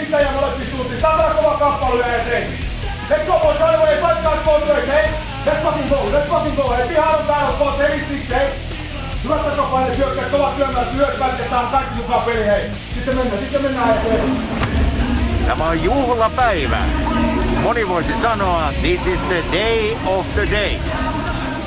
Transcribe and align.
Sitä 0.00 0.20
ja 0.20 0.28
molempiin 0.32 0.70
suuntiin. 0.70 1.00
Saadaan 1.00 1.36
kova 1.36 1.56
kappale 1.58 2.08
ja 2.08 2.24
se. 2.24 2.46
Let's 3.10 3.26
go 3.26 3.38
boys, 3.38 3.58
right 3.60 3.74
away, 3.74 3.96
fight 3.96 4.22
guys, 4.22 4.44
both 4.44 4.68
ways, 4.68 4.86
hey? 4.86 5.10
Let's 5.46 5.62
fucking 5.62 5.88
go, 5.88 5.96
let's 6.12 6.28
fucking 6.28 6.56
go, 6.56 6.70
hey? 6.76 6.88
Pihaan 6.88 7.18
on 7.18 7.26
täällä, 7.26 7.52
boss, 7.58 7.78
hey, 7.78 7.90
six, 7.90 8.28
hey? 8.30 8.46
Hyvät 9.24 9.44
takapaine 9.44 9.96
syökkää, 9.96 10.24
kovat 10.24 10.56
syömään, 10.56 10.86
ja 10.98 11.50
saan 11.50 11.66
kaikki 11.66 11.94
mukaan 11.94 12.22
peli, 12.22 12.46
hei. 12.46 12.70
Sitten 12.94 13.16
mennään, 13.16 13.38
sitten 13.38 13.62
mennään 13.62 13.96
eteen. 13.96 14.36
Tämä 15.46 15.68
on 15.68 15.82
juhlapäivä. 15.82 16.78
Moni 17.62 17.88
voisi 17.88 18.12
sanoa, 18.22 18.72
this 18.80 19.06
is 19.06 19.20
the 19.20 19.42
day 19.52 19.96
of 20.06 20.26
the 20.34 20.48
days. 20.50 20.80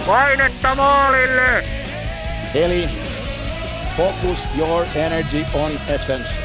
Painetta 0.07 0.75
maalille! 0.75 1.63
Eli 2.53 2.89
focus 3.97 4.47
your 4.57 4.85
energy 4.95 5.45
on 5.53 5.71
essence. 5.87 6.44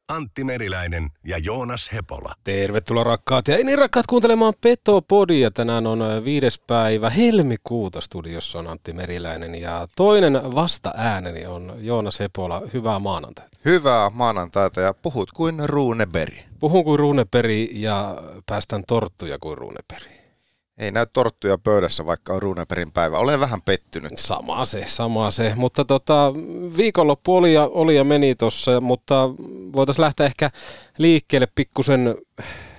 Antti 0.11 0.43
Meriläinen 0.43 1.09
ja 1.25 1.37
Joonas 1.37 1.89
Hepola. 1.93 2.33
Tervetuloa 2.43 3.03
rakkaat 3.03 3.47
ja 3.47 3.57
niin 3.57 3.77
rakkaat 3.77 4.07
kuuntelemaan 4.07 4.53
Petopodia. 4.61 5.51
Tänään 5.51 5.87
on 5.87 5.99
viides 6.25 6.59
päivä 6.59 7.09
helmikuuta. 7.09 8.01
Studiossa 8.01 8.59
on 8.59 8.67
Antti 8.67 8.93
Meriläinen 8.93 9.55
ja 9.55 9.87
toinen 9.95 10.33
vasta 10.55 10.91
ääneni 10.95 11.45
on 11.45 11.73
Joonas 11.77 12.19
Hepola. 12.19 12.61
Hyvää 12.73 12.99
maanantaita. 12.99 13.57
Hyvää 13.65 14.09
maanantaita 14.09 14.81
ja 14.81 14.93
puhut 14.93 15.31
kuin 15.31 15.69
Ruuneberi. 15.69 16.45
Puhun 16.59 16.83
kuin 16.83 16.99
Ruuneperi 16.99 17.69
ja 17.73 18.15
päästän 18.45 18.83
torttuja 18.87 19.37
kuin 19.39 19.57
Ruuneperi. 19.57 20.20
Ei 20.81 20.91
näy 20.91 21.05
torttuja 21.13 21.57
pöydässä, 21.57 22.05
vaikka 22.05 22.33
on 22.33 22.41
Ruuneperin 22.41 22.91
päivä. 22.91 23.17
Olen 23.17 23.39
vähän 23.39 23.61
pettynyt. 23.61 24.11
Sama 24.15 24.65
se, 24.65 24.83
sama 24.87 25.31
se. 25.31 25.53
Mutta 25.55 25.85
tota, 25.85 26.33
viikonloppu 26.77 27.35
oli 27.35 27.53
ja, 27.53 27.67
oli 27.67 27.95
ja 27.95 28.03
meni 28.03 28.35
tuossa, 28.35 28.81
mutta 28.81 29.29
voitaisiin 29.73 30.03
lähteä 30.03 30.25
ehkä 30.25 30.51
liikkeelle 30.97 31.47
pikkusen 31.55 32.15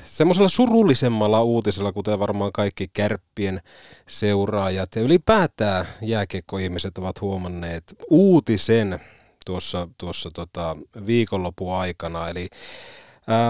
semmoisella 0.05 0.48
surullisemmalla 0.48 1.42
uutisella, 1.42 1.92
kuten 1.92 2.19
varmaan 2.19 2.53
kaikki 2.53 2.89
kärppien 2.92 3.61
seuraajat 4.08 4.97
ja 4.97 5.03
ylipäätään 5.03 5.86
jääkiekkoihmiset 6.00 6.98
ovat 6.98 7.20
huomanneet 7.20 7.95
uutisen 8.11 9.01
tuossa, 9.46 9.89
tuossa 9.98 10.30
tota, 10.35 10.77
viikonlopun 11.07 11.74
aikana. 11.74 12.29
Eli 12.29 12.48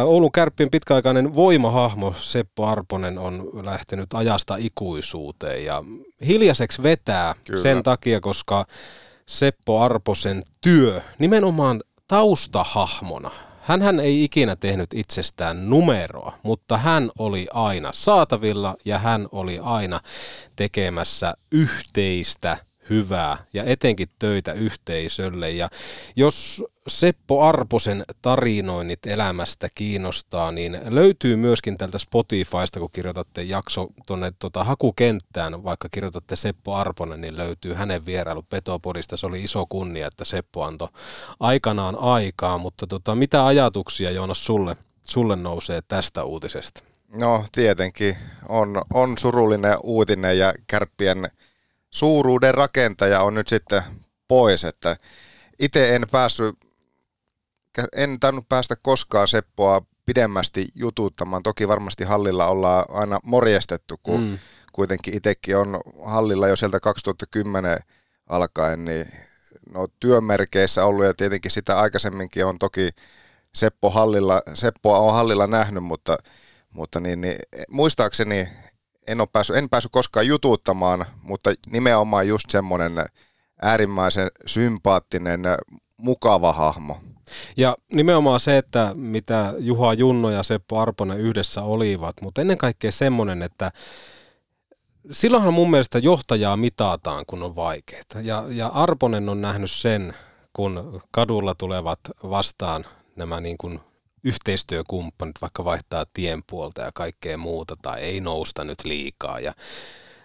Oulun 0.04 0.32
kärppien 0.32 0.70
pitkäaikainen 0.70 1.34
voimahahmo 1.34 2.14
Seppo 2.20 2.66
Arponen 2.66 3.18
on 3.18 3.50
lähtenyt 3.62 4.14
ajasta 4.14 4.56
ikuisuuteen 4.58 5.64
ja 5.64 5.84
hiljaiseksi 6.26 6.82
vetää 6.82 7.34
Kyllä. 7.44 7.62
sen 7.62 7.82
takia, 7.82 8.20
koska 8.20 8.64
Seppo 9.26 9.80
Arposen 9.80 10.42
työ 10.60 11.00
nimenomaan 11.18 11.80
taustahahmona, 12.08 13.30
hän 13.60 14.00
ei 14.00 14.24
ikinä 14.24 14.56
tehnyt 14.56 14.94
itsestään 14.94 15.70
numeroa, 15.70 16.38
mutta 16.42 16.78
hän 16.78 17.10
oli 17.18 17.46
aina 17.52 17.90
saatavilla 17.92 18.76
ja 18.84 18.98
hän 18.98 19.28
oli 19.32 19.58
aina 19.62 20.00
tekemässä 20.56 21.34
yhteistä 21.52 22.56
hyvää 22.92 23.38
ja 23.52 23.64
etenkin 23.64 24.08
töitä 24.18 24.52
yhteisölle. 24.52 25.50
Ja 25.50 25.68
jos 26.16 26.64
Seppo 26.88 27.42
Arposen 27.42 28.04
tarinoinnit 28.22 29.06
elämästä 29.06 29.68
kiinnostaa, 29.74 30.52
niin 30.52 30.80
löytyy 30.88 31.36
myöskin 31.36 31.78
tältä 31.78 31.98
Spotifysta, 31.98 32.80
kun 32.80 32.90
kirjoitatte 32.92 33.42
jakso 33.42 33.88
tuonne 34.06 34.32
tota, 34.38 34.64
hakukenttään, 34.64 35.64
vaikka 35.64 35.88
kirjoitatte 35.88 36.36
Seppo 36.36 36.74
Arponen, 36.74 37.20
niin 37.20 37.36
löytyy 37.36 37.74
hänen 37.74 38.06
vierailu 38.06 38.42
Petopodista. 38.42 39.16
Se 39.16 39.26
oli 39.26 39.44
iso 39.44 39.66
kunnia, 39.68 40.06
että 40.06 40.24
Seppo 40.24 40.64
antoi 40.64 40.88
aikanaan 41.40 41.98
aikaa, 41.98 42.58
mutta 42.58 42.86
tota, 42.86 43.14
mitä 43.14 43.46
ajatuksia 43.46 44.10
Joonas 44.10 44.46
sulle, 44.46 44.76
sulle 45.02 45.36
nousee 45.36 45.80
tästä 45.88 46.24
uutisesta? 46.24 46.82
No 47.14 47.44
tietenkin 47.52 48.16
on, 48.48 48.82
on 48.94 49.18
surullinen 49.18 49.76
uutinen 49.82 50.38
ja 50.38 50.54
kärppien 50.66 51.30
suuruuden 51.92 52.54
rakentaja 52.54 53.22
on 53.22 53.34
nyt 53.34 53.48
sitten 53.48 53.82
pois, 54.28 54.64
että 54.64 54.96
itse 55.58 55.96
en 55.96 56.06
päässyt, 56.10 56.56
en 57.96 58.20
tainnut 58.20 58.48
päästä 58.48 58.76
koskaan 58.82 59.28
Seppoa 59.28 59.82
pidemmästi 60.06 60.68
jututtamaan. 60.74 61.42
Toki 61.42 61.68
varmasti 61.68 62.04
hallilla 62.04 62.46
ollaan 62.46 62.84
aina 62.88 63.18
morjestettu, 63.24 64.00
kun 64.02 64.20
mm. 64.20 64.38
kuitenkin 64.72 65.16
itsekin 65.16 65.56
on 65.56 65.80
hallilla 66.04 66.48
jo 66.48 66.56
sieltä 66.56 66.80
2010 66.80 67.78
alkaen, 68.28 68.84
niin 68.84 69.06
no, 69.74 69.88
työmerkeissä 70.00 70.84
ollut 70.84 71.04
ja 71.04 71.14
tietenkin 71.14 71.50
sitä 71.50 71.78
aikaisemminkin 71.78 72.46
on 72.46 72.58
toki 72.58 72.88
Seppo 73.54 73.90
hallilla, 73.90 74.42
Seppoa 74.54 74.98
on 74.98 75.12
hallilla 75.12 75.46
nähnyt, 75.46 75.84
mutta, 75.84 76.18
mutta 76.74 77.00
niin, 77.00 77.20
niin, 77.20 77.38
muistaakseni 77.70 78.48
en, 79.06 79.20
ole 79.20 79.28
päässyt, 79.32 79.56
en 79.56 79.68
päässyt 79.68 79.92
koskaan 79.92 80.26
jututtamaan, 80.26 81.06
mutta 81.22 81.54
nimenomaan 81.72 82.28
just 82.28 82.50
semmoinen 82.50 82.92
äärimmäisen 83.62 84.28
sympaattinen, 84.46 85.40
mukava 85.96 86.52
hahmo. 86.52 86.98
Ja 87.56 87.76
nimenomaan 87.92 88.40
se, 88.40 88.58
että 88.58 88.92
mitä 88.94 89.54
Juha 89.58 89.94
Junno 89.94 90.30
ja 90.30 90.42
Seppo 90.42 90.78
Arponen 90.78 91.20
yhdessä 91.20 91.62
olivat, 91.62 92.20
mutta 92.20 92.40
ennen 92.40 92.58
kaikkea 92.58 92.92
semmoinen, 92.92 93.42
että 93.42 93.70
silloinhan 95.10 95.54
mun 95.54 95.70
mielestä 95.70 95.98
johtajaa 95.98 96.56
mitataan, 96.56 97.24
kun 97.26 97.42
on 97.42 97.56
vaikeaa. 97.56 98.02
Ja, 98.22 98.44
ja 98.48 98.66
Arponen 98.66 99.28
on 99.28 99.40
nähnyt 99.40 99.70
sen, 99.70 100.14
kun 100.52 101.02
kadulla 101.10 101.54
tulevat 101.54 102.00
vastaan 102.22 102.84
nämä 103.16 103.40
niin 103.40 103.58
kuin 103.58 103.80
yhteistyökumppanit 104.24 105.36
vaikka 105.40 105.64
vaihtaa 105.64 106.06
tienpuolta 106.12 106.82
ja 106.82 106.90
kaikkea 106.94 107.38
muuta 107.38 107.76
tai 107.82 108.00
ei 108.00 108.20
nousta 108.20 108.64
nyt 108.64 108.84
liikaa. 108.84 109.40
Ja 109.40 109.54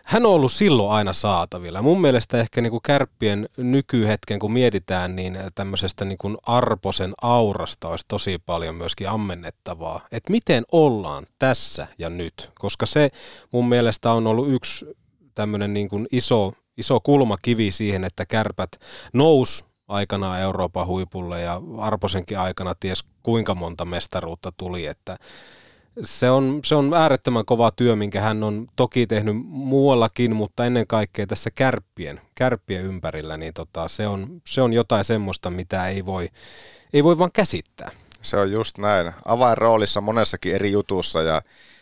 hän 0.07 0.25
on 0.25 0.31
ollut 0.33 0.51
silloin 0.51 0.91
aina 0.91 1.13
saatavilla. 1.13 1.81
Mun 1.81 2.01
mielestä 2.01 2.37
ehkä 2.37 2.61
niin 2.61 2.71
kuin 2.71 2.81
kärppien 2.81 3.49
nykyhetken, 3.57 4.39
kun 4.39 4.53
mietitään, 4.53 5.15
niin 5.15 5.37
tämmöisestä 5.55 6.05
niin 6.05 6.17
kuin 6.17 6.37
arposen 6.43 7.13
aurasta 7.21 7.87
olisi 7.87 8.05
tosi 8.07 8.37
paljon 8.45 8.75
myöskin 8.75 9.09
ammennettavaa. 9.09 10.07
Että 10.11 10.31
miten 10.31 10.63
ollaan 10.71 11.27
tässä 11.39 11.87
ja 11.97 12.09
nyt, 12.09 12.51
koska 12.55 12.85
se 12.85 13.09
mun 13.51 13.69
mielestä 13.69 14.11
on 14.11 14.27
ollut 14.27 14.51
yksi 14.51 14.85
tämmöinen 15.35 15.73
niin 15.73 15.89
kuin 15.89 16.07
iso, 16.11 16.53
iso 16.77 16.99
kulmakivi 16.99 17.71
siihen, 17.71 18.03
että 18.03 18.25
kärpät 18.25 18.71
nous 19.13 19.65
aikanaan 19.87 20.39
Euroopan 20.39 20.87
huipulle 20.87 21.41
ja 21.41 21.61
Arposenkin 21.77 22.39
aikana 22.39 22.75
ties 22.79 23.03
kuinka 23.23 23.55
monta 23.55 23.85
mestaruutta 23.85 24.51
tuli, 24.57 24.85
että 24.85 25.17
se 26.03 26.29
on, 26.29 26.59
se 26.65 26.75
on 26.75 26.93
äärettömän 26.93 27.45
kova 27.45 27.71
työ, 27.71 27.95
minkä 27.95 28.21
hän 28.21 28.43
on 28.43 28.67
toki 28.75 29.07
tehnyt 29.07 29.35
muuallakin, 29.45 30.35
mutta 30.35 30.65
ennen 30.65 30.87
kaikkea 30.87 31.27
tässä 31.27 31.51
kärppien, 31.51 32.21
kärppien 32.35 32.83
ympärillä, 32.83 33.37
niin 33.37 33.53
tota, 33.53 33.87
se, 33.87 34.07
on, 34.07 34.41
se 34.47 34.61
on 34.61 34.73
jotain 34.73 35.03
semmoista, 35.03 35.49
mitä 35.49 35.87
ei 35.87 36.05
voi, 36.05 36.29
ei 36.93 37.03
voi 37.03 37.17
vaan 37.17 37.31
käsittää. 37.31 37.89
Se 38.21 38.37
on 38.37 38.51
just 38.51 38.77
näin. 38.77 39.13
Avainroolissa 39.25 40.01
monessakin 40.01 40.55
eri 40.55 40.71
jutussa 40.71 41.21
ja 41.21 41.41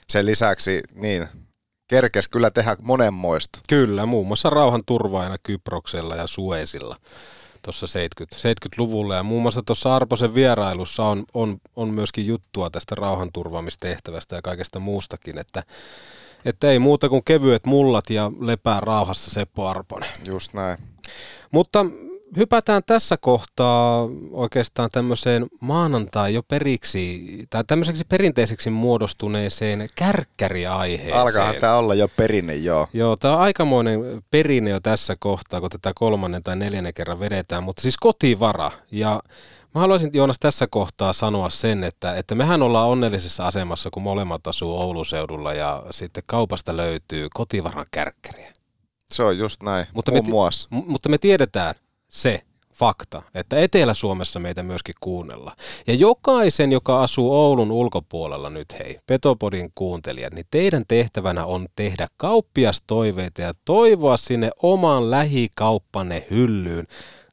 sen 0.10 0.26
lisäksi 0.26 0.84
niin 0.94 1.28
kerkes 1.88 2.28
kyllä 2.28 2.52
tehdä 2.52 2.76
monenmoista. 2.82 3.60
Kyllä, 3.70 4.06
muun 4.06 4.28
muassa 4.28 4.50
rauhan 4.50 4.82
turvaajana 4.86 5.38
Kyproksella 5.44 6.16
ja 6.16 6.28
Suesilla 6.28 6.98
tuossa 7.66 7.88
70, 7.88 8.38
70-luvulla. 8.38 9.16
Ja 9.16 9.24
muun 9.24 9.42
muassa 9.42 9.62
tuossa 9.66 9.96
Arposen 9.96 10.36
vierailussa 10.36 11.04
on, 11.04 11.24
on, 11.34 11.58
on 11.76 11.90
myöskin 11.90 12.28
juttua 12.28 12.70
tästä 12.70 12.96
rauhanturvaamistehtävästä 12.96 14.36
ja 14.36 14.42
kaikesta 14.42 14.80
muustakin, 14.80 15.38
että, 15.38 15.64
että 16.46 16.72
ei 16.72 16.80
muuta 16.80 17.10
kuin 17.10 17.24
kevyet 17.26 17.66
mullat 17.66 18.10
ja 18.10 18.32
lepää 18.40 18.80
rauhassa 18.80 19.32
Seppo 19.32 19.68
Arponen. 19.68 20.10
Just 20.24 20.54
näin. 20.54 20.78
Mutta 21.52 21.86
hypätään 22.38 22.82
tässä 22.86 23.18
kohtaa 23.18 24.08
oikeastaan 24.32 24.90
tämmöiseen 24.92 25.46
maanantai 25.62 26.34
jo 26.34 26.44
periksi, 26.44 27.26
tai 27.50 27.64
tämmöiseksi 27.68 28.04
perinteiseksi 28.10 28.70
muodostuneeseen 28.70 29.90
kärkkäriaiheeseen. 29.96 31.18
Alkaa 31.18 31.54
tämä 31.54 31.76
olla 31.76 31.96
jo 31.96 32.08
perinne, 32.08 32.56
joo. 32.56 32.88
Joo, 32.94 33.16
tämä 33.16 33.34
on 33.34 33.40
aikamoinen 33.40 34.00
perinne 34.32 34.70
jo 34.70 34.80
tässä 34.80 35.16
kohtaa, 35.20 35.62
kun 35.62 35.70
tätä 35.70 35.92
kolmannen 35.96 36.44
tai 36.44 36.56
neljännen 36.56 36.94
kerran 36.94 37.20
vedetään, 37.20 37.64
mutta 37.64 37.82
siis 37.82 37.98
kotivara. 37.98 38.72
Ja 38.92 39.22
mä 39.76 39.82
haluaisin 39.82 40.10
Joonas 40.14 40.40
tässä 40.40 40.68
kohtaa 40.68 41.14
sanoa 41.14 41.50
sen, 41.50 41.84
että, 41.84 42.14
että 42.16 42.36
mehän 42.36 42.62
ollaan 42.62 42.90
onnellisessa 42.90 43.48
asemassa, 43.48 43.90
kun 43.90 44.04
molemmat 44.04 44.48
asuu 44.48 44.82
Oulun 44.82 45.06
seudulla 45.06 45.54
ja 45.54 45.84
sitten 45.92 46.24
kaupasta 46.26 46.78
löytyy 46.78 47.28
kotivaran 47.34 47.86
kärkkäriä. 47.92 48.54
Se 49.12 49.24
on 49.24 49.38
just 49.38 49.64
näin, 49.64 49.86
Mutta 49.94 50.12
muun 50.12 50.26
me, 50.26 50.30
muassa. 50.30 50.68
m- 50.72 50.82
mutta 50.92 51.10
me 51.10 51.18
tiedetään 51.18 51.76
se 52.16 52.42
fakta, 52.74 53.22
että 53.34 53.60
Etelä-Suomessa 53.60 54.40
meitä 54.40 54.64
myöskin 54.64 54.96
kuunnella. 55.00 55.56
Ja 55.88 55.94
jokaisen, 55.94 56.72
joka 56.72 57.02
asuu 57.04 57.34
Oulun 57.34 57.72
ulkopuolella 57.72 58.50
nyt, 58.50 58.76
hei, 58.80 59.00
Petopodin 59.08 59.72
kuuntelijat, 59.76 60.34
niin 60.34 60.46
teidän 60.52 60.84
tehtävänä 60.88 61.46
on 61.46 61.66
tehdä 61.76 62.08
kauppiastoiveita 62.18 63.42
ja 63.42 63.54
toivoa 63.66 64.18
sinne 64.18 64.50
oman 64.62 65.12
lähikauppanne 65.12 66.28
hyllyyn 66.30 66.88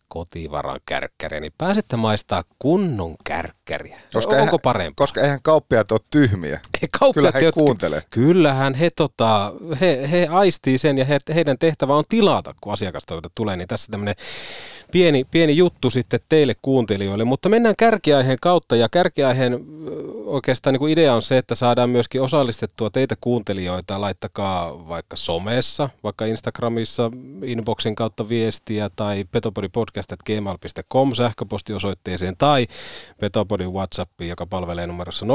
kotivaran 0.08 0.80
kärkkäriä, 0.86 1.40
niin 1.40 1.52
pääsette 1.58 1.96
maistaa 1.96 2.42
kunnon 2.58 3.14
kärkkäriä. 3.24 3.61
Onko 4.14 4.34
eihän, 4.34 4.58
parempi? 4.62 4.94
Koska 4.96 5.20
eihän 5.20 5.38
kauppiaat 5.42 5.92
ole 5.92 6.00
tyhmiä. 6.10 6.60
He 6.82 6.88
kauppiaat, 6.98 7.14
Kyllä 7.14 7.30
he 7.34 7.44
jotka- 7.46 7.60
kuuntelee. 7.60 8.02
Kyllähän 8.10 8.74
he, 8.74 8.90
tota, 8.96 9.52
he, 9.80 10.08
he 10.10 10.28
aistii 10.30 10.78
sen 10.78 10.98
ja 10.98 11.04
he, 11.04 11.18
heidän 11.34 11.58
tehtävä 11.58 11.94
on 11.94 12.04
tilata, 12.08 12.54
kun 12.60 12.72
asiakastoiveita 12.72 13.30
tulee. 13.34 13.56
Niin 13.56 13.68
tässä 13.68 13.90
tämmöinen 13.90 14.14
pieni, 14.92 15.24
pieni 15.30 15.56
juttu 15.56 15.90
sitten 15.90 16.20
teille 16.28 16.54
kuuntelijoille. 16.62 17.24
Mutta 17.24 17.48
mennään 17.48 17.74
kärkiaiheen 17.78 18.38
kautta 18.40 18.76
ja 18.76 18.88
kärkiaiheen 18.88 19.60
oikeastaan 20.24 20.72
niin 20.74 20.78
kuin 20.78 20.92
idea 20.92 21.14
on 21.14 21.22
se, 21.22 21.38
että 21.38 21.54
saadaan 21.54 21.90
myöskin 21.90 22.22
osallistettua 22.22 22.90
teitä 22.90 23.14
kuuntelijoita. 23.20 24.00
Laittakaa 24.00 24.88
vaikka 24.88 25.16
somessa, 25.16 25.88
vaikka 26.04 26.24
Instagramissa 26.24 27.10
inboxin 27.44 27.94
kautta 27.94 28.28
viestiä 28.28 28.90
tai 28.96 29.24
petopodipodcast.gmail.com 29.32 31.14
sähköpostiosoitteeseen 31.14 32.34
tai 32.38 32.66
Petopodin 33.62 33.72
WhatsAppiin, 33.72 34.30
joka 34.30 34.46
palvelee 34.46 34.86
numerossa 34.86 35.26
0415717265. 35.26 35.28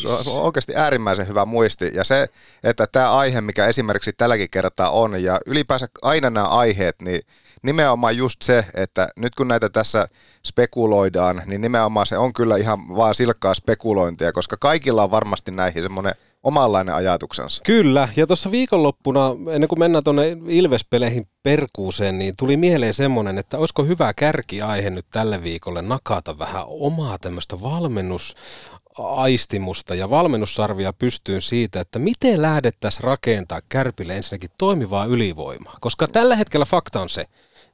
Se 0.00 0.08
on, 0.08 0.24
se 0.24 0.30
on 0.30 0.42
oikeasti 0.42 0.76
äärimmäisen 0.76 1.28
hyvä 1.28 1.44
muisti. 1.44 1.90
Ja 1.94 2.04
se, 2.04 2.28
että 2.64 2.86
tämä 2.92 3.12
aihe, 3.12 3.40
mikä 3.40 3.66
esimerkiksi 3.66 4.12
tälläkin 4.12 4.50
kertaa 4.50 4.90
on, 4.90 5.22
ja 5.22 5.40
ylipäänsä 5.46 5.86
aina 6.02 6.30
nämä 6.30 6.46
aiheet, 6.46 6.96
niin 7.02 7.20
nimenomaan 7.62 8.16
just 8.16 8.42
se, 8.42 8.64
että 8.74 9.08
nyt 9.16 9.34
kun 9.34 9.48
näitä 9.48 9.68
tässä 9.68 10.06
spekuloidaan, 10.46 11.42
niin 11.46 11.60
nimenomaan 11.60 12.06
se 12.06 12.18
on 12.18 12.32
kyllä 12.32 12.56
ihan 12.56 12.78
vaan 12.96 13.14
silkkaa 13.14 13.54
spekulointia, 13.54 14.32
koska 14.32 14.56
kaikilla 14.60 15.04
on 15.04 15.10
varmasti 15.10 15.50
näihin 15.50 15.82
semmoinen 15.82 16.14
omanlainen 16.42 16.94
ajatuksensa. 16.94 17.62
Kyllä, 17.64 18.08
ja 18.16 18.26
tuossa 18.26 18.50
viikonloppuna, 18.50 19.30
ennen 19.52 19.68
kuin 19.68 19.78
mennään 19.78 20.04
tuonne 20.04 20.36
Ilvespeleihin 20.48 21.26
perkuuseen, 21.42 22.18
niin 22.18 22.34
tuli 22.38 22.56
mieleen 22.56 22.94
semmoinen, 22.94 23.38
että 23.38 23.58
olisiko 23.58 23.84
hyvä 23.84 24.14
kärkiaihe 24.14 24.90
nyt 24.90 25.06
tälle 25.10 25.42
viikolle 25.42 25.82
nakata 25.82 26.38
vähän 26.38 26.64
omaa 26.66 27.18
tämmöistä 27.18 27.62
valmennusaistimusta 27.62 29.94
ja 29.94 30.10
valmennussarvia 30.10 30.92
pystyyn 30.92 31.42
siitä, 31.42 31.80
että 31.80 31.98
miten 31.98 32.42
lähdettäisiin 32.42 33.04
rakentaa 33.04 33.60
Kärpille 33.68 34.16
ensinnäkin 34.16 34.50
toimivaa 34.58 35.04
ylivoimaa. 35.04 35.76
Koska 35.80 36.08
tällä 36.08 36.36
hetkellä 36.36 36.66
fakta 36.66 37.00
on 37.00 37.08
se, 37.08 37.24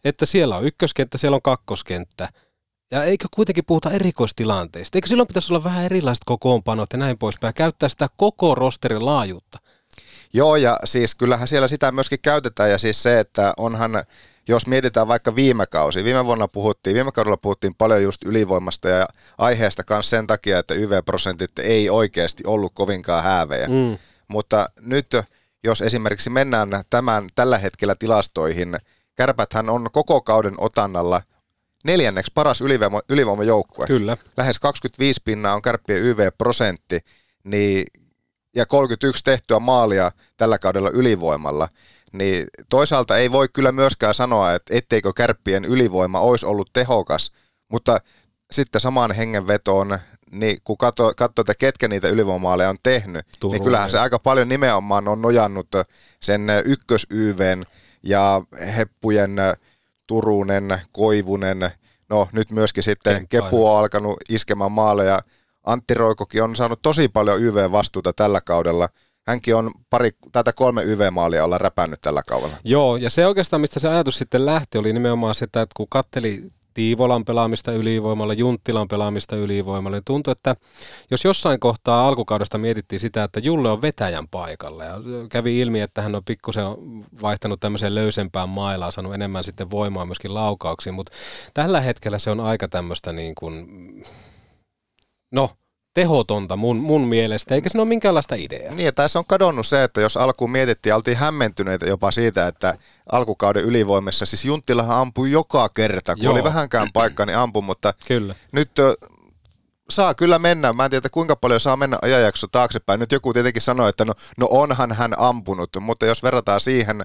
että 0.04 0.26
siellä 0.26 0.56
on 0.56 0.64
ykköskenttä, 0.64 1.18
siellä 1.18 1.34
on 1.34 1.42
kakkoskenttä, 1.42 2.28
ja 2.90 3.04
eikö 3.04 3.26
kuitenkin 3.34 3.64
puhuta 3.64 3.90
erikoistilanteista? 3.90 4.98
Eikö 4.98 5.08
silloin 5.08 5.26
pitäisi 5.26 5.52
olla 5.52 5.64
vähän 5.64 5.84
erilaiset 5.84 6.24
kokoonpanot 6.24 6.92
ja 6.92 6.98
näin 6.98 7.18
poispäin, 7.18 7.54
käyttää 7.54 7.88
sitä 7.88 8.08
koko 8.16 8.54
rosterin 8.54 9.06
laajuutta? 9.06 9.58
Joo, 10.32 10.56
ja 10.56 10.78
siis 10.84 11.14
kyllähän 11.14 11.48
siellä 11.48 11.68
sitä 11.68 11.92
myöskin 11.92 12.18
käytetään, 12.22 12.70
ja 12.70 12.78
siis 12.78 13.02
se, 13.02 13.20
että 13.20 13.54
onhan, 13.56 14.04
jos 14.48 14.66
mietitään 14.66 15.08
vaikka 15.08 15.34
viime 15.34 15.66
kausi, 15.66 16.04
viime 16.04 16.24
vuonna 16.24 16.48
puhuttiin, 16.48 16.94
viime 16.94 17.12
kaudella 17.12 17.36
puhuttiin 17.36 17.74
paljon 17.74 18.02
just 18.02 18.22
ylivoimasta 18.24 18.88
ja 18.88 19.06
aiheesta 19.38 19.84
kanssa 19.84 20.10
sen 20.10 20.26
takia, 20.26 20.58
että 20.58 20.74
YV-prosentit 20.74 21.58
ei 21.58 21.90
oikeasti 21.90 22.42
ollut 22.46 22.72
kovinkaan 22.74 23.24
häävejä. 23.24 23.66
Mm. 23.68 23.98
Mutta 24.28 24.70
nyt, 24.80 25.06
jos 25.64 25.82
esimerkiksi 25.82 26.30
mennään 26.30 26.68
tämän, 26.90 27.26
tällä 27.34 27.58
hetkellä 27.58 27.94
tilastoihin, 27.98 28.76
Kärpäthän 29.16 29.70
on 29.70 29.88
koko 29.92 30.20
kauden 30.20 30.54
otannalla 30.58 31.20
neljänneksi 31.86 32.32
paras 32.34 32.60
ylivoima, 32.60 33.00
ylivoimajoukkue. 33.08 33.86
Kyllä. 33.86 34.16
Lähes 34.36 34.58
25 34.58 35.20
pinnaa 35.24 35.54
on 35.54 35.62
kärppien 35.62 36.02
YV-prosentti, 36.02 37.00
niin, 37.44 37.86
ja 38.56 38.66
31 38.66 39.24
tehtyä 39.24 39.58
maalia 39.58 40.12
tällä 40.36 40.58
kaudella 40.58 40.90
ylivoimalla. 40.90 41.68
Niin 42.12 42.46
toisaalta 42.68 43.16
ei 43.16 43.32
voi 43.32 43.48
kyllä 43.52 43.72
myöskään 43.72 44.14
sanoa, 44.14 44.54
että 44.54 44.74
etteikö 44.76 45.12
kärppien 45.12 45.64
ylivoima 45.64 46.20
olisi 46.20 46.46
ollut 46.46 46.70
tehokas, 46.72 47.32
mutta 47.70 47.98
sitten 48.50 48.80
samaan 48.80 49.12
hengenvetoon, 49.12 49.98
niin 50.30 50.56
kun 50.64 50.78
katsoo, 50.78 51.10
että 51.10 51.54
ketkä 51.58 51.88
niitä 51.88 52.08
ylivoimaaleja 52.08 52.70
on 52.70 52.78
tehnyt, 52.82 53.26
Turunen. 53.40 53.58
niin 53.58 53.64
kyllähän 53.64 53.90
se 53.90 53.98
aika 53.98 54.18
paljon 54.18 54.48
nimenomaan 54.48 55.08
on 55.08 55.22
nojannut 55.22 55.68
sen 56.22 56.46
ykkös 56.64 57.06
ja 58.02 58.42
heppujen 58.76 59.36
Turunen, 60.06 60.80
Koivunen, 60.92 61.70
no 62.08 62.28
nyt 62.32 62.50
myöskin 62.50 62.82
sitten 62.82 63.12
Kemppainen. 63.12 63.50
Kepu 63.50 63.66
on 63.66 63.78
alkanut 63.78 64.16
iskemään 64.28 64.72
maaleja. 64.72 65.20
Antti 65.64 65.94
Roikokin 65.94 66.42
on 66.42 66.56
saanut 66.56 66.82
tosi 66.82 67.08
paljon 67.08 67.42
YV-vastuuta 67.42 68.12
tällä 68.12 68.40
kaudella. 68.40 68.88
Hänkin 69.26 69.56
on 69.56 69.70
pari, 69.90 70.10
tätä 70.32 70.52
kolme 70.52 70.82
YV-maalia 70.82 71.44
olla 71.44 71.58
räpännyt 71.58 72.00
tällä 72.00 72.22
kaudella. 72.28 72.56
Joo, 72.64 72.96
ja 72.96 73.10
se 73.10 73.26
oikeastaan, 73.26 73.60
mistä 73.60 73.80
se 73.80 73.88
ajatus 73.88 74.18
sitten 74.18 74.46
lähti, 74.46 74.78
oli 74.78 74.92
nimenomaan 74.92 75.34
sitä, 75.34 75.62
että 75.62 75.74
kun 75.76 75.86
katteli 75.88 76.44
Tiivolan 76.76 77.24
pelaamista 77.24 77.72
ylivoimalla, 77.72 78.32
Junttilan 78.32 78.88
pelaamista 78.88 79.36
ylivoimalla, 79.36 79.96
niin 79.96 80.04
tuntui, 80.04 80.32
että 80.32 80.56
jos 81.10 81.24
jossain 81.24 81.60
kohtaa 81.60 82.08
alkukaudesta 82.08 82.58
mietittiin 82.58 83.00
sitä, 83.00 83.24
että 83.24 83.40
Julle 83.40 83.70
on 83.70 83.82
vetäjän 83.82 84.28
paikalla, 84.28 84.84
ja 84.84 84.94
kävi 85.30 85.60
ilmi, 85.60 85.80
että 85.80 86.02
hän 86.02 86.14
on 86.14 86.24
pikkusen 86.24 86.64
vaihtanut 87.22 87.60
tämmöiseen 87.60 87.94
löysempään 87.94 88.48
mailaan, 88.48 88.92
saanut 88.92 89.14
enemmän 89.14 89.44
sitten 89.44 89.70
voimaa 89.70 90.04
myöskin 90.04 90.34
laukauksiin, 90.34 90.94
mutta 90.94 91.12
tällä 91.54 91.80
hetkellä 91.80 92.18
se 92.18 92.30
on 92.30 92.40
aika 92.40 92.68
tämmöistä 92.68 93.12
niin 93.12 93.34
kuin, 93.34 93.66
no, 95.32 95.50
tehotonta 95.96 96.56
mun, 96.56 96.76
mun 96.76 97.08
mielestä, 97.08 97.54
eikä 97.54 97.68
siinä 97.68 97.82
ole 97.82 97.88
minkäänlaista 97.88 98.34
ideaa. 98.34 98.74
Niin, 98.74 98.94
tässä 98.94 99.18
on 99.18 99.24
kadonnut 99.28 99.66
se, 99.66 99.84
että 99.84 100.00
jos 100.00 100.16
alkuun 100.16 100.50
mietittiin, 100.50 100.94
oltiin 100.94 101.16
hämmentyneitä 101.16 101.86
jopa 101.86 102.10
siitä, 102.10 102.46
että 102.46 102.74
alkukauden 103.12 103.64
ylivoimassa, 103.64 104.26
siis 104.26 104.44
Junttilahan 104.44 104.96
ampui 104.96 105.30
joka 105.30 105.68
kerta, 105.68 106.14
kun 106.14 106.24
Joo. 106.24 106.32
oli 106.32 106.44
vähänkään 106.44 106.88
paikka, 106.92 107.26
niin 107.26 107.38
ampui, 107.38 107.62
mutta 107.62 107.94
Kyllä. 108.08 108.34
nyt 108.52 108.70
saa 109.90 110.14
kyllä 110.14 110.38
mennä. 110.38 110.72
Mä 110.72 110.84
en 110.84 110.90
tiedä, 110.90 111.08
kuinka 111.08 111.36
paljon 111.36 111.60
saa 111.60 111.76
mennä 111.76 111.98
ajanjakso 112.02 112.46
taaksepäin. 112.46 113.00
Nyt 113.00 113.12
joku 113.12 113.32
tietenkin 113.32 113.62
sanoi, 113.62 113.88
että 113.88 114.04
no, 114.04 114.12
no 114.38 114.48
onhan 114.50 114.92
hän 114.92 115.14
ampunut, 115.18 115.70
mutta 115.80 116.06
jos 116.06 116.22
verrataan 116.22 116.60
siihen 116.60 117.04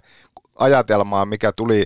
ajatelmaan, 0.55 1.27
mikä 1.27 1.51
tuli 1.51 1.85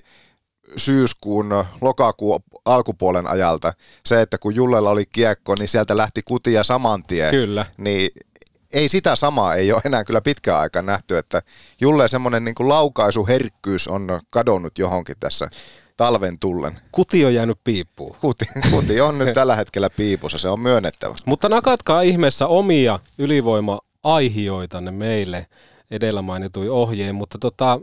syyskuun, 0.77 1.65
lokakuun 1.81 2.39
alkupuolen 2.65 3.27
ajalta, 3.27 3.73
se, 4.05 4.21
että 4.21 4.37
kun 4.37 4.55
Jullella 4.55 4.89
oli 4.89 5.05
kiekko, 5.05 5.55
niin 5.59 5.67
sieltä 5.67 5.97
lähti 5.97 6.21
kutia 6.23 6.63
saman 6.63 7.03
tien. 7.03 7.31
Kyllä. 7.31 7.65
Niin 7.77 8.09
ei 8.73 8.89
sitä 8.89 9.15
samaa 9.15 9.55
ei 9.55 9.73
ole 9.73 9.81
enää 9.85 10.03
kyllä 10.03 10.21
pitkään 10.21 10.59
aikaa 10.59 10.81
nähty, 10.81 11.17
että 11.17 11.41
Julle 11.81 12.07
semmoinen 12.07 12.45
niin 12.45 12.55
kuin 12.55 12.69
laukaisuherkkyys 12.69 13.87
on 13.87 14.21
kadonnut 14.29 14.79
johonkin 14.79 15.15
tässä 15.19 15.49
talven 15.97 16.39
tullen. 16.39 16.79
Kuti 16.91 17.25
on 17.25 17.33
jäänyt 17.33 17.59
piippuun. 17.63 18.15
Kuti, 18.21 18.45
kuti 18.71 19.01
on 19.01 19.17
nyt 19.17 19.33
tällä 19.33 19.55
hetkellä 19.55 19.89
piipussa, 19.89 20.37
se 20.37 20.49
on 20.49 20.59
myönnettävä. 20.59 21.15
Mutta 21.25 21.49
nakatkaa 21.49 22.01
ihmeessä 22.01 22.47
omia 22.47 22.99
ylivoima-aihioitanne 23.17 24.91
meille 24.91 25.47
edellä 25.91 26.21
mainituin 26.21 26.71
ohjeen, 26.71 27.15
mutta 27.15 27.37
tota, 27.37 27.79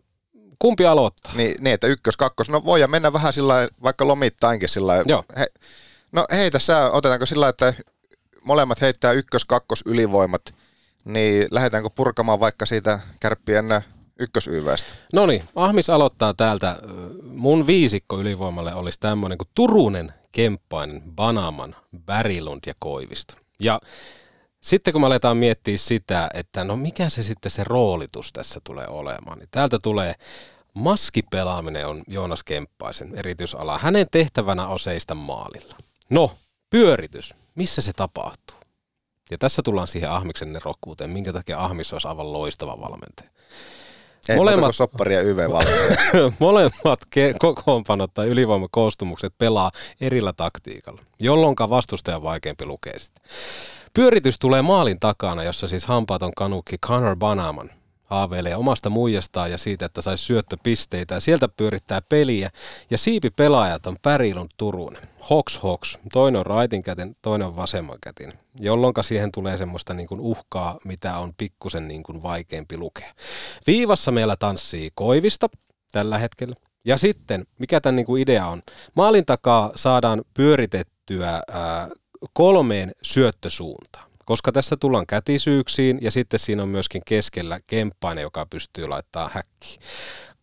kumpi 0.63 0.87
aloittaa? 0.87 1.33
Niin, 1.35 1.57
niin 1.61 1.75
että 1.75 1.87
ykkös, 1.87 2.17
kakkos, 2.17 2.49
no 2.49 2.65
voi 2.65 2.87
mennä 2.87 3.13
vähän 3.13 3.33
sillä 3.33 3.69
vaikka 3.83 4.09
lomittainkin 4.09 4.69
sillä. 4.69 5.03
Joo. 5.07 5.25
He, 5.39 5.47
no 6.13 6.25
heitä 6.33 6.59
sä, 6.59 6.91
otetaanko 6.91 7.27
sillä 7.27 7.49
että 7.49 7.75
molemmat 8.45 8.81
heittää 8.81 9.13
ykkös, 9.13 9.45
kakkos 9.45 9.83
ylivoimat, 9.87 10.43
niin 11.05 11.49
lähdetäänkö 11.51 11.91
purkamaan 11.95 12.41
vaikka 12.41 12.67
siitä 12.67 13.01
kärppien 13.21 13.65
ykkösyyvästä. 14.19 14.93
No 15.13 15.27
niin, 15.27 15.43
Ahmis 15.57 15.91
aloittaa 15.91 16.35
täältä. 16.35 16.77
Mun 17.23 17.67
viisikko 17.67 18.21
ylivoimalle 18.21 18.75
olisi 18.75 19.01
tämmöinen 19.01 19.39
kuin 19.39 19.49
Turunen, 19.55 20.13
Kemppainen, 20.33 21.03
Banaman, 21.03 21.77
Värilund 22.07 22.61
ja 22.67 22.75
Koivisto. 22.79 23.35
Ja 23.61 23.81
sitten 24.63 24.93
kun 24.93 25.01
me 25.01 25.07
aletaan 25.07 25.37
miettiä 25.37 25.77
sitä, 25.77 26.29
että 26.35 26.65
no 26.65 26.77
mikä 26.77 27.09
se 27.09 27.23
sitten 27.23 27.51
se 27.51 27.65
roolitus 27.65 28.33
tässä 28.33 28.61
tulee 28.65 28.87
olemaan, 28.89 29.39
niin 29.39 29.49
täältä 29.51 29.79
tulee 29.83 30.15
maskipelaaminen 30.75 31.87
on 31.87 32.03
Joonas 32.09 32.45
Kemppaisen 32.45 33.15
erityisala. 33.15 33.79
Hänen 33.79 34.07
tehtävänä 34.11 34.67
on 34.67 34.79
seistä 34.79 35.15
maalilla. 35.15 35.77
No, 36.11 36.31
pyöritys, 36.71 37.35
missä 37.55 37.83
se 37.83 37.93
tapahtuu? 37.93 38.57
Ja 39.31 39.39
tässä 39.39 39.63
tullaan 39.63 39.87
siihen 39.87 40.11
Ahmiksen 40.11 40.53
nerokkuuteen, 40.53 41.11
minkä 41.11 41.33
takia 41.33 41.65
Ahmis 41.65 41.93
olisi 41.93 42.09
aivan 42.09 42.33
loistava 42.33 42.81
valmentaja. 42.81 43.31
Ei 44.29 44.37
Molemmat... 44.37 44.61
muuta 44.61 44.67
kuin 44.67 44.75
soppari 44.75 45.15
ja 45.15 45.23
YV 45.23 45.39
Molemmat 46.39 47.01
ke- 47.11 47.37
kokoonpanot 47.39 48.15
tai 48.15 48.27
ylivoimakoostumukset 48.27 49.35
pelaa 49.39 49.71
erillä 50.01 50.33
taktiikalla, 50.33 51.03
jolloin 51.21 51.57
vastustaja 51.57 52.17
on 52.17 52.23
vaikeampi 52.23 52.67
lukea 52.67 52.99
sitä. 52.99 53.21
Pyöritys 53.95 54.39
tulee 54.39 54.63
maalin 54.63 55.01
takana, 55.01 55.43
jossa 55.43 55.67
siis 55.67 55.87
hampaaton 55.87 56.33
kanukki 56.37 56.79
Connor 56.79 57.17
Banaman 57.17 57.71
haaveilee 58.05 58.57
omasta 58.57 58.91
muijastaan 58.91 59.51
ja 59.51 59.59
siitä, 59.59 59.87
että 59.87 60.03
saisi 60.03 60.25
syöttöpisteitä 60.25 61.21
sieltä 61.21 61.49
pyörittää 61.49 62.03
peliä. 62.09 62.51
Ja 62.91 62.99
siipi 62.99 63.31
pelaajat 63.31 63.87
on 63.87 63.97
Pärilun 64.03 64.49
Turunen. 64.57 65.03
Hoks 65.31 65.63
Hoks, 65.63 65.99
toinen 66.13 66.39
on 66.39 66.47
raitin 66.47 66.83
kätin, 66.83 67.17
toinen 67.23 67.49
on 67.49 67.57
vasemman 67.57 67.99
kätin, 68.01 68.33
jolloin 68.61 68.95
siihen 69.01 69.33
tulee 69.33 69.57
semmoista 69.57 69.95
niin 69.95 70.09
kuin 70.09 70.21
uhkaa, 70.21 70.79
mitä 70.85 71.19
on 71.19 71.33
pikkusen 71.37 71.89
niin 71.89 72.03
kuin 72.03 72.23
vaikeampi 72.23 72.77
lukea. 72.77 73.15
Viivassa 73.67 74.11
meillä 74.11 74.37
tanssii 74.37 74.91
Koivista 74.95 75.49
tällä 75.93 76.19
hetkellä. 76.19 76.55
Ja 76.85 76.99
sitten, 76.99 77.45
mikä 77.59 77.81
tämän 77.81 77.97
niin 77.97 78.07
kuin 78.07 78.23
idea 78.23 78.47
on? 78.47 78.63
Maalin 78.95 79.27
takaa 79.27 79.73
saadaan 79.77 80.23
pyöritettyä 80.35 81.43
ää, 81.53 81.89
kolmeen 82.33 82.93
syöttösuuntaan. 83.03 84.13
Koska 84.25 84.53
tässä 84.53 84.77
tullaan 84.77 85.07
kätisyyksiin 85.07 85.99
ja 86.01 86.11
sitten 86.11 86.41
siinä 86.41 86.63
on 86.63 86.69
myöskin 86.69 87.03
keskellä 87.07 87.61
kemppainen, 87.67 88.23
joka 88.23 88.47
pystyy 88.47 88.87
laittaa 88.87 89.31
häkkiin. 89.33 89.81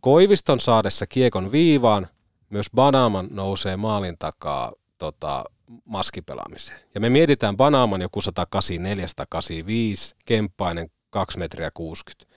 Koiviston 0.02 0.60
saadessa 0.60 1.08
kiekon 1.08 1.52
viivaan, 1.52 2.08
myös 2.50 2.68
Banaman 2.76 3.28
nousee 3.32 3.78
maalin 3.78 4.16
takaa 4.20 4.72
tota, 4.98 5.44
maskipelaamiseen. 5.86 6.80
Ja 6.96 7.02
me 7.02 7.10
mietitään 7.10 7.58
Banaman 7.58 8.02
joku 8.02 8.22
184, 8.22 9.08
185, 9.08 10.16
kemppainen 10.26 10.90
2 11.10 11.40
metriä 11.40 11.72
60. 11.74 12.36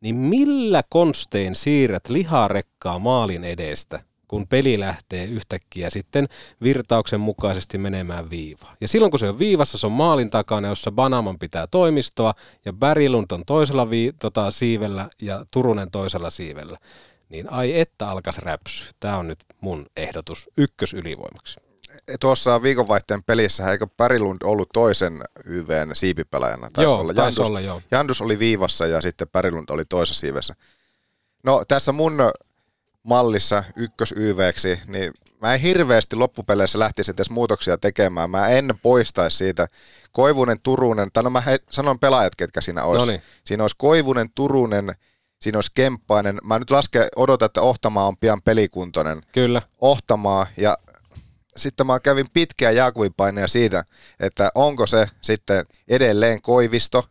Niin 0.00 0.14
millä 0.14 0.82
konstein 0.88 1.54
siirrät 1.54 2.08
liharekkaa 2.08 2.98
maalin 2.98 3.44
edestä 3.44 4.00
kun 4.32 4.48
peli 4.48 4.80
lähtee 4.80 5.24
yhtäkkiä 5.24 5.90
sitten 5.90 6.28
virtauksen 6.62 7.20
mukaisesti 7.20 7.78
menemään 7.78 8.30
viivaan. 8.30 8.76
Ja 8.80 8.88
silloin 8.88 9.10
kun 9.10 9.18
se 9.18 9.28
on 9.28 9.38
viivassa, 9.38 9.78
se 9.78 9.86
on 9.86 9.92
maalin 9.92 10.30
takana, 10.30 10.68
jossa 10.68 10.92
Banaman 10.92 11.38
pitää 11.38 11.66
toimistoa 11.66 12.34
ja 12.64 12.72
Bärilund 12.72 13.26
on 13.30 13.42
toisella 13.46 13.90
vii, 13.90 14.12
tota, 14.20 14.50
siivellä 14.50 15.08
ja 15.22 15.44
Turunen 15.50 15.90
toisella 15.90 16.30
siivellä. 16.30 16.78
Niin 17.28 17.52
ai 17.52 17.80
että 17.80 18.08
alkas 18.08 18.38
räpsy. 18.38 18.90
Tämä 19.00 19.16
on 19.16 19.28
nyt 19.28 19.38
mun 19.60 19.86
ehdotus 19.96 20.50
ykkös 20.56 20.94
ylivoimaksi. 20.94 21.60
Tuossa 22.20 22.62
viikonvaihteen 22.62 23.22
pelissä 23.22 23.70
eikö 23.70 23.86
Pärilund 23.96 24.38
ollut 24.44 24.68
toisen 24.72 25.22
YVn 25.44 25.90
siipipelaajana? 25.94 26.68
Taisi 26.72 26.90
joo, 26.90 27.00
olla. 27.00 27.12
Jandus, 27.12 27.38
olla, 27.38 27.60
joo. 27.60 27.82
Jandus 27.90 28.20
oli 28.20 28.38
viivassa 28.38 28.86
ja 28.86 29.00
sitten 29.00 29.28
Pärilund 29.28 29.68
oli 29.70 29.84
toisessa 29.84 30.20
siivessä. 30.20 30.54
No 31.44 31.64
tässä 31.68 31.92
mun 31.92 32.14
mallissa 33.02 33.64
ykkös 33.76 34.14
YVksi, 34.16 34.80
niin 34.86 35.12
mä 35.40 35.54
en 35.54 35.60
hirveästi 35.60 36.16
loppupeleissä 36.16 36.78
lähtisi 36.78 37.12
edes 37.12 37.30
muutoksia 37.30 37.78
tekemään. 37.78 38.30
Mä 38.30 38.48
en 38.48 38.74
poistaisi 38.82 39.36
siitä 39.36 39.68
Koivunen, 40.12 40.60
Turunen, 40.62 41.08
tai 41.12 41.22
no 41.22 41.30
mä 41.30 41.40
he, 41.40 41.58
sanon 41.70 41.98
pelaajat, 41.98 42.36
ketkä 42.36 42.60
siinä 42.60 42.84
olisi. 42.84 43.06
Noniin. 43.06 43.22
Siinä 43.44 43.64
olisi 43.64 43.76
Koivunen, 43.78 44.28
Turunen, 44.34 44.94
siinä 45.40 45.56
olisi 45.56 45.70
Kemppainen. 45.74 46.38
Mä 46.44 46.58
nyt 46.58 46.70
lasken, 46.70 47.08
odotan, 47.16 47.46
että 47.46 47.60
Ohtamaa 47.60 48.06
on 48.06 48.16
pian 48.16 48.42
pelikuntoinen. 48.42 49.22
Kyllä. 49.32 49.62
Ohtamaa 49.80 50.46
ja 50.56 50.78
sitten 51.56 51.86
mä 51.86 52.00
kävin 52.00 52.26
pitkää 52.34 52.70
Jaakubin 52.70 53.14
paineja 53.16 53.48
siitä, 53.48 53.84
että 54.20 54.50
onko 54.54 54.86
se 54.86 55.06
sitten 55.20 55.66
edelleen 55.88 56.42
Koivisto 56.42 57.08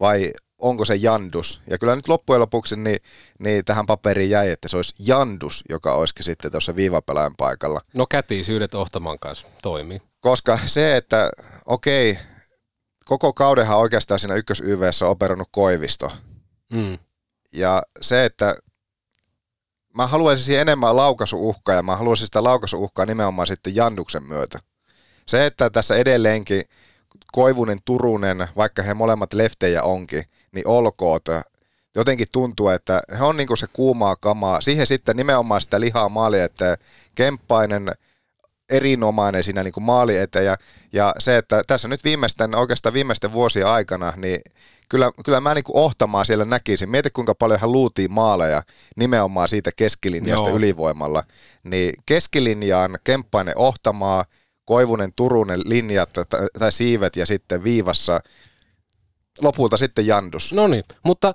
vai 0.00 0.32
onko 0.58 0.84
se 0.84 0.94
Jandus. 0.94 1.60
Ja 1.70 1.78
kyllä 1.78 1.96
nyt 1.96 2.08
loppujen 2.08 2.40
lopuksi 2.40 2.76
niin, 2.76 2.98
niin 3.38 3.64
tähän 3.64 3.86
paperiin 3.86 4.30
jäi, 4.30 4.50
että 4.50 4.68
se 4.68 4.76
olisi 4.76 4.94
Jandus, 4.98 5.64
joka 5.68 5.94
olisikin 5.94 6.24
sitten 6.24 6.50
tuossa 6.50 6.76
viivapelaajan 6.76 7.36
paikalla. 7.36 7.80
No 7.94 8.06
kätisyydet 8.06 8.74
Ohtaman 8.74 9.18
kanssa 9.18 9.46
toimii. 9.62 10.02
Koska 10.20 10.58
se, 10.66 10.96
että 10.96 11.30
okei, 11.66 12.18
koko 13.04 13.32
kaudenhan 13.32 13.78
oikeastaan 13.78 14.18
siinä 14.18 14.34
ykkös 14.34 14.60
YVssä 14.60 15.04
on 15.04 15.10
operannut 15.10 15.48
Koivisto. 15.50 16.12
Mm. 16.72 16.98
Ja 17.52 17.82
se, 18.00 18.24
että 18.24 18.54
mä 19.94 20.06
haluaisin 20.06 20.44
siihen 20.44 20.60
enemmän 20.60 20.96
laukaisuuhkaa 20.96 21.74
ja 21.74 21.82
mä 21.82 21.96
haluaisin 21.96 22.26
sitä 22.26 22.44
laukaisuuhkaa 22.44 23.06
nimenomaan 23.06 23.46
sitten 23.46 23.76
Janduksen 23.76 24.22
myötä. 24.22 24.58
Se, 25.26 25.46
että 25.46 25.70
tässä 25.70 25.96
edelleenkin 25.96 26.62
Koivunen, 27.32 27.78
Turunen, 27.84 28.48
vaikka 28.56 28.82
he 28.82 28.94
molemmat 28.94 29.34
leftejä 29.34 29.82
onkin, 29.82 30.24
niin 30.52 30.66
olkoot. 30.66 31.24
Jotenkin 31.94 32.26
tuntuu, 32.32 32.68
että 32.68 33.02
he 33.18 33.24
on 33.24 33.36
niinku 33.36 33.56
se 33.56 33.66
kuumaa 33.72 34.16
kamaa. 34.16 34.60
Siihen 34.60 34.86
sitten 34.86 35.16
nimenomaan 35.16 35.60
sitä 35.60 35.80
lihaa 35.80 36.08
maali, 36.08 36.40
että 36.40 36.78
Kemppainen 37.14 37.92
erinomainen 38.68 39.42
siinä 39.44 39.62
niinku 39.62 39.80
maali 39.80 40.16
eteen. 40.16 40.44
Ja, 40.44 40.56
ja, 40.92 41.14
se, 41.18 41.36
että 41.36 41.62
tässä 41.66 41.88
nyt 41.88 42.04
viimeisten, 42.04 42.54
oikeastaan 42.54 42.92
viimeisten 42.92 43.32
vuosien 43.32 43.66
aikana, 43.66 44.12
niin 44.16 44.40
kyllä, 44.88 45.12
kyllä 45.24 45.40
mä 45.40 45.54
niinku 45.54 45.72
ohtamaan 45.74 46.26
siellä 46.26 46.44
näkisin. 46.44 46.90
Mieti 46.90 47.10
kuinka 47.10 47.34
paljon 47.34 47.60
hän 47.60 47.72
luutii 47.72 48.08
maaleja 48.08 48.62
nimenomaan 48.96 49.48
siitä 49.48 49.70
keskilinjasta 49.76 50.48
Joo. 50.48 50.56
ylivoimalla. 50.56 51.24
Niin 51.64 51.94
keskilinjaan 52.06 52.98
Kemppainen 53.04 53.58
ohtamaa, 53.58 54.24
Koivunen, 54.68 55.12
Turunen 55.16 55.60
linjat 55.64 56.10
tai 56.58 56.72
siivet 56.72 57.16
ja 57.16 57.26
sitten 57.26 57.64
viivassa 57.64 58.20
lopulta 59.42 59.76
sitten 59.76 60.06
Jandus. 60.06 60.52
No 60.52 60.66
niin, 60.66 60.84
mutta 61.04 61.34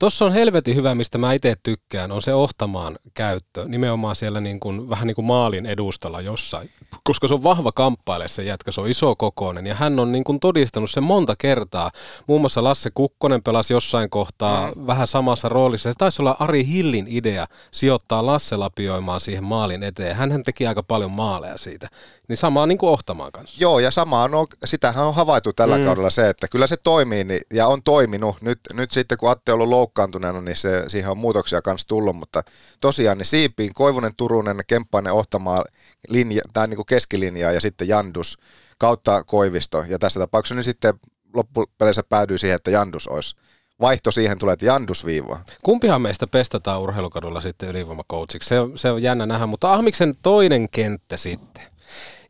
Tuossa 0.00 0.24
on 0.24 0.32
helvetin 0.32 0.76
hyvä, 0.76 0.94
mistä 0.94 1.18
mä 1.18 1.32
itse 1.32 1.54
tykkään, 1.62 2.12
on 2.12 2.22
se 2.22 2.34
ohtamaan 2.34 2.98
käyttö, 3.14 3.64
nimenomaan 3.68 4.16
siellä 4.16 4.40
niin 4.40 4.60
kuin, 4.60 4.90
vähän 4.90 5.06
niin 5.06 5.14
kuin 5.14 5.24
maalin 5.24 5.66
edustalla 5.66 6.20
jossain, 6.20 6.70
koska 7.04 7.28
se 7.28 7.34
on 7.34 7.42
vahva 7.42 7.72
kamppaile 7.72 8.28
se 8.28 8.42
jätkä, 8.42 8.72
se 8.72 8.80
on 8.80 8.88
iso 8.88 9.16
kokoinen 9.16 9.66
ja 9.66 9.74
hän 9.74 9.98
on 9.98 10.12
niin 10.12 10.24
kuin 10.24 10.40
todistanut 10.40 10.90
sen 10.90 11.02
monta 11.02 11.34
kertaa. 11.38 11.90
Muun 12.26 12.40
muassa 12.40 12.64
Lasse 12.64 12.90
Kukkonen 12.94 13.42
pelasi 13.42 13.72
jossain 13.72 14.10
kohtaa 14.10 14.72
mm. 14.76 14.86
vähän 14.86 15.06
samassa 15.06 15.48
roolissa. 15.48 15.92
Se 15.92 15.94
taisi 15.98 16.22
olla 16.22 16.36
Ari 16.38 16.66
Hillin 16.66 17.06
idea 17.08 17.46
sijoittaa 17.72 18.26
Lasse 18.26 18.56
lapioimaan 18.56 19.20
siihen 19.20 19.44
maalin 19.44 19.82
eteen. 19.82 20.16
Hän 20.16 20.44
teki 20.44 20.66
aika 20.66 20.82
paljon 20.82 21.10
maaleja 21.10 21.58
siitä. 21.58 21.88
Niin 22.30 22.36
samaa 22.36 22.66
niin 22.66 22.78
kuin 22.78 22.90
Ohtamaan 22.90 23.32
kanssa. 23.32 23.56
Joo, 23.60 23.78
ja 23.78 23.90
samaa, 23.90 24.28
no, 24.28 24.46
sitähän 24.64 25.06
on 25.06 25.14
havaittu 25.14 25.52
tällä 25.52 25.78
mm. 25.78 25.84
kaudella 25.84 26.10
se, 26.10 26.28
että 26.28 26.48
kyllä 26.48 26.66
se 26.66 26.76
toimii 26.76 27.24
niin, 27.24 27.40
ja 27.52 27.66
on 27.66 27.82
toiminut. 27.82 28.42
Nyt, 28.42 28.60
nyt 28.74 28.90
sitten 28.90 29.18
kun 29.18 29.30
Atte 29.30 29.52
on 29.52 29.54
ollut 29.54 29.68
loukkaantuneena, 29.68 30.40
niin 30.40 30.56
se, 30.56 30.84
siihen 30.86 31.10
on 31.10 31.18
muutoksia 31.18 31.62
kanssa 31.62 31.88
tullut, 31.88 32.16
mutta 32.16 32.42
tosiaan 32.80 33.18
niin 33.18 33.26
Siipiin, 33.26 33.74
Koivunen, 33.74 34.12
Turunen, 34.16 34.60
Kemppainen, 34.66 35.12
Ohtamaa, 35.12 35.64
linja, 36.08 36.42
tai 36.52 36.68
niin 36.68 36.76
kuin 36.76 36.86
keskilinja 36.86 37.52
ja 37.52 37.60
sitten 37.60 37.88
Jandus 37.88 38.38
kautta 38.78 39.24
Koivisto. 39.24 39.84
Ja 39.88 39.98
tässä 39.98 40.20
tapauksessa 40.20 40.54
niin 40.54 40.64
sitten 40.64 40.94
loppupeleissä 41.34 42.02
päädyy 42.02 42.38
siihen, 42.38 42.56
että 42.56 42.70
Jandus 42.70 43.08
olisi 43.08 43.36
vaihto 43.80 44.10
siihen 44.10 44.38
tulee, 44.38 44.52
että 44.52 44.66
Jandus 44.66 45.04
viivaa. 45.04 45.44
Kumpihan 45.62 46.02
meistä 46.02 46.26
pestataan 46.26 46.80
urheilukadulla 46.80 47.40
sitten 47.40 47.68
ylivoimakoutsiksi? 47.68 48.48
Se 48.48 48.60
on, 48.60 48.78
se 48.78 48.90
on 48.90 49.02
jännä 49.02 49.26
nähdä, 49.26 49.46
mutta 49.46 49.72
Ahmiksen 49.72 50.14
toinen 50.22 50.68
kenttä 50.68 51.16
sitten. 51.16 51.70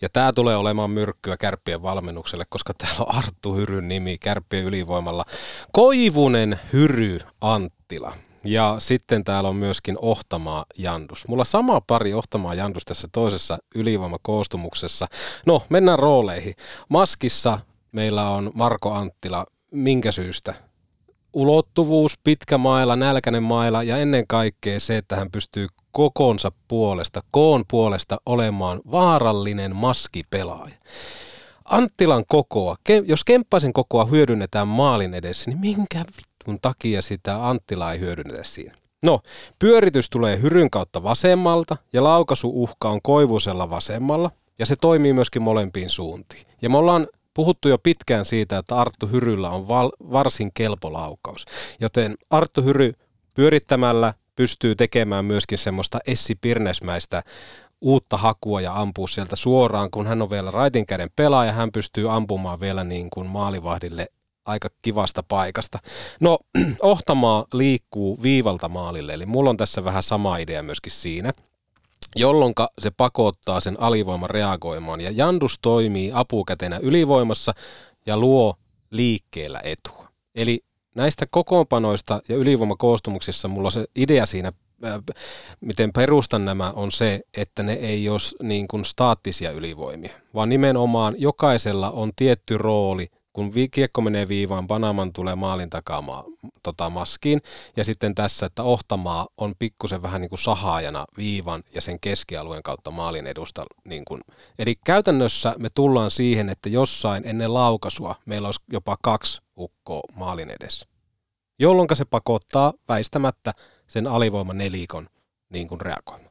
Ja 0.03 0.09
tämä 0.13 0.33
tulee 0.33 0.57
olemaan 0.57 0.91
myrkkyä 0.91 1.37
kärppien 1.37 1.83
valmennukselle, 1.83 2.45
koska 2.49 2.73
täällä 2.75 3.01
on 3.01 3.15
Arttu 3.15 3.55
Hyryn 3.55 3.89
nimi 3.89 4.19
kärppien 4.19 4.65
ylivoimalla. 4.65 5.25
Koivunen 5.73 6.61
Hyry 6.73 7.19
Anttila. 7.41 8.13
Ja 8.45 8.77
sitten 8.79 9.25
täällä 9.25 9.49
on 9.49 9.57
myöskin 9.57 9.99
Ohtamaa 10.01 10.65
Jandus. 10.79 11.29
Mulla 11.29 11.45
sama 11.45 11.81
pari 11.81 12.15
Ohtamaa 12.15 12.55
Jandus 12.55 12.85
tässä 12.85 13.09
toisessa 13.13 13.59
ylivoimakoostumuksessa. 13.75 15.07
No, 15.47 15.63
mennään 15.69 15.99
rooleihin. 15.99 16.55
Maskissa 16.89 17.59
meillä 17.93 18.29
on 18.29 18.51
Marko 18.55 18.93
Anttila. 18.93 19.47
Minkä 19.71 20.13
syystä? 20.13 20.55
ulottuvuus, 21.33 22.19
pitkä 22.25 22.59
maila, 22.59 22.97
nälkäinen 22.97 23.43
maila 23.43 23.83
ja 23.83 23.97
ennen 23.97 24.27
kaikkea 24.27 24.81
se, 24.81 24.97
että 24.97 25.17
hän 25.17 25.31
pystyy 25.31 25.67
kokonsa 25.93 26.53
puolesta, 26.69 27.21
koon 27.31 27.65
puolesta 27.71 28.21
olemaan 28.27 28.81
vaarallinen 28.91 29.77
maskipelaaja. 29.77 30.75
Anttilan 31.65 32.25
kokoa, 32.29 32.77
jos 33.05 33.25
Kemppaisen 33.25 33.73
kokoa 33.73 34.05
hyödynnetään 34.05 34.69
maalin 34.69 35.15
edessä, 35.15 35.51
niin 35.51 35.61
minkä 35.61 36.05
mun 36.47 36.59
takia 36.63 37.03
sitä 37.03 37.49
Anttilaa 37.49 37.93
ei 37.93 38.01
hyödynnetä 38.01 38.45
siinä. 38.45 38.75
No, 39.03 39.21
pyöritys 39.59 40.11
tulee 40.11 40.43
hyryn 40.43 40.71
kautta 40.71 41.03
vasemmalta 41.03 41.77
ja 41.93 42.05
laukasuuhka 42.05 42.89
on 42.89 43.03
koivusella 43.03 43.71
vasemmalla 43.71 44.31
ja 44.59 44.67
se 44.67 44.77
toimii 44.77 45.13
myöskin 45.13 45.43
molempiin 45.43 45.91
suuntiin. 45.91 46.47
Ja 46.63 46.71
me 46.71 46.79
ollaan 46.79 47.07
puhuttu 47.35 47.69
jo 47.69 47.79
pitkään 47.79 48.25
siitä, 48.25 48.59
että 48.59 48.77
Arttu 48.77 49.07
Hyryllä 49.07 49.51
on 49.51 49.69
val- 49.69 49.93
varsin 50.13 50.51
kelpo 50.55 50.93
laukaus. 50.93 51.45
Joten 51.81 52.15
Arttu 52.31 52.63
Hyry 52.63 52.93
pyörittämällä 53.35 54.15
pystyy 54.41 54.75
tekemään 54.75 55.25
myöskin 55.25 55.59
semmoista 55.59 55.99
Essi 56.07 56.35
Pirnesmäistä 56.35 57.23
uutta 57.81 58.17
hakua 58.17 58.61
ja 58.61 58.81
ampua 58.81 59.09
sieltä 59.09 59.37
suoraan, 59.37 59.91
kun 59.91 60.07
hän 60.07 60.23
on 60.23 60.31
vielä 60.31 60.51
raitin 60.51 60.87
käden 60.87 61.11
pelaaja, 61.17 61.53
hän 61.53 61.73
pystyy 61.73 62.15
ampumaan 62.15 62.61
vielä 62.61 62.85
niin 62.85 63.11
kuin 63.11 63.27
maalivahdille 63.27 64.07
aika 64.47 64.69
kivasta 64.83 65.23
paikasta. 65.23 65.79
No, 66.21 66.39
Ohtamaa 66.83 67.45
liikkuu 67.55 68.23
viivalta 68.23 68.69
maalille, 68.69 69.15
eli 69.15 69.27
mulla 69.27 69.51
on 69.51 69.57
tässä 69.57 69.85
vähän 69.85 70.03
sama 70.03 70.37
idea 70.37 70.63
myöskin 70.63 70.93
siinä, 70.93 71.33
jolloin 72.17 72.53
se 72.79 72.91
pakottaa 72.91 73.61
sen 73.61 73.81
alivoiman 73.81 74.31
reagoimaan. 74.31 75.01
Ja 75.01 75.11
Jandus 75.11 75.59
toimii 75.63 76.11
apukätenä 76.15 76.79
ylivoimassa 76.83 77.55
ja 78.07 78.17
luo 78.17 78.55
liikkeellä 78.91 79.61
etua. 79.65 80.09
Eli 80.35 80.61
näistä 80.95 81.27
kokoonpanoista 81.31 82.23
ja 82.29 82.37
ylivoimakoostumuksissa 82.37 83.49
mulla 83.49 83.71
se 83.71 83.85
idea 83.97 84.27
siinä 84.27 84.53
miten 85.61 85.93
perustan 85.93 86.45
nämä, 86.45 86.71
on 86.71 86.93
se, 86.93 87.21
että 87.37 87.63
ne 87.63 87.73
ei 87.73 88.09
ole 88.09 88.47
niin 88.49 88.69
kuin 88.69 88.85
staattisia 88.85 89.51
ylivoimia, 89.51 90.13
vaan 90.35 90.49
nimenomaan 90.49 91.15
jokaisella 91.19 91.91
on 91.91 92.11
tietty 92.17 92.59
rooli 92.59 93.11
kun 93.33 93.53
kiekko 93.71 94.01
menee 94.01 94.29
viivaan, 94.29 94.67
Panaman 94.67 95.13
tulee 95.13 95.35
maalin 95.35 95.71
takaa 95.71 96.03
ma- 96.03 96.25
tota, 96.63 96.91
maskiin. 96.91 97.43
Ja 97.77 97.85
sitten 97.85 98.15
tässä, 98.15 98.47
että 98.47 98.63
Ohtamaa 98.63 99.29
on 99.37 99.55
pikkusen 99.59 100.03
vähän 100.03 100.21
niin 100.21 100.29
kuin 100.29 100.39
sahaajana 100.39 101.07
viivan 101.17 101.63
ja 101.75 101.81
sen 101.81 102.01
keskialueen 102.01 102.63
kautta 102.63 102.91
maalin 102.91 103.27
edusta. 103.27 103.65
Niin 103.85 104.05
kuin. 104.05 104.21
Eli 104.59 104.77
käytännössä 104.85 105.55
me 105.59 105.69
tullaan 105.75 106.11
siihen, 106.11 106.49
että 106.49 106.69
jossain 106.69 107.23
ennen 107.27 107.55
laukasua 107.55 108.15
meillä 108.27 108.49
olisi 108.49 108.61
jopa 108.73 108.97
kaksi 109.03 109.43
ukkoa 109.59 110.01
maalin 110.17 110.51
edessä. 110.51 110.87
Jolloin 111.59 111.89
se 111.95 112.05
pakottaa 112.05 112.73
väistämättä 112.89 113.53
sen 113.89 114.07
alivoiman 114.07 114.59
nelikon 114.59 115.09
niin 115.49 115.69
kuin 115.69 115.81
reagoimaan. 115.81 116.31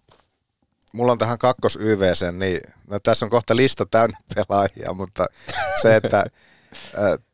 Mulla 0.93 1.11
on 1.11 1.17
tähän 1.17 1.37
kakkos 1.37 1.77
YVC, 1.81 2.31
niin 2.31 2.61
no, 2.89 2.99
tässä 2.99 3.25
on 3.25 3.29
kohta 3.29 3.55
lista 3.55 3.85
täynnä 3.85 4.17
pelaajia, 4.35 4.93
mutta 4.93 5.25
se, 5.81 5.95
että 5.95 6.25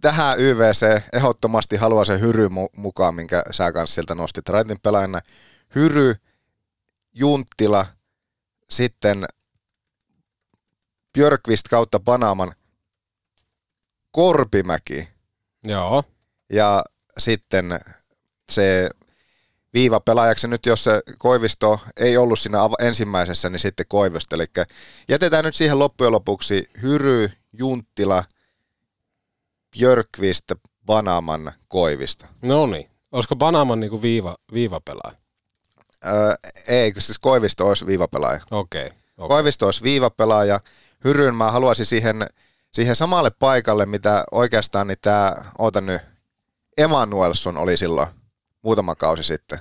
Tähän 0.01 0.39
YVC 0.39 1.01
ehdottomasti 1.13 1.75
haluaa 1.75 2.06
se 2.06 2.20
Hyry 2.20 2.50
mukaan, 2.75 3.15
minkä 3.15 3.44
sä 3.51 3.72
kanssa 3.72 3.94
sieltä 3.94 4.15
nostit 4.15 4.50
Raitin 4.50 4.77
pelaajana. 4.84 5.22
Hyry, 5.75 6.15
Junttila, 7.13 7.86
sitten 8.70 9.25
Björkvist 11.13 11.68
kautta 11.70 12.00
Panaman, 12.00 12.56
Korpimäki. 14.12 15.10
Joo. 15.63 16.04
Ja 16.50 16.84
sitten 17.18 17.80
se 18.51 18.89
viiva 19.74 20.00
pelaajaksi 20.00 20.48
nyt, 20.48 20.65
jos 20.65 20.84
se 20.84 21.01
Koivisto 21.18 21.80
ei 21.98 22.18
ollut 22.18 22.39
siinä 22.39 22.58
ensimmäisessä, 22.80 23.50
niin 23.50 23.60
sitten 23.60 23.86
Koivisto. 23.89 24.36
Eli 24.36 24.46
jätetään 25.10 25.46
nyt 25.46 25.56
siihen 25.56 25.80
loppujen 25.80 26.12
lopuksi 26.12 26.70
Hyry, 26.82 27.32
Junttila– 27.54 28.24
Björkvist, 29.77 30.51
Banaman, 30.86 31.51
Koivista. 31.67 32.27
No 32.41 32.65
niin. 32.65 32.89
Olisiko 33.12 33.36
Banaman 33.36 33.79
niinku 33.79 34.01
viiva, 34.01 34.36
viivapelaaja? 34.53 35.17
Öö, 36.05 36.36
ei, 36.67 36.94
siis 36.98 37.20
Koivisto 37.20 37.67
olisi 37.67 37.86
viivapelaaja. 37.86 38.39
Okei. 38.51 38.86
Okay, 38.86 38.98
okay. 39.17 39.27
Koivisto 39.27 39.65
olisi 39.65 39.84
viivapelaaja. 39.84 40.60
Hyryn 41.03 41.36
mä 41.36 41.51
haluaisin 41.51 41.86
siihen, 41.86 42.27
siihen 42.72 42.96
samalle 42.96 43.32
paikalle, 43.32 43.86
mitä 43.86 44.24
oikeastaan 44.32 44.88
niin 44.88 44.98
tämä, 45.01 45.36
oota 45.58 45.82
nyt, 45.82 46.01
Emanuelson 46.77 47.58
oli 47.58 47.77
silloin 47.77 48.08
muutama 48.62 48.96
kausi 48.96 49.24
sitten. 49.24 49.60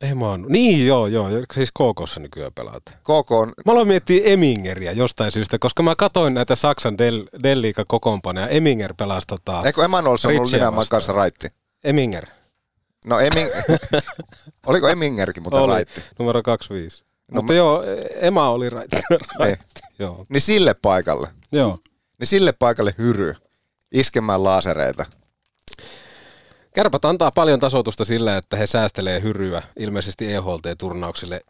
Emanu. 0.00 0.48
Niin 0.48 0.86
joo, 0.86 1.06
joo. 1.06 1.28
Siis 1.54 1.72
KKssa 1.72 2.20
nykyään 2.20 2.52
pelaat. 2.54 2.82
KK 2.86 3.30
on... 3.30 3.52
Mä 3.66 3.72
aloin 3.72 3.88
miettiä 3.88 4.20
Emingeriä 4.24 4.92
jostain 4.92 5.32
syystä, 5.32 5.58
koska 5.58 5.82
mä 5.82 5.96
katoin 5.96 6.34
näitä 6.34 6.56
Saksan 6.56 6.98
Del, 6.98 7.24
Del 7.42 7.62
kokoonpanoja. 7.88 8.48
Eminger 8.48 8.94
pelasi 8.94 9.26
tota... 9.26 9.62
Eikö 9.64 9.84
Emanuels 9.84 10.26
on 10.26 10.36
ollut 10.36 10.52
nimenomaan 10.52 10.86
kanssa 10.90 11.12
raitti? 11.12 11.48
Eminger. 11.84 12.26
No 13.06 13.20
Eming... 13.20 13.48
Oliko 14.66 14.88
Emingerkin, 14.88 15.42
mutta 15.42 15.60
oli. 15.60 15.72
raitti? 15.72 16.02
Numero 16.18 16.42
25. 16.42 17.04
No, 17.32 17.42
mutta 17.42 17.52
mä... 17.52 17.56
joo, 17.56 17.82
Ema 18.20 18.50
oli 18.50 18.70
raitti. 18.70 18.96
raitti. 19.38 19.80
joo. 19.98 20.26
Niin 20.28 20.40
sille 20.40 20.74
paikalle. 20.74 21.28
Joo. 21.52 21.78
Niin 22.18 22.26
sille 22.26 22.52
paikalle 22.52 22.94
hyry 22.98 23.34
iskemään 23.92 24.44
laasereita. 24.44 25.06
Kärpät 26.78 27.04
antaa 27.04 27.30
paljon 27.30 27.60
tasoitusta 27.60 28.04
sillä, 28.04 28.36
että 28.36 28.56
he 28.56 28.66
säästelee 28.66 29.22
hyryä 29.22 29.62
ilmeisesti 29.78 30.32
EHLT-turnauksille 30.32 31.40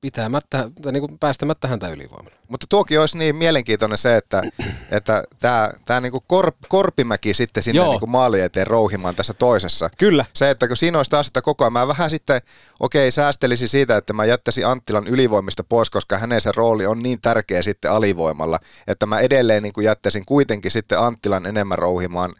pitämättä, 0.00 0.70
tai 0.82 0.92
niin 0.92 1.00
kuin 1.00 1.18
päästämättä 1.18 1.68
häntä 1.68 1.88
ylivoimalle. 1.88 2.36
Mutta 2.48 2.66
tuokin 2.68 3.00
olisi 3.00 3.18
niin 3.18 3.36
mielenkiintoinen 3.36 3.98
se, 3.98 4.16
että 4.16 4.42
että 4.90 5.24
tämä, 5.38 5.70
tämä 5.84 6.00
niin 6.00 6.12
kuin 6.12 6.22
Kor, 6.26 6.52
Korpimäki 6.68 7.34
sitten 7.34 7.62
sinne 7.62 7.82
niin 7.82 8.00
kuin 8.00 8.10
maali 8.10 8.40
eteen 8.40 8.66
rouhimaan 8.66 9.14
tässä 9.14 9.34
toisessa. 9.34 9.90
Kyllä. 9.98 10.24
Se, 10.34 10.50
että 10.50 10.68
kun 10.68 10.76
siinä 10.76 10.98
olisi 10.98 11.10
taas 11.10 11.26
että 11.26 11.42
koko 11.42 11.64
ajan, 11.64 11.72
mä 11.72 11.88
vähän 11.88 12.10
sitten, 12.10 12.40
okei, 12.80 13.10
säästelisin 13.10 13.68
siitä, 13.68 13.96
että 13.96 14.12
mä 14.12 14.24
jättäisin 14.24 14.66
Anttilan 14.66 15.06
ylivoimista 15.06 15.64
pois, 15.64 15.90
koska 15.90 16.18
hänen 16.18 16.40
se 16.40 16.52
rooli 16.56 16.86
on 16.86 17.02
niin 17.02 17.20
tärkeä 17.20 17.62
sitten 17.62 17.92
alivoimalla, 17.92 18.60
että 18.86 19.06
mä 19.06 19.20
edelleen 19.20 19.62
niin 19.62 19.72
kuin 19.72 19.84
jättäisin 19.84 20.24
kuitenkin 20.26 20.70
sitten 20.70 20.98
Anttilan 20.98 21.46
enemmän 21.46 21.78
rouhimaan 21.78 22.34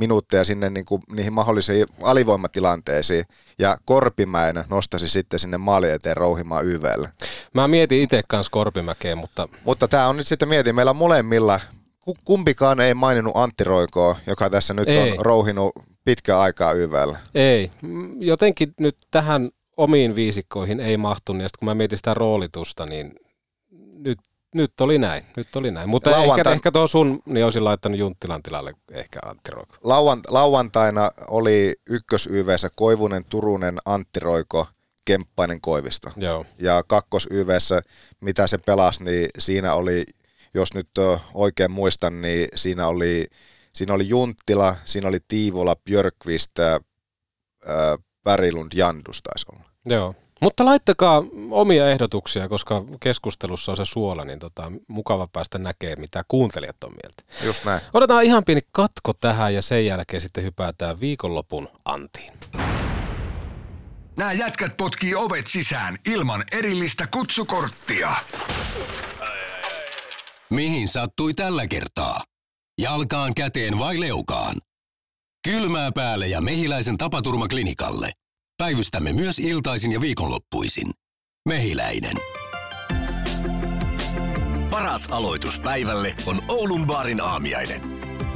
minuutteja 0.00 0.44
sinne 0.44 0.70
niin 0.70 0.84
kuin, 0.84 1.02
niihin 1.12 1.32
mahdollisiin 1.32 1.86
alivoimatilanteisiin. 2.02 3.24
Ja 3.58 3.78
Korpimäen 3.84 4.64
nostasi 4.70 5.08
sitten 5.08 5.38
sinne 5.38 5.58
maali 5.58 5.90
eteen 5.90 6.16
rouhimaan 6.16 6.66
YVlle. 6.66 7.12
Mä 7.54 7.68
mietin 7.68 8.02
itse 8.02 8.22
kanssa 8.28 8.50
Korpimäkeen, 8.50 9.18
mutta... 9.18 9.48
Mutta 9.64 9.88
tämä 9.88 10.08
on 10.08 10.16
nyt 10.16 10.26
sitten 10.26 10.48
mietin, 10.48 10.74
meillä 10.74 10.92
molemmilla, 10.92 11.60
kumpikaan 12.24 12.80
ei 12.80 12.94
maininnut 12.94 13.36
Antti 13.36 13.64
Roikoa, 13.64 14.16
joka 14.26 14.50
tässä 14.50 14.74
nyt 14.74 14.88
ei. 14.88 15.10
on 15.10 15.18
rouhinut 15.18 15.72
pitkää 16.04 16.40
aikaa 16.40 16.72
YVllä. 16.72 17.18
Ei, 17.34 17.70
jotenkin 18.18 18.74
nyt 18.80 18.96
tähän 19.10 19.50
omiin 19.76 20.14
viisikkoihin 20.14 20.80
ei 20.80 20.96
mahtu, 20.96 21.32
niin 21.32 21.48
kun 21.58 21.66
mä 21.66 21.74
mietin 21.74 21.98
sitä 21.98 22.14
roolitusta, 22.14 22.86
niin 22.86 23.14
nyt 23.98 24.18
nyt 24.54 24.80
oli 24.80 24.98
näin, 24.98 25.24
nyt 25.36 25.56
oli 25.56 25.70
näin. 25.70 25.88
Mutta 25.88 26.10
Lauantain... 26.10 26.38
ehkä, 26.38 26.50
ehkä 26.50 26.72
tuo 26.72 26.86
sun, 26.86 27.22
niin 27.26 27.44
olisin 27.44 27.64
laittanut 27.64 27.98
Junttilan 27.98 28.42
tilalle 28.42 28.72
ehkä 28.92 29.18
Antti 29.24 29.50
Roiko. 29.50 29.76
Lauant, 29.82 30.24
lauantaina 30.28 31.10
oli 31.28 31.74
ykkös 31.90 32.26
YVssä 32.26 32.68
Koivunen, 32.76 33.24
Turunen, 33.24 33.78
Antti 33.84 34.20
Roiko, 34.20 34.66
Kemppainen 35.04 35.60
Koivisto. 35.60 36.10
Joo. 36.16 36.46
Ja 36.58 36.82
kakkos 36.86 37.28
YVssä, 37.30 37.82
mitä 38.20 38.46
se 38.46 38.58
pelasi, 38.58 39.04
niin 39.04 39.28
siinä 39.38 39.74
oli, 39.74 40.04
jos 40.54 40.74
nyt 40.74 40.90
oikein 41.34 41.70
muistan, 41.70 42.22
niin 42.22 42.48
siinä 42.54 42.86
oli, 42.86 43.26
siinä 43.72 43.94
oli 43.94 44.08
Junttila, 44.08 44.76
siinä 44.84 45.08
oli 45.08 45.18
Tiivola, 45.28 45.76
Björkvist, 45.76 46.52
Pärilund, 48.24 48.72
Jandus 48.74 49.22
taisi 49.22 49.46
olla. 49.52 49.64
Joo. 49.86 50.14
Mutta 50.40 50.64
laittakaa 50.64 51.22
omia 51.50 51.90
ehdotuksia, 51.90 52.48
koska 52.48 52.84
keskustelussa 53.00 53.72
on 53.72 53.76
se 53.76 53.84
suola, 53.84 54.24
niin 54.24 54.38
tota, 54.38 54.72
mukava 54.88 55.28
päästä 55.32 55.58
näkemään, 55.58 56.00
mitä 56.00 56.24
kuuntelijat 56.28 56.84
on 56.84 56.90
mieltä. 56.90 57.46
Just 57.46 57.64
näin. 57.64 57.80
Otetaan 57.94 58.24
ihan 58.24 58.44
pieni 58.44 58.60
katko 58.72 59.12
tähän 59.12 59.54
ja 59.54 59.62
sen 59.62 59.86
jälkeen 59.86 60.20
sitten 60.20 60.44
hypätään 60.44 61.00
viikonlopun 61.00 61.68
antiin. 61.84 62.32
Nämä 64.16 64.32
jätkät 64.32 64.76
potkii 64.76 65.14
ovet 65.14 65.46
sisään 65.46 65.98
ilman 66.06 66.44
erillistä 66.52 67.06
kutsukorttia. 67.06 68.12
Mihin 70.50 70.88
sattui 70.88 71.34
tällä 71.34 71.66
kertaa? 71.66 72.24
Jalkaan, 72.80 73.34
käteen 73.34 73.78
vai 73.78 74.00
leukaan? 74.00 74.56
Kylmää 75.44 75.92
päälle 75.92 76.28
ja 76.28 76.40
mehiläisen 76.40 76.98
tapaturmaklinikalle. 76.98 78.10
Päivystämme 78.60 79.12
myös 79.12 79.38
iltaisin 79.38 79.92
ja 79.92 80.00
viikonloppuisin. 80.00 80.90
Mehiläinen. 81.48 82.16
Paras 84.70 85.06
aloitus 85.10 85.60
päivälle 85.60 86.14
on 86.26 86.42
Oulun 86.48 86.86
baarin 86.86 87.20
aamiainen. 87.20 87.80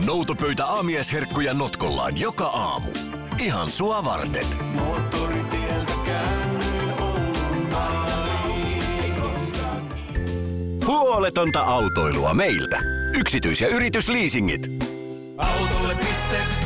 Noutopöytä 0.06 0.66
aamiaisherkkuja 0.66 1.54
notkollaan 1.54 2.20
joka 2.20 2.46
aamu. 2.46 2.90
Ihan 3.38 3.70
sua 3.70 4.04
varten. 4.04 4.46
Huoletonta 10.86 11.60
autoilua 11.60 12.34
meiltä. 12.34 12.80
Yksityis- 13.14 13.60
ja 13.60 13.68
yritysliisingit. 13.68 14.66
Autolle.com 15.36 16.63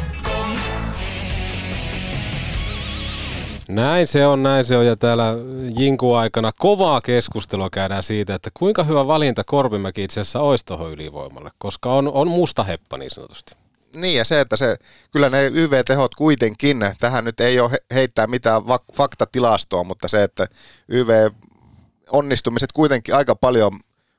Näin 3.68 4.07
se 4.07 4.26
on, 4.26 4.42
näin 4.42 4.64
se 4.64 4.76
on. 4.76 4.87
Ja 4.87 4.96
täällä 4.96 5.35
Jinku 5.78 6.14
aikana 6.14 6.52
kovaa 6.59 7.00
keskustelua 7.00 7.70
käydään 7.70 8.02
siitä, 8.02 8.35
että 8.35 8.50
kuinka 8.54 8.85
hyvä 8.85 9.07
valinta 9.07 9.44
Korpimäki 9.44 10.04
itse 10.04 10.20
asiassa 10.20 10.40
olisi 10.40 10.66
tuohon 10.66 10.92
ylivoimalle, 10.92 11.50
koska 11.59 11.94
on, 11.94 12.09
on 12.12 12.28
musta 12.28 12.64
heppa 12.64 12.96
niin 12.96 13.11
sanotusti. 13.11 13.57
Niin 13.94 14.18
ja 14.18 14.24
se, 14.24 14.40
että 14.40 14.57
se, 14.57 14.76
kyllä 15.12 15.31
ne 15.31 15.46
YV-tehot 15.46 16.14
kuitenkin, 16.14 16.78
tähän 17.00 17.24
nyt 17.24 17.40
ei 17.40 17.61
ole 17.61 17.70
heittää 17.94 18.26
mitään 18.26 18.62
vak- 18.62 18.94
faktatilastoa, 18.94 19.85
mutta 19.85 20.09
se, 20.09 20.22
että 20.22 20.46
YV-onnistumiset 20.88 22.72
kuitenkin 22.72 23.14
aika 23.14 23.35
paljon 23.35 23.72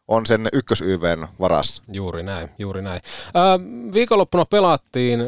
on 0.08 0.26
sen 0.26 0.48
ykkös 0.54 0.82
YVn 0.82 1.28
varassa. 1.40 1.84
Juuri 1.92 2.24
näin, 2.24 2.50
juuri 2.60 2.82
näin. 2.82 3.02
Ää, 3.34 3.60
viikonloppuna 3.94 4.46
pelattiin 4.46 5.20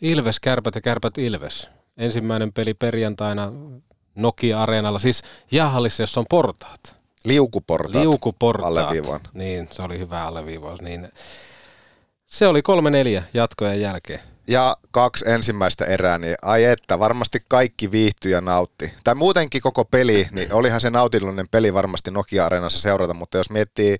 Ilves, 0.00 0.40
Kärpät 0.40 0.74
ja 0.74 0.80
Kärpät 0.80 1.18
Ilves. 1.18 1.75
Ensimmäinen 1.96 2.52
peli 2.52 2.74
perjantaina 2.74 3.52
Nokia-areenalla, 4.14 4.98
siis 4.98 5.22
jäähallissa, 5.50 6.02
jossa 6.02 6.20
on 6.20 6.26
portaat. 6.30 6.96
Liukuportaat. 7.24 8.02
Liukuportaat. 8.04 8.68
Alleviivaan. 8.68 9.20
Niin, 9.32 9.68
se 9.70 9.82
oli 9.82 9.98
hyvä 9.98 10.24
alleviivaus. 10.24 10.82
Niin. 10.82 11.08
Se 12.26 12.46
oli 12.46 12.62
kolme 12.62 12.90
neljä 12.90 13.22
jatkojen 13.34 13.80
jälkeen. 13.80 14.20
Ja 14.48 14.76
kaksi 14.90 15.24
ensimmäistä 15.28 15.84
erää, 15.84 16.18
niin 16.18 16.36
ai 16.42 16.64
että, 16.64 16.98
varmasti 16.98 17.42
kaikki 17.48 17.90
viihtyi 17.90 18.32
ja 18.32 18.40
nautti. 18.40 18.92
Tai 19.04 19.14
muutenkin 19.14 19.62
koko 19.62 19.84
peli, 19.84 20.28
niin 20.30 20.52
olihan 20.52 20.80
se 20.80 20.90
nautillinen 20.90 21.48
peli 21.50 21.74
varmasti 21.74 22.10
Nokia-areenassa 22.10 22.80
seurata, 22.80 23.14
mutta 23.14 23.38
jos 23.38 23.50
miettii 23.50 23.96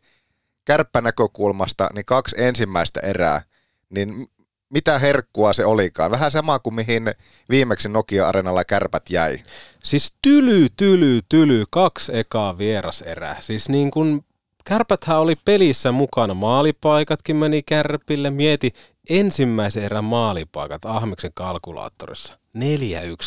kärppänäkökulmasta, 0.65 1.89
niin 1.95 2.05
kaksi 2.05 2.37
ensimmäistä 2.39 3.01
erää, 3.01 3.43
niin 3.91 4.29
mitä 4.71 4.99
herkkua 4.99 5.53
se 5.53 5.65
olikaan. 5.65 6.11
Vähän 6.11 6.31
sama 6.31 6.59
kuin 6.59 6.75
mihin 6.75 7.15
viimeksi 7.51 7.89
Nokia-areenalla 7.89 8.65
kärpät 8.65 9.11
jäi. 9.11 9.39
Siis 9.85 10.15
tyly, 10.23 10.67
tyly, 10.77 11.21
tyly, 11.29 11.65
kaksi 11.71 12.17
ekaa 12.17 12.59
vieraserää. 12.59 13.37
Siis 13.41 13.69
niin 13.69 13.91
kuin 13.91 14.25
Kärpäthän 14.69 15.21
oli 15.21 15.35
pelissä 15.45 15.93
mukana, 15.93 16.35
maalipaikatkin 16.35 17.37
meni 17.37 17.63
kärpille. 17.63 18.31
Mieti 18.31 18.73
ensimmäisen 19.11 19.83
erän 19.83 20.05
maalipaikat 20.05 20.85
Ahmeksen 20.85 21.31
kalkulaattorissa. 21.35 22.39
4-1 22.59 22.61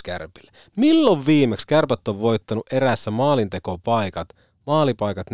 kärpille. 0.04 0.52
Milloin 0.75 1.25
viimeksi 1.25 1.67
kärpät 1.67 2.08
on 2.08 2.21
voittanut 2.21 2.73
erässä 2.73 3.12
maalintekopaikat, 3.12 4.30
maalipaikat 4.67 5.28
4-1? 5.32 5.34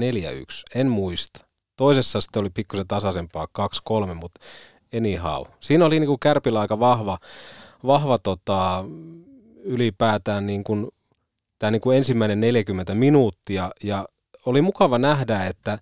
En 0.76 0.88
muista. 0.88 1.39
Toisessa 1.78 2.22
sitten 2.22 2.39
oli 2.39 2.50
pikkusen 2.50 2.88
tasaisempaa 2.88 3.48
2-3, 4.10 4.13
mutta 4.13 4.41
anyhow. 4.98 5.43
Siinä 5.60 5.86
oli 5.86 6.00
niinku 6.00 6.17
kärpillä 6.17 6.60
aika 6.60 6.80
vahva, 6.80 7.17
vahva 7.86 8.17
tota, 8.17 8.86
ylipäätään 9.63 10.45
niinku, 10.45 10.93
tämä 11.60 11.71
niinku 11.71 11.91
ensimmäinen 11.91 12.39
40 12.39 12.95
minuuttia 12.95 13.71
ja 13.84 14.06
oli 14.45 14.62
mukava 14.62 14.98
nähdä, 14.98 15.45
että, 15.45 15.80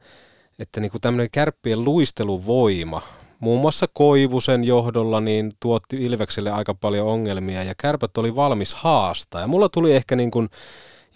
että 0.59 0.79
niin 0.79 0.91
kuin 0.91 1.01
tämmöinen 1.01 1.31
kärppien 1.31 1.83
luisteluvoima, 1.83 3.01
muun 3.39 3.61
muassa 3.61 3.87
Koivusen 3.93 4.63
johdolla, 4.63 5.21
niin 5.21 5.53
tuotti 5.59 5.95
Ilvekselle 6.03 6.51
aika 6.51 6.73
paljon 6.73 7.07
ongelmia 7.07 7.63
ja 7.63 7.73
kärpät 7.77 8.17
oli 8.17 8.35
valmis 8.35 8.73
haastaa. 8.73 9.41
Ja 9.41 9.47
mulla 9.47 9.69
tuli 9.69 9.95
ehkä 9.95 10.15
niin 10.15 10.31
kuin 10.31 10.49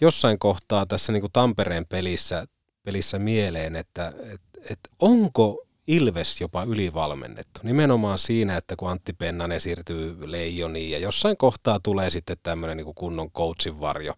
jossain 0.00 0.38
kohtaa 0.38 0.86
tässä 0.86 1.12
niin 1.12 1.20
kuin 1.20 1.32
Tampereen 1.32 1.86
pelissä, 1.86 2.46
pelissä 2.82 3.18
mieleen, 3.18 3.76
että, 3.76 4.12
että, 4.22 4.60
että 4.70 4.90
onko 4.98 5.67
Ilves 5.88 6.40
jopa 6.40 6.62
ylivalmennettu. 6.62 7.60
Nimenomaan 7.62 8.18
siinä, 8.18 8.56
että 8.56 8.76
kun 8.76 8.90
Antti 8.90 9.12
Pennanen 9.12 9.60
siirtyy 9.60 10.30
Leijoniin 10.30 10.90
ja 10.90 10.98
jossain 10.98 11.36
kohtaa 11.36 11.80
tulee 11.82 12.10
sitten 12.10 12.36
tämmöinen 12.42 12.76
niin 12.76 12.94
kunnon 12.94 13.30
coachin 13.30 13.80
varjo 13.80 14.14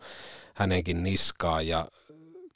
hänenkin 0.55 1.03
niskaan 1.03 1.67
ja 1.67 1.89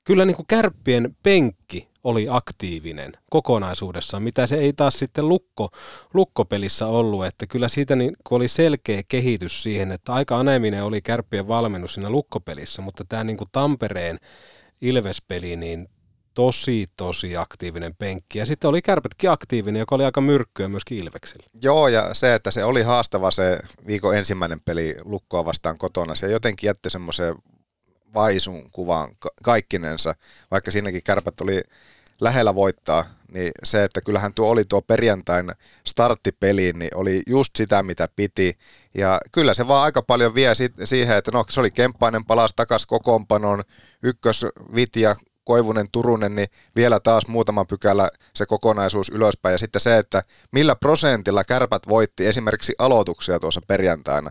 kyllä 0.04 0.24
niin 0.24 0.36
kuin 0.36 0.46
kärppien 0.46 1.16
penkki 1.22 1.88
oli 2.04 2.26
aktiivinen 2.30 3.12
kokonaisuudessaan, 3.30 4.22
mitä 4.22 4.46
se 4.46 4.56
ei 4.56 4.72
taas 4.72 4.98
sitten 4.98 5.28
lukko, 5.28 5.68
lukkopelissä 6.14 6.86
ollut, 6.86 7.26
että 7.26 7.46
kyllä 7.46 7.68
siitä 7.68 7.96
niin, 7.96 8.16
kun 8.24 8.36
oli 8.36 8.48
selkeä 8.48 9.02
kehitys 9.08 9.62
siihen, 9.62 9.92
että 9.92 10.12
aika 10.12 10.38
aneminen 10.38 10.84
oli 10.84 11.02
kärppien 11.02 11.48
valmennus 11.48 11.94
siinä 11.94 12.10
lukkopelissä, 12.10 12.82
mutta 12.82 13.04
tämä 13.08 13.24
niin 13.24 13.36
kuin 13.36 13.48
Tampereen 13.52 14.18
Ilvespeli, 14.80 15.56
niin 15.56 15.88
tosi, 16.34 16.86
tosi 16.96 17.36
aktiivinen 17.36 17.94
penkki. 17.98 18.38
Ja 18.38 18.46
sitten 18.46 18.68
oli 18.68 18.82
kärpätkin 18.82 19.30
aktiivinen, 19.30 19.80
joka 19.80 19.94
oli 19.94 20.04
aika 20.04 20.20
myrkkyä 20.20 20.68
myöskin 20.68 20.98
Ilvekselle. 20.98 21.46
Joo, 21.62 21.88
ja 21.88 22.14
se, 22.14 22.34
että 22.34 22.50
se 22.50 22.64
oli 22.64 22.82
haastava 22.82 23.30
se 23.30 23.58
viikon 23.86 24.16
ensimmäinen 24.16 24.60
peli 24.60 24.96
lukkoa 25.04 25.44
vastaan 25.44 25.78
kotona, 25.78 26.14
se 26.14 26.30
jotenkin 26.30 26.68
jätti 26.68 26.90
semmoisen 26.90 27.34
vaisun 28.14 28.70
kuvaan 28.72 29.10
kaikkinensa, 29.42 30.14
vaikka 30.50 30.70
siinäkin 30.70 31.02
kärpät 31.02 31.40
oli 31.40 31.62
lähellä 32.20 32.54
voittaa, 32.54 33.04
niin 33.32 33.52
se, 33.64 33.84
että 33.84 34.00
kyllähän 34.00 34.34
tuo 34.34 34.50
oli 34.50 34.64
tuo 34.64 34.82
perjantain 34.82 35.52
starttipeli, 35.86 36.72
niin 36.72 36.90
oli 36.94 37.22
just 37.26 37.56
sitä, 37.56 37.82
mitä 37.82 38.08
piti. 38.16 38.58
Ja 38.94 39.20
kyllä 39.32 39.54
se 39.54 39.68
vaan 39.68 39.84
aika 39.84 40.02
paljon 40.02 40.34
vie 40.34 40.52
siihen, 40.84 41.16
että 41.16 41.30
no 41.30 41.44
se 41.50 41.60
oli 41.60 41.70
Kemppainen 41.70 42.24
palas 42.24 42.52
takas 42.56 42.86
kokoonpanon, 42.86 43.62
ykkös 44.02 44.46
Vitja, 44.74 45.16
Koivunen, 45.44 45.86
Turunen, 45.92 46.36
niin 46.36 46.48
vielä 46.76 47.00
taas 47.00 47.26
muutama 47.26 47.64
pykälä 47.64 48.08
se 48.34 48.46
kokonaisuus 48.46 49.08
ylöspäin. 49.08 49.52
Ja 49.52 49.58
sitten 49.58 49.80
se, 49.80 49.98
että 49.98 50.22
millä 50.52 50.76
prosentilla 50.76 51.44
kärpät 51.44 51.88
voitti 51.88 52.26
esimerkiksi 52.26 52.74
aloituksia 52.78 53.38
tuossa 53.38 53.60
perjantaina. 53.68 54.30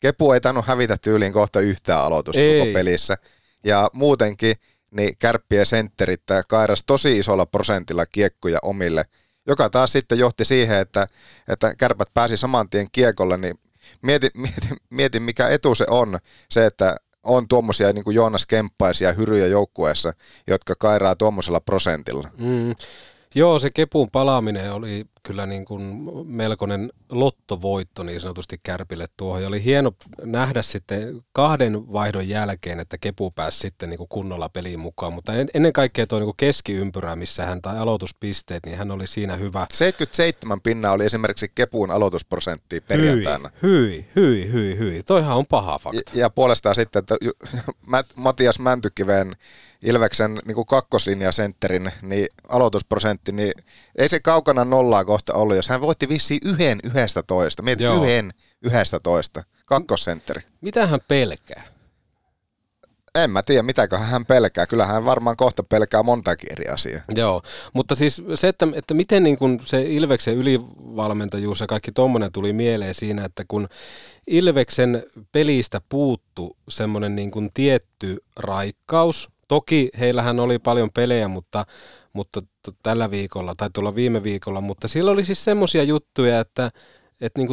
Kepu 0.00 0.32
ei 0.32 0.40
tainnut 0.40 0.66
hävitä 0.66 0.96
tyyliin 1.02 1.32
kohta 1.32 1.60
yhtään 1.60 2.00
aloitusta 2.00 2.42
ei. 2.42 2.60
koko 2.60 2.72
pelissä. 2.72 3.16
Ja 3.64 3.90
muutenkin 3.92 4.56
niin 4.90 5.16
kärppien 5.18 5.66
sentterit 5.66 6.22
kairas 6.48 6.84
tosi 6.86 7.18
isolla 7.18 7.46
prosentilla 7.46 8.06
kiekkoja 8.06 8.58
omille, 8.62 9.04
joka 9.46 9.70
taas 9.70 9.92
sitten 9.92 10.18
johti 10.18 10.44
siihen, 10.44 10.78
että, 10.78 11.06
että 11.48 11.74
kärpät 11.74 12.08
pääsi 12.14 12.36
saman 12.36 12.70
tien 12.70 12.86
kiekolle, 12.92 13.36
niin 13.36 13.58
mieti, 14.02 14.30
mieti, 14.34 14.68
mieti 14.90 15.20
mikä 15.20 15.48
etu 15.48 15.74
se 15.74 15.84
on, 15.90 16.18
se, 16.50 16.66
että 16.66 16.96
on 17.26 17.48
tuommoisia 17.48 17.92
niin 17.92 18.04
kuin 18.04 18.14
Joonas 18.14 18.46
Kemppaisia 18.46 19.12
hyryjä 19.12 19.46
joukkueessa, 19.46 20.12
jotka 20.46 20.74
kairaa 20.78 21.16
tuommoisella 21.16 21.60
prosentilla. 21.60 22.28
Mm. 22.38 22.74
Joo, 23.36 23.58
se 23.58 23.70
kepun 23.70 24.10
palaaminen 24.10 24.72
oli 24.72 25.04
kyllä 25.22 25.46
niin 25.46 25.64
kuin 25.64 25.82
melkoinen 26.26 26.92
lottovoitto 27.10 28.02
niin 28.02 28.20
sanotusti 28.20 28.60
Kärpille 28.62 29.06
tuohon. 29.16 29.42
Ja 29.42 29.48
oli 29.48 29.64
hieno 29.64 29.92
nähdä 30.22 30.62
sitten 30.62 31.20
kahden 31.32 31.92
vaihdon 31.92 32.28
jälkeen, 32.28 32.80
että 32.80 32.98
Kepu 32.98 33.30
pääsi 33.30 33.58
sitten 33.58 33.90
niin 33.90 33.98
kuin 33.98 34.08
kunnolla 34.08 34.48
peliin 34.48 34.80
mukaan. 34.80 35.12
Mutta 35.12 35.32
ennen 35.54 35.72
kaikkea 35.72 36.06
tuo 36.06 36.18
niin 36.18 36.26
kuin 36.26 36.36
keskiympyrä, 36.36 37.16
missä 37.16 37.46
hän 37.46 37.62
tai 37.62 37.78
aloituspisteet, 37.78 38.66
niin 38.66 38.78
hän 38.78 38.90
oli 38.90 39.06
siinä 39.06 39.36
hyvä. 39.36 39.66
77 39.72 40.60
pinnaa 40.60 40.92
oli 40.92 41.04
esimerkiksi 41.04 41.52
Kepuun 41.54 41.90
aloitusprosentti 41.90 42.80
perjantaina. 42.80 43.50
Hyi, 43.62 44.08
hyi, 44.16 44.52
hyi, 44.52 44.78
hyi. 44.78 45.02
Toihan 45.02 45.36
on 45.36 45.46
paha 45.46 45.78
fakta. 45.78 45.98
Ja, 46.14 46.20
ja 46.20 46.30
puolestaan 46.30 46.74
sitten, 46.74 47.00
että 47.00 47.16
Matias 48.16 48.58
Mäntykiveen 48.58 49.36
Ilveksen 49.86 50.40
niin 50.46 50.54
kuin 50.54 50.66
kakkoslinjasentterin 50.66 51.90
niin 52.02 52.28
aloitusprosentti, 52.48 53.32
niin 53.32 53.52
ei 53.98 54.08
se 54.08 54.20
kaukana 54.20 54.64
nollaa 54.64 55.04
kohta 55.04 55.34
ollut, 55.34 55.56
jos 55.56 55.68
hän 55.68 55.80
voitti 55.80 56.08
vissi 56.08 56.38
yhden 56.44 56.78
yhdestä 56.84 57.22
toista. 57.22 57.62
Mieti 57.62 57.84
Joo. 57.84 58.04
yhden 58.04 58.32
yhdestä 58.62 59.00
toista. 59.00 59.44
Kakkosentteri. 59.66 60.42
Mitä 60.60 60.86
hän 60.86 61.00
pelkää? 61.08 61.62
En 63.14 63.30
mä 63.30 63.42
tiedä, 63.42 63.62
mitäkö 63.62 63.98
hän 63.98 64.26
pelkää. 64.26 64.66
Kyllä 64.66 64.86
hän 64.86 65.04
varmaan 65.04 65.36
kohta 65.36 65.62
pelkää 65.62 66.02
montakin 66.02 66.52
eri 66.52 66.68
asiaa. 66.68 67.02
Joo, 67.14 67.42
mutta 67.72 67.94
siis 67.94 68.22
se, 68.34 68.48
että, 68.48 68.68
että 68.74 68.94
miten 68.94 69.22
niin 69.22 69.38
kun 69.38 69.60
se 69.64 69.82
Ilveksen 69.82 70.34
ylivalmentajuus 70.36 71.60
ja 71.60 71.66
kaikki 71.66 71.92
tuommoinen 71.92 72.32
tuli 72.32 72.52
mieleen 72.52 72.94
siinä, 72.94 73.24
että 73.24 73.44
kun 73.48 73.68
Ilveksen 74.26 75.02
pelistä 75.32 75.80
puuttu 75.88 76.56
semmoinen 76.68 77.16
niin 77.16 77.30
kuin 77.30 77.50
tietty 77.54 78.16
raikkaus, 78.36 79.28
Toki 79.48 79.88
heillähän 79.98 80.40
oli 80.40 80.58
paljon 80.58 80.90
pelejä, 80.94 81.28
mutta, 81.28 81.66
mutta 82.12 82.40
tällä 82.82 83.10
viikolla 83.10 83.54
tai 83.56 83.70
tuolla 83.74 83.94
viime 83.94 84.22
viikolla, 84.22 84.60
mutta 84.60 84.88
siellä 84.88 85.10
oli 85.10 85.24
siis 85.24 85.44
semmoisia 85.44 85.82
juttuja, 85.82 86.40
että, 86.40 86.70
että 87.20 87.40
niin 87.40 87.48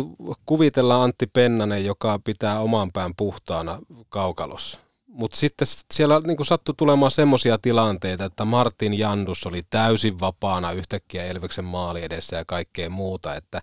kuvitellaan 0.46 1.04
Antti 1.04 1.28
Pennanen, 1.28 1.86
joka 1.86 2.20
pitää 2.24 2.60
oman 2.60 2.92
pään 2.94 3.12
puhtaana 3.18 3.80
kaukalossa. 4.10 4.80
Mutta 5.08 5.38
sitten 5.38 5.68
siellä 5.94 6.20
niin 6.20 6.46
sattui 6.46 6.76
tulemaan 6.78 7.12
semmoisia 7.12 7.58
tilanteita, 7.58 8.26
että 8.26 8.46
Martin 8.46 9.00
Jandus 9.00 9.46
oli 9.46 9.62
täysin 9.70 10.20
vapaana 10.20 10.72
yhtäkkiä 10.72 11.26
Elveksen 11.26 11.66
maali 11.66 12.04
edessä 12.04 12.36
ja 12.36 12.46
kaikkea 12.46 12.90
muuta, 12.90 13.36
että 13.36 13.62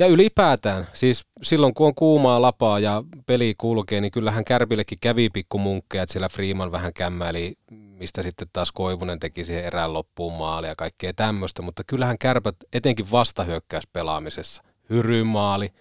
ja 0.00 0.06
ylipäätään, 0.06 0.86
siis 0.94 1.24
silloin 1.42 1.74
kun 1.74 1.86
on 1.86 1.94
kuumaa 1.94 2.42
lapaa 2.42 2.78
ja 2.78 3.02
peli 3.26 3.54
kulkee, 3.58 4.00
niin 4.00 4.12
kyllähän 4.12 4.44
Kärpillekin 4.44 4.98
kävi 5.00 5.28
munkkeja, 5.58 6.02
että 6.02 6.12
siellä 6.12 6.28
Freeman 6.28 6.72
vähän 6.72 6.92
kämmäili, 6.92 7.54
mistä 7.70 8.22
sitten 8.22 8.48
taas 8.52 8.72
Koivunen 8.72 9.18
teki 9.18 9.44
siihen 9.44 9.64
erään 9.64 9.92
loppuun 9.92 10.32
maali 10.32 10.66
ja 10.66 10.76
kaikkea 10.76 11.12
tämmöistä, 11.12 11.62
mutta 11.62 11.84
kyllähän 11.84 12.18
Kärpät 12.18 12.56
etenkin 12.72 13.10
vastahyökkäyspelaamisessa, 13.10 14.62
hyrymaali, 14.90 15.72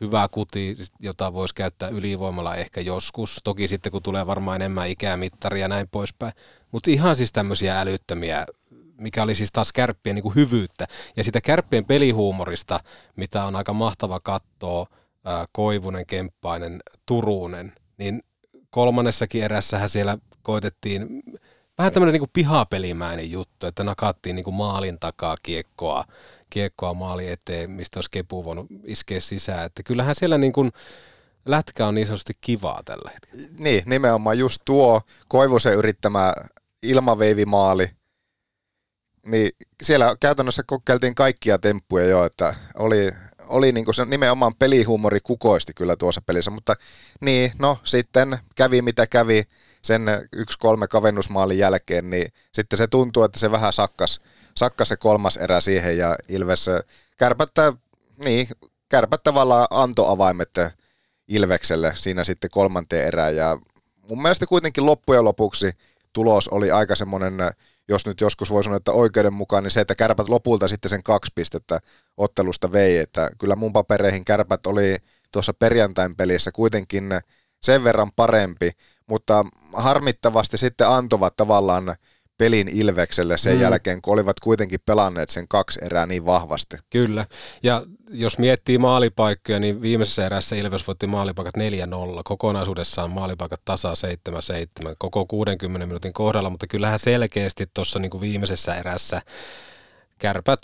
hyvä 0.00 0.28
kuti, 0.30 0.76
jota 1.00 1.32
voisi 1.32 1.54
käyttää 1.54 1.88
ylivoimalla 1.88 2.56
ehkä 2.56 2.80
joskus. 2.80 3.40
Toki 3.44 3.68
sitten 3.68 3.92
kun 3.92 4.02
tulee 4.02 4.26
varmaan 4.26 4.56
enemmän 4.56 4.88
ikämittaria 4.88 5.64
ja 5.64 5.68
näin 5.68 5.88
poispäin. 5.90 6.32
Mutta 6.72 6.90
ihan 6.90 7.16
siis 7.16 7.32
tämmöisiä 7.32 7.80
älyttömiä, 7.80 8.46
mikä 8.98 9.22
oli 9.22 9.34
siis 9.34 9.52
taas 9.52 9.72
kärppien 9.72 10.14
niin 10.14 10.22
kuin 10.22 10.34
hyvyyttä. 10.34 10.86
Ja 11.16 11.24
sitä 11.24 11.40
kärppien 11.40 11.84
pelihuumorista, 11.84 12.80
mitä 13.16 13.44
on 13.44 13.56
aika 13.56 13.72
mahtava 13.72 14.20
katsoa, 14.20 14.86
Koivunen, 15.52 16.06
Kemppainen, 16.06 16.80
Turunen, 17.06 17.72
niin 17.98 18.22
kolmannessakin 18.70 19.44
erässähän 19.44 19.88
siellä 19.88 20.18
koitettiin 20.42 21.22
vähän 21.78 21.92
tämmöinen 21.92 22.20
niin 22.20 22.30
pihapelimäinen 22.32 23.30
juttu, 23.30 23.66
että 23.66 23.84
nakattiin 23.84 24.36
niin 24.36 24.44
kuin 24.44 24.54
maalin 24.54 24.98
takaa 24.98 25.36
kiekkoa, 25.42 26.04
kiekkoa 26.50 26.94
maali 26.94 27.28
eteen, 27.28 27.70
mistä 27.70 27.98
olisi 27.98 28.10
kepu 28.10 28.44
voinut 28.44 28.66
iskeä 28.84 29.20
sisään. 29.20 29.66
Että 29.66 29.82
kyllähän 29.82 30.14
siellä 30.14 30.38
niin 30.38 30.52
kuin 30.52 30.72
lätkä 31.46 31.86
on 31.86 31.94
niin 31.94 32.06
sanotusti 32.06 32.32
kivaa 32.40 32.82
tällä 32.84 33.10
hetkellä. 33.14 33.48
Niin, 33.58 33.82
nimenomaan 33.86 34.38
just 34.38 34.62
tuo 34.64 35.00
Koivusen 35.28 35.74
yrittämä 35.74 36.34
ilmaveivimaali, 36.82 37.90
niin 39.28 39.50
siellä 39.82 40.16
käytännössä 40.20 40.62
kokeiltiin 40.66 41.14
kaikkia 41.14 41.58
temppuja 41.58 42.04
jo, 42.04 42.24
että 42.24 42.54
oli, 42.74 43.10
oli 43.48 43.72
niin 43.72 43.94
se 43.94 44.04
nimenomaan 44.04 44.54
pelihuumori 44.58 45.20
kukoisti 45.22 45.74
kyllä 45.74 45.96
tuossa 45.96 46.22
pelissä, 46.26 46.50
mutta 46.50 46.74
niin, 47.20 47.52
no 47.58 47.78
sitten 47.84 48.38
kävi 48.54 48.82
mitä 48.82 49.06
kävi 49.06 49.42
sen 49.82 50.02
yksi 50.32 50.58
kolme 50.58 50.88
kavennusmaalin 50.88 51.58
jälkeen, 51.58 52.10
niin 52.10 52.32
sitten 52.52 52.76
se 52.76 52.86
tuntuu, 52.86 53.22
että 53.22 53.38
se 53.38 53.50
vähän 53.50 53.72
sakkas, 53.72 54.20
sakkas 54.56 54.88
se 54.88 54.96
kolmas 54.96 55.36
erä 55.36 55.60
siihen 55.60 55.98
ja 55.98 56.16
Ilves 56.28 56.66
kärpättä, 57.16 57.72
niin, 58.24 58.48
kärpät 58.88 59.22
tavallaan 59.22 59.66
antoavaimet 59.70 60.50
Ilvekselle 61.28 61.92
siinä 61.96 62.24
sitten 62.24 62.50
kolmanteen 62.50 63.06
erään 63.06 63.36
ja 63.36 63.58
mun 64.08 64.22
mielestä 64.22 64.46
kuitenkin 64.46 64.86
loppujen 64.86 65.24
lopuksi 65.24 65.72
tulos 66.12 66.48
oli 66.48 66.70
aika 66.70 66.94
semmoinen, 66.94 67.34
jos 67.88 68.06
nyt 68.06 68.20
joskus 68.20 68.50
voi 68.50 68.64
sanoa, 68.64 68.76
että 68.76 68.92
oikeudenmukainen, 68.92 69.64
niin 69.64 69.70
se, 69.70 69.80
että 69.80 69.94
kärpät 69.94 70.28
lopulta 70.28 70.68
sitten 70.68 70.88
sen 70.88 71.02
kaksi 71.02 71.32
pistettä 71.34 71.80
ottelusta 72.16 72.72
vei, 72.72 72.98
että 72.98 73.30
kyllä 73.38 73.56
mun 73.56 73.72
papereihin 73.72 74.24
kärpät 74.24 74.66
oli 74.66 74.96
tuossa 75.32 75.54
perjantain 75.54 76.16
pelissä 76.16 76.52
kuitenkin 76.52 77.10
sen 77.62 77.84
verran 77.84 78.10
parempi, 78.16 78.70
mutta 79.06 79.44
harmittavasti 79.72 80.58
sitten 80.58 80.88
antovat 80.88 81.36
tavallaan 81.36 81.96
pelin 82.38 82.68
Ilvekselle 82.68 83.36
sen 83.36 83.54
mm. 83.54 83.60
jälkeen, 83.60 84.02
kun 84.02 84.12
olivat 84.12 84.40
kuitenkin 84.40 84.80
pelanneet 84.86 85.30
sen 85.30 85.48
kaksi 85.48 85.80
erää 85.82 86.06
niin 86.06 86.26
vahvasti. 86.26 86.76
Kyllä, 86.90 87.26
ja 87.62 87.82
jos 88.10 88.38
miettii 88.38 88.78
maalipaikkoja, 88.78 89.58
niin 89.58 89.82
viimeisessä 89.82 90.26
erässä 90.26 90.56
Ilves 90.56 90.86
voitti 90.86 91.06
maalipaikat 91.06 91.54
4-0. 91.56 91.60
Kokonaisuudessaan 92.24 93.10
maalipaikat 93.10 93.60
tasa 93.64 93.92
7-7 94.88 94.94
koko 94.98 95.26
60 95.26 95.86
minuutin 95.86 96.12
kohdalla, 96.12 96.50
mutta 96.50 96.66
kyllähän 96.66 96.98
selkeästi 96.98 97.66
tuossa 97.74 97.98
niin 97.98 98.20
viimeisessä 98.20 98.74
erässä 98.74 99.22
kärpät, 100.18 100.60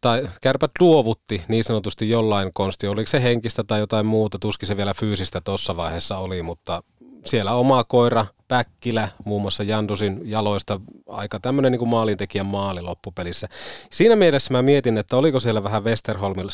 tai 0.00 0.28
kärpät 0.42 0.70
luovutti 0.80 1.42
niin 1.48 1.64
sanotusti 1.64 2.10
jollain 2.10 2.50
konsti. 2.52 2.86
Oliko 2.86 3.06
se 3.06 3.22
henkistä 3.22 3.64
tai 3.64 3.80
jotain 3.80 4.06
muuta, 4.06 4.38
tuskin 4.38 4.66
se 4.66 4.76
vielä 4.76 4.94
fyysistä 4.94 5.40
tuossa 5.40 5.76
vaiheessa 5.76 6.18
oli, 6.18 6.42
mutta 6.42 6.82
siellä 7.26 7.54
oma 7.54 7.84
koira, 7.84 8.26
Päkkilä, 8.48 9.08
muun 9.24 9.42
muassa 9.42 9.62
Jandusin 9.62 10.20
jaloista, 10.24 10.80
aika 11.06 11.40
tämmöinen 11.40 11.72
niin 11.72 11.88
maalintekijän 11.88 12.46
maali 12.46 12.82
loppupelissä. 12.82 13.48
Siinä 13.90 14.16
mielessä 14.16 14.52
mä 14.52 14.62
mietin, 14.62 14.98
että 14.98 15.16
oliko 15.16 15.40
siellä 15.40 15.62
vähän 15.62 15.84
Westerholmilla, 15.84 16.52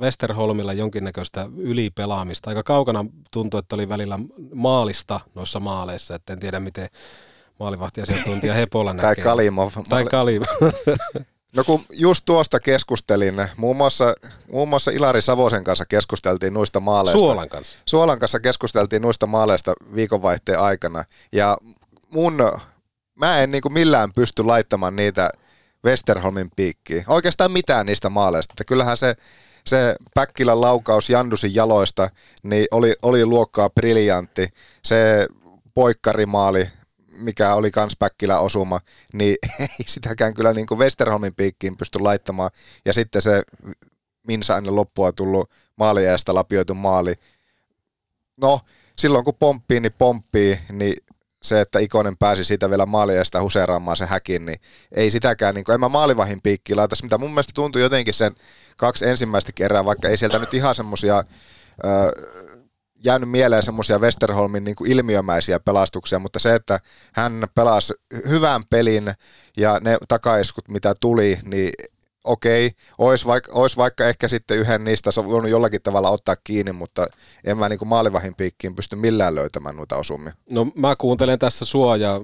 Westerholmilla 0.00 0.72
jonkinnäköistä 0.72 1.48
ylipelaamista. 1.56 2.50
Aika 2.50 2.62
kaukana 2.62 3.04
tuntui, 3.30 3.58
että 3.58 3.74
oli 3.74 3.88
välillä 3.88 4.18
maalista 4.54 5.20
noissa 5.34 5.60
maaleissa, 5.60 6.14
että 6.14 6.32
en 6.32 6.40
tiedä 6.40 6.60
miten 6.60 6.88
maalivahtiasiantuntija 7.60 8.54
Hepola 8.54 8.92
näkee. 8.92 9.14
tai 9.14 9.24
Kalimov. 9.24 9.70
Tai 9.88 10.04
Kalimov. 10.04 10.46
No 11.52 11.64
kun 11.64 11.84
just 11.92 12.24
tuosta 12.24 12.60
keskustelin, 12.60 13.48
muun 13.56 13.76
muassa, 13.76 14.14
muun 14.52 14.68
muassa 14.68 14.90
Ilari 14.90 15.22
Savosen 15.22 15.64
kanssa 15.64 15.84
keskusteltiin 15.86 16.54
noista 16.54 16.80
maaleista. 16.80 17.18
Suolan 17.18 17.48
kanssa. 17.48 17.76
Suolan 17.86 18.18
kanssa 18.18 18.40
keskusteltiin 18.40 19.02
noista 19.02 19.26
maaleista 19.26 19.74
viikonvaihteen 19.94 20.60
aikana. 20.60 21.04
Ja 21.32 21.58
mun, 22.10 22.38
mä 23.14 23.40
en 23.40 23.50
niin 23.50 23.62
kuin 23.62 23.72
millään 23.72 24.12
pysty 24.12 24.44
laittamaan 24.44 24.96
niitä 24.96 25.30
Westerholmin 25.84 26.50
piikkiin. 26.56 27.04
Oikeastaan 27.06 27.52
mitään 27.52 27.86
niistä 27.86 28.08
maaleista. 28.08 28.52
Että 28.52 28.64
kyllähän 28.64 28.96
se, 28.96 29.14
se 29.66 29.96
Päkkilän 30.14 30.60
laukaus 30.60 31.10
Jandusin 31.10 31.54
jaloista 31.54 32.10
niin 32.42 32.66
oli, 32.70 32.96
oli 33.02 33.26
luokkaa 33.26 33.70
briljantti. 33.70 34.48
Se 34.84 35.28
poikkarimaali 35.74 36.68
mikä 37.18 37.54
oli 37.54 37.70
kans 37.70 37.96
Päkkilä 37.98 38.38
osuma, 38.38 38.80
niin 39.12 39.36
ei 39.60 39.84
sitäkään 39.86 40.34
kyllä 40.34 40.52
niin 40.52 40.66
kuin 40.66 40.78
Westerholmin 40.78 41.34
piikkiin 41.34 41.76
pysty 41.76 41.98
laittamaan. 41.98 42.50
Ja 42.84 42.92
sitten 42.92 43.22
se 43.22 43.42
Minsa 44.26 44.56
ennen 44.56 44.76
loppua 44.76 45.12
tullut 45.12 45.50
maaliajasta 45.76 46.34
lapioitu 46.34 46.74
maali. 46.74 47.14
No, 48.40 48.60
silloin 48.98 49.24
kun 49.24 49.34
pomppii, 49.38 49.80
niin 49.80 49.94
pomppii, 49.98 50.58
niin 50.72 50.94
se, 51.42 51.60
että 51.60 51.78
Ikonen 51.78 52.16
pääsi 52.16 52.44
siitä 52.44 52.70
vielä 52.70 52.86
maaliajasta 52.86 53.42
huseeraamaan 53.42 53.96
se 53.96 54.06
häkin, 54.06 54.46
niin 54.46 54.60
ei 54.92 55.10
sitäkään, 55.10 55.54
niin 55.54 55.64
kuin, 55.64 55.74
en 55.74 55.80
mä 55.80 55.88
maalivahin 55.88 56.42
piikkiin 56.42 56.76
laita, 56.76 56.96
mitä 57.02 57.18
mun 57.18 57.30
mielestä 57.30 57.52
tuntui 57.54 57.82
jotenkin 57.82 58.14
sen 58.14 58.34
kaksi 58.76 59.08
ensimmäistä 59.08 59.52
kerää, 59.54 59.84
vaikka 59.84 60.08
ei 60.08 60.16
sieltä 60.16 60.38
nyt 60.38 60.54
ihan 60.54 60.74
semmosia 60.74 61.24
jäänyt 63.04 63.30
mieleen 63.30 63.62
semmoisia 63.62 63.98
Westerholmin 63.98 64.64
niin 64.64 64.76
kuin 64.76 64.90
ilmiömäisiä 64.90 65.60
pelastuksia, 65.60 66.18
mutta 66.18 66.38
se, 66.38 66.54
että 66.54 66.80
hän 67.12 67.44
pelasi 67.54 67.94
hyvän 68.28 68.62
pelin 68.70 69.12
ja 69.56 69.78
ne 69.80 69.98
takaiskut, 70.08 70.68
mitä 70.68 70.94
tuli, 71.00 71.38
niin 71.44 71.70
okei, 72.24 72.70
olisi 72.98 73.26
vaikka, 73.26 73.52
olisi 73.52 73.76
vaikka 73.76 74.06
ehkä 74.06 74.28
sitten 74.28 74.58
yhden 74.58 74.84
niistä 74.84 75.10
voinut 75.28 75.50
jollakin 75.50 75.82
tavalla 75.82 76.10
ottaa 76.10 76.36
kiinni, 76.44 76.72
mutta 76.72 77.06
en 77.44 77.58
mä 77.58 77.68
niin 77.68 77.78
maalivahin 77.84 78.34
piikkiin 78.34 78.74
pysty 78.74 78.96
millään 78.96 79.34
löytämään 79.34 79.76
noita 79.76 79.96
osumia. 79.96 80.32
No 80.50 80.66
mä 80.76 80.96
kuuntelen 80.96 81.38
tässä 81.38 81.64
sua 81.64 81.96
ja 81.96 82.20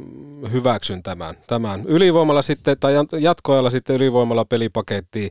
hyväksyn 0.52 1.02
tämän. 1.02 1.34
tämän. 1.46 1.82
Ylivoimalla 1.86 2.42
sitten, 2.42 2.76
tai 2.80 2.94
jatkoajalla 3.20 3.70
sitten 3.70 3.96
ylivoimalla 3.96 4.44
pelipakettiin 4.44 5.30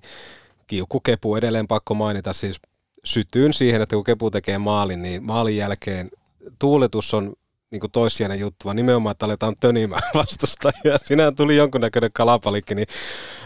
kiukkukepu 0.67 1.35
edelleen 1.35 1.67
pakko 1.67 1.93
mainita, 1.93 2.33
siis 2.33 2.59
sytyyn 3.05 3.53
siihen, 3.53 3.81
että 3.81 3.95
kun 3.95 4.03
Kepu 4.03 4.31
tekee 4.31 4.57
maalin, 4.57 5.01
niin 5.01 5.23
maalin 5.23 5.57
jälkeen 5.57 6.11
tuuletus 6.59 7.13
on 7.13 7.33
niin 7.71 7.91
toissijainen 7.91 8.39
juttu, 8.39 8.65
vaan 8.65 8.75
nimenomaan, 8.75 9.11
että 9.11 9.25
aletaan 9.25 9.55
tönimään 9.59 10.01
vastustajia. 10.15 10.97
Sinä 10.97 11.31
tuli 11.31 11.55
jonkunnäköinen 11.55 12.09
kalapalikki, 12.13 12.75
niin 12.75 12.87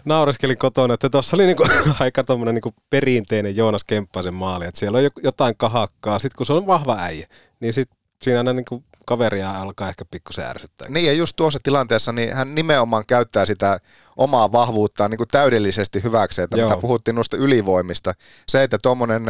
naureskelin 0.05 0.57
kotona, 0.57 0.93
että 0.93 1.09
tuossa 1.09 1.35
oli 1.35 1.45
niin 1.45 1.57
kuin, 1.57 1.69
aika 1.99 2.23
tuommoinen 2.23 2.55
niin 2.55 2.75
perinteinen 2.89 3.55
Joonas 3.55 3.83
Kemppaisen 3.83 4.33
maali, 4.33 4.65
että 4.65 4.79
siellä 4.79 4.97
on 4.97 5.09
jotain 5.23 5.55
kahakkaa. 5.57 6.19
Sitten 6.19 6.37
kun 6.37 6.45
se 6.45 6.53
on 6.53 6.67
vahva 6.67 6.97
äijä, 6.99 7.27
niin 7.59 7.73
sitten 7.73 7.97
siinä 8.21 8.39
aina 8.39 8.53
niin 8.53 8.65
kuin 8.65 8.83
kaveria 9.07 9.51
alkaa 9.51 9.89
ehkä 9.89 10.05
pikkusen 10.11 10.45
ärsyttää. 10.45 10.89
Niin 10.89 11.05
ja 11.05 11.13
just 11.13 11.35
tuossa 11.35 11.59
tilanteessa 11.63 12.11
niin 12.11 12.33
hän 12.33 12.55
nimenomaan 12.55 13.05
käyttää 13.05 13.45
sitä 13.45 13.79
omaa 14.17 14.51
vahvuuttaan 14.51 15.11
niin 15.11 15.17
kuin 15.17 15.27
täydellisesti 15.31 16.03
hyväkseen, 16.03 16.43
että 16.43 16.57
mitä 16.57 16.77
puhuttiin 16.77 17.15
noista 17.15 17.37
ylivoimista. 17.37 18.13
Se, 18.47 18.63
että 18.63 18.77
tuommoinen 18.83 19.23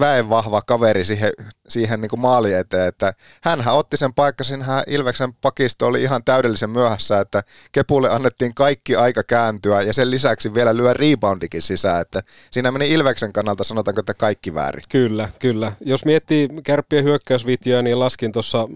väen 0.00 0.28
vahva 0.28 0.62
kaveri 0.62 1.04
siihen, 1.04 1.32
siihen 1.68 2.00
niin 2.00 2.10
kuin 2.10 2.20
maali 2.20 2.52
eteen, 2.52 2.88
että 2.88 3.12
hänhän 3.42 3.74
otti 3.74 3.96
sen 3.96 4.14
paikka, 4.14 4.44
hän 4.60 4.82
Ilveksen 4.86 5.34
pakisto 5.34 5.86
oli 5.86 6.02
ihan 6.02 6.24
täydellisen 6.24 6.70
myöhässä, 6.70 7.20
että 7.20 7.42
Kepulle 7.72 8.10
annettiin 8.10 8.54
kaikki 8.54 8.96
aika 8.96 9.22
kääntyä 9.22 9.82
ja 9.82 9.92
sen 9.92 10.10
lisäksi 10.10 10.54
vielä 10.54 10.76
lyö 10.76 10.92
reboundikin 10.92 11.62
sisään, 11.62 12.02
että 12.02 12.22
siinä 12.50 12.72
meni 12.72 12.90
Ilveksen 12.90 13.32
kannalta 13.32 13.64
sanotaanko, 13.64 14.00
että 14.00 14.14
kaikki 14.14 14.54
väärin. 14.54 14.82
Kyllä, 14.88 15.28
kyllä. 15.38 15.72
Jos 15.80 16.04
miettii 16.04 16.48
kärppien 16.64 17.04
hyökkäysvitjoja, 17.04 17.82
niin 17.82 18.00
laskin 18.00 18.32
tuossa 18.32 18.68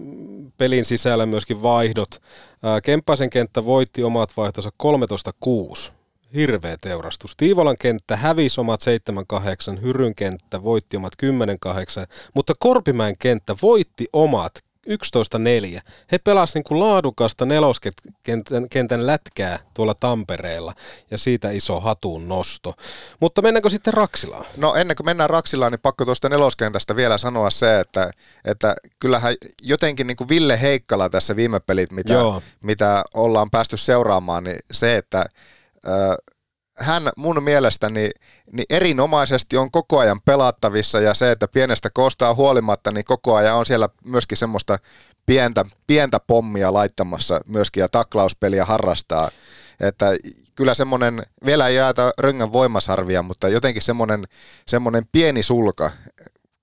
pelin 0.57 0.85
sisällä 0.85 1.25
myöskin 1.25 1.61
vaihdot. 1.63 2.21
Kemppaisen 2.83 3.29
kenttä 3.29 3.65
voitti 3.65 4.03
omat 4.03 4.37
vaihtonsa 4.37 4.69
13-6 5.89 5.98
hirveä 6.33 6.77
teurastus. 6.77 7.35
Tiivolan 7.37 7.75
kenttä 7.81 8.17
hävisi 8.17 8.61
omat 8.61 8.81
7-8, 9.75 9.81
Hyryn 9.81 10.15
kenttä 10.15 10.63
voitti 10.63 10.97
omat 10.97 11.13
10-8, 11.23 11.27
mutta 12.33 12.53
Korpimäen 12.59 13.15
kenttä 13.19 13.55
voitti 13.61 14.07
omat 14.13 14.63
11-4. 14.89 15.81
He 16.11 16.17
pelasivat 16.17 16.55
niin 16.55 16.63
kuin 16.63 16.79
laadukasta 16.79 17.45
neloskentän 17.45 18.67
kentän 18.69 19.07
lätkää 19.07 19.59
tuolla 19.73 19.93
Tampereella 19.93 20.73
ja 21.11 21.17
siitä 21.17 21.51
iso 21.51 21.79
hatun 21.79 22.27
nosto. 22.27 22.73
Mutta 23.19 23.41
mennäänkö 23.41 23.69
sitten 23.69 23.93
Raksilaan? 23.93 24.45
No 24.57 24.75
ennen 24.75 24.95
kuin 24.97 25.05
mennään 25.05 25.29
Raksilaan, 25.29 25.71
niin 25.71 25.81
pakko 25.81 26.05
tuosta 26.05 26.29
neloskentästä 26.29 26.95
vielä 26.95 27.17
sanoa 27.17 27.49
se, 27.49 27.79
että, 27.79 28.11
että 28.45 28.75
kyllähän 28.99 29.35
jotenkin 29.61 30.07
niin 30.07 30.17
kuin 30.17 30.29
Ville 30.29 30.61
Heikkala 30.61 31.09
tässä 31.09 31.35
viime 31.35 31.59
pelit, 31.59 31.91
mitä, 31.91 32.13
mitä 32.63 33.03
ollaan 33.13 33.49
päästy 33.49 33.77
seuraamaan, 33.77 34.43
niin 34.43 34.59
se, 34.71 34.97
että 34.97 35.25
hän 36.77 37.09
mun 37.17 37.43
mielestäni 37.43 38.09
niin 38.51 38.65
erinomaisesti 38.69 39.57
on 39.57 39.71
koko 39.71 39.99
ajan 39.99 40.21
pelattavissa 40.25 40.99
ja 40.99 41.13
se, 41.13 41.31
että 41.31 41.47
pienestä 41.47 41.89
koostaa 41.89 42.33
huolimatta, 42.35 42.91
niin 42.91 43.05
koko 43.05 43.35
ajan 43.35 43.57
on 43.57 43.65
siellä 43.65 43.89
myöskin 44.05 44.37
semmoista 44.37 44.79
pientä, 45.25 45.65
pientä 45.87 46.19
pommia 46.27 46.73
laittamassa 46.73 47.41
myöskin 47.47 47.81
ja 47.81 47.87
taklauspeliä 47.91 48.65
harrastaa. 48.65 49.31
Että 49.79 50.05
kyllä 50.55 50.73
semmoinen, 50.73 51.23
vielä 51.45 51.67
ei 51.67 51.75
jaeta 51.75 52.11
röngän 52.17 52.53
voimasarvia, 52.53 53.21
mutta 53.21 53.49
jotenkin 53.49 53.81
semmoinen, 53.81 54.23
semmoinen 54.67 55.03
pieni 55.11 55.43
sulka, 55.43 55.91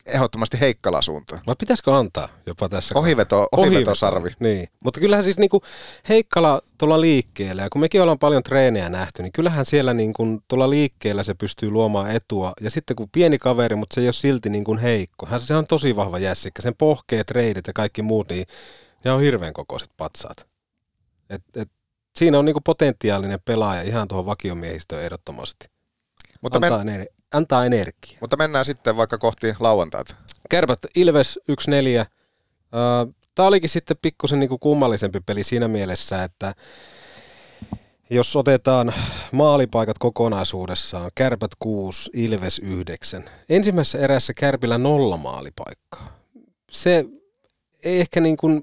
ehdottomasti 0.06 0.60
Heikkala 0.60 1.02
suuntaan. 1.02 1.42
Vai 1.46 1.54
pitäisikö 1.58 1.96
antaa 1.96 2.28
jopa 2.46 2.68
tässä? 2.68 2.98
Ohiveto, 2.98 3.48
ohivetosarvi. 3.52 4.30
Niin, 4.40 4.68
mutta 4.84 5.00
kyllähän 5.00 5.24
siis 5.24 5.38
niinku 5.38 5.62
Heikkala 6.08 6.60
tuolla 6.78 7.00
liikkeellä, 7.00 7.62
ja 7.62 7.68
kun 7.70 7.80
mekin 7.80 8.02
ollaan 8.02 8.18
paljon 8.18 8.42
treenejä 8.42 8.88
nähty, 8.88 9.22
niin 9.22 9.32
kyllähän 9.32 9.64
siellä 9.64 9.94
niinku 9.94 10.42
tuolla 10.48 10.70
liikkeellä 10.70 11.22
se 11.22 11.34
pystyy 11.34 11.70
luomaan 11.70 12.10
etua. 12.10 12.52
Ja 12.60 12.70
sitten 12.70 12.96
kun 12.96 13.08
pieni 13.12 13.38
kaveri, 13.38 13.76
mutta 13.76 13.94
se 13.94 14.00
ei 14.00 14.06
ole 14.06 14.12
silti 14.12 14.50
niin 14.50 14.64
kuin 14.64 14.78
heikko. 14.78 15.26
Hän 15.26 15.40
se 15.40 15.56
on 15.56 15.66
tosi 15.66 15.96
vahva 15.96 16.18
jässikkä. 16.18 16.62
Sen 16.62 16.74
pohkeet, 16.78 17.30
reidit 17.30 17.66
ja 17.66 17.72
kaikki 17.72 18.02
muut, 18.02 18.28
niin 18.28 18.46
ne 19.04 19.12
on 19.12 19.20
hirveän 19.20 19.52
kokoiset 19.52 19.90
patsaat. 19.96 20.46
Et, 21.30 21.42
et, 21.56 21.70
siinä 22.16 22.38
on 22.38 22.44
niinku 22.44 22.60
potentiaalinen 22.60 23.38
pelaaja 23.44 23.82
ihan 23.82 24.08
tuohon 24.08 24.26
vakiomiehistöön 24.26 25.04
ehdottomasti. 25.04 25.66
Mutta 26.42 26.58
antaa, 26.58 26.84
men... 26.84 27.00
ener- 27.00 27.15
antaa 27.34 27.66
energiaa. 27.66 28.18
Mutta 28.20 28.36
mennään 28.36 28.64
sitten 28.64 28.96
vaikka 28.96 29.18
kohti 29.18 29.52
lauantaita. 29.60 30.16
Kärpät 30.50 30.78
Ilves 30.94 31.38
1-4. 31.52 32.06
Tämä 33.34 33.48
olikin 33.48 33.70
sitten 33.70 33.96
pikkusen 34.02 34.40
niinku 34.40 34.58
kummallisempi 34.58 35.20
peli 35.20 35.42
siinä 35.44 35.68
mielessä, 35.68 36.24
että 36.24 36.52
jos 38.10 38.36
otetaan 38.36 38.94
maalipaikat 39.32 39.98
kokonaisuudessaan, 39.98 41.10
Kärpät 41.14 41.50
6, 41.58 42.10
Ilves 42.14 42.58
9. 42.58 43.30
Ensimmäisessä 43.48 43.98
erässä 43.98 44.34
Kärpillä 44.34 44.78
nolla 44.78 45.16
maalipaikkaa. 45.16 46.18
Se 46.70 47.04
ei 47.84 48.00
ehkä 48.00 48.20
niin 48.20 48.36
kuin 48.36 48.62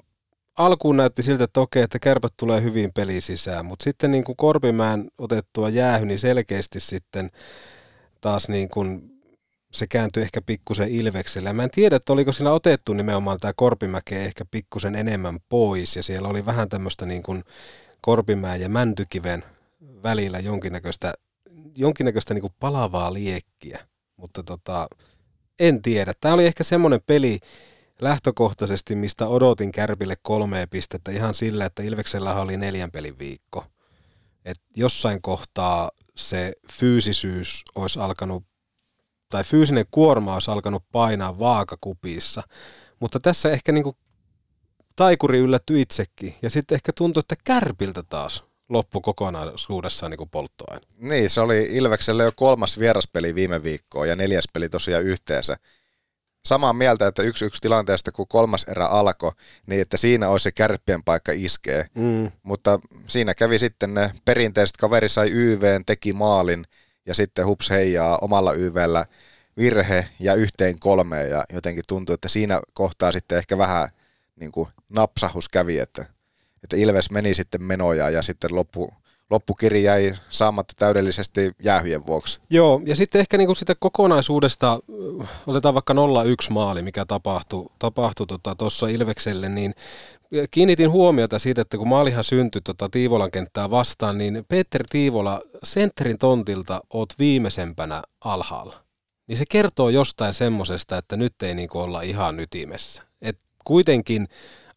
alkuun 0.57 0.97
näytti 0.97 1.23
siltä, 1.23 1.43
että 1.43 1.59
okei, 1.59 1.83
että 1.83 1.99
kärpät 1.99 2.33
tulee 2.37 2.61
hyvin 2.61 2.91
peli 2.93 3.21
sisään, 3.21 3.65
mutta 3.65 3.83
sitten 3.83 4.11
niin 4.11 4.23
kuin 4.23 4.35
Korpimäen 4.35 5.11
otettua 5.17 5.69
jäähy, 5.69 6.05
niin 6.05 6.19
selkeästi 6.19 6.79
sitten 6.79 7.29
taas 8.23 8.49
niin 8.49 8.69
kuin 8.69 9.13
se 9.71 9.87
kääntyi 9.87 10.23
ehkä 10.23 10.41
pikkusen 10.41 10.89
Ilveksellä. 10.91 11.53
Mä 11.53 11.63
en 11.63 11.69
tiedä, 11.69 11.95
että 11.95 12.13
oliko 12.13 12.31
siinä 12.31 12.51
otettu 12.51 12.93
nimenomaan 12.93 13.37
tämä 13.37 13.53
Korpimäke 13.55 14.25
ehkä 14.25 14.45
pikkusen 14.51 14.95
enemmän 14.95 15.37
pois, 15.49 15.95
ja 15.95 16.03
siellä 16.03 16.27
oli 16.27 16.45
vähän 16.45 16.69
tämmöistä 16.69 17.05
niin 17.05 17.23
kuin 17.23 17.43
Korpimäen 18.01 18.61
ja 18.61 18.69
Mäntykiven 18.69 19.43
välillä 20.03 20.39
jonkinnäköistä, 20.39 21.13
jonkinnäköistä 21.75 22.33
niin 22.33 22.41
kuin 22.41 22.53
palavaa 22.59 23.13
liekkiä, 23.13 23.79
mutta 24.17 24.43
tota, 24.43 24.87
en 25.59 25.81
tiedä. 25.81 26.13
Tämä 26.21 26.33
oli 26.33 26.45
ehkä 26.45 26.63
semmoinen 26.63 27.01
peli, 27.05 27.39
lähtökohtaisesti, 28.01 28.95
mistä 28.95 29.27
odotin 29.27 29.71
Kärpille 29.71 30.15
kolmea 30.21 30.67
pistettä 30.67 31.11
ihan 31.11 31.33
sillä, 31.33 31.65
että 31.65 31.83
Ilveksellä 31.83 32.41
oli 32.41 32.57
neljän 32.57 32.91
pelin 32.91 33.19
viikko. 33.19 33.65
Et 34.45 34.57
jossain 34.75 35.21
kohtaa 35.21 35.89
se 36.15 36.53
fyysisyys 36.71 37.63
olisi 37.75 37.99
alkanut, 37.99 38.43
tai 39.29 39.43
fyysinen 39.43 39.85
kuorma 39.91 40.33
olisi 40.33 40.51
alkanut 40.51 40.83
painaa 40.91 41.39
vaakakupissa. 41.39 42.43
Mutta 42.99 43.19
tässä 43.19 43.51
ehkä 43.51 43.71
niinku 43.71 43.97
taikuri 44.95 45.39
yllätty 45.39 45.81
itsekin. 45.81 46.35
Ja 46.41 46.49
sitten 46.49 46.75
ehkä 46.75 46.91
tuntui, 46.95 47.21
että 47.21 47.35
Kärpiltä 47.43 48.03
taas 48.03 48.43
loppu 48.69 49.01
kokonaisuudessaan 49.01 50.11
niin 50.11 50.29
polttoaine. 50.29 50.87
Niin, 50.97 51.29
se 51.29 51.41
oli 51.41 51.67
Ilvekselle 51.71 52.23
jo 52.23 52.31
kolmas 52.35 52.79
vieraspeli 52.79 53.35
viime 53.35 53.63
viikkoa 53.63 54.05
ja 54.05 54.15
neljäs 54.15 54.45
peli 54.53 54.69
tosiaan 54.69 55.03
yhteensä 55.03 55.57
samaa 56.45 56.73
mieltä, 56.73 57.07
että 57.07 57.23
yksi 57.23 57.45
yksi 57.45 57.61
tilanteesta, 57.61 58.11
kun 58.11 58.27
kolmas 58.27 58.63
erä 58.63 58.85
alkoi, 58.85 59.31
niin 59.67 59.81
että 59.81 59.97
siinä 59.97 60.29
olisi 60.29 60.43
se 60.43 60.51
kärppien 60.51 61.03
paikka 61.03 61.31
iskee. 61.31 61.85
Mm. 61.95 62.31
Mutta 62.43 62.79
siinä 63.07 63.33
kävi 63.33 63.59
sitten 63.59 63.93
ne 63.93 64.11
perinteiset, 64.25 64.77
kaveri 64.77 65.09
sai 65.09 65.31
YVn, 65.31 65.85
teki 65.85 66.13
maalin 66.13 66.65
ja 67.05 67.13
sitten 67.13 67.45
hups 67.45 67.69
heijaa 67.69 68.17
omalla 68.17 68.53
YVllä 68.53 69.05
virhe 69.57 70.09
ja 70.19 70.33
yhteen 70.33 70.79
kolmeen 70.79 71.29
ja 71.29 71.45
jotenkin 71.53 71.83
tuntuu, 71.87 72.13
että 72.13 72.27
siinä 72.27 72.61
kohtaa 72.73 73.11
sitten 73.11 73.37
ehkä 73.37 73.57
vähän 73.57 73.89
niin 74.35 74.51
kuin 74.51 74.69
napsahus 74.89 75.49
kävi, 75.49 75.79
että, 75.79 76.05
että 76.63 76.77
Ilves 76.77 77.11
meni 77.11 77.33
sitten 77.33 77.63
menoja 77.63 78.09
ja 78.09 78.21
sitten 78.21 78.55
loppu, 78.55 78.93
loppukiri 79.29 79.83
jäi 79.83 80.13
saamatta 80.29 80.73
täydellisesti 80.77 81.51
jäähyjen 81.63 82.05
vuoksi. 82.05 82.39
Joo, 82.49 82.81
ja 82.85 82.95
sitten 82.95 83.19
ehkä 83.19 83.37
niinku 83.37 83.55
sitä 83.55 83.75
kokonaisuudesta, 83.79 84.79
otetaan 85.47 85.73
vaikka 85.73 85.93
0-1 85.93 85.95
maali, 86.49 86.81
mikä 86.81 87.05
tapahtui 87.05 87.65
tapahtui 87.79 88.27
tuossa 88.57 88.85
tota, 88.85 88.95
Ilvekselle, 88.95 89.49
niin 89.49 89.73
kiinnitin 90.51 90.91
huomiota 90.91 91.39
siitä, 91.39 91.61
että 91.61 91.77
kun 91.77 91.87
maalihan 91.87 92.23
syntyi 92.23 92.61
tota 92.61 92.89
Tiivolan 92.89 93.31
kenttää 93.31 93.71
vastaan, 93.71 94.17
niin 94.17 94.45
Peter 94.47 94.83
Tiivola 94.89 95.41
sentterin 95.63 96.17
tontilta 96.17 96.81
oot 96.93 97.13
viimeisempänä 97.19 98.03
alhaalla. 98.25 98.83
Niin 99.27 99.37
se 99.37 99.45
kertoo 99.49 99.89
jostain 99.89 100.33
semmosesta, 100.33 100.97
että 100.97 101.17
nyt 101.17 101.43
ei 101.43 101.55
niinku 101.55 101.79
olla 101.79 102.01
ihan 102.01 102.39
ytimessä. 102.39 103.03
Et 103.21 103.39
kuitenkin 103.63 104.27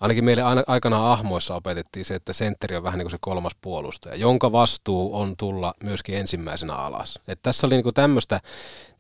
ainakin 0.01 0.25
meille 0.25 0.43
aina, 0.43 0.63
aikanaan 0.67 1.13
ahmoissa 1.13 1.55
opetettiin 1.55 2.05
se, 2.05 2.15
että 2.15 2.33
sentteri 2.33 2.77
on 2.77 2.83
vähän 2.83 2.99
niin 2.99 3.05
kuin 3.05 3.11
se 3.11 3.19
kolmas 3.21 3.53
puolustaja, 3.61 4.17
jonka 4.17 4.53
vastuu 4.53 5.17
on 5.17 5.37
tulla 5.37 5.75
myöskin 5.83 6.17
ensimmäisenä 6.17 6.75
alas. 6.75 7.21
Et 7.29 7.39
tässä 7.43 7.67
oli 7.67 7.83
niin 7.83 7.95
tämmöistä 7.95 8.41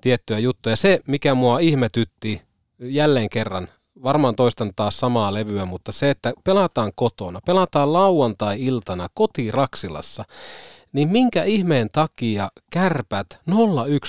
tiettyä 0.00 0.38
juttua. 0.38 0.72
Ja 0.72 0.76
se, 0.76 1.00
mikä 1.06 1.34
mua 1.34 1.58
ihmetytti 1.58 2.42
jälleen 2.78 3.28
kerran, 3.28 3.68
varmaan 4.02 4.36
toistan 4.36 4.70
taas 4.76 4.98
samaa 4.98 5.34
levyä, 5.34 5.64
mutta 5.64 5.92
se, 5.92 6.10
että 6.10 6.32
pelataan 6.44 6.92
kotona, 6.94 7.40
pelataan 7.46 7.92
lauantai-iltana 7.92 9.06
kotiraksilassa, 9.14 10.24
niin 10.92 11.08
minkä 11.08 11.44
ihmeen 11.44 11.88
takia 11.92 12.48
kärpät 12.70 13.26
0-1 13.50 13.52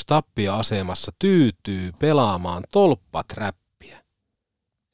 tappia-asemassa 0.08 1.12
tyytyy 1.20 1.92
pelaamaan 2.00 2.64
tolppaträppiä? 2.72 4.04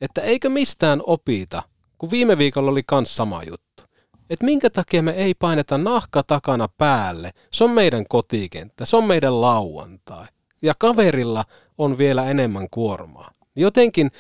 Että 0.02 0.22
eikö 0.22 0.50
mistään 0.50 1.02
opita 1.06 1.64
kun 2.04 2.12
viime 2.12 2.38
viikolla 2.38 2.72
oli 2.72 2.84
kans 2.86 3.16
sama 3.16 3.42
juttu. 3.50 3.84
Et 4.30 4.44
minkä 4.44 4.70
takia 4.70 5.02
me 5.02 5.12
ei 5.12 5.34
paineta 5.34 5.78
nahka 5.78 6.24
takana 6.24 6.68
päälle. 6.78 7.32
Se 7.52 7.64
on 7.64 7.72
meidän 7.72 8.06
kotikenttä, 8.10 8.86
se 8.86 8.96
on 8.96 9.04
meidän 9.04 9.42
lauantai. 9.42 10.26
Ja 10.62 10.74
kaverilla 10.78 11.46
on 11.78 11.98
vielä 11.98 12.26
enemmän 12.26 12.68
kuormaa. 12.72 13.32
Jotenkin 13.56 14.12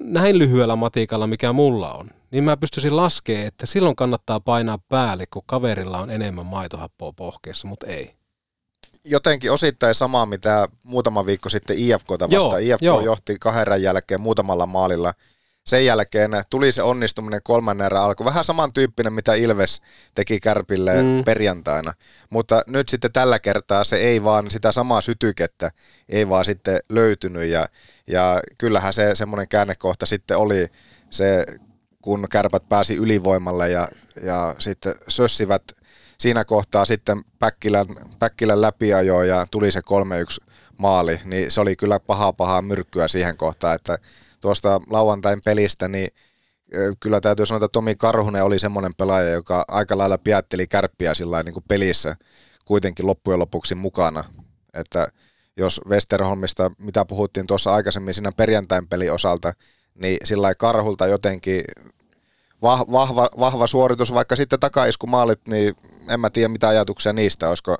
näin 0.00 0.38
lyhyellä 0.38 0.76
matikalla, 0.76 1.26
mikä 1.26 1.52
mulla 1.52 1.92
on, 1.92 2.10
niin 2.30 2.44
mä 2.44 2.56
pystyisin 2.56 2.96
laskemaan, 2.96 3.46
että 3.46 3.66
silloin 3.66 3.96
kannattaa 3.96 4.40
painaa 4.40 4.78
päälle, 4.88 5.24
kun 5.30 5.42
kaverilla 5.46 5.98
on 5.98 6.10
enemmän 6.10 6.46
maitohappoa 6.46 7.12
pohkeessa, 7.12 7.68
mutta 7.68 7.86
ei. 7.86 8.14
Jotenkin 9.04 9.52
osittain 9.52 9.94
samaa, 9.94 10.26
mitä 10.26 10.68
muutama 10.84 11.26
viikko 11.26 11.48
sitten 11.48 11.78
IFKta 11.78 12.30
vastaan. 12.30 12.62
IFK 12.62 12.82
joo. 12.82 13.00
johti 13.00 13.36
kahden 13.40 13.82
jälkeen 13.82 14.20
muutamalla 14.20 14.66
maalilla– 14.66 15.14
sen 15.68 15.84
jälkeen 15.84 16.30
tuli 16.50 16.72
se 16.72 16.82
onnistuminen 16.82 17.40
kolmannen 17.44 17.84
erän 17.84 18.02
alku. 18.02 18.24
Vähän 18.24 18.44
samantyyppinen, 18.44 19.12
mitä 19.12 19.34
Ilves 19.34 19.82
teki 20.14 20.40
Kärpille 20.40 21.02
mm. 21.02 21.24
perjantaina. 21.24 21.92
Mutta 22.30 22.62
nyt 22.66 22.88
sitten 22.88 23.12
tällä 23.12 23.38
kertaa 23.38 23.84
se 23.84 23.96
ei 23.96 24.24
vaan 24.24 24.50
sitä 24.50 24.72
samaa 24.72 25.00
sytykettä, 25.00 25.70
ei 26.08 26.28
vaan 26.28 26.44
sitten 26.44 26.80
löytynyt. 26.88 27.50
Ja, 27.50 27.68
ja 28.06 28.42
kyllähän 28.58 28.92
se 28.92 29.14
semmoinen 29.14 29.48
käännekohta 29.48 30.06
sitten 30.06 30.36
oli 30.36 30.68
se, 31.10 31.46
kun 32.02 32.26
kärpät 32.30 32.68
pääsi 32.68 32.96
ylivoimalle 32.96 33.70
ja, 33.70 33.88
ja 34.22 34.54
sitten 34.58 34.94
sössivät 35.08 35.62
siinä 36.18 36.44
kohtaa 36.44 36.84
sitten 36.84 37.22
Päkkilän, 37.38 37.86
Päkkilän 38.18 38.62
läpiajoa 38.62 39.24
ja 39.24 39.46
tuli 39.50 39.70
se 39.70 39.80
3-1 40.40 40.44
maali, 40.78 41.20
niin 41.24 41.50
se 41.50 41.60
oli 41.60 41.76
kyllä 41.76 42.00
pahaa 42.00 42.32
pahaa 42.32 42.62
myrkkyä 42.62 43.08
siihen 43.08 43.36
kohtaan, 43.36 43.74
että 43.74 43.98
tuosta 44.40 44.80
lauantain 44.90 45.40
pelistä, 45.44 45.88
niin 45.88 46.08
kyllä 47.00 47.20
täytyy 47.20 47.46
sanoa, 47.46 47.56
että 47.56 47.72
Tomi 47.72 47.94
Karhunen 47.94 48.44
oli 48.44 48.58
semmoinen 48.58 48.94
pelaaja, 48.94 49.30
joka 49.30 49.64
aika 49.68 49.98
lailla 49.98 50.18
piätteli 50.18 50.66
kärppiä 50.66 51.14
sillä 51.14 51.42
niin 51.42 51.52
kuin 51.52 51.64
pelissä 51.68 52.16
kuitenkin 52.64 53.06
loppujen 53.06 53.40
lopuksi 53.40 53.74
mukana. 53.74 54.24
Että 54.74 55.08
jos 55.56 55.80
Westerholmista, 55.88 56.70
mitä 56.78 57.04
puhuttiin 57.04 57.46
tuossa 57.46 57.70
aikaisemmin 57.70 58.14
siinä 58.14 58.32
perjantain 58.36 58.88
peli 58.88 59.10
osalta, 59.10 59.52
niin 59.94 60.18
sillä 60.24 60.54
Karhulta 60.54 61.06
jotenkin 61.06 61.64
vahva, 62.62 63.30
vahva 63.38 63.66
suoritus, 63.66 64.14
vaikka 64.14 64.36
sitten 64.36 64.60
takaiskumaalit, 64.60 65.40
niin 65.48 65.76
en 66.08 66.20
mä 66.20 66.30
tiedä 66.30 66.48
mitä 66.48 66.68
ajatuksia 66.68 67.12
niistä, 67.12 67.48
olisiko, 67.48 67.76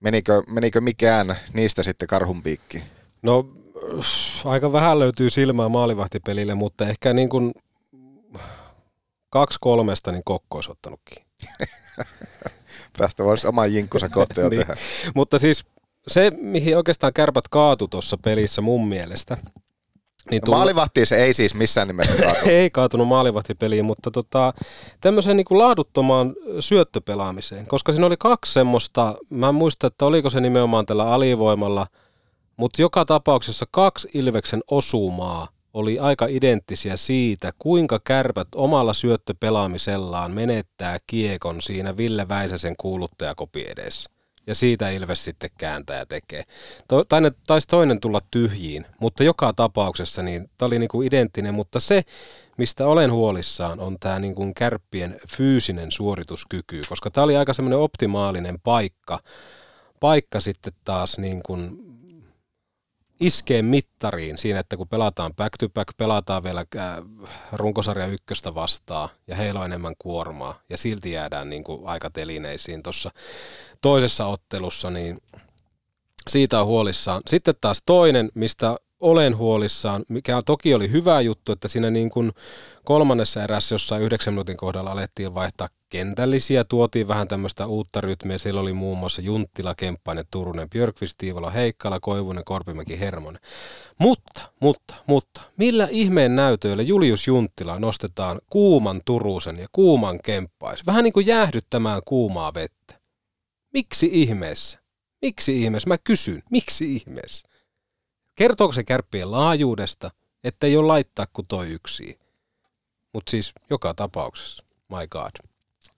menikö, 0.00 0.42
menikö 0.48 0.80
mikään 0.80 1.36
niistä 1.52 1.82
sitten 1.82 2.08
karhun 2.08 2.42
piikki? 2.42 2.84
No 3.22 3.48
aika 4.44 4.72
vähän 4.72 4.98
löytyy 4.98 5.30
silmää 5.30 5.68
maalivahtipelille, 5.68 6.54
mutta 6.54 6.88
ehkä 6.88 7.12
niin 7.12 7.28
kuin 7.28 7.52
kaksi 9.30 9.58
kolmesta 9.60 10.12
niin 10.12 10.22
Kokko 10.24 10.58
olisi 10.58 10.70
ottanutkin. 10.70 11.24
Tästä 12.98 13.24
voisi 13.24 13.46
oma 13.46 13.66
jinkkusa 13.66 14.08
kohta 14.08 14.40
jo 14.40 14.48
Niin. 14.50 14.60
tehdä. 14.60 14.74
Mutta 15.14 15.38
siis 15.38 15.64
se, 16.08 16.30
mihin 16.40 16.76
oikeastaan 16.76 17.12
kärpät 17.12 17.48
kaatu 17.48 17.88
tuossa 17.88 18.18
pelissä 18.24 18.60
mun 18.60 18.88
mielestä. 18.88 19.36
Niin 20.30 20.42
No, 20.46 20.52
Maalivahtiin 20.52 21.06
se 21.06 21.16
ei 21.16 21.34
siis 21.34 21.54
missään 21.54 21.88
nimessä 21.88 22.14
kaatu. 22.24 22.38
ei 22.48 22.70
kaatunut 22.70 23.08
maalivahtipeliin, 23.08 23.84
mutta 23.84 24.10
tota, 24.10 24.52
tämmöiseen 25.00 25.36
niin 25.36 25.44
kuin 25.44 25.58
laaduttomaan 25.58 26.34
syöttöpelaamiseen, 26.60 27.66
koska 27.66 27.92
siinä 27.92 28.06
oli 28.06 28.16
kaksi 28.18 28.52
semmoista, 28.52 29.14
mä 29.30 29.48
en 29.48 29.54
muista, 29.54 29.86
että 29.86 30.04
oliko 30.04 30.30
se 30.30 30.40
nimenomaan 30.40 30.86
tällä 30.86 31.04
alivoimalla, 31.12 31.86
mutta 32.56 32.82
joka 32.82 33.04
tapauksessa 33.04 33.66
kaksi 33.70 34.08
Ilveksen 34.14 34.62
osumaa 34.70 35.48
oli 35.74 35.98
aika 35.98 36.26
identtisiä 36.26 36.96
siitä, 36.96 37.50
kuinka 37.58 38.00
kärpät 38.04 38.48
omalla 38.54 38.94
syöttöpelaamisellaan 38.94 40.30
menettää 40.32 40.98
kiekon 41.06 41.62
siinä 41.62 41.96
Ville 41.96 42.28
Väisäsen 42.28 42.74
kuuluttajakopi 42.78 43.64
edessä. 43.68 44.10
Ja 44.46 44.54
siitä 44.54 44.90
Ilves 44.90 45.24
sitten 45.24 45.50
kääntää 45.58 45.98
ja 45.98 46.06
tekee. 46.06 46.42
To, 46.88 47.04
tai 47.04 47.20
ne, 47.20 47.32
taisi 47.46 47.68
toinen 47.68 48.00
tulla 48.00 48.20
tyhjiin, 48.30 48.86
mutta 49.00 49.24
joka 49.24 49.52
tapauksessa 49.52 50.22
niin 50.22 50.50
tämä 50.58 50.66
oli 50.66 50.78
niinku 50.78 51.02
identtinen, 51.02 51.54
mutta 51.54 51.80
se, 51.80 52.02
mistä 52.58 52.86
olen 52.86 53.12
huolissaan, 53.12 53.80
on 53.80 53.96
tämä 54.00 54.18
niinku 54.18 54.52
kärppien 54.56 55.20
fyysinen 55.28 55.92
suorituskyky, 55.92 56.82
koska 56.88 57.10
tämä 57.10 57.24
oli 57.24 57.36
aika 57.36 57.54
semmoinen 57.54 57.78
optimaalinen 57.78 58.60
paikka, 58.60 59.18
paikka 60.00 60.40
sitten 60.40 60.72
taas 60.84 61.18
niin 61.18 61.40
kuin 61.46 61.93
iskee 63.20 63.62
mittariin 63.62 64.38
siinä, 64.38 64.60
että 64.60 64.76
kun 64.76 64.88
pelataan 64.88 65.34
back 65.34 65.56
to 65.58 65.68
back, 65.68 65.96
pelataan 65.96 66.44
vielä 66.44 66.64
äh, 66.76 66.96
runkosarja 67.52 68.06
ykköstä 68.06 68.54
vastaan 68.54 69.08
ja 69.26 69.36
heillä 69.36 69.60
on 69.60 69.66
enemmän 69.66 69.94
kuormaa 69.98 70.60
ja 70.68 70.78
silti 70.78 71.10
jäädään 71.10 71.50
niin 71.50 71.64
kuin 71.64 71.86
aika 71.86 72.10
telineisiin 72.10 72.82
tuossa 72.82 73.10
toisessa 73.80 74.26
ottelussa, 74.26 74.90
niin 74.90 75.22
siitä 76.30 76.60
on 76.60 76.66
huolissaan. 76.66 77.22
Sitten 77.26 77.54
taas 77.60 77.82
toinen, 77.86 78.30
mistä 78.34 78.76
olen 79.04 79.36
huolissaan, 79.36 80.04
mikä 80.08 80.42
toki 80.46 80.74
oli 80.74 80.90
hyvä 80.90 81.20
juttu, 81.20 81.52
että 81.52 81.68
siinä 81.68 81.90
niin 81.90 82.10
kuin 82.10 82.32
kolmannessa 82.84 83.42
erässä 83.42 83.74
jossain 83.74 84.02
yhdeksän 84.02 84.34
minuutin 84.34 84.56
kohdalla 84.56 84.92
alettiin 84.92 85.34
vaihtaa 85.34 85.68
kentällisiä, 85.88 86.64
tuotiin 86.64 87.08
vähän 87.08 87.28
tämmöistä 87.28 87.66
uutta 87.66 88.00
rytmiä. 88.00 88.38
Siellä 88.38 88.60
oli 88.60 88.72
muun 88.72 88.98
muassa 88.98 89.22
Junttila, 89.22 89.74
Kemppainen, 89.74 90.24
Turunen, 90.30 90.70
Björkvist, 90.70 91.14
Tiivola, 91.18 91.50
Heikkala, 91.50 92.00
Koivunen, 92.00 92.44
Korpimäki, 92.44 93.00
Hermonen. 93.00 93.40
Mutta, 93.98 94.42
mutta, 94.60 94.94
mutta, 95.06 95.40
millä 95.56 95.88
ihmeen 95.90 96.36
näytöillä 96.36 96.82
Julius 96.82 97.26
Junttila 97.26 97.78
nostetaan 97.78 98.40
kuuman 98.50 99.00
Turusen 99.04 99.56
ja 99.56 99.66
kuuman 99.72 100.18
Kemppais? 100.24 100.86
Vähän 100.86 101.04
niin 101.04 101.12
kuin 101.12 101.26
jäähdyttämään 101.26 102.02
kuumaa 102.04 102.54
vettä. 102.54 103.00
Miksi 103.72 104.08
ihmeessä? 104.12 104.78
Miksi 105.22 105.62
ihmeessä? 105.62 105.88
Mä 105.88 105.98
kysyn, 105.98 106.42
miksi 106.50 106.96
ihmeessä? 106.96 107.53
Kertooko 108.34 108.72
se 108.72 108.84
kärppien 108.84 109.30
laajuudesta, 109.30 110.10
että 110.44 110.66
ei 110.66 110.76
ole 110.76 110.86
laittaa 110.86 111.26
kuin 111.32 111.46
toi 111.46 111.68
yksi? 111.68 112.18
Mutta 113.12 113.30
siis 113.30 113.52
joka 113.70 113.94
tapauksessa, 113.94 114.64
my 114.88 115.06
god. 115.10 115.30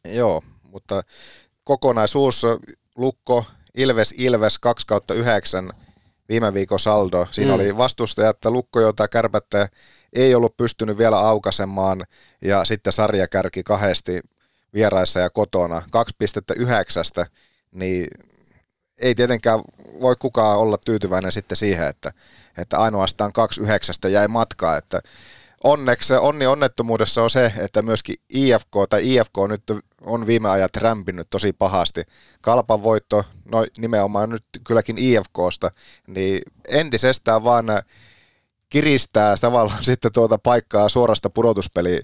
Joo, 0.05 0.43
mutta 0.63 1.03
kokonaisuus 1.65 2.43
Lukko, 2.97 3.45
Ilves, 3.77 4.15
Ilves 4.19 4.59
2 4.59 4.87
kautta 4.87 5.15
9 5.15 5.71
viime 6.29 6.55
viikon 6.55 6.81
saldo. 6.81 7.27
Siinä 7.31 7.51
Mm. 7.51 7.55
oli 7.55 7.77
vastustaja, 7.77 8.31
että 8.31 8.51
Lukko, 8.51 8.81
jota 8.81 9.09
kärpättä 9.09 9.69
ei 10.13 10.35
ollut 10.35 10.57
pystynyt 10.57 10.99
vielä 10.99 11.19
aukaisemaan 11.19 12.05
ja 12.43 12.65
sitten 12.65 12.93
sarjakärki 12.93 13.63
kahdesti 13.63 14.21
vieraissa 14.75 15.21
ja 15.21 15.31
kotona. 15.31 15.83
2,9, 15.91 17.27
niin 17.75 18.09
ei 18.99 19.15
tietenkään 19.15 19.61
voi 20.01 20.17
kukaan 20.19 20.59
olla 20.59 20.79
tyytyväinen 20.85 21.33
sitten 21.33 21.57
siihen, 21.57 21.89
että, 21.89 22.13
että 22.59 22.79
ainoastaan 22.79 23.33
2,9 24.05 24.09
jäi 24.09 24.29
matkaa, 24.29 24.77
että 24.77 25.01
onneksi 25.65 26.15
onni 26.15 26.47
onnettomuudessa 26.47 27.23
on 27.23 27.31
se, 27.31 27.53
että 27.59 27.83
myöskin 27.83 28.17
IFK 28.29 28.71
tai 28.89 29.15
IFK 29.15 29.37
nyt 29.49 29.63
on 30.01 30.27
viime 30.27 30.49
ajat 30.51 30.77
rämpinyt 30.77 31.31
tosi 31.31 31.53
pahasti. 31.53 32.05
Kalpan 32.41 32.83
voitto, 32.83 33.25
no 33.53 33.67
nimenomaan 33.79 34.31
nyt 34.31 34.45
kylläkin 34.65 34.99
IFKsta, 34.99 35.71
niin 36.07 36.43
entisestään 36.69 37.45
vaan 37.45 37.67
kiristää 38.69 39.35
tavallaan 39.41 39.85
sitten 39.91 40.13
tuota 40.13 40.39
paikkaa 40.39 40.89
suorasta 40.89 41.31
pudotuspeli 41.31 42.01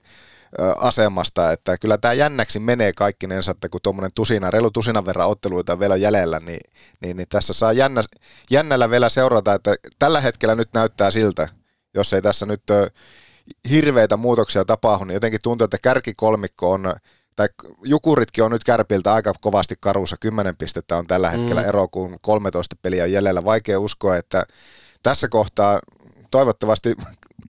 asemasta, 0.77 1.53
että 1.53 1.79
kyllä 1.79 1.99
tämä 1.99 2.15
jännäksi 2.15 2.59
menee 2.59 2.93
kaikkinensa, 2.93 3.51
että 3.51 3.69
kun 3.69 3.81
tuommoinen 3.83 4.11
tusina, 4.15 4.51
reilu 4.51 4.71
tusinan 4.71 5.07
verran 5.07 5.29
otteluita 5.29 5.81
vielä 5.81 5.97
jäljellä, 5.97 6.41
niin, 6.41 6.61
niin, 7.01 7.17
niin 7.17 7.29
tässä 7.29 7.53
saa 7.53 7.73
jännä, 7.73 8.03
jännällä 8.51 8.91
vielä 8.91 9.09
seurata, 9.09 9.55
että 9.55 9.75
tällä 9.99 10.21
hetkellä 10.21 10.55
nyt 10.55 10.69
näyttää 10.75 11.11
siltä, 11.11 11.49
jos 11.95 12.13
ei 12.13 12.23
tässä 12.23 12.47
nyt 12.47 12.63
hirveitä 13.71 14.17
muutoksia 14.17 14.65
tapahdu, 14.65 15.05
niin 15.05 15.15
jotenkin 15.15 15.41
tuntuu, 15.43 15.65
että 15.65 15.79
kärkikolmikko 15.83 16.71
on, 16.73 16.95
tai 17.37 17.49
Jukuritkin 17.85 18.45
on 18.45 18.51
nyt 18.51 18.65
kärpiltä 18.65 19.13
aika 19.13 19.33
kovasti 19.41 19.75
karussa, 19.81 20.17
10 20.21 20.57
pistettä 20.57 20.97
on 20.97 21.07
tällä 21.07 21.31
hetkellä 21.31 21.63
Mm. 21.63 21.69
ero, 21.69 21.89
kun 21.89 22.17
13 22.21 22.77
peliä 22.83 23.05
on 23.05 23.13
jäljellä. 23.13 23.45
Vaikea 23.45 23.81
uskoa, 23.81 24.17
että 24.17 24.47
tässä 25.03 25.29
kohtaa 25.29 25.81
toivottavasti 26.31 26.95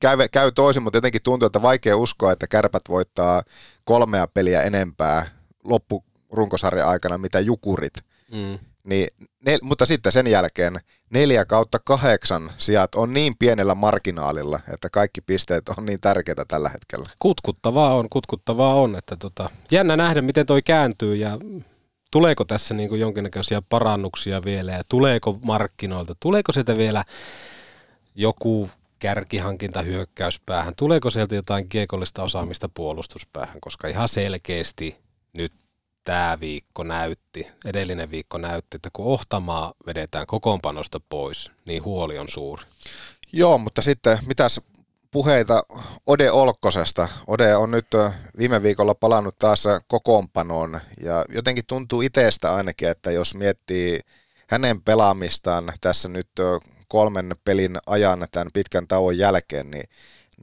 käy, 0.03 0.17
käy 0.31 0.51
toisin, 0.51 0.83
mutta 0.83 0.97
jotenkin 0.97 1.23
tuntuu, 1.23 1.45
että 1.45 1.61
vaikea 1.61 1.97
uskoa, 1.97 2.31
että 2.31 2.47
kärpät 2.47 2.81
voittaa 2.89 3.43
kolmea 3.83 4.27
peliä 4.27 4.61
enempää 4.61 5.25
loppurunkosarjan 5.63 6.87
aikana, 6.87 7.17
mitä 7.17 7.39
Jukurit. 7.39 7.93
Mm. 8.31 8.59
Niin, 8.83 9.07
ne, 9.45 9.59
mutta 9.61 9.85
sitten 9.85 10.11
sen 10.11 10.27
jälkeen 10.27 10.79
neljä 11.09 11.45
kautta 11.45 11.79
kahdeksan 11.79 12.51
sijat 12.57 12.95
on 12.95 13.13
niin 13.13 13.33
pienellä 13.39 13.75
marginaalilla, 13.75 14.59
että 14.73 14.89
kaikki 14.89 15.21
pisteet 15.21 15.69
on 15.69 15.85
niin 15.85 15.99
tärkeitä 16.01 16.45
tällä 16.47 16.69
hetkellä. 16.69 17.05
Kutkuttavaa 17.19 17.95
on, 17.95 18.09
kutkuttavaa 18.09 18.73
on, 18.75 18.95
että 18.95 19.15
tota, 19.15 19.49
jännä 19.71 19.97
nähdä, 19.97 20.21
miten 20.21 20.45
toi 20.45 20.61
kääntyy 20.61 21.15
ja 21.15 21.37
tuleeko 22.11 22.45
tässä 22.45 22.73
niin 22.73 22.89
kuin 22.89 23.01
jonkinnäköisiä 23.01 23.61
parannuksia 23.69 24.43
vielä 24.45 24.71
ja 24.71 24.83
tuleeko 24.89 25.37
markkinoilta, 25.45 26.15
tuleeko 26.19 26.51
sieltä 26.51 26.77
vielä 26.77 27.03
joku 28.15 28.69
kärkihankinta 29.03 29.81
hyökkäyspäähän, 29.81 30.75
tuleeko 30.75 31.09
sieltä 31.09 31.35
jotain 31.35 31.69
kiekollista 31.69 32.23
osaamista 32.23 32.69
puolustuspäähän, 32.69 33.61
koska 33.61 33.87
ihan 33.87 34.07
selkeästi 34.07 34.97
nyt 35.33 35.53
tämä 36.03 36.37
viikko 36.39 36.83
näytti, 36.83 37.47
edellinen 37.65 38.11
viikko 38.11 38.37
näytti, 38.37 38.75
että 38.75 38.89
kun 38.93 39.05
Ohtamaa 39.05 39.73
vedetään 39.85 40.27
kokoonpanosta 40.27 40.99
pois, 41.09 41.51
niin 41.65 41.83
huoli 41.83 42.17
on 42.17 42.29
suuri. 42.29 42.63
Joo, 43.33 43.57
mutta 43.57 43.81
sitten 43.81 44.19
mitäs 44.25 44.61
puheita 45.11 45.63
Ode 46.05 46.31
Olkkosesta. 46.31 47.07
Ode 47.27 47.55
on 47.55 47.71
nyt 47.71 47.87
viime 48.37 48.63
viikolla 48.63 48.95
palannut 48.95 49.39
taas 49.39 49.63
kokoonpanoon 49.87 50.79
ja 51.03 51.25
jotenkin 51.29 51.63
tuntuu 51.67 52.01
itsestä 52.01 52.55
ainakin, 52.55 52.89
että 52.89 53.11
jos 53.11 53.35
miettii 53.35 53.99
hänen 54.47 54.81
pelaamistaan 54.81 55.73
tässä 55.81 56.09
nyt 56.09 56.29
kolmen 56.93 57.35
pelin 57.45 57.77
ajan 57.85 58.27
tämän 58.31 58.49
pitkän 58.53 58.87
tauon 58.87 59.17
jälkeen, 59.17 59.71
niin, 59.71 59.89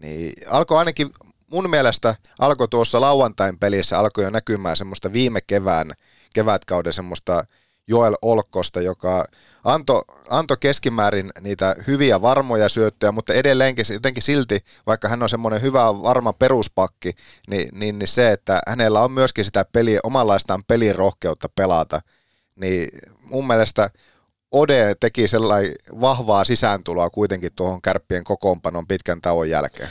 niin 0.02 0.32
alkoi 0.48 0.78
ainakin 0.78 1.10
mun 1.52 1.70
mielestä 1.70 2.14
alkoi 2.38 2.68
tuossa 2.68 3.00
lauantain 3.00 3.58
pelissä 3.58 3.98
alkoi 3.98 4.24
jo 4.24 4.30
näkymään 4.30 4.76
semmoista 4.76 5.12
viime 5.12 5.40
kevään, 5.40 5.92
kevätkauden 6.34 6.92
semmoista 6.92 7.44
Joel 7.86 8.16
Olkkosta, 8.22 8.80
joka 8.80 9.24
antoi 9.64 10.02
anto 10.30 10.56
keskimäärin 10.56 11.30
niitä 11.40 11.76
hyviä 11.86 12.22
varmoja 12.22 12.68
syöttöjä, 12.68 13.12
mutta 13.12 13.34
edelleenkin 13.34 13.84
jotenkin 13.92 14.22
silti, 14.22 14.64
vaikka 14.86 15.08
hän 15.08 15.22
on 15.22 15.28
semmoinen 15.28 15.62
hyvä 15.62 16.02
varma 16.02 16.32
peruspakki, 16.32 17.12
niin, 17.48 17.68
niin, 17.72 17.98
niin 17.98 18.08
se, 18.08 18.32
että 18.32 18.60
hänellä 18.68 19.00
on 19.00 19.12
myöskin 19.12 19.44
sitä 19.44 19.64
peliä, 19.72 20.00
omanlaistaan 20.02 20.64
pelin 20.64 20.94
rohkeutta 20.94 21.48
pelata, 21.54 22.00
niin 22.56 22.88
mun 23.22 23.46
mielestä 23.46 23.90
Ode 24.52 24.94
teki 25.00 25.28
sellainen 25.28 25.74
vahvaa 26.00 26.44
sisääntuloa 26.44 27.10
kuitenkin 27.10 27.50
tuohon 27.56 27.82
kärppien 27.82 28.24
kokoonpanon 28.24 28.86
pitkän 28.86 29.20
tauon 29.20 29.50
jälkeen. 29.50 29.88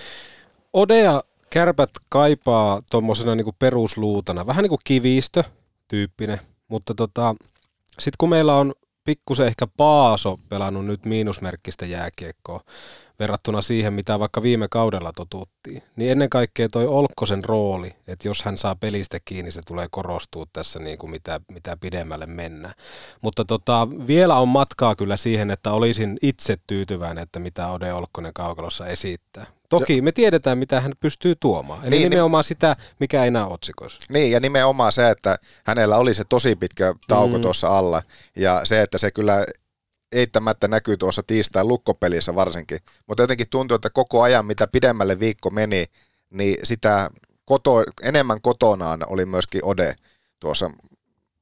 Odea 0.74 1.22
kärpät 1.50 1.90
kaipaa 2.10 2.82
tuommoisena 2.92 3.36
niinku 3.36 3.56
perusluutana, 3.60 4.48
vähän 4.48 4.64
niin 4.64 4.70
kuin 4.70 4.82
kivistö 4.84 5.44
tyyppinen, 5.88 6.40
mutta 6.68 6.94
tota, 6.96 7.36
sitten 7.90 8.18
kun 8.18 8.30
meillä 8.30 8.56
on 8.56 8.74
pikkusen 9.04 9.48
ehkä 9.48 9.68
Paaso 9.78 10.40
pelannut 10.50 10.86
nyt 10.86 11.06
miinusmerkkistä 11.06 11.86
jääkiekkoa, 11.86 12.62
verrattuna 13.20 13.62
siihen, 13.62 13.94
mitä 13.94 14.20
vaikka 14.20 14.44
viime 14.44 14.68
kaudella 14.68 15.12
totuttiin. 15.14 15.84
Niin 15.96 16.12
ennen 16.12 16.30
kaikkea 16.30 16.70
toi 16.70 16.88
Olkkosen 16.88 17.44
rooli, 17.44 17.96
että 18.08 18.28
jos 18.28 18.44
hän 18.44 18.58
saa 18.58 18.76
pelistä 18.76 19.18
kiinni, 19.26 19.52
se 19.52 19.62
tulee 19.68 19.88
korostua 19.92 20.46
tässä 20.54 20.80
niin 20.80 20.98
kuin 20.98 21.12
mitä, 21.12 21.42
mitä 21.52 21.78
pidemmälle 21.82 22.26
mennään. 22.26 22.74
Mutta 23.22 23.46
tota, 23.46 23.88
vielä 24.08 24.36
on 24.36 24.48
matkaa 24.48 24.96
kyllä 24.96 25.18
siihen, 25.18 25.52
että 25.52 25.72
olisin 25.72 26.18
itse 26.22 26.58
tyytyväinen, 26.68 27.24
että 27.24 27.40
mitä 27.40 27.68
Ode 27.68 27.94
Olkkonen 27.94 28.34
kaukalossa 28.34 28.88
esittää. 28.88 29.46
Toki 29.70 30.02
me 30.02 30.12
tiedetään, 30.12 30.58
mitä 30.58 30.82
hän 30.82 30.94
pystyy 31.00 31.36
tuomaan. 31.36 31.82
Eli 31.82 31.90
niin, 31.90 32.10
nimenomaan 32.10 32.44
sitä, 32.44 32.76
mikä 33.00 33.24
ei 33.24 33.32
näy 33.32 33.44
otsikoissa. 33.44 34.00
Niin, 34.10 34.32
ja 34.32 34.40
nimenomaan 34.40 34.92
se, 34.92 35.10
että 35.10 35.38
hänellä 35.66 35.98
oli 35.98 36.14
se 36.14 36.24
tosi 36.24 36.56
pitkä 36.56 36.94
tauko 37.08 37.38
mm. 37.38 37.42
tuossa 37.42 37.78
alla. 37.78 38.04
Ja 38.36 38.62
se, 38.64 38.82
että 38.82 38.98
se 38.98 39.12
kyllä 39.12 39.46
eittämättä 40.12 40.68
näkyy 40.68 40.98
tuossa 40.98 41.22
tiistain 41.28 41.68
lukkopelissä 41.68 42.36
varsinkin. 42.36 42.80
Mutta 43.08 43.24
jotenkin 43.24 43.50
tuntuu, 43.50 43.76
että 43.76 43.90
koko 43.90 44.22
ajan, 44.22 44.46
mitä 44.46 44.68
pidemmälle 44.68 45.20
viikko 45.20 45.50
meni, 45.50 45.86
niin 46.30 46.58
sitä 46.64 47.10
koto, 47.46 47.84
enemmän 48.02 48.42
kotonaan 48.42 49.00
oli 49.08 49.26
myöskin 49.26 49.66
Ode 49.66 49.96
tuossa, 50.40 50.72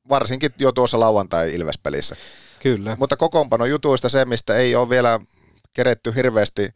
varsinkin 0.09 0.53
jo 0.57 0.71
tuossa 0.71 0.99
lauantai-Ilvespelissä. 0.99 2.15
Kyllä. 2.59 2.97
Mutta 2.99 3.17
kokoonpano 3.17 3.65
jutuista 3.65 4.09
se, 4.09 4.25
mistä 4.25 4.55
ei 4.55 4.75
ole 4.75 4.89
vielä 4.89 5.19
keretty 5.73 6.15
hirveästi 6.15 6.69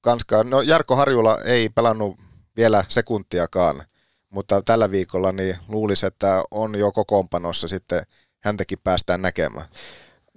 kanskaan. 0.00 0.50
No 0.50 0.60
Jarkko 0.60 0.96
Harjula 0.96 1.38
ei 1.44 1.68
pelannut 1.68 2.20
vielä 2.56 2.84
sekuntiakaan, 2.88 3.84
mutta 4.30 4.62
tällä 4.62 4.90
viikolla 4.90 5.32
niin 5.32 5.56
luulisi, 5.68 6.06
että 6.06 6.42
on 6.50 6.78
jo 6.78 6.92
kokoonpanossa 6.92 7.68
sitten 7.68 8.02
häntäkin 8.40 8.78
päästään 8.84 9.22
näkemään. 9.22 9.68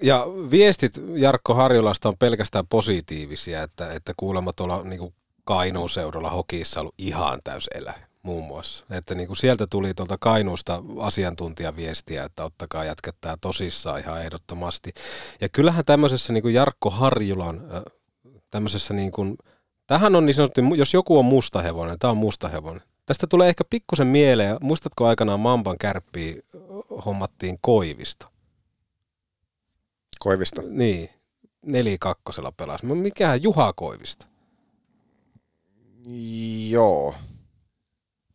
Ja 0.02 0.26
viestit 0.52 1.02
Jarkko 1.14 1.54
Harjulasta 1.54 2.10
on 2.10 2.18
pelkästään 2.20 2.68
positiivisia, 2.68 3.64
että, 3.64 3.91
että 3.91 4.14
kuulemma 4.18 4.54
tuolla 4.54 4.84
niin 4.84 5.14
Kainuun 5.43 5.89
seudulla 5.89 6.30
hokissa 6.30 6.80
ollut 6.80 6.95
ihan 6.97 7.39
täys 7.43 7.70
elä 7.76 7.93
muun 8.24 8.47
muassa. 8.47 8.86
Että 8.91 9.16
niin 9.16 9.28
kuin 9.28 9.38
sieltä 9.38 9.68
tuli 9.70 9.93
tuolta 9.93 10.18
Kainuusta 10.20 10.84
asiantuntijaviestiä, 11.00 12.24
että 12.24 12.43
ottakaa 12.43 12.86
jätketää 12.86 13.36
tosissaan 13.41 14.00
ihan 14.00 14.22
ehdottomasti. 14.22 14.93
Ja 15.41 15.50
kyllähän 15.50 15.86
tämmöisessä 15.86 16.34
niin 16.34 16.41
kuin 16.41 16.54
Jarkko 16.54 16.89
Harjulan 16.89 17.62
tämmöisessä 18.52 18.93
niin 18.93 19.12
kuin, 19.12 19.36
tähän 19.88 20.16
on 20.16 20.26
niin 20.26 20.34
sanottu, 20.34 20.62
jos 20.76 20.93
joku 20.93 21.20
on 21.20 21.26
mustahevonen, 21.26 22.00
tämä 22.00 22.12
on 22.12 22.18
mustahevonen. 22.18 22.82
Tästä 23.06 23.28
tulee 23.28 23.50
ehkä 23.50 23.64
pikkusen 23.70 24.08
mieleen, 24.08 24.58
muistatko 24.62 25.08
aikanaan 25.08 25.39
Mamban 25.39 25.78
kärppiä 25.78 26.36
hommattiin 27.06 27.58
Koivista? 27.62 28.28
Koivista? 30.20 30.62
Niin, 30.62 31.10
nelikakkosella 31.66 32.52
pelasi. 32.52 32.86
Mikähän 32.86 33.44
Juha 33.44 33.74
Koivista? 33.74 34.26
Joo. 36.70 37.16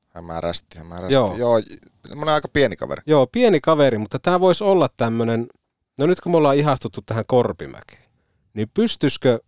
Hämärästi, 0.08 0.78
hämärästi. 0.78 1.14
Joo. 1.14 1.36
Joo, 1.36 1.62
on 2.10 2.28
aika 2.28 2.48
pieni 2.48 2.76
kaveri. 2.76 3.02
Joo, 3.06 3.26
pieni 3.26 3.60
kaveri, 3.60 3.98
mutta 3.98 4.18
tämä 4.18 4.40
voisi 4.40 4.64
olla 4.64 4.88
tämmöinen, 4.96 5.46
no 5.98 6.06
nyt 6.06 6.20
kun 6.20 6.32
me 6.32 6.38
ollaan 6.38 6.56
ihastuttu 6.56 7.00
tähän 7.06 7.24
Korpimäkeen, 7.26 8.04
niin 8.54 8.70
pystyisikö 8.74 9.40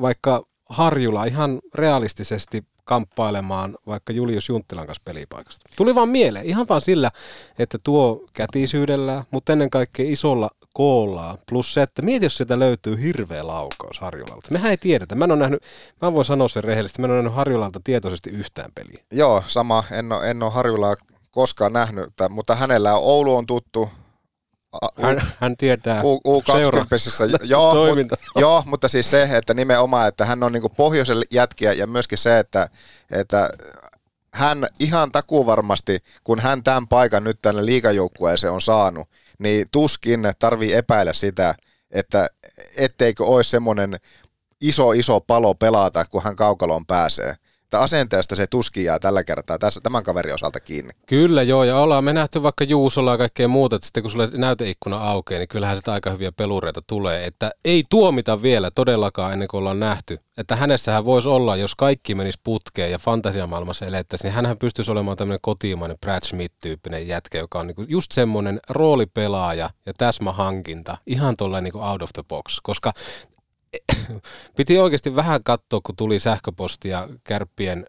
vaikka 0.00 0.46
Harjula 0.68 1.24
ihan 1.24 1.60
realistisesti 1.74 2.64
kamppailemaan 2.84 3.78
vaikka 3.86 4.12
Julius 4.12 4.48
Junttilan 4.48 4.86
kanssa 4.86 5.02
pelipaikasta. 5.04 5.70
Tuli 5.76 5.94
vaan 5.94 6.08
mieleen, 6.08 6.46
ihan 6.46 6.68
vaan 6.68 6.80
sillä, 6.80 7.10
että 7.58 7.78
tuo 7.84 8.26
kätisyydellä, 8.32 9.24
mutta 9.30 9.52
ennen 9.52 9.70
kaikkea 9.70 10.06
isolla 10.08 10.50
koollaa, 10.74 11.38
plus 11.48 11.74
se, 11.74 11.82
että 11.82 12.02
mieti, 12.02 12.26
jos 12.26 12.36
sieltä 12.36 12.58
löytyy 12.58 13.02
hirveä 13.02 13.46
laukaus 13.46 13.98
Harjulalta. 14.00 14.48
Mehän 14.50 14.70
ei 14.70 14.76
tiedetä. 14.76 15.14
Mä 15.14 15.24
en 15.24 15.30
ole 15.30 15.38
nähnyt, 15.38 15.62
mä 16.02 16.12
voin 16.12 16.24
sanoa 16.24 16.48
sen 16.48 16.64
rehellisesti, 16.64 17.00
mä 17.00 17.06
en 17.06 17.10
ole 17.10 17.18
nähnyt 17.18 17.36
Harjulalta 17.36 17.80
tietoisesti 17.84 18.30
yhtään 18.30 18.70
peliä. 18.74 19.04
Joo, 19.12 19.42
sama. 19.46 19.84
En 19.90 20.12
ole, 20.12 20.30
en 20.30 20.42
ole 20.42 20.52
Harjulaa 20.52 20.94
koskaan 21.30 21.72
nähnyt, 21.72 22.10
mutta 22.28 22.56
hänellä 22.56 22.94
Oulu 22.94 23.36
on 23.36 23.46
tuttu, 23.46 23.90
hän, 25.02 25.22
hän 25.40 25.56
tietää 25.56 26.02
U, 26.02 26.20
U20 26.38 27.44
joo, 27.44 27.74
mut, 27.74 28.18
joo, 28.36 28.62
mutta 28.66 28.88
siis 28.88 29.10
se, 29.10 29.36
että 29.36 29.54
nimenomaan, 29.54 30.08
että 30.08 30.24
hän 30.24 30.42
on 30.42 30.52
niin 30.52 30.62
pohjoisen 30.76 31.16
jätkiä 31.30 31.72
ja 31.72 31.86
myöskin 31.86 32.18
se, 32.18 32.38
että, 32.38 32.68
että 33.10 33.50
hän 34.34 34.66
ihan 34.80 35.12
takuvarmasti, 35.12 35.98
kun 36.24 36.40
hän 36.40 36.62
tämän 36.62 36.88
paikan 36.88 37.24
nyt 37.24 37.38
tänne 37.42 37.66
liikajoukkueeseen 37.66 38.52
on 38.52 38.60
saanut, 38.60 39.08
niin 39.38 39.66
tuskin 39.72 40.20
tarvii 40.38 40.74
epäillä 40.74 41.12
sitä, 41.12 41.54
että 41.90 42.28
etteikö 42.76 43.24
olisi 43.24 43.50
semmoinen 43.50 43.96
iso 44.60 44.92
iso 44.92 45.20
palo 45.20 45.54
pelata, 45.54 46.04
kun 46.04 46.22
hän 46.22 46.36
kaukaloon 46.36 46.86
pääsee 46.86 47.34
että 47.74 47.84
asenteesta 47.84 48.36
se 48.36 48.46
tuskin 48.46 48.84
jää 48.84 48.98
tällä 48.98 49.24
kertaa 49.24 49.58
tässä, 49.58 49.80
tämän 49.82 50.02
kaverin 50.02 50.34
osalta 50.34 50.60
kiinni. 50.60 50.92
Kyllä 51.06 51.42
joo, 51.42 51.64
ja 51.64 51.78
ollaan 51.78 52.04
me 52.04 52.12
nähty 52.12 52.42
vaikka 52.42 52.64
Juusolla 52.64 53.10
ja 53.10 53.18
kaikkea 53.18 53.48
muuta, 53.48 53.76
että 53.76 53.86
sitten 53.86 54.02
kun 54.02 54.10
sulle 54.10 54.28
näyteikkuna 54.32 54.96
aukeaa, 54.96 55.38
niin 55.38 55.48
kyllähän 55.48 55.76
sitä 55.76 55.92
aika 55.92 56.10
hyviä 56.10 56.32
pelureita 56.32 56.82
tulee, 56.86 57.24
että 57.24 57.50
ei 57.64 57.84
tuomita 57.90 58.42
vielä 58.42 58.70
todellakaan 58.70 59.32
ennen 59.32 59.48
kuin 59.48 59.58
ollaan 59.58 59.80
nähty, 59.80 60.18
että 60.38 60.56
hänessähän 60.56 61.04
voisi 61.04 61.28
olla, 61.28 61.56
jos 61.56 61.74
kaikki 61.74 62.14
menisi 62.14 62.40
putkeen 62.44 62.90
ja 62.90 62.98
fantasiamaailmassa 62.98 63.86
elettäisiin, 63.86 64.28
niin 64.28 64.34
hänhän 64.34 64.58
pystyisi 64.58 64.92
olemaan 64.92 65.16
tämmöinen 65.16 65.38
kotimainen 65.42 65.98
Brad 66.00 66.24
Smith-tyyppinen 66.24 67.08
jätkä, 67.08 67.38
joka 67.38 67.58
on 67.58 67.66
niinku 67.66 67.84
just 67.88 68.12
semmoinen 68.12 68.60
roolipelaaja 68.68 69.70
ja 69.86 69.92
täsmähankinta, 69.98 70.96
ihan 71.06 71.36
tuolla 71.36 71.60
niinku 71.60 71.78
out 71.78 72.02
of 72.02 72.10
the 72.14 72.22
box, 72.28 72.58
koska 72.62 72.92
piti 74.56 74.78
oikeasti 74.78 75.16
vähän 75.16 75.44
katsoa, 75.44 75.80
kun 75.84 75.96
tuli 75.96 76.18
sähköpostia 76.18 77.08
kärppien 77.24 77.86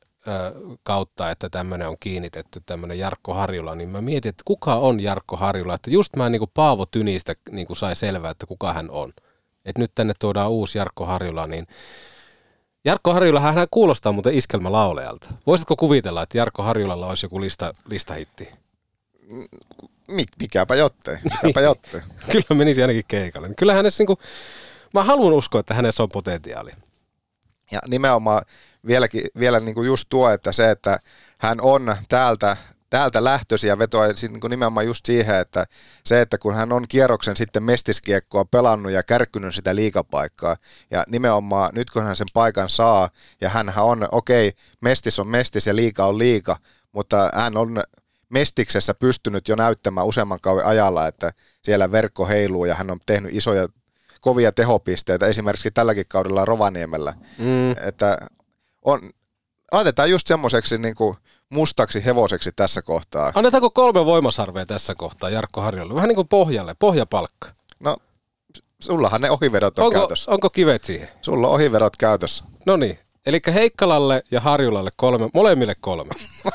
kautta, 0.83 1.31
että 1.31 1.49
tämmöinen 1.49 1.87
on 1.87 1.95
kiinnitetty, 1.99 2.61
tämmöinen 2.65 2.99
Jarkko 2.99 3.33
Harjula, 3.33 3.75
niin 3.75 3.89
mä 3.89 4.01
mietin, 4.01 4.29
että 4.29 4.43
kuka 4.45 4.75
on 4.75 4.99
Jarkko 4.99 5.37
Harjula, 5.37 5.73
että 5.73 5.89
just 5.89 6.15
mä 6.15 6.29
niin 6.29 6.39
kuin 6.39 6.51
Paavo 6.53 6.85
Tynistä 6.85 7.33
niin 7.51 7.67
kuin 7.67 7.77
sai 7.77 7.95
selvää, 7.95 8.31
että 8.31 8.45
kuka 8.45 8.73
hän 8.73 8.91
on. 8.91 9.11
Että 9.65 9.81
nyt 9.81 9.91
tänne 9.95 10.13
tuodaan 10.19 10.51
uusi 10.51 10.77
Jarkko 10.77 11.05
Harjula, 11.05 11.47
niin 11.47 11.67
Jarkko 12.85 13.13
Harjula 13.13 13.39
hän 13.39 13.67
kuulostaa 13.71 14.11
muuten 14.11 14.33
iskelmälaulealta. 14.33 15.29
Voisitko 15.47 15.75
kuvitella, 15.75 16.21
että 16.21 16.37
Jarkko 16.37 16.63
Harjulalla 16.63 17.07
olisi 17.07 17.25
joku 17.25 17.41
lista, 17.41 17.73
listahitti? 17.89 18.51
Mik, 20.07 20.27
mikäpä 20.39 20.75
jottei, 20.75 21.17
mikäpä 21.23 21.61
jottei. 21.69 22.01
Kyllä 22.31 22.57
menisi 22.57 22.81
ainakin 22.81 23.05
keikalle. 23.07 23.49
Kyllä 23.57 23.73
hänessä 23.73 24.01
niin 24.01 24.07
kuin, 24.07 24.19
mä 24.99 25.03
haluan 25.03 25.33
uskoa, 25.33 25.59
että 25.59 25.73
hänessä 25.73 26.03
on 26.03 26.09
potentiaali. 26.13 26.71
Ja 27.71 27.79
nimenomaan 27.87 28.45
vieläkin, 28.87 29.21
vielä 29.39 29.59
niin 29.59 29.75
kuin 29.75 29.87
just 29.87 30.05
tuo, 30.09 30.29
että 30.29 30.51
se, 30.51 30.71
että 30.71 30.99
hän 31.39 31.61
on 31.61 31.95
täältä, 32.09 32.57
täältä 32.89 33.23
lähtöisiä 33.23 33.77
vetoa 33.77 34.05
niin 34.21 34.39
kuin 34.39 34.51
nimenomaan 34.51 34.85
just 34.85 35.05
siihen, 35.05 35.35
että 35.35 35.65
se, 36.03 36.21
että 36.21 36.37
kun 36.37 36.55
hän 36.55 36.71
on 36.71 36.85
kierroksen 36.87 37.37
sitten 37.37 37.63
mestiskiekkoa 37.63 38.45
pelannut 38.45 38.91
ja 38.91 39.03
kärkkynyt 39.03 39.55
sitä 39.55 39.75
liikapaikkaa, 39.75 40.57
ja 40.91 41.03
nimenomaan 41.07 41.69
nyt 41.73 41.89
kun 41.89 42.03
hän 42.03 42.15
sen 42.15 42.27
paikan 42.33 42.69
saa, 42.69 43.09
ja 43.41 43.49
hän 43.49 43.73
on, 43.77 44.07
okei, 44.11 44.47
okay, 44.47 44.59
mestis 44.81 45.19
on 45.19 45.27
mestis 45.27 45.67
ja 45.67 45.75
liika 45.75 46.05
on 46.05 46.17
liika, 46.17 46.57
mutta 46.91 47.31
hän 47.33 47.57
on 47.57 47.83
mestiksessä 48.29 48.93
pystynyt 48.93 49.47
jo 49.47 49.55
näyttämään 49.55 50.07
useamman 50.07 50.41
kauden 50.41 50.65
ajalla, 50.65 51.07
että 51.07 51.33
siellä 51.63 51.91
verkko 51.91 52.25
heiluu 52.25 52.65
ja 52.65 52.75
hän 52.75 52.91
on 52.91 52.99
tehnyt 53.05 53.35
isoja 53.35 53.67
kovia 54.25 54.51
tehopisteitä, 54.51 55.27
esimerkiksi 55.27 55.71
tälläkin 55.71 56.05
kaudella 56.07 56.45
Rovaniemellä. 56.45 57.13
Mm. 57.37 57.71
Että 57.71 58.17
on, 58.85 59.09
laitetaan 59.71 60.09
just 60.09 60.27
semmoiseksi 60.27 60.77
niin 60.77 60.95
kuin 60.95 61.17
mustaksi 61.49 62.05
hevoseksi 62.05 62.51
tässä 62.55 62.81
kohtaa. 62.81 63.31
Annetaanko 63.35 63.69
kolme 63.69 64.05
voimasarvea 64.05 64.65
tässä 64.65 64.95
kohtaa 64.95 65.29
Jarkko 65.29 65.61
Harjolle? 65.61 65.95
Vähän 65.95 66.07
niin 66.07 66.15
kuin 66.15 66.27
pohjalle, 66.27 66.75
pohjapalkka. 66.79 67.49
No, 67.79 67.97
sullahan 68.79 69.21
ne 69.21 69.31
ohivedot 69.31 69.79
on 69.79 69.85
onko, 69.85 69.99
käytössä. 69.99 70.31
Onko 70.31 70.49
kivet 70.49 70.83
siihen? 70.83 71.09
Sulla 71.21 71.47
on 71.47 71.53
ohivedot 71.53 71.97
käytössä. 71.97 72.43
No 72.65 72.77
niin, 72.77 72.99
eli 73.25 73.41
Heikkalalle 73.53 74.23
ja 74.31 74.41
Harjulalle 74.41 74.89
kolme, 74.95 75.29
molemmille 75.33 75.75
kolme. 75.79 76.13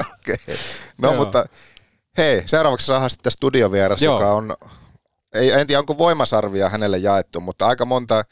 Okei. 0.00 0.34
Okay. 0.34 0.56
No 0.98 1.12
Joo. 1.12 1.24
mutta 1.24 1.46
hei, 2.18 2.42
seuraavaksi 2.46 2.86
saadaan 2.86 3.10
sitten 3.10 3.32
studiovieras, 3.32 4.02
Joo. 4.02 4.14
joka 4.14 4.32
on 4.32 4.56
ei, 5.34 5.50
en 5.50 5.66
tiedä 5.66 5.78
onko 5.78 5.98
voimasarvia 5.98 6.68
hänelle 6.68 6.98
jaettu, 6.98 7.40
mutta 7.40 7.66
aika 7.66 7.84
monta 7.84 8.18
äh, 8.18 8.24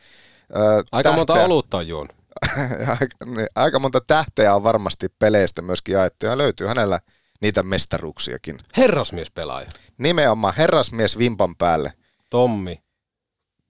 Aika 0.92 1.11
tähteä, 1.11 1.16
monta 1.16 1.44
olutta 1.44 1.76
on 1.76 1.88
juon. 1.88 2.09
aika, 3.00 3.16
niin, 3.26 3.48
aika 3.55 3.78
monta 3.78 4.00
tähteä 4.00 4.55
on 4.55 4.62
varmasti 4.62 5.09
peleistä 5.18 5.62
myöskin 5.62 5.92
jaettu 5.92 6.26
ja 6.26 6.38
löytyy 6.38 6.66
hänellä 6.66 7.00
niitä 7.40 7.62
mestaruuksiakin. 7.62 8.59
Herrasmies 8.76 9.30
pelaaja. 9.30 9.68
Nimenomaan 9.98 10.55
herrasmies 10.57 11.18
vimpan 11.18 11.57
päälle. 11.57 11.92
Tommi. 12.30 12.82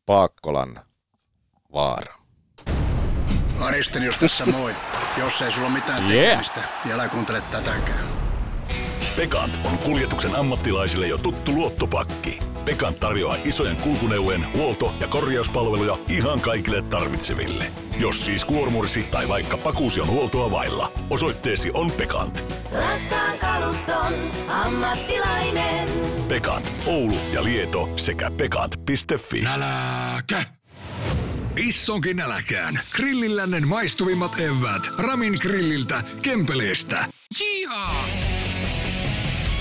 Paakkolan 0.06 0.80
vaara. 1.72 2.14
Aristelius 3.60 4.18
tässä 4.18 4.46
moi. 4.46 4.74
Jos 5.18 5.42
ei 5.42 5.52
sulla 5.52 5.68
mitään 5.68 6.08
tekemistä, 6.08 6.60
yeah. 6.60 6.84
niin 6.84 6.94
älä 6.94 7.08
kuuntele 7.08 7.42
tätäkään. 7.50 8.04
Pekant 9.16 9.58
on 9.64 9.78
kuljetuksen 9.78 10.34
ammattilaisille 10.34 11.06
jo 11.06 11.18
tuttu 11.18 11.52
luottopakki. 11.52 12.51
Pekan 12.64 12.94
tarjoaa 12.94 13.36
isojen 13.44 13.76
kulkuneuvojen 13.76 14.46
huolto- 14.54 14.94
ja 15.00 15.08
korjauspalveluja 15.08 15.98
ihan 16.08 16.40
kaikille 16.40 16.82
tarvitseville. 16.82 17.64
Jos 18.00 18.24
siis 18.24 18.44
kuormursi 18.44 19.02
tai 19.02 19.28
vaikka 19.28 19.56
pakuusi 19.56 20.00
on 20.00 20.08
huoltoa 20.08 20.50
vailla, 20.50 20.92
osoitteesi 21.10 21.70
on 21.74 21.90
Pekant. 21.90 22.44
Raskaan 22.72 23.38
kaluston 23.38 24.12
ammattilainen. 24.48 25.88
Pekant, 26.28 26.72
Oulu 26.86 27.18
ja 27.32 27.44
Lieto 27.44 27.88
sekä 27.96 28.30
pekant.fi. 28.30 29.46
Äläkä! 29.46 30.46
Issonkin 31.56 32.20
äläkään. 32.20 32.80
Grillillännen 32.96 33.68
maistuvimmat 33.68 34.40
evät. 34.40 34.82
Ramin 34.98 35.38
grilliltä, 35.40 36.04
Kempeleestä. 36.22 37.04
Jihaa! 37.40 38.04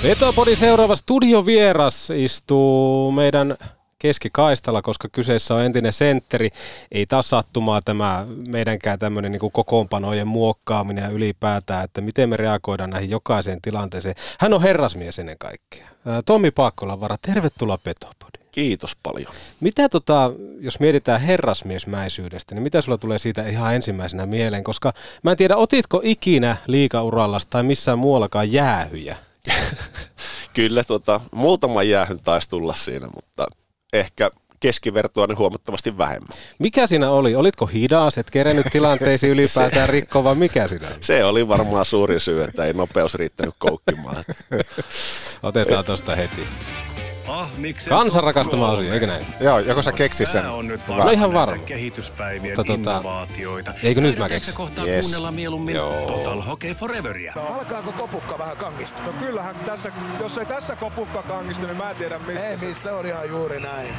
Vetopodin 0.03 0.57
seuraava 0.57 0.95
studiovieras 0.95 2.09
istuu 2.09 3.11
meidän 3.11 3.57
keskikaistalla, 3.99 4.81
koska 4.81 5.09
kyseessä 5.11 5.55
on 5.55 5.63
entinen 5.63 5.93
sentteri. 5.93 6.49
Ei 6.91 7.05
taas 7.05 7.29
sattumaa 7.29 7.81
tämä 7.81 8.25
meidänkään 8.47 8.99
tämmöinen 8.99 9.31
niin 9.31 9.51
kokoonpanojen 9.51 10.27
muokkaaminen 10.27 11.03
ja 11.03 11.09
ylipäätään, 11.09 11.83
että 11.83 12.01
miten 12.01 12.29
me 12.29 12.37
reagoidaan 12.37 12.89
näihin 12.89 13.09
jokaiseen 13.09 13.61
tilanteeseen. 13.61 14.15
Hän 14.39 14.53
on 14.53 14.61
herrasmies 14.61 15.19
ennen 15.19 15.37
kaikkea. 15.37 15.87
Tommi 16.25 16.51
Paakkolanvara, 16.51 17.17
tervetuloa 17.21 17.77
Petopodiin. 17.77 18.47
Kiitos 18.51 18.97
paljon. 19.03 19.33
Mitä 19.59 19.89
tota, 19.89 20.31
jos 20.59 20.79
mietitään 20.79 21.21
herrasmiesmäisyydestä, 21.21 22.55
niin 22.55 22.63
mitä 22.63 22.81
sulla 22.81 22.97
tulee 22.97 23.19
siitä 23.19 23.47
ihan 23.47 23.75
ensimmäisenä 23.75 24.25
mieleen? 24.25 24.63
Koska 24.63 24.93
mä 25.23 25.31
en 25.31 25.37
tiedä, 25.37 25.55
otitko 25.55 26.01
ikinä 26.03 26.57
liikaurallasi 26.67 27.47
tai 27.49 27.63
missään 27.63 27.99
muuallakaan 27.99 28.51
jäähyjä? 28.51 29.17
Kyllä 30.53 30.83
tota, 30.83 31.21
muutama 31.31 31.83
jäähyn 31.83 32.19
taisi 32.23 32.49
tulla 32.49 32.73
siinä, 32.73 33.07
mutta 33.15 33.47
ehkä 33.93 34.31
keskivertoa 34.59 35.27
niin 35.27 35.37
huomattavasti 35.37 35.97
vähemmän. 35.97 36.37
Mikä 36.59 36.87
siinä 36.87 37.09
oli? 37.09 37.35
Olitko 37.35 37.65
hidas, 37.65 38.17
et 38.17 38.31
kerennyt 38.31 38.65
tilanteisiin 38.71 39.33
ylipäätään 39.39 39.89
rikkoa, 39.89 40.23
vai 40.23 40.35
mikä 40.35 40.67
siinä 40.67 40.87
oli? 40.87 40.95
Se 41.01 41.23
oli 41.23 41.47
varmaan 41.47 41.85
suurin 41.85 42.19
syy, 42.19 42.43
että 42.43 42.65
ei 42.65 42.73
nopeus 42.73 43.15
riittänyt 43.15 43.55
koukkimaan. 43.59 44.15
Otetaan 45.43 45.85
tosta 45.85 46.15
heti. 46.15 46.47
Ah, 47.27 47.49
miksei 47.57 47.91
Kansan 47.91 48.23
rakastama 48.23 48.71
asia, 48.71 48.93
eikö 48.93 49.07
näin? 49.07 49.25
Joo, 49.39 49.59
joko 49.59 49.81
sä 49.81 49.91
keksit 49.91 50.27
sen? 50.29 50.41
Tää 50.41 50.51
on 50.51 50.67
nyt 50.67 50.87
No 50.87 50.97
vaan 50.97 51.13
ihan 51.13 51.33
varma. 51.33 51.63
Kehityspäivien 51.65 52.57
Mutta 52.57 52.63
tota, 52.77 52.91
innovaatioita. 52.91 53.73
eikö 53.83 54.01
nyt 54.01 54.17
mä 54.17 54.29
keksin? 54.29 54.53
kohtaa 54.53 54.85
Yes. 54.85 55.05
kuunnella 55.05 55.31
mieluummin 55.31 55.75
Joo. 55.75 56.07
Total 56.07 56.41
Hockey 56.41 56.73
Foreveria. 56.73 57.33
Alkaako 57.59 57.91
kopukka 57.91 58.37
vähän 58.37 58.57
kangista? 58.57 59.03
No 59.03 59.13
kyllähän 59.13 59.55
tässä, 59.55 59.91
jos 60.21 60.37
ei 60.37 60.45
tässä 60.45 60.75
kopukka 60.75 61.23
kangista, 61.23 61.65
niin 61.67 61.77
mä 61.77 61.89
en 61.89 61.95
tiedä 61.95 62.19
missä. 62.19 62.47
Ei 62.49 62.57
missä, 62.57 62.95
on 62.95 63.05
ihan 63.05 63.29
juuri 63.29 63.59
näin. 63.59 63.95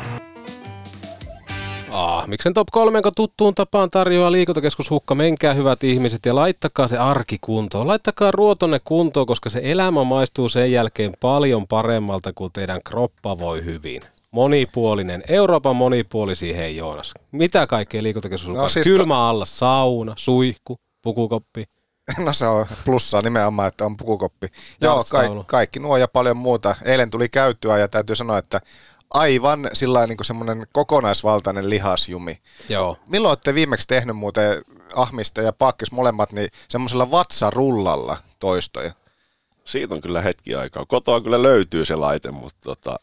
Ah, 1.92 2.26
miksen 2.28 2.54
top 2.54 2.68
3, 2.72 3.02
kun 3.02 3.12
tuttuun 3.16 3.54
tapaan 3.54 3.90
tarjoaa 3.90 4.32
liikuntakeskus 4.32 4.90
Hukka. 4.90 5.14
Menkää 5.14 5.54
hyvät 5.54 5.84
ihmiset 5.84 6.26
ja 6.26 6.34
laittakaa 6.34 6.88
se 6.88 6.98
arki 6.98 7.38
kuntoon. 7.40 7.86
Laittakaa 7.86 8.30
ruotonne 8.30 8.80
kuntoon, 8.84 9.26
koska 9.26 9.50
se 9.50 9.60
elämä 9.64 10.04
maistuu 10.04 10.48
sen 10.48 10.72
jälkeen 10.72 11.12
paljon 11.20 11.66
paremmalta, 11.66 12.32
kun 12.32 12.50
teidän 12.52 12.80
kroppa 12.84 13.38
voi 13.38 13.64
hyvin. 13.64 14.02
Monipuolinen, 14.30 15.22
Euroopan 15.28 15.76
monipuolisi, 15.76 16.56
hei 16.56 16.76
Joonas. 16.76 17.14
Mitä 17.32 17.66
kaikkea 17.66 18.02
liikuntakeskus? 18.02 18.54
No 18.54 18.68
siis 18.68 18.84
Kylmä 18.84 19.28
alla, 19.28 19.46
sauna, 19.46 20.12
suihku, 20.16 20.76
pukukoppi. 21.02 21.64
No 22.24 22.32
se 22.32 22.46
on 22.46 22.66
plussaa 22.84 23.22
nimenomaan, 23.22 23.68
että 23.68 23.84
on 23.84 23.96
pukukoppi. 23.96 24.46
Joo, 24.80 25.04
ka- 25.10 25.44
kaikki 25.46 25.78
nuo 25.78 25.96
ja 25.96 26.08
paljon 26.08 26.36
muuta. 26.36 26.76
Eilen 26.84 27.10
tuli 27.10 27.28
käyttöä 27.28 27.78
ja 27.78 27.88
täytyy 27.88 28.16
sanoa, 28.16 28.38
että 28.38 28.60
aivan 29.14 29.70
sillä 29.72 30.06
niin 30.06 30.24
semmoinen 30.24 30.66
kokonaisvaltainen 30.72 31.70
lihasjumi. 31.70 32.38
Joo. 32.68 32.96
Milloin 33.08 33.30
olette 33.30 33.54
viimeksi 33.54 33.88
tehnyt 33.88 34.16
muuten 34.16 34.62
ahmista 34.94 35.42
ja 35.42 35.52
pakkis 35.52 35.92
molemmat 35.92 36.32
niin 36.32 36.48
semmoisella 36.68 37.10
vatsarullalla 37.10 38.16
toistoja? 38.38 38.92
Siitä 39.64 39.94
on 39.94 40.00
kyllä 40.00 40.22
hetki 40.22 40.54
aikaa. 40.54 40.86
Kotoa 40.86 41.20
kyllä 41.20 41.42
löytyy 41.42 41.84
se 41.84 41.96
laite, 41.96 42.30
mutta 42.30 42.60
tota, 42.64 42.96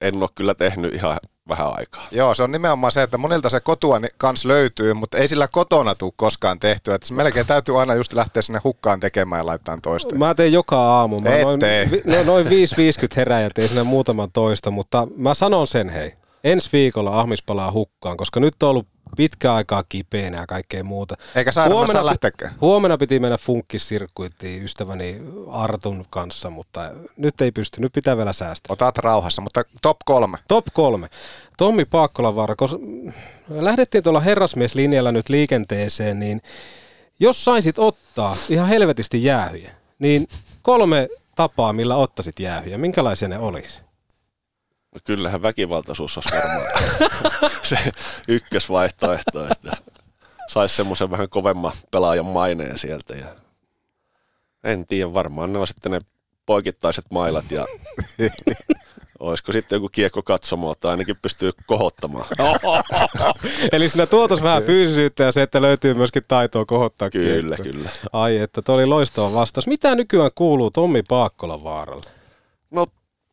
en 0.00 0.22
ole 0.22 0.28
kyllä 0.34 0.54
tehnyt 0.54 0.94
ihan 0.94 1.18
vähän 1.48 1.72
aikaa. 1.78 2.06
Joo, 2.10 2.34
se 2.34 2.42
on 2.42 2.52
nimenomaan 2.52 2.92
se, 2.92 3.02
että 3.02 3.18
monilta 3.18 3.48
se 3.48 3.60
kotua 3.60 4.00
kans 4.18 4.44
löytyy, 4.44 4.94
mutta 4.94 5.18
ei 5.18 5.28
sillä 5.28 5.48
kotona 5.48 5.94
tule 5.94 6.12
koskaan 6.16 6.60
tehtyä. 6.60 6.94
Että 6.94 7.08
se 7.08 7.14
melkein 7.14 7.46
täytyy 7.46 7.80
aina 7.80 7.94
just 7.94 8.12
lähteä 8.12 8.42
sinne 8.42 8.60
hukkaan 8.64 9.00
tekemään 9.00 9.40
ja 9.40 9.46
laittaa 9.46 9.78
toistoja. 9.82 10.18
Mä 10.18 10.34
teen 10.34 10.52
joka 10.52 10.76
aamu. 10.80 11.20
Mä 11.20 11.30
Et 11.36 11.42
noin, 11.42 11.60
tee. 11.60 11.88
vi- 11.90 12.02
no, 12.16 12.22
noin 12.24 12.46
5.50 12.46 12.52
herää 13.16 13.40
ja 13.40 13.50
tein 13.54 13.68
sinne 13.68 13.82
muutaman 13.82 14.28
toista, 14.32 14.70
mutta 14.70 15.08
mä 15.16 15.34
sanon 15.34 15.66
sen 15.66 15.88
hei. 15.88 16.12
Ensi 16.44 16.68
viikolla 16.72 17.20
ahmis 17.20 17.42
palaa 17.42 17.72
hukkaan, 17.72 18.16
koska 18.16 18.40
nyt 18.40 18.62
on 18.62 18.68
ollut 18.70 18.86
pitkä 19.16 19.54
aikaa 19.54 19.84
kipeänä 19.88 20.40
ja 20.40 20.46
kaikkea 20.46 20.84
muuta. 20.84 21.14
Eikä 21.34 21.52
sairaana 21.52 21.92
saa 21.92 22.06
lähteäkään. 22.06 22.54
Huomenna 22.60 22.98
piti 22.98 23.18
mennä 23.18 23.38
funkkissirkkuittiin 23.38 24.64
ystäväni 24.64 25.20
Artun 25.50 26.04
kanssa, 26.10 26.50
mutta 26.50 26.90
nyt 27.16 27.40
ei 27.40 27.52
pysty. 27.52 27.80
Nyt 27.80 27.92
pitää 27.92 28.16
vielä 28.16 28.32
säästää. 28.32 28.72
Otat 28.72 28.98
rauhassa, 28.98 29.42
mutta 29.42 29.62
top 29.82 29.96
kolme. 30.04 30.38
Top 30.48 30.66
kolme. 30.72 31.08
Tommi 31.56 31.84
Paakkolavaara, 31.84 32.56
kun 32.56 32.68
lähdettiin 33.48 34.04
tuolla 34.04 34.20
herrasmieslinjalla 34.20 35.12
nyt 35.12 35.28
liikenteeseen, 35.28 36.18
niin 36.18 36.40
jos 37.20 37.44
saisit 37.44 37.78
ottaa 37.78 38.36
ihan 38.48 38.68
helvetisti 38.68 39.24
jäähyjä, 39.24 39.70
niin 39.98 40.26
kolme 40.62 41.08
tapaa, 41.36 41.72
millä 41.72 41.96
ottaisit 41.96 42.40
jäähyjä, 42.40 42.78
minkälaisia 42.78 43.28
ne 43.28 43.38
olisi? 43.38 43.87
No 44.98 45.02
kyllähän 45.04 45.42
väkivaltaisuus 45.42 46.16
olisi 46.16 46.30
varmaan 46.36 46.66
se 47.62 47.78
ykkösvaihtoehto, 48.28 49.46
että 49.50 49.76
saisi 50.48 50.76
semmoisen 50.76 51.10
vähän 51.10 51.28
kovemman 51.28 51.72
pelaajan 51.90 52.26
maineen 52.26 52.78
sieltä. 52.78 53.14
Ja 53.14 53.26
en 54.64 54.86
tiedä, 54.86 55.12
varmaan 55.12 55.52
ne 55.52 55.58
on 55.58 55.66
sitten 55.66 55.92
ne 55.92 56.00
poikittaiset 56.46 57.04
mailat 57.10 57.50
ja 57.50 57.66
olisiko 59.18 59.52
sitten 59.52 59.76
joku 59.76 59.88
kiekko 59.88 60.22
katsomo, 60.22 60.74
tai 60.74 60.90
ainakin 60.90 61.16
pystyy 61.22 61.52
kohottamaan. 61.66 62.26
Eli 63.72 63.88
siinä 63.88 64.06
tuotos 64.06 64.42
vähän 64.42 64.62
fyysisyyttä 64.62 65.24
ja 65.24 65.32
se, 65.32 65.42
että 65.42 65.62
löytyy 65.62 65.94
myöskin 65.94 66.22
taitoa 66.28 66.64
kohottaa 66.64 67.10
Kyllä, 67.10 67.56
kiekkoa. 67.56 67.72
kyllä. 67.72 67.90
Ai 68.12 68.38
että, 68.38 68.62
toi 68.62 68.74
oli 68.74 68.86
loistava 68.86 69.32
vastaus. 69.34 69.66
Mitä 69.66 69.94
nykyään 69.94 70.30
kuuluu 70.34 70.70
Tommi 70.70 71.02
Paakkolan 71.08 71.64
vaaralle? 71.64 72.17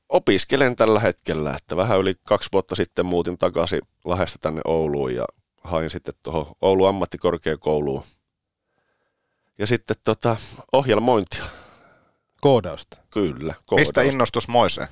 Opiskelen 0.10 0.76
tällä 0.76 1.00
hetkellä, 1.00 1.54
että 1.54 1.78
vähän 1.78 2.00
yli 2.00 2.16
kaksi 2.24 2.50
vuotta 2.54 2.76
sitten 2.76 3.06
muutin 3.06 3.38
takaisin 3.38 3.82
Lahdesta 4.06 4.40
tänne 4.42 4.62
Ouluun 4.66 5.16
ja 5.16 5.26
hain 5.64 5.90
sitten 5.90 6.14
tuohon 6.24 6.56
Oulun 6.62 6.90
ammattikorkeakouluun. 6.90 8.04
Ja 9.58 9.68
sitten 9.68 9.96
tota, 10.04 10.38
ohjelmointia. 10.74 11.44
Koodausta. 12.42 12.98
Kyllä, 13.10 13.54
Mistä 13.54 13.64
koodausta. 13.66 14.02
innostus 14.02 14.48
Moiseen? 14.48 14.88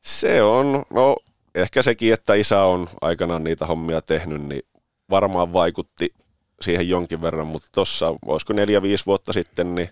Se 0.00 0.42
on, 0.42 0.84
no 0.90 1.16
ehkä 1.54 1.82
sekin, 1.82 2.12
että 2.12 2.34
isä 2.34 2.62
on 2.62 2.88
aikanaan 3.00 3.44
niitä 3.44 3.66
hommia 3.66 4.02
tehnyt, 4.02 4.42
niin 4.42 4.62
varmaan 5.10 5.52
vaikutti 5.52 6.14
siihen 6.60 6.88
jonkin 6.88 7.22
verran, 7.22 7.46
mutta 7.46 7.68
tuossa, 7.74 8.14
olisiko 8.26 8.52
neljä-viisi 8.52 9.06
vuotta 9.06 9.32
sitten, 9.32 9.74
niin 9.74 9.88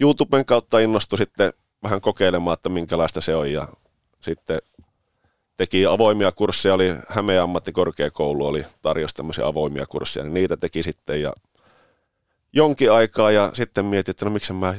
YouTuben 0.00 0.44
kautta 0.44 0.78
innostui 0.78 1.18
sitten 1.18 1.52
vähän 1.86 2.00
kokeilemaan, 2.00 2.54
että 2.54 2.68
minkälaista 2.68 3.20
se 3.20 3.36
on 3.36 3.52
ja 3.52 3.68
sitten 4.20 4.58
teki 5.56 5.86
avoimia 5.86 6.32
kursseja, 6.32 6.74
oli 6.74 6.94
Hämeen 7.08 7.42
ammattikorkeakoulu, 7.42 8.46
oli 8.46 8.66
tarjosi 8.82 9.14
tämmöisiä 9.14 9.46
avoimia 9.46 9.86
kursseja, 9.86 10.24
niin 10.24 10.34
niitä 10.34 10.56
teki 10.56 10.82
sitten 10.82 11.22
ja 11.22 11.32
jonkin 12.52 12.92
aikaa 12.92 13.30
ja 13.30 13.50
sitten 13.54 13.84
mietin, 13.84 14.10
että 14.10 14.24
no 14.24 14.30
miksi 14.30 14.52
mä 14.52 14.74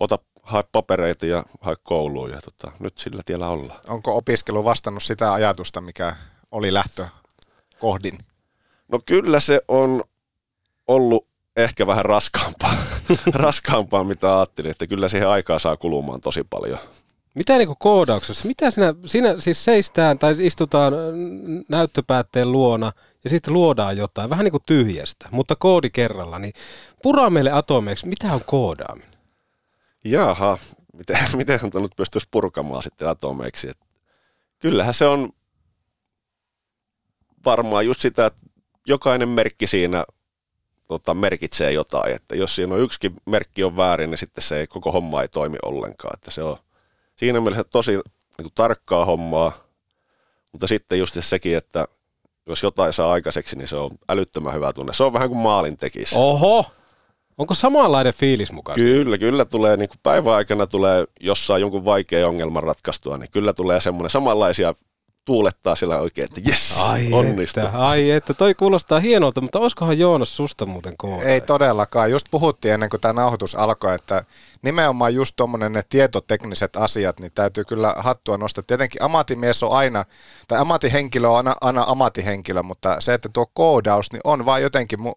ota, 0.00 0.18
hae 0.42 0.64
papereita 0.72 1.26
ja 1.26 1.44
hae 1.60 1.74
kouluun 1.82 2.30
ja 2.30 2.40
tota, 2.40 2.72
nyt 2.80 2.98
sillä 2.98 3.22
tiellä 3.24 3.48
ollaan. 3.48 3.80
Onko 3.88 4.16
opiskelu 4.16 4.64
vastannut 4.64 5.02
sitä 5.02 5.32
ajatusta, 5.32 5.80
mikä 5.80 6.16
oli 6.52 6.74
lähtö 6.74 7.06
kohdin? 7.78 8.18
No 8.88 9.00
kyllä 9.06 9.40
se 9.40 9.60
on 9.68 10.04
ollut 10.88 11.26
ehkä 11.56 11.86
vähän 11.86 12.04
raskaampaa, 12.04 12.74
raskaampaa 13.34 14.04
mitä 14.04 14.36
ajattelin, 14.38 14.70
että 14.70 14.86
kyllä 14.86 15.08
siihen 15.08 15.28
aikaa 15.28 15.58
saa 15.58 15.76
kulumaan 15.76 16.20
tosi 16.20 16.44
paljon. 16.50 16.78
Mitä 17.34 17.58
niin 17.58 17.68
koodauksessa, 17.78 18.48
mitä 18.48 18.70
siinä, 18.70 18.94
siinä 19.06 19.34
siis 19.38 19.64
seistään 19.64 20.18
tai 20.18 20.34
istutaan 20.38 20.92
näyttöpäätteen 21.68 22.52
luona 22.52 22.92
ja 23.24 23.30
sitten 23.30 23.54
luodaan 23.54 23.96
jotain, 23.96 24.30
vähän 24.30 24.44
niin 24.44 24.52
kuin 24.52 24.62
tyhjästä, 24.66 25.28
mutta 25.30 25.56
koodi 25.56 25.90
kerralla, 25.90 26.38
niin 26.38 26.52
puraa 27.02 27.30
meille 27.30 27.50
atomeiksi, 27.50 28.08
mitä 28.08 28.32
on 28.32 28.40
koodaaminen? 28.46 29.16
Jaha, 30.04 30.58
miten, 30.92 31.16
miten 31.36 31.60
hän 31.60 31.82
nyt 31.82 31.96
pystyisi 31.96 32.28
purkamaan 32.30 32.82
sitten 32.82 33.08
atomeiksi? 33.08 33.68
Et 33.68 33.78
kyllähän 34.58 34.94
se 34.94 35.06
on 35.06 35.30
varmaan 37.44 37.86
just 37.86 38.00
sitä, 38.00 38.26
että 38.26 38.40
jokainen 38.86 39.28
merkki 39.28 39.66
siinä 39.66 40.04
tota, 40.88 41.14
merkitsee 41.14 41.72
jotain. 41.72 42.14
Että 42.14 42.36
jos 42.36 42.54
siinä 42.54 42.74
on 42.74 42.80
yksikin 42.80 43.14
merkki 43.26 43.64
on 43.64 43.76
väärin, 43.76 44.10
niin 44.10 44.18
sitten 44.18 44.42
se 44.42 44.60
ei, 44.60 44.66
koko 44.66 44.92
homma 44.92 45.22
ei 45.22 45.28
toimi 45.28 45.58
ollenkaan. 45.62 46.14
Että 46.14 46.30
se 46.30 46.42
on 46.42 46.56
siinä 47.16 47.40
mielessä 47.40 47.64
tosi 47.64 47.92
niin 47.92 48.02
kuin, 48.42 48.52
tarkkaa 48.54 49.04
hommaa, 49.04 49.52
Mutta 50.52 50.66
sitten 50.66 50.98
just 50.98 51.16
sekin, 51.20 51.56
että 51.56 51.88
jos 52.46 52.62
jotain 52.62 52.92
saa 52.92 53.12
aikaiseksi, 53.12 53.56
niin 53.56 53.68
se 53.68 53.76
on 53.76 53.90
älyttömän 54.08 54.54
hyvä 54.54 54.72
tunne. 54.72 54.92
Se 54.92 55.04
on 55.04 55.12
vähän 55.12 55.28
kuin 55.28 55.40
maalin 55.40 55.76
tekisi. 55.76 56.14
Oho! 56.18 56.64
Onko 57.38 57.54
samanlainen 57.54 58.14
fiilis 58.14 58.52
mukaan? 58.52 58.76
Kyllä, 58.76 59.18
kyllä 59.18 59.44
tulee, 59.44 59.76
niin 59.76 59.88
kuin 59.88 59.98
päivän 60.02 60.34
aikana 60.34 60.66
tulee 60.66 61.04
jossain 61.20 61.60
jonkun 61.60 61.84
vaikea 61.84 62.28
ongelman 62.28 62.62
ratkaistua, 62.62 63.16
niin 63.16 63.30
kyllä 63.30 63.52
tulee 63.52 63.80
semmoinen 63.80 64.10
samanlaisia 64.10 64.74
tuulettaa 65.26 65.76
sillä 65.76 65.98
oikein, 65.98 66.24
että 66.24 66.50
jes, 66.50 66.78
Ai 66.80 67.08
onnistuu. 67.12 67.62
että, 67.62 67.78
ai 67.78 68.10
että, 68.10 68.34
toi 68.34 68.54
kuulostaa 68.54 69.00
hienolta, 69.00 69.40
mutta 69.40 69.58
olisikohan 69.58 69.98
Joonas 69.98 70.36
susta 70.36 70.66
muuten 70.66 70.94
kooda? 70.96 71.22
Ei 71.22 71.40
todellakaan. 71.40 72.10
Just 72.10 72.26
puhuttiin 72.30 72.74
ennen 72.74 72.90
kuin 72.90 73.00
tämä 73.00 73.12
nauhoitus 73.12 73.54
alkoi, 73.54 73.94
että 73.94 74.24
nimenomaan 74.62 75.14
just 75.14 75.36
tuommoinen 75.36 75.72
ne 75.72 75.82
tietotekniset 75.88 76.76
asiat, 76.76 77.20
niin 77.20 77.32
täytyy 77.34 77.64
kyllä 77.64 77.94
hattua 77.98 78.36
nostaa. 78.36 78.64
Tietenkin 78.66 79.02
ammattimies 79.02 79.62
on 79.62 79.72
aina, 79.72 80.04
tai 80.48 80.58
ammattihenkilö 80.58 81.28
on 81.28 81.36
aina, 81.36 81.56
aina 81.60 81.84
ammattihenkilö, 81.86 82.62
mutta 82.62 82.96
se, 83.00 83.14
että 83.14 83.28
tuo 83.28 83.46
koodaus, 83.54 84.12
niin 84.12 84.20
on 84.24 84.46
vaan 84.46 84.62
jotenkin, 84.62 85.02
mu, 85.02 85.12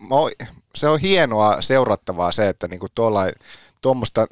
mu, 0.00 0.30
se 0.74 0.88
on 0.88 1.00
hienoa 1.00 1.62
seurattavaa 1.62 2.32
se, 2.32 2.48
että 2.48 2.68
niinku 2.68 2.86
tuolla 2.94 3.22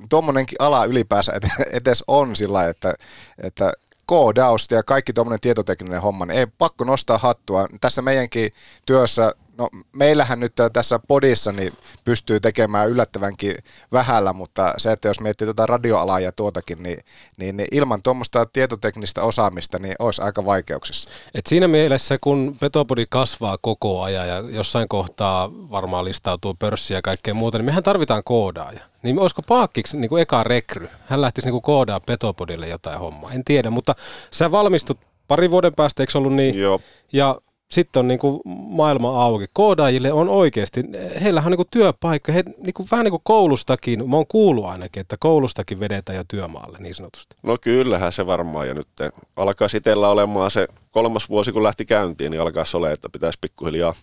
tuommoinenkin 0.09 0.57
ala 0.59 0.85
ylipäänsä 0.85 1.33
edes 1.73 2.05
on 2.07 2.37
sillä 2.37 2.69
että, 2.69 2.95
että 3.43 3.73
koodaus 4.09 4.67
ja 4.71 4.83
kaikki 4.83 5.13
tuommoinen 5.13 5.41
tietotekninen 5.41 6.03
homma, 6.03 6.27
niin 6.27 6.39
ei 6.39 6.47
pakko 6.47 6.85
nostaa 6.85 7.19
hattua. 7.19 7.67
Tässä 7.81 8.03
meidänkin 8.03 8.53
työssä, 8.87 9.35
no 9.59 9.69
meillähän 9.93 10.41
nyt 10.41 10.53
tässä 10.73 11.01
podissa 11.09 11.53
niin 11.53 11.73
pystyy 12.05 12.41
tekemään 12.41 12.89
yllättävänkin 12.89 13.55
vähällä, 13.93 14.33
mutta 14.33 14.75
se, 14.79 14.93
että 14.93 15.09
jos 15.09 15.21
miettii 15.21 15.47
tuota 15.47 15.67
radioalaa 15.67 16.21
ja 16.21 16.33
tuotakin, 16.33 16.83
niin, 16.83 17.05
niin, 17.39 17.57
niin 17.57 17.69
ilman 17.73 18.03
tuommoista 18.03 18.47
tietoteknistä 18.47 19.23
osaamista, 19.23 19.79
niin 19.79 19.95
olisi 19.99 20.23
aika 20.23 20.45
vaikeuksissa. 20.45 21.09
Et 21.35 21.47
siinä 21.47 21.69
mielessä, 21.69 22.19
kun 22.23 22.57
Petopodi 22.61 23.07
kasvaa 23.09 23.59
koko 23.61 24.03
ajan 24.03 24.29
ja 24.29 24.39
jossain 24.39 24.89
kohtaa 24.89 25.51
varmaan 25.53 26.05
listautuu 26.05 26.55
pörssiä 26.55 26.99
ja 26.99 27.03
kaikkea 27.03 27.35
muuta, 27.35 27.59
niin 27.59 27.67
mehän 27.67 27.83
tarvitaan 27.83 28.23
koodaaja. 28.25 28.81
Niin 29.03 29.19
olisiko 29.19 29.43
Paakkiksi 29.43 29.97
niin 29.97 30.09
kuin 30.09 30.23
eka 30.23 30.45
rekry? 30.45 30.89
Hän 31.07 31.21
lähtisi 31.21 31.47
niin 31.47 31.53
kuin 31.53 31.63
koodaa 31.63 32.01
Petopodille 32.01 32.69
jotain 32.69 32.99
hommaa. 32.99 33.33
En 33.33 33.45
tiedä, 33.45 33.71
mutta 33.71 33.95
sä 34.31 34.51
valmistut 34.51 34.99
pari 35.29 35.51
vuoden 35.51 35.73
päästä, 35.77 36.03
eikö 36.03 36.19
ollut 36.19 36.35
niin? 36.35 36.59
Joo. 36.59 36.81
Ja 37.13 37.37
sitten 37.71 38.01
on 38.01 38.09
niin 38.09 38.19
kuin 38.19 38.41
maailma 38.47 39.23
auki. 39.23 39.47
Koodaajille 39.53 40.13
on 40.13 40.29
oikeasti, 40.29 40.85
heillähän 41.23 41.47
on 41.47 41.51
niin 41.51 41.57
kuin 41.57 41.69
työpaikka, 41.71 42.33
he, 42.33 42.45
niin 42.59 42.75
kuin, 42.75 42.89
vähän 42.91 43.05
niin 43.05 43.11
kuin 43.11 43.23
koulustakin, 43.25 44.11
mä 44.11 44.17
oon 44.17 44.27
kuullut 44.29 44.65
ainakin, 44.65 45.01
että 45.01 45.17
koulustakin 45.21 45.81
vedetään 45.81 46.17
jo 46.17 46.25
työmaalle 46.29 46.79
niin 46.81 46.95
sanotusti. 46.95 47.37
No 47.43 47.57
kyllähän 47.61 48.13
se 48.13 48.27
varmaan, 48.27 48.69
ja 48.69 48.75
nyt 48.75 48.89
alkaa 49.37 49.69
itsellä 49.77 50.09
olemaan 50.09 50.51
se 50.51 50.69
kolmas 50.91 51.29
vuosi, 51.29 51.53
kun 51.53 51.63
lähti 51.63 51.85
käyntiin, 51.85 52.31
niin 52.31 52.41
alkaa 52.41 52.65
ole, 52.75 52.93
että 52.93 53.09
pitäisi 53.09 53.39
pikkuhiljaa 53.41 53.95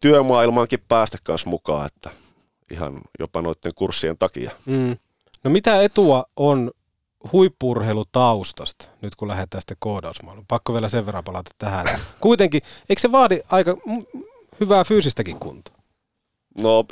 työmaailmaankin 0.00 0.84
päästä 0.88 1.18
kanssa 1.22 1.50
mukaan, 1.50 1.86
että 1.86 2.10
ihan 2.70 3.00
jopa 3.20 3.42
noiden 3.42 3.72
kurssien 3.74 4.18
takia. 4.18 4.50
Mm. 4.66 4.96
No 5.44 5.50
mitä 5.50 5.82
etua 5.82 6.24
on 6.36 6.70
huippurheilutaustasta, 7.32 8.88
nyt 9.02 9.16
kun 9.16 9.28
lähdetään 9.28 9.60
sitten 9.60 9.76
koodausmaailmaan? 9.80 10.46
Pakko 10.48 10.72
vielä 10.72 10.88
sen 10.88 11.06
verran 11.06 11.24
palata 11.24 11.50
tähän. 11.58 11.86
Kuitenkin, 12.20 12.62
eikö 12.88 13.00
se 13.00 13.12
vaadi 13.12 13.40
aika 13.48 13.76
hyvää 14.60 14.84
fyysistäkin 14.84 15.38
kuntoa? 15.40 15.76
No, 16.62 16.84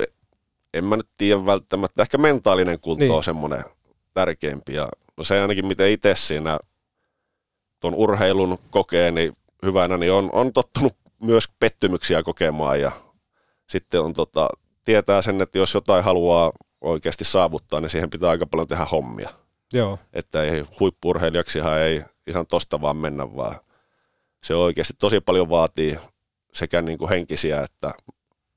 en 0.73 0.85
mä 0.85 0.97
nyt 0.97 1.09
tiedä 1.17 1.45
välttämättä. 1.45 2.01
Ehkä 2.01 2.17
mentaalinen 2.17 2.79
kunto 2.79 2.99
niin. 2.99 3.11
on 3.11 3.23
semmoinen 3.23 3.63
tärkeimpi. 4.13 4.73
Ja 4.73 4.89
no 5.17 5.23
se 5.23 5.41
ainakin, 5.41 5.65
miten 5.65 5.91
itse 5.91 6.15
siinä 6.15 6.59
tuon 7.79 7.93
urheilun 7.95 8.57
kokee, 8.71 9.11
niin 9.11 9.33
hyvänä, 9.65 9.97
niin 9.97 10.11
on, 10.11 10.29
on 10.33 10.53
tottunut 10.53 10.93
myös 11.21 11.43
pettymyksiä 11.59 12.23
kokemaan 12.23 12.81
ja 12.81 12.91
sitten 13.69 14.01
on 14.01 14.13
tota, 14.13 14.49
tietää 14.85 15.21
sen, 15.21 15.41
että 15.41 15.57
jos 15.57 15.73
jotain 15.73 16.03
haluaa 16.03 16.51
oikeasti 16.81 17.23
saavuttaa, 17.23 17.81
niin 17.81 17.89
siihen 17.89 18.09
pitää 18.09 18.29
aika 18.29 18.45
paljon 18.45 18.67
tehdä 18.67 18.85
hommia. 18.85 19.29
Joo. 19.73 19.99
Että 20.13 20.43
ei 20.43 20.65
huippurheilijaksihan 20.79 21.79
ei 21.79 22.03
ihan 22.27 22.47
tosta 22.47 22.81
vaan 22.81 22.97
mennä, 22.97 23.35
vaan 23.35 23.55
se 24.43 24.55
oikeasti 24.55 24.93
tosi 24.99 25.21
paljon 25.21 25.49
vaatii 25.49 25.97
sekä 26.53 26.81
niin 26.81 26.97
kuin 26.97 27.09
henkisiä 27.09 27.61
että 27.61 27.93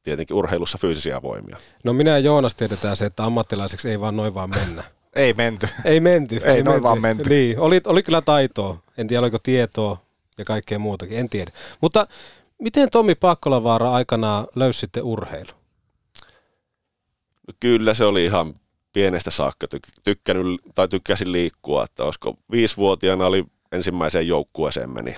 tietenkin 0.03 0.37
urheilussa 0.37 0.79
fyysisiä 0.79 1.23
voimia. 1.23 1.57
No 1.85 1.93
minä 1.93 2.11
ja 2.11 2.19
Joonas 2.19 2.55
tiedetään 2.55 2.97
se, 2.97 3.05
että 3.05 3.25
ammattilaiseksi 3.25 3.91
ei 3.91 4.01
vaan 4.01 4.17
noin 4.17 4.35
vaan 4.35 4.51
mennä. 4.51 4.85
ei 5.17 5.35
menty. 5.35 5.69
Ei 5.85 6.01
menty. 6.01 6.37
ei, 6.37 6.51
ei 6.51 6.63
noin 6.63 6.75
menty. 6.75 6.83
vaan 6.83 7.01
menty. 7.01 7.29
Niin, 7.29 7.59
oli, 7.59 7.81
oli 7.87 8.03
kyllä 8.03 8.23
taitoa. 8.23 8.79
En 8.99 9.07
tiedä, 9.07 9.21
oliko 9.21 9.39
tietoa 9.39 9.99
ja 10.39 10.45
kaikkea 10.45 10.79
muutakin, 10.79 11.19
en 11.19 11.29
tiedä. 11.29 11.51
Mutta 11.81 12.07
miten 12.63 12.91
Tommi 12.91 13.15
Pakkolavaara 13.15 13.93
aikanaan 13.93 14.47
löysi 14.55 14.81
sitten 14.81 15.03
urheilu? 15.03 15.51
No 17.49 17.55
kyllä 17.61 17.95
se 17.95 18.05
oli 18.05 18.25
ihan 18.25 18.55
pienestä 18.97 19.31
saakka 19.31 19.67
tykkännyt, 20.05 20.61
tai 20.75 20.89
tykkäsin 20.89 21.33
liikkua, 21.33 21.85
että 21.85 22.05
olisiko 22.05 22.35
viisivuotiaana 22.51 23.27
oli 23.27 23.45
ensimmäiseen 23.73 24.29
joukkueeseen 24.29 24.91
meni. 24.91 25.17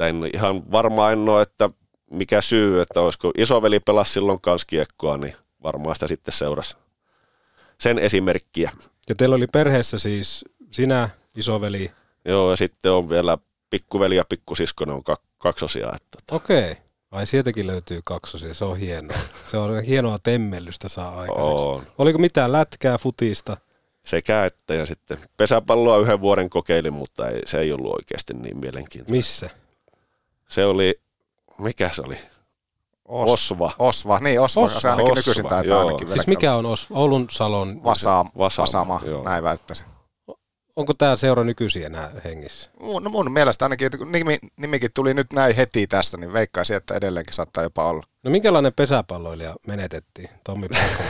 En 0.00 0.30
ihan 0.34 0.72
varmaan 0.72 1.12
en 1.12 1.28
ole, 1.28 1.42
että 1.42 1.70
mikä 2.10 2.40
syy, 2.40 2.80
että 2.80 3.00
olisiko 3.00 3.32
isoveli 3.38 3.80
pelasi 3.80 4.12
silloin 4.12 4.40
kanssa 4.40 4.66
kiekkoa, 4.66 5.16
niin 5.16 5.34
varmaan 5.62 5.96
sitä 5.96 6.08
sitten 6.08 6.34
seurasi 6.34 6.76
sen 7.80 7.98
esimerkkiä. 7.98 8.70
Ja 9.08 9.14
teillä 9.14 9.36
oli 9.36 9.46
perheessä 9.46 9.98
siis 9.98 10.44
sinä, 10.70 11.08
isoveli? 11.36 11.90
Joo, 12.24 12.50
ja 12.50 12.56
sitten 12.56 12.92
on 12.92 13.10
vielä 13.10 13.38
pikkuveli 13.70 14.16
ja 14.16 14.24
pikkusisko, 14.28 14.84
ne 14.84 14.92
on 14.92 15.02
kaksosia. 15.38 15.86
Että... 15.86 16.18
Tota. 16.26 16.34
Okei. 16.34 16.70
Okay. 16.70 16.87
Ai 17.10 17.26
sieltäkin 17.26 17.66
löytyy 17.66 18.00
kaksosia, 18.04 18.54
se 18.54 18.64
on 18.64 18.76
hienoa. 18.76 19.18
Se 19.50 19.56
on 19.56 19.82
hienoa 19.82 20.18
temmellystä 20.18 20.88
saa 20.88 21.20
aikaan. 21.20 21.86
Oliko 21.98 22.18
mitään 22.18 22.52
lätkää, 22.52 22.98
futista? 22.98 23.56
Sekä 24.06 24.44
että 24.44 24.74
ja 24.74 24.86
sitten 24.86 25.18
pesäpalloa 25.36 25.98
yhden 25.98 26.20
vuoden 26.20 26.50
kokeilin, 26.50 26.92
mutta 26.92 27.28
ei, 27.28 27.40
se 27.46 27.60
ei 27.60 27.72
ollut 27.72 27.92
oikeasti 27.94 28.34
niin 28.34 28.58
mielenkiintoista. 28.58 29.12
Missä? 29.12 29.50
Se 30.48 30.64
oli, 30.64 31.00
mikä 31.58 31.90
se 31.92 32.02
oli? 32.02 32.18
Os, 33.08 33.30
Osva. 33.30 33.72
Osva, 33.78 34.18
niin 34.18 34.40
Osva, 34.40 34.62
Osva. 34.62 34.80
se 34.80 34.88
ainakin 34.88 35.12
Osva, 35.12 35.20
nykyisin 35.20 35.46
taitaa 35.46 35.80
ainakin 35.80 36.10
Siis 36.10 36.26
mikä 36.26 36.54
on 36.54 36.66
Osva? 36.66 36.98
Oulun 36.98 37.26
Salon? 37.30 37.84
Vasaama, 37.84 38.30
Vasaama, 38.38 38.94
Vasaama 38.94 39.22
näin 39.24 39.44
väittäisin. 39.44 39.86
Onko 40.78 40.94
tämä 40.94 41.16
seura 41.16 41.44
nykyisin 41.44 41.86
enää 41.86 42.10
hengissä? 42.24 42.70
Mun, 42.80 43.04
no 43.04 43.10
mun 43.10 43.32
mielestä 43.32 43.64
ainakin, 43.64 43.90
kun 43.98 44.12
nimi, 44.12 44.38
nimikin 44.56 44.90
tuli 44.94 45.14
nyt 45.14 45.32
näin 45.32 45.56
heti 45.56 45.86
tästä, 45.86 46.16
niin 46.16 46.32
veikkaisin, 46.32 46.76
että 46.76 46.94
edelleenkin 46.94 47.34
saattaa 47.34 47.62
jopa 47.62 47.88
olla. 47.88 48.02
No 48.24 48.30
minkälainen 48.30 48.72
pesäpalloilija 48.76 49.54
menetettiin, 49.66 50.28
Tommi 50.44 50.68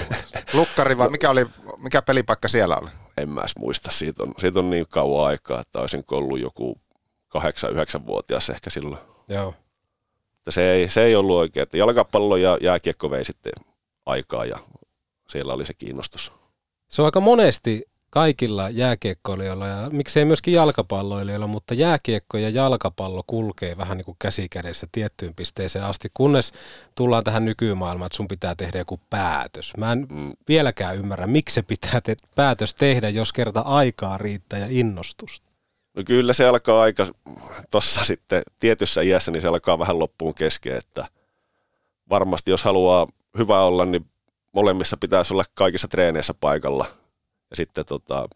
Lukkari 0.53 0.99
vai 0.99 1.11
mikä, 1.11 1.31
oli, 1.31 1.47
mikä 1.77 2.03
pelipaikka 2.03 2.49
siellä 2.49 2.77
oli? 2.77 2.91
En 3.17 3.29
mä 3.29 3.45
muista, 3.59 3.91
siitä 3.91 4.23
on, 4.23 4.35
siitä 4.39 4.59
on 4.59 4.71
niin 4.71 4.87
kauan 4.89 5.27
aikaa, 5.27 5.61
että 5.61 5.81
olisin 5.81 6.05
ollut 6.11 6.41
joku 6.41 6.81
8-9-vuotias 7.39 8.51
ehkä 8.51 8.71
silloin. 8.71 9.03
Joo. 9.29 9.55
Että 10.39 10.51
se, 10.51 10.73
ei, 10.73 10.89
se 10.89 11.05
ei 11.05 11.17
ollut 11.17 11.37
oikein, 11.37 11.63
että 11.63 11.77
jalkapallo 11.77 12.37
ja 12.37 12.59
jääkiekko 12.61 13.11
vei 13.11 13.25
sitten 13.25 13.53
aikaa 14.07 14.45
ja 14.45 14.59
siellä 15.29 15.53
oli 15.53 15.67
se 15.67 15.75
kiinnostus. 15.75 16.33
Se 16.89 17.03
on 17.03 17.07
aika 17.07 17.21
monesti 17.21 17.83
kaikilla 18.11 18.69
jääkiekkoilijoilla 18.69 19.67
ja 19.67 19.91
miksei 19.93 20.25
myöskin 20.25 20.55
jalkapalloilijoilla, 20.55 21.47
mutta 21.47 21.75
jääkiekko 21.75 22.39
ja 22.39 22.49
jalkapallo 22.49 23.23
kulkee 23.27 23.77
vähän 23.77 23.97
niin 23.97 24.05
kuin 24.05 24.17
käsikädessä 24.19 24.87
tiettyyn 24.93 25.35
pisteeseen 25.35 25.85
asti, 25.85 26.09
kunnes 26.15 26.53
tullaan 26.95 27.25
tähän 27.25 27.45
nykymaailmaan, 27.45 28.07
että 28.07 28.17
sun 28.17 28.29
pitää 28.29 28.55
tehdä 28.55 28.79
joku 28.79 29.01
päätös. 29.11 29.73
Mä 29.77 29.93
en 29.93 30.07
mm. 30.11 30.33
vieläkään 30.49 30.97
ymmärrä, 30.97 31.27
miksi 31.27 31.55
se 31.55 31.63
pitää 31.63 32.01
te- 32.01 32.17
päätös 32.35 32.75
tehdä, 32.75 33.09
jos 33.09 33.33
kerta 33.33 33.61
aikaa 33.61 34.19
riittää 34.19 34.59
ja 34.59 34.67
innostusta. 34.71 35.49
No 35.95 36.03
kyllä 36.07 36.33
se 36.33 36.49
alkaa 36.49 36.81
aika 36.81 37.07
tuossa 37.71 38.05
sitten 38.05 38.43
tietyssä 38.59 39.03
iässä, 39.03 39.31
niin 39.31 39.43
se 39.43 39.49
alkaa 39.49 39.79
vähän 39.79 39.99
loppuun 39.99 40.35
kesken, 40.35 40.77
että 40.77 41.05
varmasti 42.11 42.51
jos 42.51 42.65
haluaa 42.65 43.07
hyvä 43.39 43.63
olla, 43.63 43.85
niin 43.85 44.07
molemmissa 44.53 44.97
pitäisi 44.97 45.35
olla 45.35 45.45
kaikissa 45.55 45.89
treeneissä 45.89 46.35
paikalla– 46.35 46.87
ja 47.51 47.57
sitten 47.57 47.85
tota, 47.85 48.29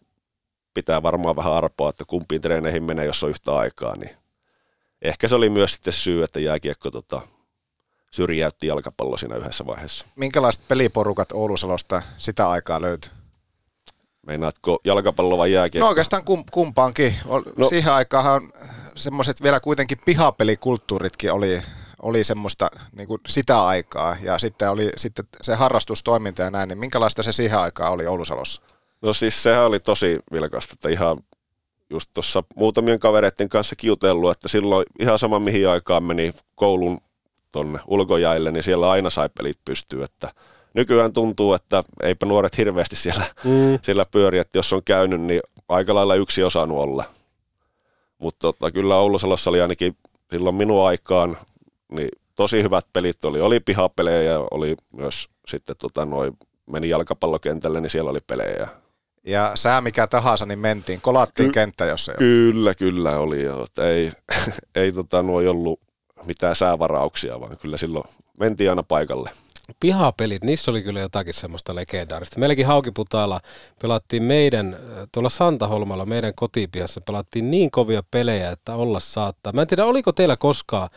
pitää 0.73 1.03
varmaan 1.03 1.35
vähän 1.35 1.53
arpoa, 1.53 1.89
että 1.89 2.03
kumpiin 2.07 2.41
treeneihin 2.41 2.83
menee, 2.83 3.05
jos 3.05 3.23
on 3.23 3.29
yhtä 3.29 3.55
aikaa, 3.55 3.95
niin 3.95 4.11
ehkä 5.01 5.27
se 5.27 5.35
oli 5.35 5.49
myös 5.49 5.73
sitten 5.73 5.93
syy, 5.93 6.23
että 6.23 6.39
jääkiekko 6.39 6.91
tota, 6.91 7.21
syrjäytti 8.11 8.67
jalkapallo 8.67 9.17
siinä 9.17 9.35
yhdessä 9.35 9.65
vaiheessa. 9.65 10.05
Minkälaiset 10.15 10.67
peliporukat 10.67 11.31
Oulusalosta 11.31 12.01
sitä 12.17 12.49
aikaa 12.49 12.81
löytyi? 12.81 13.11
Meinaatko 14.27 14.79
jalkapallo 14.83 15.37
vai 15.37 15.51
jääkiekko? 15.51 15.85
No 15.85 15.89
oikeastaan 15.89 16.23
kum, 16.23 16.43
kumpaankin. 16.51 17.15
No. 17.57 17.69
Siihen 17.69 17.93
aikaan 17.93 18.51
semmoiset 18.95 19.43
vielä 19.43 19.59
kuitenkin 19.59 19.97
pihapelikulttuuritkin 20.05 21.31
oli, 21.31 21.61
oli 22.01 22.23
semmoista 22.23 22.71
niin 22.95 23.07
kuin 23.07 23.21
sitä 23.27 23.65
aikaa. 23.65 24.17
Ja 24.21 24.39
sitten 24.39 24.69
oli 24.69 24.91
sitten 24.97 25.25
se 25.41 25.55
harrastustoiminta 25.55 26.41
ja 26.41 26.51
näin, 26.51 26.69
niin 26.69 26.77
minkälaista 26.79 27.23
se 27.23 27.31
siihen 27.31 27.59
aikaan 27.59 27.91
oli 27.91 28.07
Oulusalossa? 28.07 28.61
No 29.03 29.13
siis 29.13 29.43
sehän 29.43 29.65
oli 29.65 29.79
tosi 29.79 30.19
vilkasta, 30.31 30.73
että 30.73 30.89
ihan 30.89 31.17
just 31.89 32.09
tuossa 32.13 32.43
muutamien 32.55 32.99
kavereiden 32.99 33.49
kanssa 33.49 33.75
kiutellut, 33.75 34.31
että 34.31 34.47
silloin 34.47 34.85
ihan 34.99 35.19
sama 35.19 35.39
mihin 35.39 35.69
aikaan 35.69 36.03
meni 36.03 36.33
koulun 36.55 36.97
tonne 37.51 37.79
ulkojaille, 37.87 38.51
niin 38.51 38.63
siellä 38.63 38.89
aina 38.89 39.09
sai 39.09 39.29
pelit 39.37 39.59
pystyä, 39.65 40.05
että 40.05 40.29
nykyään 40.73 41.13
tuntuu, 41.13 41.53
että 41.53 41.83
eipä 42.03 42.25
nuoret 42.25 42.57
hirveästi 42.57 42.95
siellä, 42.95 43.25
mm. 43.43 43.79
siellä 43.81 44.05
pyöri, 44.11 44.37
että 44.37 44.57
jos 44.57 44.73
on 44.73 44.81
käynyt, 44.85 45.21
niin 45.21 45.41
aika 45.69 45.95
lailla 45.95 46.15
yksi 46.15 46.43
osannut 46.43 46.77
olla. 46.77 47.03
Mutta 48.17 48.39
tota, 48.39 48.71
kyllä 48.71 48.97
Oulusalossa 48.97 49.49
oli 49.49 49.61
ainakin 49.61 49.97
silloin 50.31 50.55
minun 50.55 50.87
aikaan 50.87 51.37
niin 51.91 52.09
tosi 52.35 52.63
hyvät 52.63 52.85
pelit 52.93 53.25
oli. 53.25 53.41
Oli 53.41 53.59
pihapelejä 53.59 54.21
ja 54.21 54.47
oli 54.51 54.75
myös 54.91 55.29
sitten 55.47 55.75
tota, 55.79 56.05
noin, 56.05 56.37
meni 56.65 56.89
jalkapallokentälle, 56.89 57.81
niin 57.81 57.89
siellä 57.89 58.11
oli 58.11 58.19
pelejä. 58.27 58.67
Ja 59.27 59.51
sää 59.55 59.81
mikä 59.81 60.07
tahansa, 60.07 60.45
niin 60.45 60.59
mentiin. 60.59 61.01
Kolattiin 61.01 61.49
Ky- 61.49 61.53
kenttä, 61.53 61.85
jos 61.85 62.09
ei 62.09 62.15
Kyllä, 62.15 62.69
ole. 62.69 62.75
kyllä 62.75 63.19
oli 63.19 63.43
jo. 63.43 63.63
Että 63.63 63.89
ei, 63.89 64.11
ei 64.75 64.91
tota, 64.91 65.23
nuo 65.23 65.37
ollut 65.49 65.79
mitään 66.25 66.55
säävarauksia, 66.55 67.39
vaan 67.39 67.57
kyllä 67.57 67.77
silloin 67.77 68.05
mentiin 68.39 68.69
aina 68.69 68.83
paikalle. 68.83 69.29
Pihapelit, 69.79 70.43
niissä 70.43 70.71
oli 70.71 70.81
kyllä 70.81 70.99
jotakin 70.99 71.33
semmoista 71.33 71.75
legendaarista. 71.75 72.39
Meilläkin 72.39 72.65
Haukiputaalla 72.65 73.39
pelattiin 73.81 74.23
meidän, 74.23 74.77
tuolla 75.11 75.29
Santaholmalla, 75.29 76.05
meidän 76.05 76.33
kotipihassa, 76.35 77.01
pelattiin 77.05 77.51
niin 77.51 77.71
kovia 77.71 78.03
pelejä, 78.11 78.51
että 78.51 78.75
olla 78.75 78.99
saattaa. 78.99 79.53
Mä 79.53 79.61
en 79.61 79.67
tiedä, 79.67 79.85
oliko 79.85 80.11
teillä 80.11 80.37
koskaan 80.37 80.89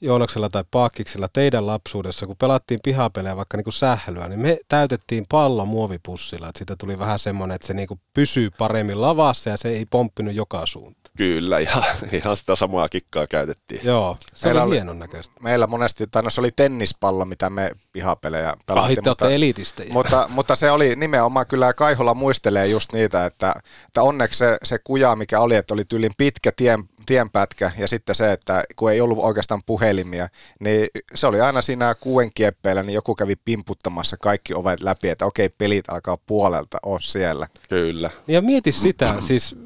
Joonaksella 0.00 0.48
tai 0.48 0.64
Paakkiksella 0.70 1.28
teidän 1.32 1.66
lapsuudessa, 1.66 2.26
kun 2.26 2.36
pelattiin 2.36 2.80
pihapelejä 2.84 3.36
vaikka 3.36 3.56
niin 3.56 3.64
kuin 3.64 3.74
sählyä, 3.74 4.28
niin 4.28 4.40
me 4.40 4.58
täytettiin 4.68 5.24
pallo 5.28 5.66
muovipussilla, 5.66 6.48
että 6.48 6.58
siitä 6.58 6.76
tuli 6.76 6.98
vähän 6.98 7.18
semmoinen, 7.18 7.54
että 7.54 7.66
se 7.66 7.74
niin 7.74 7.88
kuin 7.88 8.00
pysyy 8.14 8.50
paremmin 8.50 9.00
lavassa 9.00 9.50
ja 9.50 9.56
se 9.56 9.68
ei 9.68 9.86
pomppinut 9.90 10.34
joka 10.34 10.66
suuntaan. 10.66 10.97
Kyllä, 11.18 11.58
ihan, 11.68 11.84
ihan 12.12 12.36
sitä 12.36 12.56
samaa 12.56 12.88
kikkaa 12.88 13.26
käytettiin. 13.26 13.80
Joo, 13.84 14.16
se 14.34 14.46
meillä 14.46 14.62
oli 14.62 14.74
hienon 14.74 14.98
näköistä. 14.98 15.34
Meillä 15.42 15.66
monesti, 15.66 16.06
tai 16.06 16.22
no 16.22 16.30
se 16.30 16.40
oli 16.40 16.50
tennispallo, 16.56 17.24
mitä 17.24 17.50
me 17.50 17.70
pihapelejä 17.92 18.56
pelattiin. 18.66 18.98
mutta, 19.04 19.30
elitistä. 19.30 19.82
Mutta, 19.90 20.26
mutta, 20.28 20.54
se 20.54 20.70
oli 20.70 20.96
nimenomaan 20.96 21.46
kyllä 21.46 21.72
Kaihola 21.72 22.14
muistelee 22.14 22.66
just 22.66 22.92
niitä, 22.92 23.26
että, 23.26 23.54
että 23.86 24.02
onneksi 24.02 24.38
se, 24.38 24.56
se 24.64 24.78
kuja, 24.78 25.16
mikä 25.16 25.40
oli, 25.40 25.56
että 25.56 25.74
oli 25.74 25.84
tyylin 25.84 26.12
pitkä 26.18 26.52
tien, 26.56 26.84
tienpätkä 27.06 27.70
ja 27.78 27.88
sitten 27.88 28.14
se, 28.14 28.32
että 28.32 28.64
kun 28.76 28.92
ei 28.92 29.00
ollut 29.00 29.18
oikeastaan 29.18 29.60
puhelimia, 29.66 30.28
niin 30.60 30.88
se 31.14 31.26
oli 31.26 31.40
aina 31.40 31.62
siinä 31.62 31.94
kuuen 31.94 32.30
kieppeillä, 32.34 32.82
niin 32.82 32.94
joku 32.94 33.14
kävi 33.14 33.36
pimputtamassa 33.36 34.16
kaikki 34.16 34.54
ovet 34.54 34.80
läpi, 34.80 35.08
että 35.08 35.26
okei, 35.26 35.48
pelit 35.48 35.84
alkaa 35.88 36.16
puolelta, 36.16 36.78
on 36.82 37.02
siellä. 37.02 37.46
Kyllä. 37.68 38.10
Ja 38.28 38.42
mieti 38.42 38.72
sitä, 38.72 39.14
siis 39.20 39.56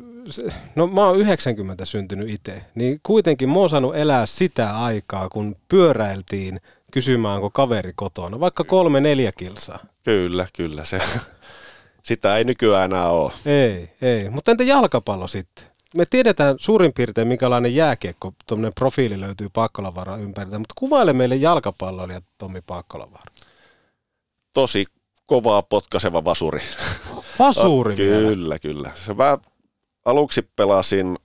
no 0.74 0.86
mä 0.86 1.06
oon 1.06 1.18
90 1.18 1.84
syntynyt 1.84 2.28
itse, 2.28 2.64
niin 2.74 3.00
kuitenkin 3.02 3.48
mä 3.48 3.54
oon 3.54 3.70
saanut 3.70 3.96
elää 3.96 4.26
sitä 4.26 4.78
aikaa, 4.78 5.28
kun 5.28 5.56
pyöräiltiin 5.68 6.60
kysymään, 6.90 7.34
onko 7.34 7.50
kaveri 7.50 7.92
kotona, 7.94 8.40
vaikka 8.40 8.64
kolme 8.64 9.00
neljä 9.00 9.32
kilsaa. 9.36 9.78
Kyllä, 10.04 10.46
kyllä. 10.56 10.84
Se, 10.84 11.00
sitä 12.08 12.36
ei 12.36 12.44
nykyään 12.44 12.84
enää 12.84 13.08
ole. 13.08 13.32
Ei, 13.46 13.92
ei. 14.02 14.30
Mutta 14.30 14.50
entä 14.50 14.64
jalkapallo 14.64 15.26
sitten? 15.26 15.64
Me 15.96 16.06
tiedetään 16.06 16.56
suurin 16.58 16.92
piirtein, 16.92 17.28
minkälainen 17.28 17.74
jääkiekko, 17.74 18.32
tuommoinen 18.46 18.72
profiili 18.76 19.20
löytyy 19.20 19.48
Paakkolavaaran 19.52 20.22
ympäriltä, 20.22 20.58
mutta 20.58 20.74
kuvaile 20.78 21.12
meille 21.12 21.36
jalkapalloilija 21.36 22.20
Tommi 22.38 22.60
Paakkolavaara. 22.66 23.32
Tosi 24.52 24.84
kovaa 25.26 25.62
potkaseva 25.62 26.24
vasuri. 26.24 26.60
Vasuri 27.38 27.96
Kyllä, 28.02 28.28
vielä. 28.28 28.58
kyllä. 28.58 28.90
Se 28.94 29.16
vähän 29.16 29.38
aluksi 30.05 30.42
pelasin 30.57 31.16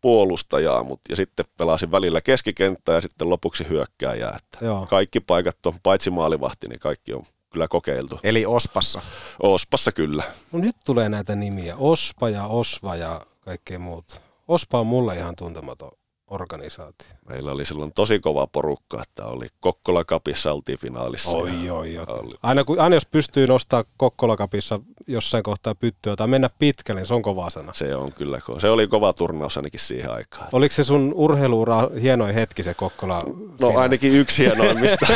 puolustajaa, 0.00 0.84
mutta 0.84 1.12
ja 1.12 1.16
sitten 1.16 1.44
pelasin 1.58 1.90
välillä 1.90 2.20
keskikenttää 2.20 2.94
ja 2.94 3.00
sitten 3.00 3.30
lopuksi 3.30 3.68
hyökkääjää. 3.68 4.36
Että 4.36 4.64
Joo. 4.64 4.86
Kaikki 4.86 5.20
paikat 5.20 5.66
on, 5.66 5.74
paitsi 5.82 6.10
maalivahti, 6.10 6.68
niin 6.68 6.80
kaikki 6.80 7.14
on 7.14 7.22
kyllä 7.50 7.68
kokeiltu. 7.68 8.20
Eli 8.22 8.46
Ospassa? 8.46 9.02
Ospassa 9.42 9.92
kyllä. 9.92 10.22
No 10.52 10.58
nyt 10.58 10.76
tulee 10.84 11.08
näitä 11.08 11.34
nimiä. 11.34 11.76
Ospa 11.76 12.30
ja 12.30 12.46
Osva 12.46 12.96
ja 12.96 13.26
kaikkea 13.40 13.78
muuta. 13.78 14.20
Ospa 14.48 14.80
on 14.80 14.86
mulle 14.86 15.16
ihan 15.16 15.36
tuntematon 15.36 15.92
organisaatio. 16.26 17.08
Meillä 17.28 17.52
oli 17.52 17.64
silloin 17.64 17.92
tosi 17.92 18.20
kova 18.20 18.46
porukka, 18.46 19.02
että 19.02 19.26
oli 19.26 19.46
Kokkola 19.60 20.04
Kapissa 20.04 20.52
oltiin 20.52 20.78
finaalissa. 20.78 21.30
Oi, 21.30 21.70
oi, 21.70 21.98
oi. 21.98 22.30
Aina, 22.42 22.64
kun, 22.64 22.80
aina 22.80 22.96
jos 22.96 23.06
pystyy 23.06 23.46
nostaa 23.46 23.84
Kokkola 23.96 24.36
Kapissa 24.36 24.80
jossain 25.06 25.42
kohtaa 25.42 25.74
pyttyä 25.74 26.16
tai 26.16 26.26
mennä 26.26 26.50
pitkälle, 26.58 27.00
niin 27.00 27.06
se 27.06 27.14
on 27.14 27.22
kova 27.22 27.50
sana. 27.50 27.72
Se 27.74 27.96
on 27.96 28.12
kyllä, 28.12 28.40
se 28.58 28.70
oli 28.70 28.86
kova 28.86 29.12
turnaus 29.12 29.56
ainakin 29.56 29.80
siihen 29.80 30.10
aikaan. 30.10 30.48
Oliko 30.52 30.74
se 30.74 30.84
sun 30.84 31.12
urheiluura 31.14 31.88
hienoin 32.00 32.34
hetki 32.34 32.62
se 32.62 32.74
Kokkola? 32.74 33.22
No 33.60 33.78
ainakin 33.78 34.12
yksi 34.12 34.42
hienoimmista. 34.42 35.06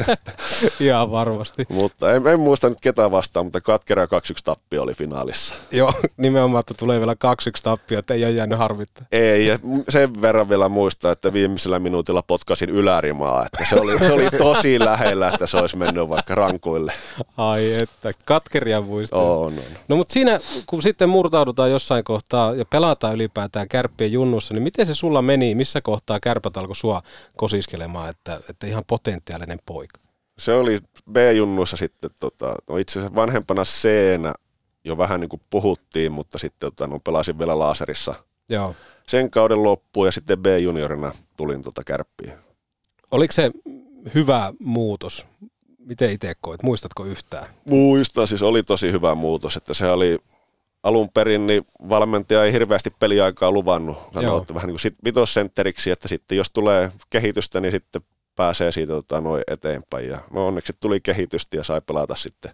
Ihan 0.80 1.10
varmasti. 1.10 1.66
mutta 1.68 2.12
en, 2.12 2.26
en, 2.26 2.40
muista 2.40 2.68
nyt 2.68 2.80
ketään 2.80 3.10
vastaan, 3.10 3.46
mutta 3.46 3.60
katkera 3.60 4.04
2-1 4.04 4.08
tappio 4.44 4.82
oli 4.82 4.94
finaalissa. 4.94 5.54
Joo, 5.70 5.92
nimenomaan, 6.16 6.60
että 6.60 6.74
tulee 6.74 6.98
vielä 6.98 7.14
2-1 7.14 7.16
tappio, 7.62 7.98
että 7.98 8.14
ei 8.14 8.24
ole 8.24 8.32
jäänyt 8.32 8.58
harvittaa. 8.58 9.06
Ei, 9.12 9.46
ja 9.46 9.58
sen 9.88 10.22
verran 10.22 10.48
vielä 10.48 10.68
muistaa, 10.68 11.12
että 11.12 11.32
viimeisellä 11.36 11.78
minuutilla 11.78 12.22
potkasin 12.22 12.70
ylärimaa, 12.70 13.46
että 13.46 13.64
se 13.68 13.80
oli, 13.80 13.98
se 13.98 14.12
oli 14.12 14.30
tosi 14.38 14.78
lähellä, 14.78 15.28
että 15.28 15.46
se 15.46 15.56
olisi 15.56 15.76
mennyt 15.76 16.08
vaikka 16.08 16.34
rankuille. 16.34 16.92
Ai 17.36 17.74
että, 17.74 18.10
katkeria 18.24 18.80
muistaa. 18.80 19.22
On, 19.22 19.46
on. 19.46 19.54
No 19.88 19.96
mutta 19.96 20.12
siinä, 20.12 20.40
kun 20.66 20.82
sitten 20.82 21.08
murtaudutaan 21.08 21.70
jossain 21.70 22.04
kohtaa 22.04 22.54
ja 22.54 22.64
pelataan 22.64 23.14
ylipäätään 23.14 23.68
kärppien 23.68 24.12
junnussa, 24.12 24.54
niin 24.54 24.62
miten 24.62 24.86
se 24.86 24.94
sulla 24.94 25.22
meni, 25.22 25.54
missä 25.54 25.80
kohtaa 25.80 26.20
kärpät 26.20 26.56
alkoi 26.56 26.76
sua 26.76 27.02
kosiskelemaan, 27.36 28.10
että, 28.10 28.40
että 28.50 28.66
ihan 28.66 28.84
potentiaalinen 28.86 29.58
poika? 29.66 30.00
Se 30.38 30.54
oli 30.54 30.78
B-junnuissa 31.12 31.76
sitten, 31.76 32.10
tota, 32.20 32.54
no 32.68 32.76
itse 32.76 32.98
asiassa 32.98 33.16
vanhempana 33.16 33.64
c 33.64 33.88
jo 34.84 34.98
vähän 34.98 35.20
niin 35.20 35.28
kuin 35.28 35.42
puhuttiin, 35.50 36.12
mutta 36.12 36.38
sitten 36.38 36.72
tota, 36.72 36.86
no, 36.86 37.00
pelasin 37.04 37.38
vielä 37.38 37.58
laaserissa 37.58 38.14
Joo 38.48 38.74
sen 39.06 39.30
kauden 39.30 39.62
loppuun 39.62 40.06
ja 40.06 40.12
sitten 40.12 40.38
B-juniorina 40.38 41.12
tulin 41.36 41.62
tuota 41.62 41.82
kärppiä. 41.86 42.38
Oliko 43.10 43.32
se 43.32 43.50
hyvä 44.14 44.52
muutos? 44.60 45.26
Miten 45.78 46.10
itse 46.10 46.32
koit? 46.40 46.62
Muistatko 46.62 47.04
yhtään? 47.04 47.46
Muistan, 47.70 48.28
siis 48.28 48.42
oli 48.42 48.62
tosi 48.62 48.92
hyvä 48.92 49.14
muutos, 49.14 49.56
että 49.56 49.74
se 49.74 49.86
oli 49.90 50.18
alun 50.82 51.10
perin 51.10 51.46
niin 51.46 51.66
valmentaja 51.88 52.44
ei 52.44 52.52
hirveästi 52.52 52.90
peliaikaa 52.98 53.50
luvannut. 53.50 53.98
Sanoi, 54.14 54.40
että 54.40 54.54
vähän 54.54 54.68
niin 54.68 54.78
kuin 54.82 54.96
vitosentteriksi, 55.04 55.90
että 55.90 56.08
sitten 56.08 56.38
jos 56.38 56.50
tulee 56.50 56.92
kehitystä, 57.10 57.60
niin 57.60 57.72
sitten 57.72 58.02
pääsee 58.36 58.72
siitä 58.72 58.92
tota, 58.92 59.20
noin 59.20 59.42
eteenpäin. 59.46 60.08
Ja 60.08 60.18
no 60.32 60.46
onneksi 60.46 60.72
tuli 60.80 61.00
kehitystä 61.00 61.56
ja 61.56 61.64
sai 61.64 61.80
pelata 61.80 62.14
sitten 62.14 62.50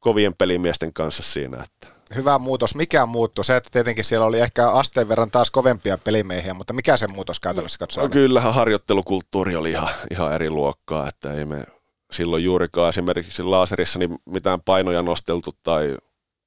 kovien 0.00 0.34
pelimiesten 0.34 0.92
kanssa 0.92 1.22
siinä. 1.22 1.64
Että 1.64 1.97
hyvä 2.14 2.38
muutos. 2.38 2.74
Mikä 2.74 3.06
muuttui? 3.06 3.44
Se, 3.44 3.56
että 3.56 3.70
tietenkin 3.72 4.04
siellä 4.04 4.26
oli 4.26 4.40
ehkä 4.40 4.70
asteen 4.70 5.08
verran 5.08 5.30
taas 5.30 5.50
kovempia 5.50 5.98
pelimiehiä, 5.98 6.54
mutta 6.54 6.72
mikä 6.72 6.96
se 6.96 7.06
muutos 7.06 7.40
käytännössä 7.40 7.78
katsoo? 7.78 8.04
No, 8.04 8.10
kyllähän 8.10 8.54
harjoittelukulttuuri 8.54 9.56
oli 9.56 9.70
ihan, 9.70 9.88
ihan 10.10 10.32
eri 10.32 10.50
luokkaa, 10.50 11.08
että 11.08 11.32
ei 11.32 11.44
me 11.44 11.64
silloin 12.12 12.44
juurikaan 12.44 12.88
esimerkiksi 12.88 13.42
laaserissa 13.42 13.98
niin 13.98 14.18
mitään 14.26 14.60
painoja 14.60 15.02
nosteltu 15.02 15.50
tai 15.62 15.96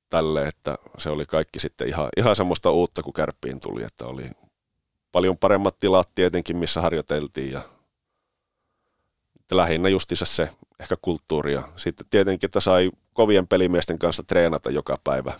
tälle, 0.10 0.48
että 0.48 0.78
se 0.98 1.10
oli 1.10 1.26
kaikki 1.26 1.60
sitten 1.60 1.88
ihan, 1.88 2.10
ihan 2.18 2.36
semmoista 2.36 2.72
uutta, 2.72 3.04
kun 3.04 3.14
kärppiin 3.14 3.60
tuli, 3.60 3.84
että 3.84 4.06
oli 4.06 4.30
paljon 5.12 5.38
paremmat 5.38 5.80
tilat 5.80 6.10
tietenkin, 6.16 6.58
missä 6.58 6.82
harjoiteltiin 6.82 7.52
ja 7.52 7.62
lähinnä 9.52 9.90
justiinsa 9.90 10.26
se 10.26 10.50
ehkä 10.80 10.96
kulttuuri 11.02 11.54
ja 11.54 11.64
sitten 11.76 12.06
tietenkin, 12.10 12.48
että 12.48 12.60
sai 12.60 12.92
kovien 13.14 13.48
pelimiesten 13.48 14.00
kanssa 14.00 14.24
treenata 14.24 14.72
joka 14.72 14.98
päivä, 15.04 15.34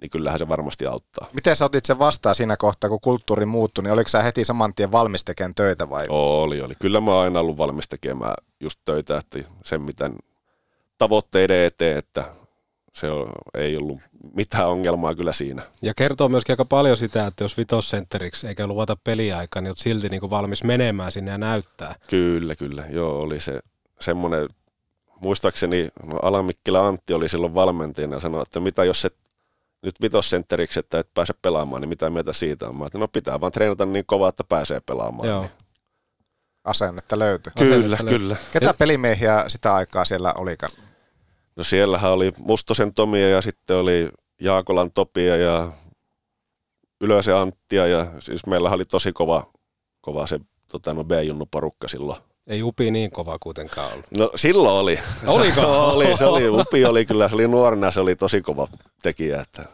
niin 0.00 0.10
kyllähän 0.10 0.38
se 0.38 0.48
varmasti 0.48 0.86
auttaa. 0.86 1.26
Miten 1.34 1.56
sä 1.56 1.64
otit 1.64 1.84
sen 1.84 1.98
vastaan 1.98 2.34
siinä 2.34 2.56
kohtaa, 2.56 2.90
kun 2.90 3.00
kulttuuri 3.00 3.46
muuttui, 3.46 3.84
niin 3.84 3.92
oliko 3.92 4.08
sä 4.08 4.22
heti 4.22 4.44
saman 4.44 4.74
tien 4.74 4.92
valmis 4.92 5.24
tekemään 5.24 5.54
töitä 5.54 5.90
vai? 5.90 6.06
Oli, 6.08 6.60
oli. 6.60 6.74
Kyllä 6.80 7.00
mä 7.00 7.14
oon 7.14 7.24
aina 7.24 7.40
ollut 7.40 7.58
valmis 7.58 7.88
tekemään 7.88 8.34
just 8.60 8.80
töitä, 8.84 9.18
että 9.18 9.38
sen 9.64 9.82
miten 9.82 10.16
tavoitteiden 10.98 11.64
eteen, 11.64 11.98
että 11.98 12.24
se 12.94 13.10
on, 13.10 13.28
ei 13.54 13.76
ollut 13.76 14.00
mitään 14.34 14.66
ongelmaa 14.66 15.14
kyllä 15.14 15.32
siinä. 15.32 15.62
Ja 15.82 15.94
kertoo 15.94 16.28
myöskin 16.28 16.52
aika 16.52 16.64
paljon 16.64 16.96
sitä, 16.96 17.26
että 17.26 17.44
jos 17.44 17.56
vitosentteriksi 17.56 18.46
eikä 18.46 18.66
luvata 18.66 18.96
peliaikaa, 19.04 19.62
niin 19.62 19.68
olet 19.68 19.78
silti 19.78 20.08
niin 20.08 20.20
kuin 20.20 20.30
valmis 20.30 20.64
menemään 20.64 21.12
sinne 21.12 21.30
ja 21.30 21.38
näyttää. 21.38 21.94
Kyllä, 22.10 22.56
kyllä. 22.56 22.84
Joo, 22.90 23.20
oli 23.20 23.40
se 23.40 23.60
semmoinen, 24.00 24.48
muistaakseni 25.20 25.88
no 26.06 26.18
Alamikkila 26.22 26.86
Antti 26.86 27.14
oli 27.14 27.28
silloin 27.28 27.54
valmentajana 27.54 28.16
ja 28.16 28.20
sanoi, 28.20 28.42
että 28.42 28.60
mitä 28.60 28.84
jos 28.84 29.04
et 29.04 29.16
nyt 29.82 29.94
vitosentteriksi, 30.02 30.80
että 30.80 30.98
et 30.98 31.14
pääse 31.14 31.34
pelaamaan, 31.42 31.82
niin 31.82 31.88
mitä 31.88 32.10
mieltä 32.10 32.32
siitä 32.32 32.68
on? 32.68 32.76
Mä 32.76 32.86
että 32.86 32.98
no 32.98 33.08
pitää 33.08 33.40
vaan 33.40 33.52
treenata 33.52 33.86
niin 33.86 34.06
kovaa, 34.06 34.28
että 34.28 34.44
pääsee 34.48 34.80
pelaamaan. 34.80 35.28
Joo. 35.28 35.40
Niin. 35.40 35.50
Asennetta 36.64 37.18
löytyy. 37.18 37.52
Kyllä, 37.58 37.76
Asennetta 37.76 38.04
kyllä. 38.04 38.36
Ketä 38.52 38.74
pelimiehiä 38.74 39.44
sitä 39.48 39.74
aikaa 39.74 40.04
siellä 40.04 40.32
olikaan? 40.32 40.72
No 41.56 41.64
siellähän 41.64 42.12
oli 42.12 42.32
Mustosen 42.38 42.94
Tomia 42.94 43.28
ja 43.28 43.42
sitten 43.42 43.76
oli 43.76 44.08
Jaakolan 44.40 44.90
Topia 44.90 45.36
ja 45.36 45.72
Ylösen 47.00 47.36
Anttia 47.36 47.86
ja 47.86 48.06
siis 48.18 48.46
meillä 48.46 48.70
oli 48.70 48.84
tosi 48.84 49.12
kova, 49.12 49.52
kova 50.00 50.26
se 50.26 50.40
tota, 50.68 50.94
no 50.94 51.04
B-junnu 51.04 51.46
porukka 51.50 51.88
silloin. 51.88 52.20
Ei 52.48 52.62
Upi 52.62 52.90
niin 52.90 53.10
kova 53.10 53.36
kuitenkaan 53.40 53.92
ollut. 53.92 54.06
No 54.10 54.30
silloin 54.34 54.74
oli. 54.74 54.98
Oliko? 55.26 55.86
oli, 55.86 56.16
se 56.16 56.24
oli, 56.26 56.48
Upi 56.48 56.84
oli 56.84 57.06
kyllä, 57.06 57.28
se 57.28 57.34
oli 57.34 57.48
nuorena, 57.48 57.90
se 57.90 58.00
oli 58.00 58.16
tosi 58.16 58.42
kova 58.42 58.68
tekijä, 59.02 59.40
että 59.40 59.64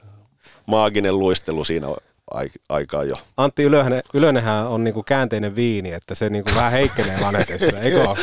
maaginen 0.67 1.19
luistelu 1.19 1.65
siinä 1.65 1.87
ai- 2.31 2.51
aikaa 2.69 3.05
jo. 3.05 3.17
Antti 3.37 3.63
Ylönen, 3.63 4.03
Ylönenhän 4.15 4.67
on 4.67 4.85
niinku 4.85 5.03
käänteinen 5.03 5.57
viini, 5.57 5.93
että 5.93 6.15
se 6.15 6.31
niinku 6.31 6.51
vähän 6.57 6.73
heikkenee 6.73 7.19
vanhetessa, 7.21 7.81
eikö 7.81 8.09
ole? 8.09 8.19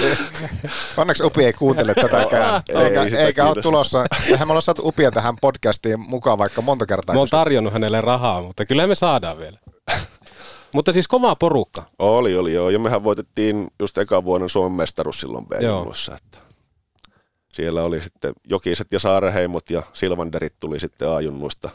Onneksi 0.98 1.24
Upi 1.24 1.46
ei 1.46 1.54
kuuntele 1.54 1.94
tätäkään, 1.94 2.62
Ei, 2.70 2.76
eikä, 2.78 3.04
sitä 3.04 3.18
eikä 3.26 3.46
ole 3.46 3.62
tulossa. 3.62 4.06
Eihän 4.32 4.48
me 4.48 4.52
olla 4.52 4.62
saatu 4.62 4.88
Upia 4.88 5.12
tähän 5.12 5.36
podcastiin 5.42 6.00
mukaan 6.00 6.38
vaikka 6.38 6.62
monta 6.62 6.86
kertaa. 6.86 7.16
Mä 7.16 7.20
oon 7.22 7.30
tarjonnut 7.30 7.74
hänelle 7.74 8.02
rahaa, 8.02 8.42
mutta 8.42 8.66
kyllä 8.66 8.88
me 8.88 8.96
saadaan 8.96 9.38
vielä. 9.38 9.58
Mutta 10.74 10.94
siis 10.94 11.08
kova 11.08 11.36
porukka. 11.36 11.84
Oli, 12.00 12.36
oli 12.36 12.54
joo. 12.54 12.70
Ja 12.70 12.80
mehän 12.80 13.04
voitettiin 13.04 13.68
just 13.80 13.98
eka 13.98 14.24
vuonna 14.24 14.48
Suomen 14.48 14.78
mestaruus 14.78 15.22
silloin 15.22 15.48
b 15.48 15.52
että 16.16 16.38
Siellä 17.54 17.84
oli 17.84 18.02
sitten 18.02 18.34
Jokiset 18.48 18.92
ja 18.92 19.00
Saareheimot 19.00 19.70
ja 19.70 19.84
Silvanderit 19.94 20.54
tuli 20.60 20.80
sitten 20.80 21.10
A-junnuista, 21.10 21.70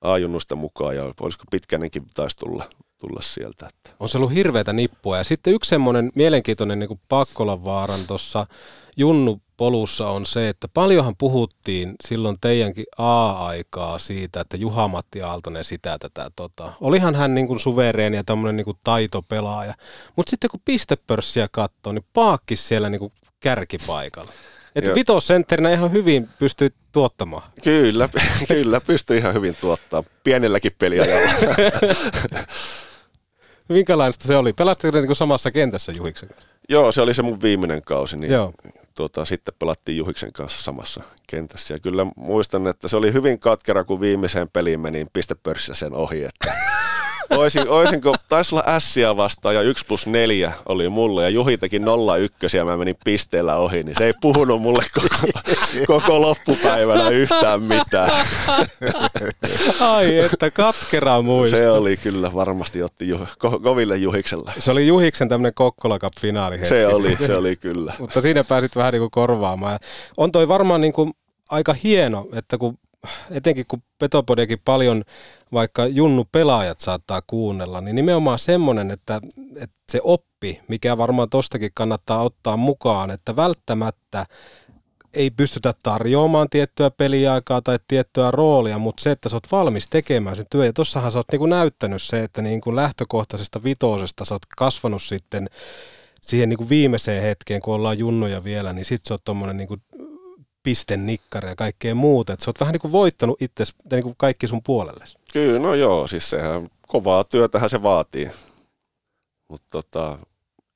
A-junnuista 0.00 0.56
mukaan 0.56 0.96
ja 0.96 1.14
olisiko 1.20 1.44
Pitkänenkin 1.50 2.06
taisi 2.14 2.36
tulla, 2.36 2.64
tulla 2.98 3.20
sieltä. 3.20 3.66
Että. 3.66 3.90
On 4.00 4.08
se 4.08 4.18
ollut 4.18 4.34
hirveätä 4.34 4.72
nippua. 4.72 5.16
Ja 5.18 5.24
sitten 5.24 5.54
yksi 5.54 5.68
semmoinen 5.68 6.12
mielenkiintoinen 6.14 6.78
niin 6.78 7.00
Pakkolan 7.08 7.64
vaaran 7.64 8.00
tuossa 8.06 8.46
Junnu 8.96 9.42
polussa 9.56 10.08
on 10.08 10.26
se, 10.26 10.48
että 10.48 10.68
paljonhan 10.68 11.14
puhuttiin 11.18 11.94
silloin 12.06 12.36
teidänkin 12.40 12.84
A-aikaa 12.98 13.98
siitä, 13.98 14.40
että 14.40 14.56
Juha-Matti 14.56 15.22
Aaltonen 15.22 15.64
sitä 15.64 15.96
tätä. 15.98 16.30
Tota. 16.36 16.72
Olihan 16.80 17.14
hän 17.14 17.34
niin 17.34 17.46
kuin 17.46 17.60
suvereeni 17.60 18.16
ja 18.16 18.24
tämmöinen 18.24 18.56
niin 18.56 18.64
kuin 18.64 18.78
taitopelaaja. 18.84 19.74
Mutta 20.16 20.30
sitten 20.30 20.50
kun 20.50 20.60
pistepörssiä 20.64 21.48
katsoo, 21.52 21.92
niin 21.92 22.04
Paakkis 22.12 22.68
siellä 22.68 22.88
niin 22.88 22.98
kuin 22.98 23.12
kärkipaikalla. 23.40 24.32
Että 24.74 24.94
vitosentterinä 24.94 25.70
ihan 25.70 25.92
hyvin 25.92 26.28
pystyy 26.38 26.68
tuottamaan. 26.92 27.42
Kyllä, 27.64 28.08
kyllä 28.48 28.80
pystyy 28.80 29.16
ihan 29.16 29.34
hyvin 29.34 29.56
tuottaa 29.60 30.02
pienelläkin 30.24 30.72
peliajalla. 30.78 31.32
Minkälaista 33.68 34.26
se 34.26 34.36
oli? 34.36 34.52
Pelatteko 34.52 34.92
te 34.92 35.00
niin 35.00 35.16
samassa 35.16 35.50
kentässä 35.50 35.92
Juhiksen 35.92 36.28
kanssa? 36.28 36.48
Joo, 36.68 36.92
se 36.92 37.00
oli 37.00 37.14
se 37.14 37.22
mun 37.22 37.42
viimeinen 37.42 37.82
kausi, 37.82 38.16
niin 38.16 38.32
Joo. 38.32 38.52
Tuota, 38.94 39.24
sitten 39.24 39.54
pelattiin 39.58 39.98
Juhiksen 39.98 40.32
kanssa 40.32 40.64
samassa 40.64 41.02
kentässä. 41.26 41.74
Ja 41.74 41.78
kyllä 41.80 42.06
muistan, 42.16 42.66
että 42.66 42.88
se 42.88 42.96
oli 42.96 43.12
hyvin 43.12 43.38
katkera, 43.38 43.84
kun 43.84 44.00
viimeiseen 44.00 44.48
peliin 44.52 44.80
menin 44.80 45.06
pistepörssissä 45.12 45.74
sen 45.74 45.94
ohi. 45.94 46.24
Että 46.24 46.71
oisin, 47.30 47.68
oisinko, 47.68 48.14
taisi 48.28 48.54
olla 48.54 48.64
ässiä 48.66 49.16
vastaan 49.16 49.54
ja 49.54 49.62
1 49.62 49.86
plus 49.86 50.06
4 50.06 50.52
oli 50.66 50.88
mulle 50.88 51.22
ja 51.22 51.28
Juhi 51.28 51.58
teki 51.58 51.78
0 51.78 52.16
1 52.16 52.56
ja 52.56 52.64
mä 52.64 52.76
menin 52.76 52.96
pisteellä 53.04 53.56
ohi, 53.56 53.82
niin 53.82 53.96
se 53.98 54.06
ei 54.06 54.12
puhunut 54.20 54.62
mulle 54.62 54.84
koko, 54.94 55.40
koko 55.86 56.20
loppupäivänä 56.20 57.08
yhtään 57.08 57.62
mitään. 57.62 58.26
Ai 59.80 60.18
että 60.18 60.50
katkera 60.50 61.22
muista. 61.22 61.56
Se 61.56 61.70
oli 61.70 61.96
kyllä, 61.96 62.34
varmasti 62.34 62.82
otti 62.82 63.08
juh, 63.08 63.28
ko, 63.38 63.58
koville 63.58 63.96
Juhikselle. 63.96 64.52
Se 64.58 64.70
oli 64.70 64.86
Juhiksen 64.86 65.28
tämmöinen 65.28 65.54
Kokkola 65.54 65.98
Cup 65.98 66.12
finaali 66.20 66.64
Se 66.64 66.86
oli, 66.86 67.16
se 67.26 67.36
oli 67.36 67.56
kyllä. 67.56 67.92
Mutta 67.98 68.20
siinä 68.20 68.44
pääsit 68.44 68.76
vähän 68.76 68.92
niin 68.92 69.00
kuin 69.00 69.10
korvaamaan. 69.10 69.78
On 70.16 70.32
toi 70.32 70.48
varmaan 70.48 70.80
niin 70.80 70.92
kuin 70.92 71.12
aika 71.50 71.72
hieno, 71.84 72.26
että 72.34 72.58
kun 72.58 72.78
etenkin 73.30 73.64
kun 73.68 73.82
Petopodiakin 73.98 74.58
paljon 74.64 75.02
vaikka 75.52 75.86
junnu 75.86 76.24
pelaajat 76.32 76.80
saattaa 76.80 77.22
kuunnella, 77.26 77.80
niin 77.80 77.96
nimenomaan 77.96 78.38
semmoinen, 78.38 78.90
että, 78.90 79.20
että 79.56 79.76
se 79.92 80.00
oppi, 80.02 80.60
mikä 80.68 80.98
varmaan 80.98 81.30
tostakin 81.30 81.70
kannattaa 81.74 82.22
ottaa 82.22 82.56
mukaan, 82.56 83.10
että 83.10 83.36
välttämättä 83.36 84.26
ei 85.14 85.30
pystytä 85.30 85.74
tarjoamaan 85.82 86.48
tiettyä 86.50 86.90
peliaikaa 86.90 87.62
tai 87.62 87.78
tiettyä 87.88 88.30
roolia, 88.30 88.78
mutta 88.78 89.02
se, 89.02 89.10
että 89.10 89.28
sä 89.28 89.36
oot 89.36 89.52
valmis 89.52 89.88
tekemään 89.88 90.36
sen 90.36 90.46
työn, 90.50 90.66
ja 90.66 90.72
tossahan 90.72 91.12
sä 91.12 91.18
oot 91.18 91.32
niinku 91.32 91.46
näyttänyt 91.46 92.02
se, 92.02 92.22
että 92.22 92.42
niinku 92.42 92.76
lähtökohtaisesta 92.76 93.64
vitosesta 93.64 94.24
sä 94.24 94.34
oot 94.34 94.46
kasvanut 94.56 95.02
sitten 95.02 95.48
siihen 96.20 96.48
niinku 96.48 96.68
viimeiseen 96.68 97.22
hetkeen, 97.22 97.60
kun 97.60 97.74
ollaan 97.74 97.98
junnoja 97.98 98.44
vielä, 98.44 98.72
niin 98.72 98.84
sit 98.84 99.00
sä 99.08 99.14
oot 99.14 99.24
tommonen 99.24 99.56
niinku 99.56 99.76
pistennikkari 100.62 101.48
ja 101.48 101.56
kaikkea 101.56 101.94
muuta, 101.94 102.32
että 102.32 102.44
sä 102.44 102.48
oot 102.48 102.60
vähän 102.60 102.72
niinku 102.72 102.92
voittanut 102.92 103.42
itse 103.42 103.64
niinku 103.90 104.14
kaikki 104.16 104.48
sun 104.48 104.62
puolelle. 104.62 105.04
Kyllä, 105.32 105.58
no 105.58 105.74
joo, 105.74 106.06
siis 106.06 106.30
sehän 106.30 106.68
kovaa 106.88 107.24
työtähän 107.24 107.70
se 107.70 107.82
vaatii. 107.82 108.30
Mutta 109.48 109.66
tota, 109.70 110.18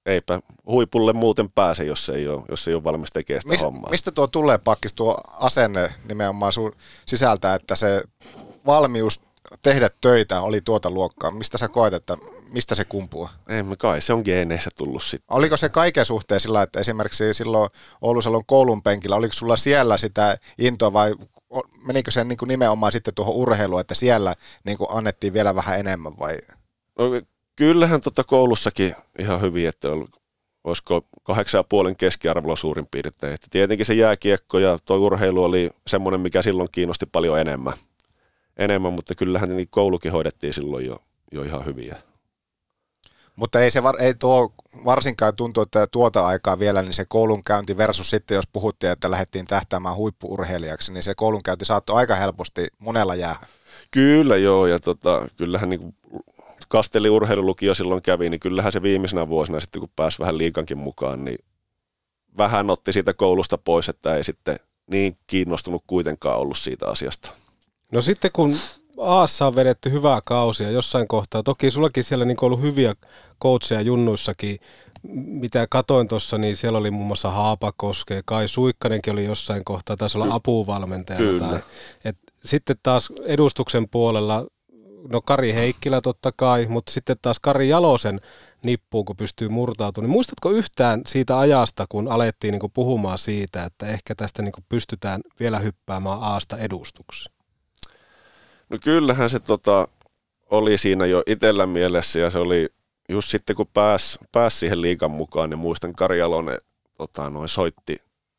eipä 0.07 0.41
huipulle 0.67 1.13
muuten 1.13 1.49
pääse, 1.55 1.85
jos 1.85 2.09
ei 2.09 2.29
ole, 2.29 2.43
jos 2.49 2.69
ei 2.69 2.75
ole 2.75 2.85
valmis 2.85 3.11
tekemään 3.11 3.41
sitä 3.41 3.53
Mis, 3.53 3.63
hommaa. 3.63 3.91
mistä 3.91 4.11
tuo 4.13 4.27
tulee 4.27 4.59
pakkis 4.59 4.95
tuo 4.95 5.19
asenne 5.27 5.95
nimenomaan 6.09 6.53
sun 6.53 6.73
sisältä, 7.07 7.55
että 7.55 7.75
se 7.75 8.03
valmius 8.67 9.21
tehdä 9.63 9.91
töitä 10.01 10.41
oli 10.41 10.61
tuota 10.61 10.91
luokkaa? 10.91 11.31
Mistä 11.31 11.59
sä 11.59 11.69
koet, 11.69 11.95
että 11.95 12.17
mistä 12.53 12.75
se 12.75 12.85
kumpuaa? 12.85 13.33
Ei 13.49 13.63
me 13.63 13.77
kai, 13.77 14.01
se 14.01 14.13
on 14.13 14.23
geeneissä 14.25 14.71
tullut 14.77 15.03
sitten. 15.03 15.37
Oliko 15.37 15.57
se 15.57 15.69
kaiken 15.69 16.05
suhteen 16.05 16.41
sillä, 16.41 16.63
että 16.63 16.81
esimerkiksi 16.81 17.35
silloin 17.35 17.71
Oulusalon 18.01 18.47
koulun 18.47 18.83
penkillä, 18.83 19.17
oliko 19.17 19.33
sulla 19.33 19.57
siellä 19.57 19.99
sitä 19.99 20.39
intoa 20.59 20.93
vai 20.93 21.15
menikö 21.87 22.11
se 22.11 22.25
niin 22.25 22.39
kuin 22.39 22.49
nimenomaan 22.49 22.93
sitten 22.93 23.15
tuohon 23.15 23.35
urheiluun, 23.35 23.81
että 23.81 23.95
siellä 23.95 24.35
niin 24.65 24.79
kuin 24.79 24.91
annettiin 24.91 25.33
vielä 25.33 25.55
vähän 25.55 25.81
enemmän 25.81 26.19
vai? 26.19 26.39
No, 26.99 27.05
kyllähän 27.57 28.01
tota 28.01 28.25
koulussakin 28.25 28.95
ihan 29.19 29.41
hyvin, 29.41 29.69
että 29.69 29.89
oli, 29.89 30.07
olisiko 30.65 31.03
kahdeksan 31.23 31.59
ja 31.59 31.65
puolen 31.65 31.97
keskiarvolla 31.97 32.57
suurin 32.57 32.87
piirtein. 32.91 33.35
Että 33.35 33.47
tietenkin 33.51 33.87
se 33.87 33.95
jääkiekko 33.95 34.59
ja 34.59 34.79
tuo 34.85 34.97
urheilu 34.97 35.45
oli 35.45 35.71
semmoinen, 35.87 36.21
mikä 36.21 36.43
silloin 36.43 36.69
kiinnosti 36.73 37.07
paljon 37.07 37.41
enemmän. 37.41 37.75
Enemmän 38.57 38.93
mutta 38.93 39.15
kyllähän 39.15 39.57
niin 39.57 39.69
koulukin 39.71 40.13
hoidettiin 40.13 40.53
silloin 40.53 40.87
jo, 40.87 40.99
jo 41.33 41.43
ihan 41.43 41.65
hyviä. 41.65 41.97
Mutta 43.37 43.61
ei, 43.61 43.71
se 43.71 43.83
var, 43.83 44.03
ei 44.03 44.15
tuo 44.15 44.53
varsinkaan 44.85 45.37
tuntu, 45.37 45.61
että 45.61 45.87
tuota 45.87 46.27
aikaa 46.27 46.59
vielä, 46.59 46.83
niin 46.83 46.93
se 46.93 47.05
koulunkäynti 47.09 47.77
versus 47.77 48.11
sitten, 48.11 48.35
jos 48.35 48.49
puhuttiin, 48.53 48.93
että 48.93 49.11
lähdettiin 49.11 49.47
tähtäämään 49.47 49.97
huippuurheilijaksi, 49.97 50.93
niin 50.93 51.03
se 51.03 51.15
koulunkäynti 51.15 51.65
saattoi 51.65 51.97
aika 51.97 52.17
helposti 52.17 52.67
monella 52.79 53.15
jäädä. 53.15 53.47
Kyllä 53.91 54.37
joo, 54.37 54.67
ja 54.67 54.79
tota, 54.79 55.29
kyllähän 55.37 55.69
niin 55.69 55.95
Kasteli 56.69 57.11
urheilulukio 57.11 57.75
silloin 57.75 58.03
kävi, 58.03 58.31
niin 58.31 58.41
kyllähän 58.41 58.73
se 58.73 58.83
viimeisenä 58.83 59.29
vuosina 59.29 59.61
sitten, 59.61 59.81
kun 59.81 59.91
pääsi 59.97 60.19
vähän 60.19 60.39
liikankin 60.39 60.79
mukaan, 60.79 61.25
niin 61.25 61.39
vähän 62.39 62.71
otti 62.71 62.93
siitä 62.93 63.15
koulusta 63.15 63.59
pois, 63.59 63.89
että 63.89 64.17
ei 64.17 64.25
sitten 64.25 64.57
niin 64.91 65.17
kiinnostunut 65.27 65.85
kuitenkaan 65.87 66.43
ollut 66.43 66.59
siitä 66.59 66.89
asiasta. 66.89 67.33
No 67.93 68.03
sitten 68.03 68.31
kun 68.33 68.55
Aassa 68.99 69.47
on 69.47 69.57
vedetty 69.57 69.91
hyvää 69.91 70.21
kausia 70.25 70.71
jossain 70.71 71.09
kohtaa, 71.09 71.43
toki 71.43 71.71
sullakin 71.71 72.05
siellä 72.05 72.25
niin 72.25 72.45
ollut 72.45 72.61
hyviä 72.61 72.95
coacheja 73.43 73.81
junnuissakin, 73.81 74.59
mitä 75.13 75.67
katoin 75.71 76.09
tuossa, 76.09 76.39
niin 76.39 76.57
siellä 76.57 76.79
oli 76.79 76.91
muun 76.91 77.07
muassa 77.07 77.31
Haapakoske, 77.31 78.23
Kai 78.25 78.49
Suikkanenkin 78.49 79.13
oli 79.13 79.25
jossain 79.25 79.65
kohtaa, 79.65 79.97
taisi 79.97 80.19
olla 80.19 80.35
apuvalmentajana. 80.35 81.25
Kyllä. 81.25 81.49
Tai, 81.49 81.61
et 82.05 82.17
sitten 82.45 82.77
taas 82.83 83.09
edustuksen 83.25 83.89
puolella, 83.89 84.47
no 85.13 85.21
Kari 85.21 85.55
Heikkilä 85.55 86.01
totta 86.01 86.33
kai, 86.37 86.67
mutta 86.69 86.93
sitten 86.93 87.17
taas 87.23 87.39
Kari 87.41 87.69
Jalosen 87.69 88.21
nippuun, 88.63 89.05
kun 89.05 89.17
pystyy 89.17 89.49
murtautumaan. 89.49 90.09
Niin 90.09 90.17
muistatko 90.17 90.51
yhtään 90.51 91.03
siitä 91.07 91.39
ajasta, 91.39 91.87
kun 91.89 92.09
alettiin 92.09 92.53
niin 92.53 92.73
puhumaan 92.75 93.19
siitä, 93.19 93.65
että 93.65 93.87
ehkä 93.87 94.15
tästä 94.15 94.43
niin 94.43 94.53
pystytään 94.69 95.21
vielä 95.41 95.59
hyppäämään 95.59 96.19
Aasta 96.21 96.59
edustukseen? 96.59 97.36
No 98.71 98.79
kyllähän 98.85 99.31
se 99.31 99.41
tota, 99.41 99.89
oli 100.51 100.79
siinä 100.79 101.07
jo 101.07 101.23
itsellä 101.27 101.67
mielessä 101.67 102.19
ja 102.19 102.31
se 102.31 102.39
oli 102.39 102.69
just 103.09 103.29
sitten 103.29 103.57
kun 103.57 103.67
pääsi 103.75 104.19
pääs 104.33 104.61
siihen 104.61 104.83
liikan 104.83 105.11
mukaan, 105.11 105.51
niin 105.51 105.59
muistan 105.59 105.93
Kari 105.93 106.19
Jalonen 106.19 106.59
tota, 106.99 107.31
noin 107.31 107.49
soitti, 107.49 107.97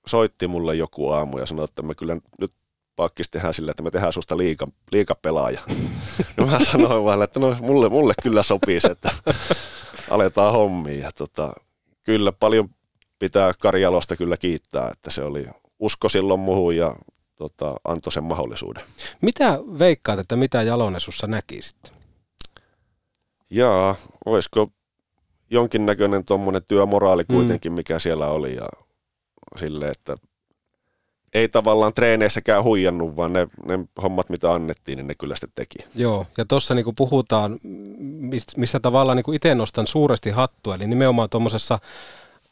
soitti 0.07 0.47
mulle 0.47 0.75
joku 0.75 1.09
aamu 1.09 1.37
ja 1.37 1.45
sanoi, 1.45 1.65
että 1.65 1.81
me 1.81 1.95
kyllä 1.95 2.17
nyt 2.41 2.51
pakkis 2.95 3.29
tehdään 3.29 3.53
sillä, 3.53 3.71
että 3.71 3.83
me 3.83 3.91
tehdään 3.91 4.13
susta 4.13 4.37
liika, 4.37 4.67
liikapelaaja. 4.91 5.61
no 6.37 6.45
mä 6.45 6.59
sanoin 6.59 7.03
vaan, 7.03 7.23
että 7.23 7.39
no 7.39 7.55
mulle, 7.61 7.89
mulle 7.89 8.13
kyllä 8.23 8.43
sopii 8.43 8.79
se, 8.79 8.87
että 8.87 9.11
aletaan 10.09 10.53
hommiin. 10.53 10.99
Ja 10.99 11.11
tota, 11.11 11.53
kyllä 12.03 12.31
paljon 12.31 12.69
pitää 13.19 13.53
Kari 13.59 13.81
Jalosta 13.81 14.15
kyllä 14.15 14.37
kiittää, 14.37 14.89
että 14.91 15.11
se 15.11 15.23
oli 15.23 15.47
usko 15.79 16.09
silloin 16.09 16.39
muuhun 16.39 16.75
ja 16.75 16.95
tota, 17.37 17.75
antoi 17.83 18.11
sen 18.11 18.23
mahdollisuuden. 18.23 18.83
Mitä 19.21 19.59
veikkaat, 19.79 20.19
että 20.19 20.35
mitä 20.35 20.63
Jalonen 20.63 21.01
sussa 21.01 21.27
näki 21.27 21.61
sitten? 21.61 21.91
Jaa, 23.49 23.95
olisiko 24.25 24.67
jonkinnäköinen 25.49 26.25
tuommoinen 26.25 26.61
työmoraali 26.67 27.25
kuitenkin, 27.25 27.73
mikä 27.73 27.99
siellä 27.99 28.27
oli 28.27 28.55
ja 28.55 28.67
sille, 29.57 29.87
että 29.87 30.15
ei 31.33 31.49
tavallaan 31.49 31.93
treeneissäkään 31.93 32.63
huijannut, 32.63 33.15
vaan 33.15 33.33
ne, 33.33 33.47
ne 33.65 33.79
hommat, 34.01 34.29
mitä 34.29 34.51
annettiin, 34.51 34.95
niin 34.97 35.07
ne 35.07 35.15
kyllä 35.15 35.35
sitten 35.35 35.51
teki. 35.55 35.89
Joo, 35.95 36.25
ja 36.37 36.45
tuossa 36.45 36.73
niinku 36.73 36.93
puhutaan, 36.93 37.59
missä 38.57 38.79
tavallaan 38.79 39.15
niinku 39.15 39.31
itse 39.33 39.55
nostan 39.55 39.87
suuresti 39.87 40.29
hattua, 40.29 40.75
eli 40.75 40.87
nimenomaan 40.87 41.29
tuommoisessa 41.29 41.79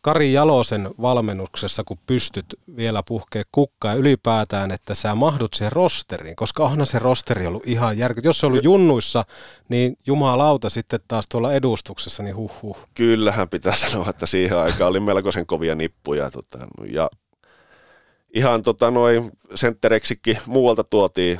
Kari 0.06 0.34
Jalosen 0.34 0.90
valmennuksessa, 1.02 1.84
kun 1.84 1.98
pystyt 2.08 2.46
vielä 2.78 3.04
puhkee 3.08 3.44
kukkaa 3.52 3.94
ja 3.94 4.00
ylipäätään, 4.00 4.72
että 4.72 4.96
sä 4.96 5.16
mahdut 5.16 5.54
siihen 5.54 5.72
rosteriin, 5.72 6.36
koska 6.36 6.64
onhan 6.64 6.88
se 6.88 7.00
rosteri 7.00 7.48
ollut 7.48 7.68
ihan 7.68 7.98
järky. 7.98 8.22
Jos 8.24 8.40
se 8.40 8.46
oli 8.46 8.60
junnuissa, 8.64 9.26
niin 9.70 9.98
jumalauta 10.06 10.70
sitten 10.70 11.00
taas 11.08 11.28
tuolla 11.28 11.54
edustuksessa, 11.54 12.24
niin 12.24 12.36
huh 12.36 12.62
huh. 12.62 12.78
Kyllähän 12.96 13.50
pitää 13.50 13.76
sanoa, 13.86 14.10
että 14.10 14.26
siihen 14.26 14.58
aikaan 14.58 14.90
oli 14.90 15.00
melkoisen 15.00 15.46
kovia 15.46 15.76
nippuja. 15.76 16.32
Tota, 16.32 16.60
ja 16.92 17.10
ihan 18.34 18.62
tota, 18.62 18.92
noin 18.92 19.32
senttereksikin 19.56 20.38
muualta 20.46 20.84
tuotiin 20.84 21.40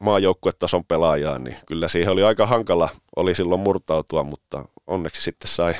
maajoukkuetason 0.00 0.84
pelaajaa, 0.84 1.38
niin 1.38 1.56
kyllä 1.66 1.88
siihen 1.88 2.12
oli 2.12 2.22
aika 2.22 2.46
hankala, 2.46 2.88
oli 3.16 3.34
silloin 3.34 3.60
murtautua, 3.60 4.22
mutta 4.22 4.64
onneksi 4.86 5.22
sitten 5.22 5.48
sai 5.48 5.74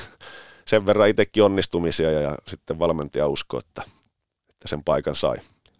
sen 0.67 0.85
verran 0.85 1.09
itsekin 1.09 1.43
onnistumisia 1.43 2.11
ja, 2.11 2.21
ja 2.21 2.35
sitten 2.47 2.79
valmentaja 2.79 3.27
usko, 3.27 3.59
että, 3.59 3.81
että 4.49 4.67
sen 4.67 4.83
paikan 4.83 5.15
sai. 5.15 5.37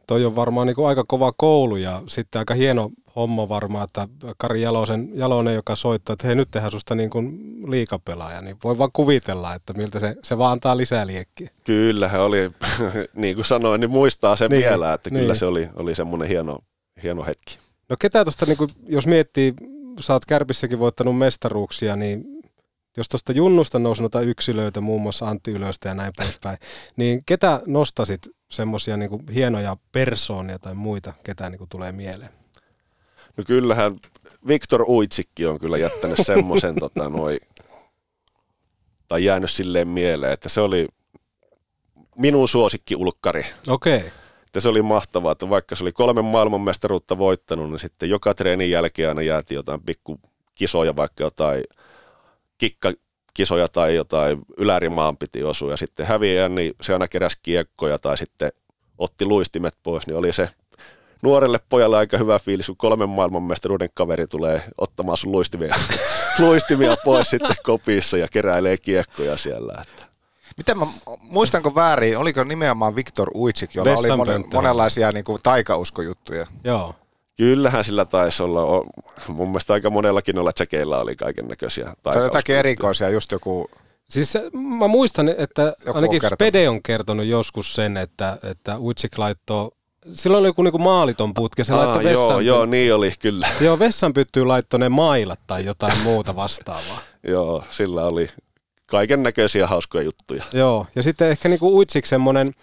Toi 0.07 0.25
on 0.25 0.35
varmaan 0.35 0.67
niin 0.67 0.75
kuin 0.75 0.87
aika 0.87 1.03
kova 1.07 1.33
koulu 1.37 1.75
ja 1.75 2.01
sitten 2.07 2.39
aika 2.39 2.53
hieno 2.53 2.89
homma 3.15 3.49
varmaan, 3.49 3.83
että 3.83 4.07
Kari 4.37 4.61
Jalosen, 4.61 5.09
Jalonen, 5.13 5.55
joka 5.55 5.75
soittaa, 5.75 6.13
että 6.13 6.27
hei 6.27 6.35
nyt 6.35 6.51
tehdään 6.51 6.71
susta 6.71 6.95
niin 6.95 7.09
kuin 7.09 7.39
liikapelaaja, 7.71 8.41
niin 8.41 8.57
voi 8.63 8.77
vaan 8.77 8.91
kuvitella, 8.93 9.53
että 9.53 9.73
miltä 9.73 9.99
se, 9.99 10.15
se 10.23 10.37
vaan 10.37 10.51
antaa 10.51 10.77
lisää 10.77 11.07
liekkiä. 11.07 11.49
Kyllä, 11.63 12.09
he 12.09 12.17
oli, 12.17 12.49
niin 13.15 13.35
kuin 13.35 13.45
sanoin, 13.45 13.81
niin 13.81 13.89
muistaa 13.89 14.35
sen 14.35 14.51
niin, 14.51 14.59
vielä, 14.59 14.93
että 14.93 15.09
niin. 15.09 15.21
kyllä 15.21 15.35
se 15.35 15.45
oli, 15.45 15.69
oli 15.75 15.95
semmoinen 15.95 16.27
hieno, 16.27 16.59
hieno 17.03 17.23
hetki. 17.23 17.57
No 17.89 17.95
ketä 17.99 18.25
tuosta, 18.25 18.45
niin 18.45 18.57
kuin, 18.57 18.69
jos 18.87 19.07
miettii, 19.07 19.53
sä 19.99 20.13
oot 20.13 20.25
Kärpissäkin 20.25 20.79
voittanut 20.79 21.17
mestaruuksia, 21.17 21.95
niin 21.95 22.36
jos 22.97 23.09
tuosta 23.09 23.31
junnusta 23.31 23.79
nousi 23.79 24.01
noita 24.01 24.21
yksilöitä, 24.21 24.81
muun 24.81 25.01
muassa 25.01 25.25
Antti 25.25 25.51
Ylöstä 25.51 25.89
ja 25.89 25.95
näin 25.95 26.13
poispäin, 26.17 26.57
niin 26.95 27.21
ketä 27.25 27.61
nostasit 27.65 28.21
semmoisia 28.49 28.97
niin 28.97 29.09
hienoja 29.33 29.77
persoonia 29.91 30.59
tai 30.59 30.73
muita, 30.73 31.13
ketä 31.23 31.49
niin 31.49 31.57
kuin 31.57 31.69
tulee 31.69 31.91
mieleen? 31.91 32.31
No 33.37 33.43
kyllähän 33.47 33.91
Viktor 34.47 34.81
Uitsikki 34.87 35.45
on 35.45 35.59
kyllä 35.59 35.77
jättänyt 35.77 36.19
semmoisen 36.21 36.75
tota, 36.79 37.09
noi, 37.09 37.39
tai 39.07 39.25
jäänyt 39.25 39.51
silleen 39.51 39.87
mieleen, 39.87 40.33
että 40.33 40.49
se 40.49 40.61
oli 40.61 40.87
minun 42.17 42.47
suosikki 42.47 42.95
ulkkari. 42.95 43.45
Okei. 43.67 43.97
Okay. 43.97 44.09
Että 44.45 44.59
se 44.59 44.69
oli 44.69 44.81
mahtavaa, 44.81 45.31
että 45.31 45.49
vaikka 45.49 45.75
se 45.75 45.83
oli 45.83 45.91
kolme 45.91 46.21
maailmanmestaruutta 46.21 47.17
voittanut, 47.17 47.69
niin 47.69 47.79
sitten 47.79 48.09
joka 48.09 48.33
treenin 48.33 48.71
jälkeen 48.71 49.09
aina 49.09 49.21
jäätiin 49.21 49.55
jotain 49.55 49.81
pikku 49.81 50.19
kisoja, 50.55 50.95
vaikka 50.95 51.23
jotain 51.23 51.63
kikkakisoja 52.57 53.67
tai 53.67 53.95
jotain 53.95 54.41
ylärimaan 54.57 55.17
piti 55.17 55.43
osua 55.43 55.71
ja 55.71 55.77
sitten 55.77 56.05
häviää, 56.05 56.49
niin 56.49 56.73
se 56.81 56.93
aina 56.93 57.07
keräsi 57.07 57.37
kiekkoja 57.41 57.99
tai 57.99 58.17
sitten 58.17 58.51
otti 58.97 59.25
luistimet 59.25 59.73
pois, 59.83 60.07
niin 60.07 60.17
oli 60.17 60.33
se 60.33 60.49
nuorelle 61.23 61.59
pojalle 61.69 61.97
aika 61.97 62.17
hyvä 62.17 62.39
fiilis, 62.39 62.67
kun 62.67 62.77
kolmen 62.77 63.09
maailmanmestaruuden 63.09 63.89
kaveri 63.93 64.27
tulee 64.27 64.61
ottamaan 64.77 65.17
sun 65.17 65.31
luistimia, 65.31 65.75
luistimia 66.39 66.95
pois 67.05 67.29
sitten 67.29 67.55
kopissa 67.63 68.17
ja 68.17 68.27
keräilee 68.31 68.77
kiekkoja 68.77 69.37
siellä. 69.37 69.73
Että. 69.81 70.07
Miten 70.57 70.79
mä, 70.79 70.85
muistanko 71.21 71.75
väärin, 71.75 72.17
oliko 72.17 72.43
nimenomaan 72.43 72.95
Viktor 72.95 73.31
Uitsik, 73.35 73.75
jolla 73.75 73.91
oli 73.91 74.17
mon, 74.17 74.45
monenlaisia 74.53 75.11
niin 75.11 75.23
kuin, 75.23 75.39
taikauskojuttuja? 75.43 76.47
Joo. 76.63 76.95
Kyllähän 77.37 77.83
sillä 77.83 78.05
taisi 78.05 78.43
olla. 78.43 78.85
Mun 79.27 79.47
mielestä 79.47 79.73
aika 79.73 79.89
monellakin 79.89 80.35
noilla 80.35 80.51
tsekeillä 80.51 80.97
oli 80.97 81.15
kaiken 81.15 81.47
näköisiä. 81.47 81.93
Se 82.13 82.19
oli 82.19 82.25
jotakin 82.25 82.55
erikoisia, 82.55 83.09
just 83.09 83.31
joku... 83.31 83.69
Siis 84.09 84.33
mä 84.79 84.87
muistan, 84.87 85.29
että 85.29 85.73
joku 85.85 85.97
ainakin 85.97 86.25
on 86.25 86.31
Spede 86.33 86.69
on 86.69 86.83
kertonut 86.83 87.25
joskus 87.25 87.73
sen, 87.73 87.97
että, 87.97 88.37
että 88.43 88.79
Uitsik 88.79 89.17
laittoi 89.17 89.69
Silloin 90.13 90.39
oli 90.39 90.47
joku 90.47 90.61
niinku 90.61 90.77
maaliton 90.77 91.33
putki, 91.33 91.63
se 91.63 91.73
Aa, 91.73 91.79
laittoi 91.79 92.03
vessan. 92.03 92.27
Joo, 92.29 92.39
joo, 92.39 92.65
niin 92.65 92.95
oli 92.95 93.11
kyllä. 93.19 93.47
Joo, 93.61 93.79
vessan 93.79 94.13
pyttyy 94.13 94.45
laittoi 94.45 94.79
ne 94.79 94.89
mailat 94.89 95.39
tai 95.47 95.65
jotain 95.65 95.97
muuta 96.03 96.35
vastaavaa. 96.35 96.99
joo, 97.27 97.63
sillä 97.69 98.05
oli 98.05 98.29
kaiken 98.85 99.23
näköisiä 99.23 99.67
hauskoja 99.67 100.03
juttuja. 100.03 100.43
Joo, 100.53 100.87
ja 100.95 101.03
sitten 101.03 101.29
ehkä 101.29 101.49
niinku 101.49 101.77
Uitsik 101.77 102.05
semmoinen, 102.05 102.53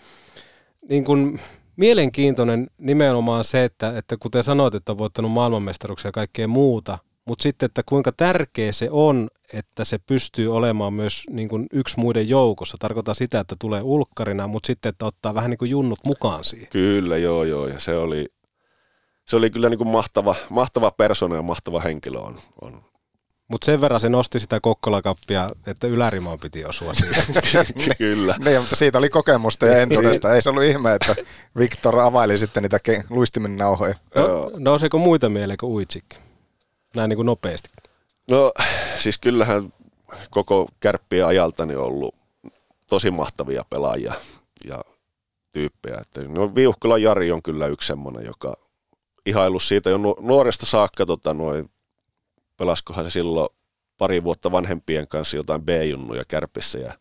niin 0.88 1.04
kuin, 1.04 1.40
mielenkiintoinen 1.76 2.66
nimenomaan 2.78 3.44
se, 3.44 3.64
että, 3.64 3.98
että 3.98 4.16
kuten 4.20 4.44
sanoit, 4.44 4.74
että 4.74 4.92
on 4.92 4.98
voittanut 4.98 5.30
maailmanmestaruksia 5.30 6.08
ja 6.08 6.12
kaikkea 6.12 6.48
muuta, 6.48 6.98
mutta 7.24 7.42
sitten, 7.42 7.66
että 7.66 7.82
kuinka 7.86 8.12
tärkeä 8.12 8.72
se 8.72 8.88
on, 8.90 9.28
että 9.52 9.84
se 9.84 9.98
pystyy 9.98 10.56
olemaan 10.56 10.92
myös 10.92 11.22
niin 11.30 11.48
kuin 11.48 11.66
yksi 11.72 12.00
muiden 12.00 12.28
joukossa. 12.28 12.76
Tarkoittaa 12.80 13.14
sitä, 13.14 13.40
että 13.40 13.56
tulee 13.58 13.82
ulkkarina, 13.82 14.46
mutta 14.46 14.66
sitten, 14.66 14.90
että 14.90 15.06
ottaa 15.06 15.34
vähän 15.34 15.50
niin 15.50 15.58
kuin 15.58 15.70
junnut 15.70 15.98
mukaan 16.06 16.44
siihen. 16.44 16.68
Kyllä, 16.70 17.16
joo, 17.16 17.44
joo. 17.44 17.68
Ja 17.68 17.80
se 17.80 17.96
oli, 17.96 18.26
se 19.28 19.36
oli 19.36 19.50
kyllä 19.50 19.68
niin 19.68 19.78
kuin 19.78 19.88
mahtava, 19.88 20.34
mahtava 20.50 20.90
persona 20.90 21.36
ja 21.36 21.42
mahtava 21.42 21.80
henkilö 21.80 22.18
on, 22.18 22.36
on 22.60 22.82
mutta 23.54 23.66
sen 23.66 23.80
verran 23.80 24.00
se 24.00 24.08
nosti 24.08 24.40
sitä 24.40 24.60
kokkolakappia, 24.60 25.50
että 25.66 25.86
ylärimaan 25.86 26.38
piti 26.38 26.64
osua 26.64 26.94
siihen. 26.94 27.24
Kyllä. 27.98 28.36
niin, 28.44 28.60
mutta 28.60 28.76
siitä 28.76 28.98
oli 28.98 29.08
kokemusta 29.08 29.66
ja 29.66 29.78
entuudesta. 29.78 30.34
Ei 30.34 30.42
se 30.42 30.48
ollut 30.48 30.62
ihme, 30.62 30.94
että 30.94 31.14
Viktor 31.58 32.00
availi 32.00 32.38
sitten 32.38 32.62
niitä 32.62 32.80
luistimen 33.10 33.56
nauhoja. 33.56 33.94
No, 34.14 34.50
nouseeko 34.56 34.98
muita 34.98 35.28
mieleen 35.28 35.56
kuin 35.56 35.72
Uitsik? 35.72 36.04
Näin 36.96 37.08
niin 37.08 37.16
kuin 37.16 37.26
nopeasti. 37.26 37.68
No 38.30 38.52
siis 38.98 39.18
kyllähän 39.18 39.72
koko 40.30 40.68
kärppien 40.80 41.26
ajaltani 41.26 41.76
on 41.76 41.84
ollut 41.84 42.14
tosi 42.86 43.10
mahtavia 43.10 43.64
pelaajia 43.70 44.14
ja 44.64 44.84
tyyppejä. 45.52 45.96
Että, 46.00 46.20
no, 46.28 46.54
Viuhkola 46.54 46.98
Jari 46.98 47.32
on 47.32 47.42
kyllä 47.42 47.66
yksi 47.66 47.86
semmoinen, 47.86 48.24
joka 48.24 48.56
ihailu 49.26 49.60
siitä 49.60 49.90
jo 49.90 49.98
nuoresta 50.20 50.66
saakka 50.66 51.06
tota, 51.06 51.34
noin 51.34 51.70
pelaskohan 52.56 53.04
se 53.04 53.10
silloin 53.10 53.48
pari 53.98 54.24
vuotta 54.24 54.52
vanhempien 54.52 55.08
kanssa 55.08 55.36
jotain 55.36 55.62
B-junnuja 55.62 56.24
kärpissä 56.28 56.78
ja 56.78 56.92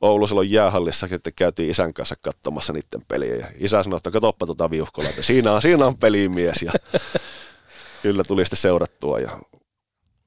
Oulu 0.00 0.26
silloin 0.26 0.50
jäähallissa, 0.50 1.08
että 1.10 1.30
käytiin 1.30 1.70
isän 1.70 1.94
kanssa 1.94 2.14
katsomassa 2.20 2.72
niiden 2.72 3.02
peliä. 3.08 3.36
Ja 3.36 3.46
isä 3.54 3.82
sanoi, 3.82 3.96
että 3.96 4.10
katoppa 4.10 4.46
tuota 4.46 4.70
viuhkolaa, 4.70 5.10
että 5.10 5.22
siinä 5.22 5.52
on, 5.52 5.62
siinä 5.62 5.86
on 5.86 5.96
pelimies. 5.96 6.62
Ja 6.62 6.72
kyllä 8.02 8.24
tuli 8.24 8.44
sitten 8.44 8.56
seurattua 8.56 9.20
ja 9.20 9.30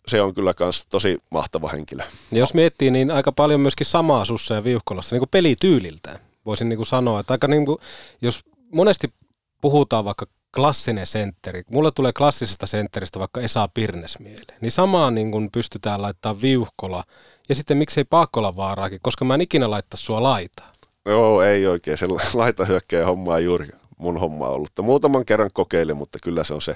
se 0.08 0.22
on 0.22 0.34
kyllä 0.34 0.54
myös 0.60 0.86
tosi 0.89 1.18
mahtava 1.32 1.70
henkilö. 1.70 2.04
Ja 2.32 2.38
jos 2.39 2.54
miettii, 2.54 2.91
niin 2.91 3.12
aika 3.12 3.32
paljon 3.32 3.62
myöskin 3.62 3.86
samaa 3.86 4.26
sussa 4.26 4.56
ja 4.56 4.64
viuhkolassa 4.64 5.16
niin 5.16 5.22
kuin 5.22 5.30
pelityyliltä. 5.30 6.20
Voisin 6.45 6.70
niin 6.70 6.78
kuin 6.78 6.88
sanoa, 6.88 7.20
että 7.20 7.34
aika 7.34 7.47
niin 7.47 7.66
kuin, 7.66 7.78
jos 8.22 8.43
monesti 8.74 9.14
puhutaan 9.62 10.06
vaikka 10.06 10.26
klassinen 10.56 11.08
sentteri. 11.08 11.64
Mulle 11.72 11.91
tulee 11.91 12.14
klassisesta 12.14 12.68
sentteristä 12.68 13.20
vaikka 13.20 13.41
Esa 13.41 13.70
Pirnes 13.74 14.20
mieleen. 14.20 14.58
Niin 14.62 14.72
samaan 14.72 15.16
niin 15.16 15.32
kun 15.32 15.50
pystytään 15.52 16.02
laittaa 16.02 16.41
viuhkola 16.41 17.04
ja 17.50 17.56
sitten 17.56 17.78
miksei 17.78 18.04
Paakkola 18.04 18.56
vaaraakin, 18.56 19.00
koska 19.02 19.26
mä 19.26 19.34
en 19.34 19.41
ikinä 19.41 19.70
laittaa 19.70 19.97
sua 19.97 20.24
laita. 20.24 20.64
Joo, 21.06 21.41
ei 21.41 21.68
oikein. 21.68 21.97
Se 21.97 22.08
laita 22.34 22.66
hyökkäjä 22.66 23.06
homma 23.06 23.39
juuri 23.39 23.68
mun 23.97 24.20
homma 24.20 24.47
ollut. 24.47 24.72
Muutaman 24.82 25.26
kerran 25.26 25.50
kokeilin, 25.54 25.97
mutta 25.97 26.20
kyllä 26.24 26.43
se 26.43 26.54
on 26.54 26.62
se 26.62 26.76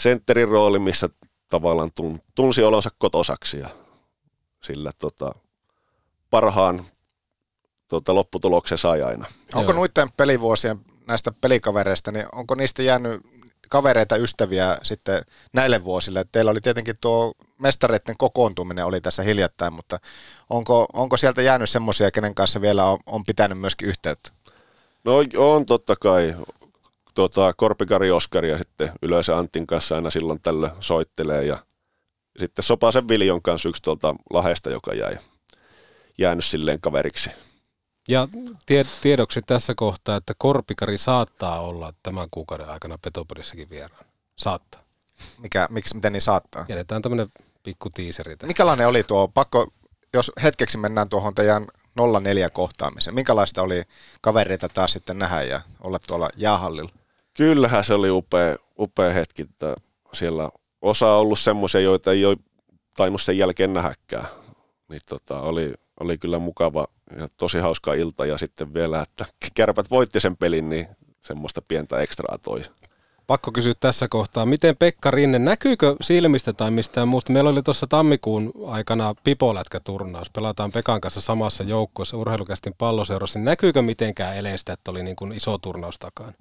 sentterin 0.00 0.48
rooli, 0.48 0.78
missä 0.78 1.08
tavallaan 1.50 1.90
tunsi 2.34 2.62
olonsa 2.62 2.90
kotosaksi 2.98 3.58
ja 3.58 3.68
sillä 4.62 4.90
tota, 4.98 5.32
parhaan 6.30 6.84
tota, 7.88 8.14
lopputuloksen 8.14 8.78
sai 8.78 9.02
aina. 9.02 9.26
Onko 9.54 9.72
Joo. 9.72 9.80
noiden 9.80 10.12
pelivuosien 10.16 10.80
näistä 11.06 11.32
pelikavereista, 11.40 12.12
niin 12.12 12.26
onko 12.32 12.54
niistä 12.54 12.82
jäänyt 12.82 13.20
kavereita, 13.68 14.16
ystäviä 14.16 14.78
sitten 14.82 15.22
näille 15.52 15.84
vuosille? 15.84 16.24
Teillä 16.32 16.50
oli 16.50 16.60
tietenkin 16.60 16.96
tuo 17.00 17.32
mestareiden 17.58 18.14
kokoontuminen 18.18 18.86
oli 18.86 19.00
tässä 19.00 19.22
hiljattain, 19.22 19.72
mutta 19.72 20.00
onko, 20.50 20.86
onko 20.92 21.16
sieltä 21.16 21.42
jäänyt 21.42 21.70
semmoisia, 21.70 22.10
kenen 22.10 22.34
kanssa 22.34 22.60
vielä 22.60 22.84
on, 22.84 22.98
on 23.06 23.24
pitänyt 23.24 23.58
myöskin 23.58 23.88
yhteyttä? 23.88 24.30
No 25.04 25.12
on 25.36 25.66
totta 25.66 25.96
kai. 25.96 26.34
Tuota, 27.14 27.52
Korpikari 27.56 28.10
Oskari 28.10 28.50
ja 28.50 28.58
sitten 28.58 28.92
yleensä 29.02 29.36
Antin 29.36 29.66
kanssa 29.66 29.94
aina 29.94 30.10
silloin 30.10 30.40
tällöin 30.42 30.72
soittelee 30.80 31.44
ja 31.44 31.58
sitten 32.38 32.62
Sopasen 32.62 33.08
Viljon 33.08 33.42
kanssa 33.42 33.68
yksi 33.68 33.82
tuolta 33.82 34.14
Lahesta, 34.30 34.70
joka 34.70 34.94
jäi 34.94 35.18
jäänyt 36.18 36.44
silleen 36.44 36.80
kaveriksi. 36.80 37.30
Ja 38.08 38.28
tie, 38.66 38.84
tiedoksi 39.02 39.42
tässä 39.42 39.74
kohtaa, 39.76 40.16
että 40.16 40.34
Korpikari 40.38 40.98
saattaa 40.98 41.60
olla 41.60 41.92
tämän 42.02 42.28
kuukauden 42.30 42.68
aikana 42.68 42.98
Petopodissakin 42.98 43.70
vieraan. 43.70 44.04
Saattaa. 44.36 44.80
Mikä, 45.38 45.68
miksi, 45.70 45.94
miten 45.94 46.12
niin 46.12 46.20
saattaa? 46.20 46.64
Jätetään 46.68 47.02
tämmöinen 47.02 47.28
pikku 47.62 47.90
tiiseri. 47.90 48.36
Mikälainen 48.42 48.88
oli 48.88 49.02
tuo, 49.02 49.28
pakko, 49.28 49.66
jos 50.12 50.32
hetkeksi 50.42 50.78
mennään 50.78 51.08
tuohon 51.08 51.34
teidän 51.34 51.66
0-4 52.00 52.50
kohtaamisen. 52.52 53.14
Minkälaista 53.14 53.62
oli 53.62 53.82
kavereita 54.20 54.68
taas 54.68 54.92
sitten 54.92 55.18
nähdä 55.18 55.42
ja 55.42 55.60
olla 55.80 55.98
tuolla 56.06 56.30
jäähallilla? 56.36 56.90
Kyllähän 57.34 57.84
se 57.84 57.94
oli 57.94 58.10
upea, 58.10 58.56
upea 58.78 59.12
hetki, 59.12 59.42
että 59.42 59.76
siellä 60.12 60.50
osa 60.82 61.12
on 61.12 61.20
ollut 61.20 61.38
semmoisia, 61.38 61.80
joita 61.80 62.12
ei 62.12 62.24
ole 62.24 62.36
tainnut 62.96 63.22
sen 63.22 63.38
jälkeen 63.38 63.74
nähäkään. 63.74 64.26
Niin 64.88 65.00
tota, 65.08 65.40
oli, 65.40 65.74
oli 66.00 66.18
kyllä 66.18 66.38
mukava 66.38 66.84
ja 67.18 67.28
tosi 67.36 67.58
hauska 67.58 67.94
ilta 67.94 68.26
ja 68.26 68.38
sitten 68.38 68.74
vielä, 68.74 69.02
että 69.02 69.26
kärpät 69.54 69.90
voitti 69.90 70.20
sen 70.20 70.36
pelin, 70.36 70.68
niin 70.68 70.86
semmoista 71.22 71.62
pientä 71.68 71.98
ekstraa 72.00 72.38
toi. 72.38 72.62
Pakko 73.26 73.52
kysyä 73.52 73.72
tässä 73.80 74.08
kohtaa, 74.08 74.46
miten 74.46 74.76
Pekka 74.76 75.10
Rinne, 75.10 75.38
näkyykö 75.38 75.96
silmistä 76.00 76.52
tai 76.52 76.70
mistään 76.70 77.08
muusta? 77.08 77.32
Meillä 77.32 77.50
oli 77.50 77.62
tuossa 77.62 77.86
tammikuun 77.86 78.52
aikana 78.66 79.14
Pipolätkä-turnaus, 79.24 80.30
pelataan 80.30 80.72
Pekan 80.72 81.00
kanssa 81.00 81.20
samassa 81.20 81.64
joukkueessa 81.64 82.16
urheilukästin 82.16 82.74
palloseurassa. 82.78 83.38
Niin 83.38 83.44
näkyykö 83.44 83.82
mitenkään 83.82 84.36
eleistä, 84.36 84.72
että 84.72 84.90
oli 84.90 85.02
niin 85.02 85.16
kuin 85.16 85.32
iso 85.32 85.58
turnaus 85.58 85.98
takana? 85.98 86.32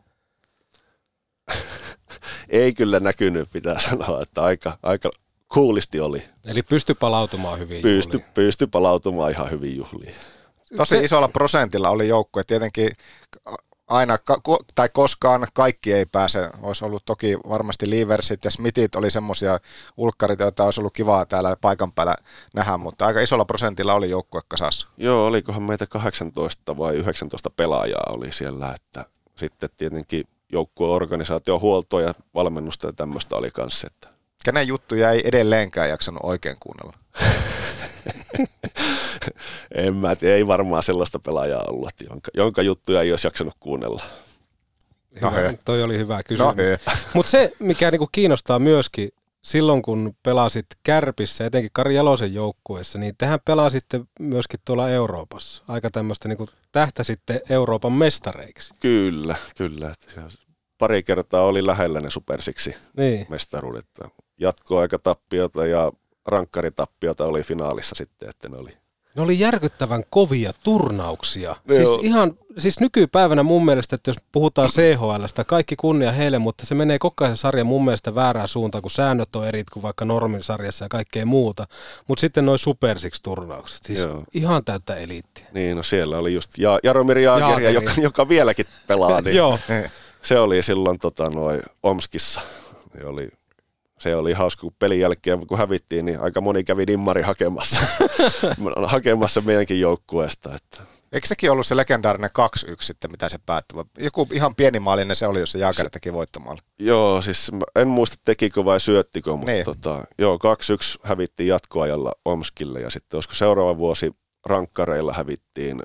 Ei 2.49 2.73
kyllä 2.73 2.99
näkynyt, 2.99 3.49
pitää 3.53 3.79
sanoa, 3.79 4.21
että 4.21 4.43
aika, 4.43 4.77
aika 4.83 5.09
kuulisti 5.53 5.99
oli. 5.99 6.23
Eli 6.45 6.61
pysty 6.63 6.93
palautumaan 6.93 7.59
hyvin 7.59 7.81
Pysty, 7.81 8.21
pysty 8.33 8.67
palautumaan 8.67 9.31
ihan 9.31 9.51
hyvin 9.51 9.77
juhliin. 9.77 10.15
Tosi 10.77 10.97
isolla 10.97 11.27
prosentilla 11.27 11.89
oli 11.89 12.07
joukkue. 12.07 12.43
Tietenkin 12.47 12.91
aina 13.87 14.17
tai 14.75 14.89
koskaan 14.89 15.47
kaikki 15.53 15.93
ei 15.93 16.05
pääse. 16.05 16.49
Olisi 16.61 16.85
ollut 16.85 17.05
toki 17.05 17.37
varmasti 17.49 17.89
Leversit 17.89 18.45
ja 18.45 18.51
Smithit 18.51 18.95
oli 18.95 19.11
semmoisia 19.11 19.59
ulkkarit, 19.97 20.39
joita 20.39 20.63
olisi 20.63 20.81
ollut 20.81 20.93
kivaa 20.93 21.25
täällä 21.25 21.55
paikan 21.61 21.93
päällä 21.93 22.15
nähdä, 22.55 22.77
mutta 22.77 23.05
aika 23.05 23.21
isolla 23.21 23.45
prosentilla 23.45 23.93
oli 23.93 24.09
joukkue 24.09 24.41
kasassa. 24.47 24.87
Joo, 24.97 25.25
olikohan 25.25 25.63
meitä 25.63 25.87
18 25.87 26.77
vai 26.77 26.95
19 26.95 27.49
pelaajaa 27.49 28.05
oli 28.09 28.31
siellä, 28.31 28.75
että 28.75 29.05
sitten 29.35 29.69
tietenkin 29.77 30.23
joukkueorganisaatio, 30.51 31.59
huoltoa 31.59 32.01
ja 32.01 32.13
valmennusta 32.35 32.87
ja 32.87 32.93
tämmöistä 32.93 33.35
oli 33.35 33.51
kanssa. 33.51 33.87
Että... 33.87 34.07
Kenen 34.45 34.67
juttuja 34.67 35.11
ei 35.11 35.21
edelleenkään 35.25 35.89
jaksanut 35.89 36.21
oikein 36.23 36.57
kuunnella? 36.59 36.93
en 39.85 39.95
mä 39.95 40.15
tiedä, 40.15 40.35
ei 40.35 40.47
varmaan 40.47 40.83
sellaista 40.83 41.19
pelaajaa 41.19 41.63
ollut, 41.69 41.89
jonka, 42.09 42.31
jonka 42.33 42.61
juttuja 42.61 43.01
ei 43.01 43.11
olisi 43.11 43.27
jaksanut 43.27 43.53
kuunnella. 43.59 44.03
No 45.21 45.31
hyvä, 45.31 45.53
toi 45.65 45.83
oli 45.83 45.97
hyvä 45.97 46.23
kysymys. 46.23 46.55
No 46.55 46.93
Mutta 47.13 47.29
se, 47.29 47.51
mikä 47.59 47.91
niinku 47.91 48.09
kiinnostaa 48.11 48.59
myöskin, 48.59 49.09
silloin 49.43 49.81
kun 49.81 50.15
pelasit 50.23 50.65
Kärpissä, 50.83 51.45
etenkin 51.45 51.69
Kari 51.73 51.95
Jalosen 51.95 52.33
joukkueessa, 52.33 52.97
niin 52.97 53.15
tähän 53.17 53.39
pelasitte 53.45 54.01
myöskin 54.19 54.59
tuolla 54.65 54.89
Euroopassa. 54.89 55.63
Aika 55.67 55.89
tämmöistä 55.91 56.27
niin 56.27 56.47
tähtäsitte 56.71 57.41
Euroopan 57.49 57.91
mestareiksi. 57.91 58.73
Kyllä, 58.79 59.35
kyllä. 59.57 59.93
Pari 60.77 61.03
kertaa 61.03 61.41
oli 61.41 61.65
lähellä 61.65 61.99
ne 61.99 62.09
supersiksi 62.09 62.75
niin. 62.97 63.25
mestaruudet. 63.29 63.87
Jatkoaikatappiota 64.39 65.65
ja 65.65 65.91
rankkaritappiota 66.25 67.25
oli 67.25 67.43
finaalissa 67.43 67.95
sitten, 67.95 68.29
että 68.29 68.49
ne 68.49 68.57
oli 68.57 68.71
ne 69.15 69.21
oli 69.21 69.39
järkyttävän 69.39 70.03
kovia 70.09 70.53
turnauksia. 70.63 71.55
Ne 71.69 71.75
siis 71.75 71.89
on. 71.89 71.99
ihan, 72.01 72.37
siis 72.57 72.79
nykypäivänä 72.79 73.43
mun 73.43 73.65
mielestä, 73.65 73.95
että 73.95 74.09
jos 74.09 74.17
puhutaan 74.31 74.69
CHLstä, 74.69 75.43
kaikki 75.43 75.75
kunnia 75.75 76.11
heille, 76.11 76.39
mutta 76.39 76.65
se 76.65 76.75
menee 76.75 76.99
koko 76.99 77.23
ajan 77.25 77.37
sarja 77.37 77.63
mun 77.63 77.85
mielestä 77.85 78.15
väärään 78.15 78.47
suuntaan, 78.47 78.81
kun 78.81 78.91
säännöt 78.91 79.35
on 79.35 79.47
eri 79.47 79.63
kuin 79.73 79.83
vaikka 79.83 80.05
normin 80.05 80.43
sarjassa 80.43 80.85
ja 80.85 80.89
kaikkea 80.89 81.25
muuta. 81.25 81.67
Mutta 82.07 82.21
sitten 82.21 82.45
noin 82.45 82.59
supersiksi 82.59 83.23
turnaukset, 83.23 83.83
siis 83.83 83.99
Joo. 83.99 84.23
ihan 84.33 84.65
täyttä 84.65 84.95
eliittiä. 84.95 85.45
Niin, 85.53 85.77
no 85.77 85.83
siellä 85.83 86.17
oli 86.17 86.33
just 86.33 86.57
ja, 86.57 86.79
Jaromir 86.83 87.17
Jaageria, 87.17 87.69
joka, 87.69 87.91
joka 88.01 88.29
vieläkin 88.29 88.65
pelaa, 88.87 89.21
niin 89.21 89.35
Joo. 89.41 89.59
se 90.21 90.39
oli 90.39 90.63
silloin 90.63 90.99
tota, 90.99 91.29
noin 91.29 91.61
Omskissa. 91.83 92.41
Se 92.97 93.05
oli 93.05 93.29
se 93.99 94.15
oli 94.15 94.33
hauska, 94.33 94.61
kun 94.61 94.75
pelin 94.79 94.99
jälkeen, 94.99 95.47
kun 95.47 95.57
hävittiin, 95.57 96.05
niin 96.05 96.19
aika 96.19 96.41
moni 96.41 96.63
kävi 96.63 96.87
dimmari 96.87 97.21
hakemassa, 97.21 97.79
hakemassa 98.85 99.41
meidänkin 99.41 99.79
joukkueesta. 99.79 100.55
Että. 100.55 100.95
Eikö 101.11 101.27
sekin 101.27 101.51
ollut 101.51 101.65
se 101.65 101.77
legendaarinen 101.77 102.29
2-1 102.69 102.75
sitten, 102.81 103.11
mitä 103.11 103.29
se 103.29 103.37
päättyi? 103.45 103.83
Joku 103.99 104.27
ihan 104.31 104.55
pieni 104.55 104.79
maalinen 104.79 105.15
se 105.15 105.27
oli, 105.27 105.39
jos 105.39 105.51
se 105.51 105.59
Jaager 105.59 105.89
teki 105.89 106.13
voittamalla. 106.13 106.61
Joo, 106.79 107.21
siis 107.21 107.51
en 107.75 107.87
muista 107.87 108.17
tekikö 108.25 108.65
vai 108.65 108.79
syöttikö, 108.79 109.31
mutta 109.31 109.51
niin. 109.51 109.65
tota, 109.65 110.05
joo, 110.17 110.35
2-1 110.35 110.39
hävittiin 111.03 111.47
jatkoajalla 111.47 112.11
Omskille 112.25 112.81
ja 112.81 112.89
sitten 112.89 113.17
olisiko 113.17 113.35
seuraava 113.35 113.77
vuosi 113.77 114.11
rankkareilla 114.45 115.13
hävittiin, 115.13 115.81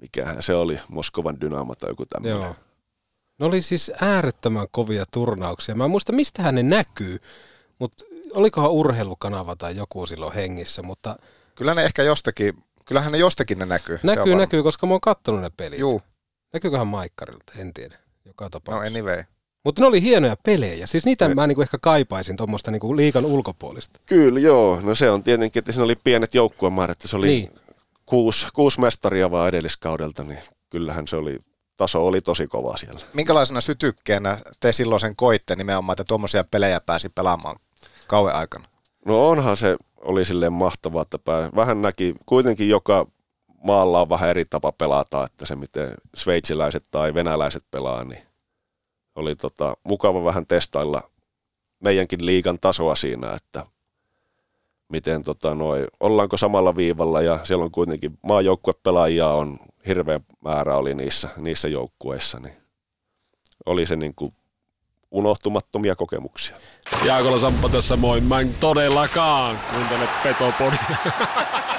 mikähän 0.00 0.42
se 0.42 0.54
oli, 0.54 0.80
Moskovan 0.88 1.40
Dynamo 1.40 1.74
tai 1.74 1.90
joku 1.90 2.06
tämmöinen. 2.06 2.42
Joo. 2.42 2.56
Ne 3.42 3.46
oli 3.46 3.60
siis 3.60 3.90
äärettömän 4.00 4.66
kovia 4.70 5.04
turnauksia. 5.10 5.74
Mä 5.74 5.84
en 5.84 5.90
muista, 5.90 6.12
mistä 6.12 6.52
ne 6.52 6.62
näkyy, 6.62 7.18
mutta 7.78 8.04
olikohan 8.34 8.70
urheilukanava 8.70 9.56
tai 9.56 9.76
joku 9.76 10.06
silloin 10.06 10.34
hengissä, 10.34 10.82
mutta... 10.82 11.16
Kyllä 11.54 11.74
ne 11.74 11.84
ehkä 11.84 12.02
jostakin, 12.02 12.54
kyllähän 12.84 13.12
ne 13.12 13.18
jostakin 13.18 13.58
ne 13.58 13.66
näkyy. 13.66 13.98
Näkyy, 14.02 14.34
näkyy, 14.34 14.62
koska 14.62 14.86
mä 14.86 14.94
oon 14.94 15.00
kattonut 15.00 15.40
ne 15.40 15.50
pelit. 15.56 15.78
Juu. 15.78 16.00
Näkyyköhän 16.52 16.86
Maikkarilta, 16.86 17.52
en 17.56 17.72
tiedä, 17.74 17.98
joka 18.24 18.50
tapauksessa. 18.50 18.90
No 18.90 18.98
anyway. 18.98 19.24
Mutta 19.64 19.82
ne 19.82 19.86
oli 19.86 20.02
hienoja 20.02 20.36
pelejä. 20.44 20.86
Siis 20.86 21.04
niitä 21.04 21.28
ne. 21.28 21.34
mä 21.34 21.46
niinku 21.46 21.62
ehkä 21.62 21.78
kaipaisin 21.80 22.36
tuommoista 22.36 22.70
niinku 22.70 22.96
liikan 22.96 23.24
ulkopuolista. 23.24 24.00
Kyllä, 24.06 24.40
joo. 24.40 24.80
No 24.82 24.94
se 24.94 25.10
on 25.10 25.22
tietenkin, 25.22 25.60
että 25.60 25.72
siinä 25.72 25.84
oli 25.84 25.96
pienet 26.04 26.34
joukkuemäärät. 26.34 26.98
Se 27.04 27.16
oli 27.16 27.26
niin. 27.26 27.50
kuusi, 28.06 28.46
kuusi 28.52 28.80
mestaria 28.80 29.30
vaan 29.30 29.48
edelliskaudelta, 29.48 30.24
niin 30.24 30.40
kyllähän 30.70 31.08
se 31.08 31.16
oli 31.16 31.38
taso 31.82 32.06
oli 32.06 32.20
tosi 32.20 32.46
kova 32.46 32.76
siellä. 32.76 33.00
Minkälaisena 33.14 33.60
sytykkeenä 33.60 34.38
te 34.60 34.72
silloin 34.72 35.00
sen 35.00 35.16
koitte 35.16 35.56
nimenomaan, 35.56 35.94
että 35.94 36.04
tuommoisia 36.04 36.44
pelejä 36.44 36.80
pääsi 36.80 37.08
pelaamaan 37.08 37.56
kauan 38.06 38.34
aikana? 38.34 38.64
No 39.06 39.28
onhan 39.28 39.56
se 39.56 39.76
oli 40.00 40.24
silleen 40.24 40.52
mahtavaa, 40.52 41.02
että 41.02 41.18
pää, 41.18 41.50
vähän 41.56 41.82
näki, 41.82 42.14
kuitenkin 42.26 42.68
joka 42.68 43.06
maalla 43.64 44.00
on 44.00 44.08
vähän 44.08 44.30
eri 44.30 44.44
tapa 44.44 44.72
pelata, 44.72 45.24
että 45.24 45.46
se 45.46 45.56
miten 45.56 45.94
sveitsiläiset 46.16 46.84
tai 46.90 47.14
venäläiset 47.14 47.64
pelaa, 47.70 48.04
niin 48.04 48.22
oli 49.14 49.36
tota, 49.36 49.76
mukava 49.84 50.24
vähän 50.24 50.46
testailla 50.46 51.02
meidänkin 51.80 52.26
liigan 52.26 52.58
tasoa 52.60 52.94
siinä, 52.94 53.32
että 53.32 53.66
miten 54.88 55.22
tota, 55.22 55.54
noi, 55.54 55.86
ollaanko 56.00 56.36
samalla 56.36 56.76
viivalla 56.76 57.22
ja 57.22 57.44
siellä 57.44 57.64
on 57.64 57.70
kuitenkin 57.70 58.18
maajoukkuepelaajia 58.22 59.28
on 59.28 59.58
hirveä 59.86 60.20
määrä 60.44 60.76
oli 60.76 60.94
niissä, 60.94 61.28
niissä 61.36 61.68
joukkueissa, 61.68 62.40
niin 62.40 62.54
oli 63.66 63.86
se 63.86 63.96
niin 63.96 64.14
kuin 64.14 64.34
unohtumattomia 65.10 65.96
kokemuksia. 65.96 66.56
Jaakola 67.04 67.38
Samppa 67.38 67.68
tässä 67.68 67.96
moi. 67.96 68.20
Mä 68.20 68.40
en 68.40 68.54
todellakaan 68.60 69.60
kuuntele 69.72 70.08
Petopodia. 70.22 70.96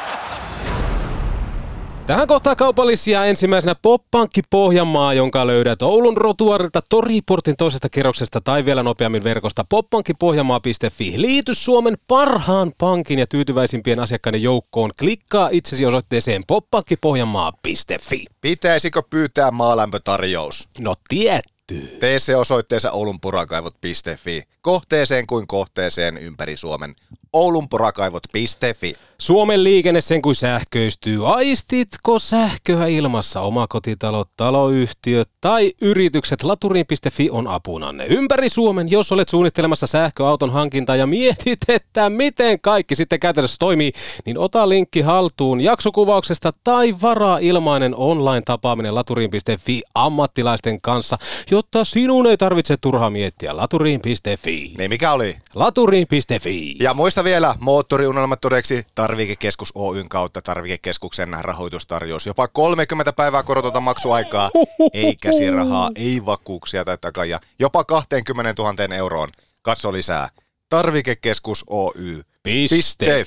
Tähän 2.08 2.28
kohtaa 2.28 2.56
kaupallisia 2.56 3.26
ensimmäisenä 3.26 3.76
Poppankki 3.82 4.42
Pohjanmaa, 4.50 5.14
jonka 5.14 5.48
löydät 5.48 5.82
Oulun 5.82 6.18
rotuarilta 6.18 6.82
Toriportin 6.90 7.56
toisesta 7.58 7.90
kerroksesta 7.90 8.42
tai 8.42 8.66
vielä 8.66 8.84
nopeammin 8.84 9.24
verkosta 9.24 9.66
poppankkipohjanmaa.fi. 9.70 11.14
Liity 11.16 11.54
Suomen 11.54 11.98
parhaan 12.08 12.72
pankin 12.78 13.20
ja 13.20 13.28
tyytyväisimpien 13.28 14.00
asiakkaiden 14.00 14.44
joukkoon. 14.44 14.92
Klikkaa 15.00 15.50
itsesi 15.52 15.86
osoitteeseen 15.86 16.44
poppankkipohjanmaa.fi. 16.48 18.26
Pitäisikö 18.42 19.02
pyytää 19.10 19.52
maalämpötarjous? 19.52 20.68
No 20.80 20.96
tietty. 21.10 21.98
Tee 22.00 22.20
se 22.20 22.36
osoitteessa 22.36 22.92
oulunporakaivot.fi. 22.92 24.42
Kohteeseen 24.62 25.28
kuin 25.28 25.48
kohteeseen 25.48 26.18
ympäri 26.18 26.58
Suomen 26.58 26.96
oulunporakaivot.fi. 27.34 28.94
Suomen 29.18 29.64
liikenne 29.64 30.02
sen 30.02 30.22
kuin 30.22 30.36
sähköistyy. 30.36 31.34
Aistitko 31.36 32.20
sähköä 32.20 32.88
ilmassa? 32.88 33.42
Omakotitalot, 33.42 34.30
taloyhtiöt 34.38 35.30
tai 35.42 35.72
yritykset 35.82 36.44
laturiin.fi 36.44 37.30
on 37.30 37.48
apunanne. 37.48 38.06
Ympäri 38.06 38.50
Suomen, 38.50 38.92
jos 38.92 39.12
olet 39.12 39.30
suunnittelemassa 39.30 39.88
sähköauton 39.88 40.52
hankintaa 40.52 40.96
ja 40.96 41.08
mietit, 41.08 41.60
että 41.70 42.10
miten 42.10 42.60
kaikki 42.60 42.96
sitten 42.96 43.20
käytännössä 43.20 43.58
toimii, 43.60 43.92
niin 44.26 44.38
ota 44.38 44.70
linkki 44.70 45.02
haltuun 45.02 45.62
jaksokuvauksesta 45.62 46.52
tai 46.64 46.96
varaa 47.02 47.38
ilmainen 47.38 47.96
online-tapaaminen 47.96 48.96
laturiin.fi 48.96 49.82
ammattilaisten 49.96 50.82
kanssa, 50.82 51.18
jotta 51.52 51.86
sinun 51.86 52.28
ei 52.28 52.38
tarvitse 52.38 52.78
turhaa 52.78 53.10
miettiä 53.10 53.58
laturiin.fi. 53.58 54.74
Niin 54.78 54.90
mikä 54.90 55.12
oli? 55.12 55.36
Laturiin.fi. 55.56 56.76
Ja 56.80 56.94
muista 56.94 57.24
vielä, 57.24 57.56
moottoriunelmat 57.60 58.42
todeksi 58.42 58.86
Tarvikekeskus 59.14 59.72
Oyn 59.76 60.10
kautta 60.10 60.42
Tarvikekeskuksen 60.42 61.30
rahoitustarjous. 61.42 62.26
Jopa 62.26 62.48
30 62.48 63.14
päivää 63.14 63.44
korotonta 63.44 63.80
maksuaikaa, 63.80 64.52
ei 64.94 65.16
käsirahaa, 65.22 65.90
ei 65.96 66.26
vakuuksia 66.26 66.86
tai 66.86 66.98
takaa, 67.02 67.26
jopa 67.60 67.84
20 67.84 68.62
000 68.62 68.96
euroon. 68.96 69.30
Katso 69.62 69.94
lisää. 69.94 70.30
Tarvikekeskus 70.70 71.64
Oy. 71.70 72.24
Piste. 72.44 73.26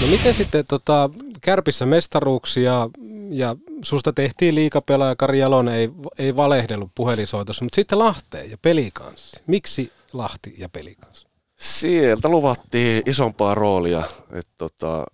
No 0.00 0.06
miten 0.06 0.34
sitten 0.34 0.64
tota, 0.68 1.10
Kärpissä 1.40 1.86
mestaruuksia 1.86 2.88
ja 3.28 3.56
susta 3.82 4.12
tehtiin 4.12 4.54
liikapelaaja, 4.54 5.16
Kari 5.16 5.38
Jalonen 5.38 5.74
ei, 5.74 5.90
ei 6.18 6.36
valehdellut 6.36 6.90
puhelisoitossa, 6.94 7.64
mutta 7.64 7.76
sitten 7.76 7.98
Lahteen 7.98 8.50
ja 8.50 8.56
pelikanssi. 8.62 9.42
Miksi 9.46 9.92
Lahti 10.12 10.54
ja 10.58 10.68
pelikanssi? 10.68 11.23
Sieltä 11.64 12.28
luvattiin 12.28 13.02
isompaa 13.06 13.54
roolia. 13.54 14.02
Et 14.32 14.46
tota, 14.58 15.06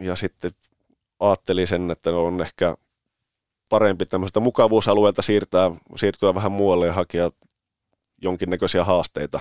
ja 0.00 0.16
sitten 0.16 0.50
ajattelin 1.20 1.66
sen, 1.66 1.90
että 1.90 2.10
on 2.10 2.42
ehkä 2.42 2.74
parempi 3.70 4.06
tämmöistä 4.06 4.40
mukavuusalueelta 4.40 5.22
siirtää, 5.22 5.70
siirtyä 5.96 6.34
vähän 6.34 6.52
muualle 6.52 6.86
ja 6.86 6.92
hakea 6.92 7.30
jonkinnäköisiä 8.22 8.84
haasteita. 8.84 9.40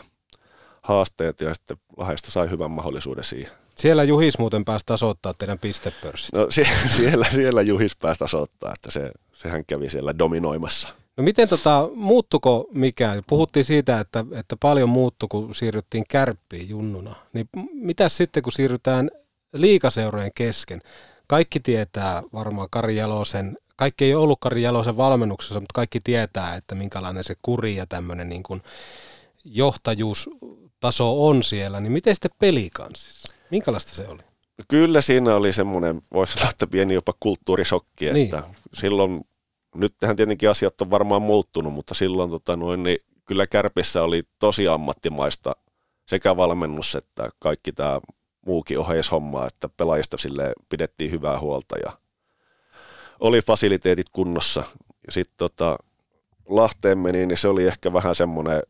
haasteita 0.81 1.43
ja 1.43 1.53
sitten 1.53 1.77
Lahdesta 1.97 2.31
sai 2.31 2.49
hyvän 2.49 2.71
mahdollisuuden 2.71 3.23
siihen. 3.23 3.51
Siellä 3.75 4.03
Juhis 4.03 4.39
muuten 4.39 4.65
pääsi 4.65 4.85
tasoittaa 4.85 5.33
teidän 5.33 5.59
pistepörssit. 5.59 6.33
No 6.33 6.47
sie, 6.49 6.67
siellä, 6.97 7.25
siellä 7.31 7.61
Juhis 7.61 7.95
pääsi 7.95 8.19
tasoittaa, 8.19 8.73
että 8.73 8.91
se, 8.91 9.11
sehän 9.33 9.65
kävi 9.65 9.89
siellä 9.89 10.17
dominoimassa. 10.19 10.89
No 11.19 11.23
miten 11.23 11.49
tota, 11.49 11.89
muuttuko 11.95 12.67
mikä? 12.73 13.21
Puhuttiin 13.27 13.65
siitä, 13.65 13.99
että, 13.99 14.25
että 14.35 14.55
paljon 14.59 14.89
muuttu, 14.89 15.27
kun 15.27 15.55
siirryttiin 15.55 16.03
kärppiin 16.09 16.69
junnuna. 16.69 17.15
Niin 17.33 17.49
mitä 17.73 18.09
sitten, 18.09 18.43
kun 18.43 18.53
siirrytään 18.53 19.09
liikaseurojen 19.53 20.31
kesken? 20.35 20.81
Kaikki 21.27 21.59
tietää 21.59 22.23
varmaan 22.33 22.67
Kari 22.71 22.95
Jalosen, 22.95 23.57
kaikki 23.75 24.05
ei 24.05 24.15
ollut 24.15 24.39
Kari 24.41 24.61
Jalosen 24.61 24.97
valmennuksessa, 24.97 25.59
mutta 25.59 25.73
kaikki 25.73 25.99
tietää, 26.03 26.55
että 26.55 26.75
minkälainen 26.75 27.23
se 27.23 27.35
kuri 27.41 27.75
ja 27.75 27.85
tämmöinen 27.85 28.29
niin 28.29 28.43
kuin 28.43 28.61
johtajuustaso 29.45 31.27
on 31.27 31.43
siellä. 31.43 31.79
Niin 31.79 31.91
miten 31.91 32.15
sitten 32.15 32.31
pelikanssissa? 32.39 33.33
Minkälaista 33.51 33.95
se 33.95 34.07
oli? 34.07 34.23
Kyllä 34.67 35.01
siinä 35.01 35.35
oli 35.35 35.53
semmoinen, 35.53 36.01
voisi 36.13 36.33
sanoa, 36.33 36.49
että 36.49 36.67
pieni 36.67 36.93
jopa 36.93 37.13
kulttuurisokki, 37.19 38.07
että 38.07 38.37
niin. 38.41 38.55
silloin, 38.73 39.21
nyt 39.75 39.93
tähän 39.99 40.15
tietenkin 40.15 40.49
asiat 40.49 40.81
on 40.81 40.91
varmaan 40.91 41.21
muuttunut, 41.21 41.73
mutta 41.73 41.93
silloin 41.93 42.29
tota 42.29 42.55
noin, 42.55 42.83
niin 42.83 42.97
kyllä 43.25 43.47
Kärpissä 43.47 44.01
oli 44.01 44.23
tosi 44.39 44.67
ammattimaista 44.67 45.55
sekä 46.05 46.37
valmennus 46.37 46.95
että 46.95 47.29
kaikki 47.39 47.71
tämä 47.71 48.01
muukin 48.45 48.79
oheishomma, 48.79 49.45
että 49.45 49.69
pelaajista 49.77 50.17
sille 50.17 50.53
pidettiin 50.69 51.11
hyvää 51.11 51.39
huolta 51.39 51.75
ja 51.85 51.91
oli 53.19 53.41
fasiliteetit 53.41 54.09
kunnossa. 54.09 54.63
Ja 55.05 55.11
sitten 55.11 55.37
tota, 55.37 55.77
Lahteen 56.49 56.97
meni, 56.97 57.25
niin 57.25 57.37
se 57.37 57.47
oli 57.47 57.67
ehkä 57.67 57.93
vähän 57.93 58.15
semmoinen 58.15 58.61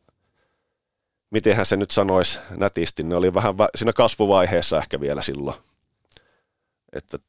mitenhän 1.31 1.65
se 1.65 1.77
nyt 1.77 1.91
sanoisi 1.91 2.39
nätisti, 2.57 3.03
ne 3.03 3.15
oli 3.15 3.33
vähän 3.33 3.55
siinä 3.75 3.93
kasvuvaiheessa 3.93 4.77
ehkä 4.77 4.99
vielä 4.99 5.21
silloin. 5.21 5.57
Että 6.93 7.19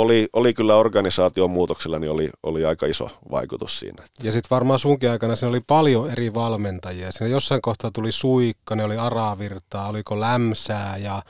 oli, 0.00 0.28
oli 0.32 0.54
kyllä 0.54 0.76
organisaation 0.76 1.50
muutoksella, 1.50 1.98
niin 1.98 2.10
oli, 2.10 2.30
oli 2.42 2.64
aika 2.64 2.86
iso 2.86 3.08
vaikutus 3.30 3.78
siinä. 3.78 4.04
Ja 4.22 4.32
sitten 4.32 4.50
varmaan 4.50 4.78
sunkin 4.78 5.10
aikana 5.10 5.36
siinä 5.36 5.50
oli 5.50 5.60
paljon 5.60 6.10
eri 6.10 6.34
valmentajia. 6.34 7.12
Siinä 7.12 7.32
jossain 7.32 7.62
kohtaa 7.62 7.90
tuli 7.90 8.12
Suikka, 8.12 8.76
ne 8.76 8.84
oli 8.84 8.96
Aravirtaa, 8.96 9.88
oliko 9.88 10.20
Lämsää 10.20 10.96
ja 10.96 11.22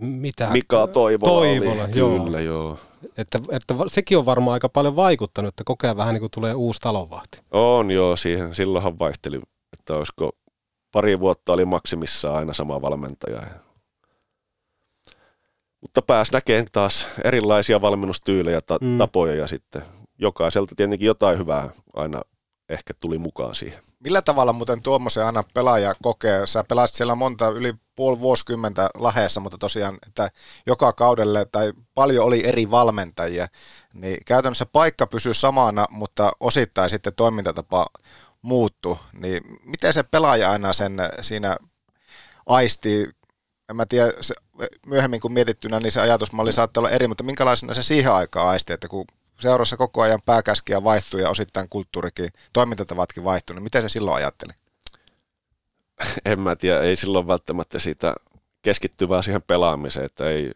mitä? 0.00 0.50
Mika 0.50 0.86
Toivola, 0.86 1.32
Toivola 1.32 1.84
oli, 1.84 1.98
joo. 1.98 2.24
kyllä 2.24 2.40
joo. 2.40 2.78
Että, 3.18 3.40
että 3.50 3.74
sekin 3.86 4.18
on 4.18 4.26
varmaan 4.26 4.52
aika 4.52 4.68
paljon 4.68 4.96
vaikuttanut, 4.96 5.48
että 5.48 5.64
kokea 5.64 5.96
vähän 5.96 6.14
niin 6.14 6.20
kuin 6.20 6.30
tulee 6.30 6.54
uusi 6.54 6.80
talonvahti. 6.80 7.38
On 7.50 7.90
joo, 7.90 8.16
siihen 8.16 8.54
silloinhan 8.54 8.98
vaihteli 8.98 9.40
että 9.72 9.94
olisiko 9.94 10.32
pari 10.92 11.20
vuotta 11.20 11.52
oli 11.52 11.64
maksimissaan 11.64 12.36
aina 12.36 12.52
sama 12.52 12.82
valmentaja. 12.82 13.42
Mutta 15.80 16.02
pääsi 16.02 16.32
näkemään 16.32 16.66
taas 16.72 17.08
erilaisia 17.24 17.80
valmennustyylejä, 17.80 18.60
ta- 18.60 18.78
mm. 18.80 18.98
tapoja 18.98 19.34
ja 19.34 19.46
sitten 19.46 19.82
jokaiselta 20.18 20.74
tietenkin 20.74 21.06
jotain 21.06 21.38
hyvää 21.38 21.68
aina 21.96 22.20
ehkä 22.68 22.94
tuli 23.00 23.18
mukaan 23.18 23.54
siihen. 23.54 23.82
Millä 24.00 24.22
tavalla 24.22 24.52
muuten 24.52 24.82
tuommoisen 24.82 25.26
aina 25.26 25.44
pelaaja 25.54 25.94
kokee? 26.02 26.46
Sä 26.46 26.64
pelasit 26.64 26.96
siellä 26.96 27.14
monta, 27.14 27.48
yli 27.48 27.74
puoli 27.96 28.20
vuosikymmentä 28.20 28.90
laheessa, 28.94 29.40
mutta 29.40 29.58
tosiaan, 29.58 29.98
että 30.06 30.30
joka 30.66 30.92
kaudelle 30.92 31.46
tai 31.52 31.72
paljon 31.94 32.26
oli 32.26 32.46
eri 32.46 32.70
valmentajia, 32.70 33.48
niin 33.94 34.18
käytännössä 34.26 34.66
paikka 34.66 35.06
pysyy 35.06 35.34
samana, 35.34 35.86
mutta 35.90 36.32
osittain 36.40 36.90
sitten 36.90 37.14
toimintatapa 37.14 37.86
muuttu, 38.42 38.98
niin 39.12 39.42
miten 39.64 39.92
se 39.92 40.02
pelaaja 40.02 40.50
aina 40.50 40.72
sen 40.72 40.96
siinä 41.20 41.56
aistii, 42.46 43.08
en 43.70 43.76
mä 43.76 43.86
tiedä, 43.86 44.12
se, 44.20 44.34
myöhemmin 44.86 45.20
kun 45.20 45.32
mietittynä, 45.32 45.80
niin 45.80 45.92
se 45.92 46.00
ajatusmalli 46.00 46.52
saattaa 46.52 46.80
olla 46.80 46.90
eri, 46.90 47.08
mutta 47.08 47.24
minkälaisena 47.24 47.74
se 47.74 47.82
siihen 47.82 48.12
aikaan 48.12 48.48
aisti, 48.48 48.72
että 48.72 48.88
kun 48.88 49.04
seurassa 49.40 49.76
koko 49.76 50.02
ajan 50.02 50.22
pääkäskiä 50.26 50.84
vaihtuu 50.84 51.20
ja 51.20 51.30
osittain 51.30 51.68
kulttuurikin, 51.68 52.32
toimintatavatkin 52.52 53.24
vaihtuu, 53.24 53.54
niin 53.54 53.62
miten 53.62 53.82
se 53.82 53.88
silloin 53.88 54.16
ajatteli? 54.16 54.52
En 56.24 56.40
mä 56.40 56.56
tiedä, 56.56 56.80
ei 56.80 56.96
silloin 56.96 57.26
välttämättä 57.26 57.78
siitä 57.78 58.14
keskittyvää 58.62 59.22
siihen 59.22 59.42
pelaamiseen, 59.42 60.06
että 60.06 60.30
ei... 60.30 60.52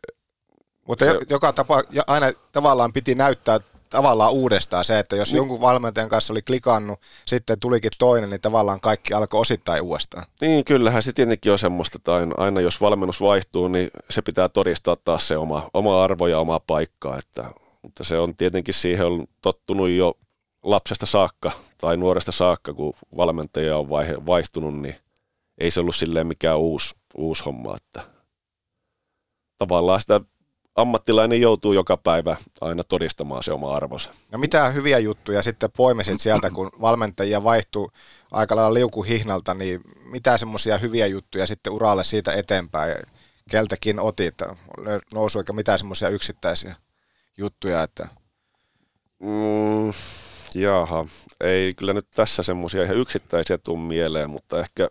Mutta 0.89 1.05
se... 1.05 1.19
joka 1.31 1.53
tapa, 1.53 1.83
aina 2.07 2.33
tavallaan 2.53 2.93
piti 2.93 3.15
näyttää 3.15 3.61
tavallaan 3.93 4.33
uudestaan 4.33 4.85
se, 4.85 4.99
että 4.99 5.17
jos 5.17 5.33
niin. 5.33 5.37
jonkun 5.37 5.61
valmentajan 5.61 6.09
kanssa 6.09 6.33
oli 6.33 6.43
klikannut, 6.43 7.01
sitten 7.27 7.61
tulikin 7.61 7.91
toinen, 7.99 8.31
niin 8.31 8.41
tavallaan 8.41 8.81
kaikki 8.81 9.15
alkoi 9.15 9.41
osittain 9.41 9.83
uudestaan. 9.83 10.27
Niin, 10.41 10.65
kyllähän 10.65 11.03
se 11.03 11.13
tietenkin 11.13 11.53
on 11.53 11.59
semmoista, 11.59 11.99
että 11.99 12.15
aina, 12.15 12.35
aina 12.37 12.61
jos 12.61 12.81
valmennus 12.81 13.21
vaihtuu, 13.21 13.69
niin 13.69 13.91
se 14.11 14.23
pitää 14.23 14.49
todistaa 14.49 14.97
taas 14.97 15.29
se 15.29 15.37
oma, 15.37 15.71
oma 15.75 16.05
arvo 16.05 16.27
ja 16.27 16.39
oma 16.39 16.61
paikka, 16.61 17.19
että, 17.19 17.45
mutta 17.83 18.05
se 18.05 18.19
on 18.19 18.37
tietenkin 18.37 18.75
siihen 18.75 19.07
on 19.07 19.27
tottunut 19.41 19.89
jo 19.89 20.15
lapsesta 20.63 21.07
saakka 21.07 21.53
tai 21.79 21.97
nuoresta 21.97 22.33
saakka, 22.33 22.75
kun 22.75 22.95
valmentaja 23.17 23.79
on 23.79 23.91
vaihe, 23.91 24.27
vaihtunut, 24.27 24.81
niin 24.81 24.95
ei 25.59 25.71
se 25.71 25.81
ollut 25.81 25.97
silleen 25.97 26.27
mikään 26.27 26.59
uusi, 26.59 26.95
uusi 27.15 27.45
homma, 27.45 27.77
että 27.77 28.03
tavallaan 29.59 30.01
sitä 30.01 30.21
ammattilainen 30.77 31.41
joutuu 31.41 31.73
joka 31.73 31.97
päivä 31.97 32.37
aina 32.61 32.85
todistamaan 32.85 33.43
se 33.43 33.53
oma 33.53 33.75
arvonsa. 33.75 34.11
No 34.31 34.39
mitä 34.39 34.71
hyviä 34.71 34.99
juttuja 34.99 35.43
sitten 35.43 35.71
poimisit 35.77 36.21
sieltä, 36.21 36.51
kun 36.51 36.71
valmentajia 36.81 37.45
vaihtuu 37.45 37.91
aika 38.31 38.57
lailla 38.57 38.75
liukuhihnalta, 38.75 39.55
niin 39.55 39.81
mitä 40.05 40.39
semmoisia 40.39 40.79
hyviä 40.79 41.07
juttuja 41.07 41.47
sitten 41.47 41.73
uralle 41.73 42.05
siitä 42.05 42.33
eteenpäin, 42.33 42.97
keltäkin 43.51 44.01
otit, 44.01 44.35
nousu 45.15 45.39
eikä 45.39 45.53
mitään 45.53 45.79
semmoisia 45.79 46.09
yksittäisiä 46.09 46.75
juttuja, 47.37 47.83
että... 47.83 48.09
Mm, 49.19 49.93
jaha, 50.55 51.07
ei 51.41 51.75
kyllä 51.75 51.93
nyt 51.93 52.07
tässä 52.15 52.43
semmoisia 52.43 52.83
ihan 52.83 52.97
yksittäisiä 52.97 53.59
tuu 53.59 53.77
mieleen, 53.77 54.31
mutta 54.31 54.61
ehkä, 54.61 54.89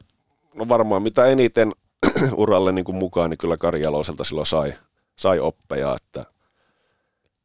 no 0.55 0.69
varmaan 0.69 1.03
mitä 1.03 1.25
eniten 1.25 1.71
uralle 2.37 2.71
niin 2.71 2.85
kuin 2.85 2.95
mukaan, 2.95 3.29
niin 3.29 3.37
kyllä 3.37 3.57
Karjaloiselta 3.57 4.23
silloin 4.23 4.45
sai– 4.45 4.73
sai 5.21 5.39
oppeja, 5.39 5.95
että 5.95 6.25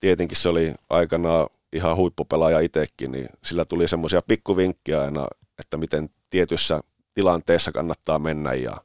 tietenkin 0.01 0.36
se 0.36 0.48
oli 0.48 0.74
aikanaan 0.90 1.48
ihan 1.73 1.97
huippupelaaja 1.97 2.61
itsekin, 2.61 3.12
niin 3.12 3.28
sillä 3.44 3.65
tuli 3.65 3.89
semmoisia 3.89 4.23
pikkuvinkkejä 4.23 5.01
aina, 5.01 5.28
että 5.59 5.77
miten 5.77 6.11
tietyssä 6.31 6.81
tilanteessa 7.15 7.73
kannattaa 7.73 8.19
mennä 8.19 8.55
ja, 8.55 8.77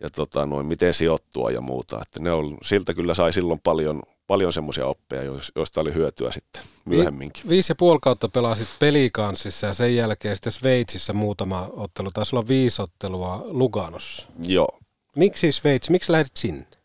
ja 0.00 0.10
tota, 0.10 0.46
noin, 0.46 0.66
miten 0.66 0.94
sijoittua 0.94 1.50
ja 1.50 1.60
muuta. 1.60 1.98
Että 2.02 2.20
ne 2.20 2.32
on, 2.32 2.58
siltä 2.62 2.94
kyllä 2.94 3.14
sai 3.14 3.32
silloin 3.32 3.60
paljon, 3.60 4.02
paljon 4.26 4.52
semmoisia 4.52 4.86
oppeja, 4.86 5.22
joista 5.56 5.80
oli 5.80 5.94
hyötyä 5.94 6.32
sitten 6.32 6.62
myöhemminkin. 6.84 7.44
Vi, 7.44 7.48
viisi 7.48 7.70
ja 7.70 7.76
puoli 7.78 7.98
kautta 8.02 8.28
pelasit 8.28 8.68
pelikanssissa 8.78 9.66
ja 9.66 9.74
sen 9.74 9.96
jälkeen 9.96 10.36
sitten 10.36 10.52
Sveitsissä 10.52 11.12
muutama 11.12 11.68
ottelu. 11.72 12.10
Taisi 12.10 12.36
olla 12.36 12.48
viisi 12.48 12.82
ottelua 12.82 13.44
Luganossa. 13.44 14.26
Joo. 14.42 14.78
Miksi 15.16 15.52
Sveitsi? 15.52 15.92
Miksi 15.92 16.12
lähdit 16.12 16.36
sinne? 16.36 16.75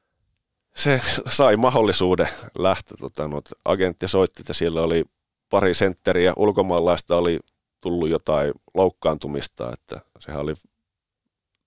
Se 0.76 1.02
sai 1.38 1.58
mahdollisuuden 1.58 2.30
lähteä. 2.58 2.98
Tota, 3.00 3.28
no, 3.28 3.42
agentti 3.66 4.08
soitti, 4.08 4.42
että 4.42 4.54
siellä 4.54 4.82
oli 4.82 5.06
pari 5.50 5.74
sentteriä 5.74 6.34
ulkomaalaista 6.38 7.16
oli 7.16 7.40
tullut 7.82 8.10
jotain 8.10 8.54
loukkaantumista, 8.74 9.74
että 9.74 10.02
sehän 10.20 10.42
oli 10.42 10.54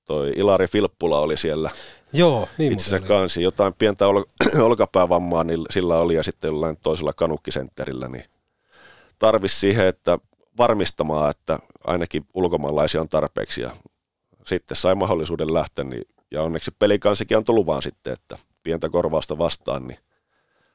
toi 0.05 0.33
Ilari 0.37 0.67
Filppula 0.67 1.21
oli 1.21 1.37
siellä 1.37 1.71
Joo, 2.13 2.49
niin 2.59 2.73
itse 2.73 3.01
kansi. 3.01 3.43
Jotain 3.43 3.75
pientä 3.75 4.07
ol, 4.07 4.23
olkapäävammaa 4.69 5.45
niin 5.45 5.61
sillä 5.71 5.99
oli 5.99 6.15
ja 6.15 6.23
sitten 6.23 6.49
jollain 6.49 6.77
toisella 6.83 7.13
kanukkisentterillä, 7.13 8.09
niin 8.09 8.25
tarvisi 9.19 9.61
siihen, 9.61 9.87
että 9.87 10.19
varmistamaan, 10.57 11.31
että 11.31 11.59
ainakin 11.85 12.27
ulkomaalaisia 12.35 13.01
on 13.01 13.09
tarpeeksi 13.09 13.61
ja 13.63 13.71
sitten 14.47 14.77
sai 14.77 14.95
mahdollisuuden 14.95 15.55
lähteä, 15.55 15.85
niin, 15.85 16.05
ja 16.31 16.43
onneksi 16.43 16.71
pelikansikin 16.79 17.37
antoi 17.37 17.55
luvan 17.55 17.83
sitten, 17.83 18.13
että 18.13 18.39
pientä 18.65 18.89
korvausta 18.89 19.39
vastaan, 19.39 19.89
niin 19.89 19.99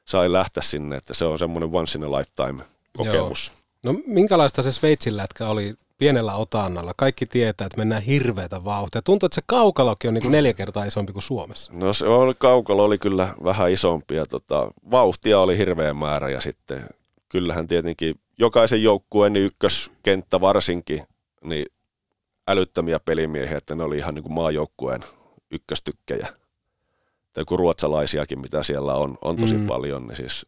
sai 0.04 0.32
lähteä 0.32 0.62
sinne, 0.62 0.96
että 0.96 1.14
se 1.14 1.24
on 1.24 1.38
semmoinen 1.38 1.70
once 1.72 1.98
in 1.98 2.04
a 2.04 2.10
lifetime 2.10 2.64
kokemus. 2.96 3.52
Joo. 3.84 3.92
No 3.92 4.00
minkälaista 4.06 4.62
se 4.62 4.72
Sveitsin 4.72 5.16
lätkä 5.16 5.46
oli 5.46 5.74
pienellä 5.98 6.34
otannalla. 6.34 6.92
Kaikki 6.96 7.26
tietää, 7.26 7.66
että 7.66 7.78
mennään 7.78 8.02
hirveätä 8.02 8.64
vauhtia. 8.64 9.02
Tuntuu, 9.02 9.26
että 9.26 9.34
se 9.34 9.42
kaukalokin 9.46 10.08
on 10.08 10.14
niin 10.14 10.22
kuin 10.22 10.32
neljä 10.32 10.52
kertaa 10.52 10.84
isompi 10.84 11.12
kuin 11.12 11.22
Suomessa. 11.22 11.72
No 11.72 11.92
se 11.92 12.06
oli, 12.06 12.34
kaukalo 12.38 12.84
oli 12.84 12.98
kyllä 12.98 13.28
vähän 13.44 13.70
isompi 13.70 14.14
ja 14.14 14.26
tota, 14.26 14.70
vauhtia 14.90 15.40
oli 15.40 15.58
hirveä 15.58 15.94
määrä 15.94 16.30
ja 16.30 16.40
sitten 16.40 16.84
kyllähän 17.28 17.66
tietenkin 17.66 18.20
jokaisen 18.38 18.82
joukkueen 18.82 19.32
niin 19.32 19.44
ykköskenttä 19.46 20.40
varsinkin, 20.40 21.02
niin 21.44 21.66
älyttömiä 22.48 23.00
pelimiehiä, 23.04 23.58
että 23.58 23.74
ne 23.74 23.82
oli 23.82 23.96
ihan 23.96 24.14
niin 24.14 24.22
kuin 24.22 24.34
maajoukkueen 24.34 25.00
ykköstykkejä. 25.50 26.28
Tai 27.32 27.44
kuin 27.44 27.58
ruotsalaisiakin, 27.58 28.40
mitä 28.40 28.62
siellä 28.62 28.94
on, 28.94 29.18
on 29.22 29.36
tosi 29.36 29.54
mm. 29.54 29.66
paljon, 29.66 30.06
niin 30.06 30.16
siis 30.16 30.46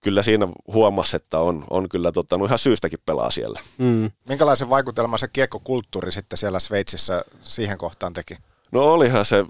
kyllä 0.00 0.22
siinä 0.22 0.48
huomasi, 0.66 1.16
että 1.16 1.38
on, 1.38 1.64
on 1.70 1.88
kyllä 1.88 2.12
tota, 2.12 2.38
no 2.38 2.44
ihan 2.44 2.58
syystäkin 2.58 2.98
pelaa 3.06 3.30
siellä. 3.30 3.60
Mm. 3.78 4.10
Minkälaisen 4.28 4.70
vaikutelman 4.70 5.18
se 5.18 5.28
kiekkokulttuuri 5.28 6.12
sitten 6.12 6.36
siellä 6.36 6.60
Sveitsissä 6.60 7.24
siihen 7.42 7.78
kohtaan 7.78 8.12
teki? 8.12 8.36
No 8.72 8.92
olihan 8.92 9.24
se 9.24 9.44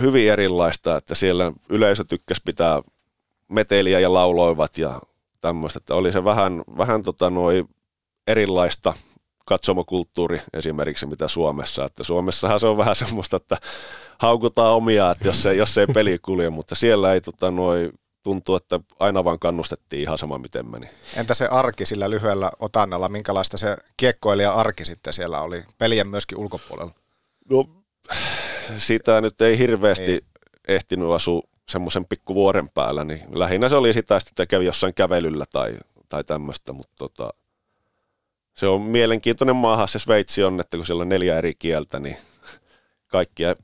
hyvin 0.00 0.32
erilaista, 0.32 0.96
että 0.96 1.14
siellä 1.14 1.52
yleisö 1.68 2.04
tykkäsi 2.04 2.42
pitää 2.44 2.82
meteliä 3.48 4.00
ja 4.00 4.12
lauloivat 4.12 4.78
ja 4.78 5.00
tämmöistä, 5.40 5.78
että 5.78 5.94
oli 5.94 6.12
se 6.12 6.24
vähän, 6.24 6.62
vähän 6.76 7.02
tota 7.02 7.30
noi 7.30 7.64
erilaista 8.26 8.94
katsomokulttuuri 9.44 10.40
esimerkiksi 10.52 11.06
mitä 11.06 11.28
Suomessa, 11.28 11.84
että 11.84 12.04
Suomessahan 12.04 12.60
se 12.60 12.66
on 12.66 12.76
vähän 12.76 12.96
semmoista, 12.96 13.36
että 13.36 13.56
haukutaan 14.18 14.74
omia, 14.74 15.10
että 15.10 15.28
jos 15.28 15.46
ei, 15.46 15.58
jos 15.58 15.78
ei 15.78 15.86
peli 15.86 16.18
kulje, 16.18 16.50
mutta 16.50 16.74
siellä 16.74 17.12
ei 17.14 17.20
tota 17.20 17.50
noi 17.50 17.90
tuntuu, 18.22 18.56
että 18.56 18.80
aina 19.00 19.24
vaan 19.24 19.38
kannustettiin 19.38 20.02
ihan 20.02 20.18
sama 20.18 20.38
miten 20.38 20.70
meni. 20.70 20.88
Entä 21.16 21.34
se 21.34 21.46
arki 21.46 21.86
sillä 21.86 22.10
lyhyellä 22.10 22.50
otannalla, 22.58 23.08
minkälaista 23.08 23.58
se 23.58 23.76
kiekkoilija 23.96 24.52
arki 24.52 24.84
sitten 24.84 25.12
siellä 25.12 25.40
oli, 25.40 25.64
pelien 25.78 26.08
myöskin 26.08 26.38
ulkopuolella? 26.38 26.92
No 27.50 27.68
sitä 28.78 29.20
nyt 29.20 29.40
ei 29.40 29.58
hirveästi 29.58 30.12
ei. 30.12 30.20
ehtinyt 30.68 31.10
asua 31.10 31.42
semmoisen 31.68 32.04
pikkuvuoren 32.04 32.68
päällä, 32.74 33.04
niin 33.04 33.20
lähinnä 33.32 33.68
se 33.68 33.76
oli 33.76 33.92
sitä, 33.92 34.16
että 34.16 34.46
kävi 34.46 34.64
jossain 34.64 34.94
kävelyllä 34.94 35.44
tai, 35.52 35.76
tai 36.08 36.24
tämmöistä, 36.24 36.72
mutta 36.72 36.94
tota, 36.98 37.30
se 38.54 38.66
on 38.66 38.82
mielenkiintoinen 38.82 39.56
maahan 39.56 39.88
se 39.88 39.98
Sveitsi 39.98 40.44
on, 40.44 40.60
että 40.60 40.76
kun 40.76 40.86
siellä 40.86 41.02
on 41.02 41.08
neljä 41.08 41.38
eri 41.38 41.54
kieltä, 41.58 41.98
niin 41.98 42.16
kaikkia 43.06 43.54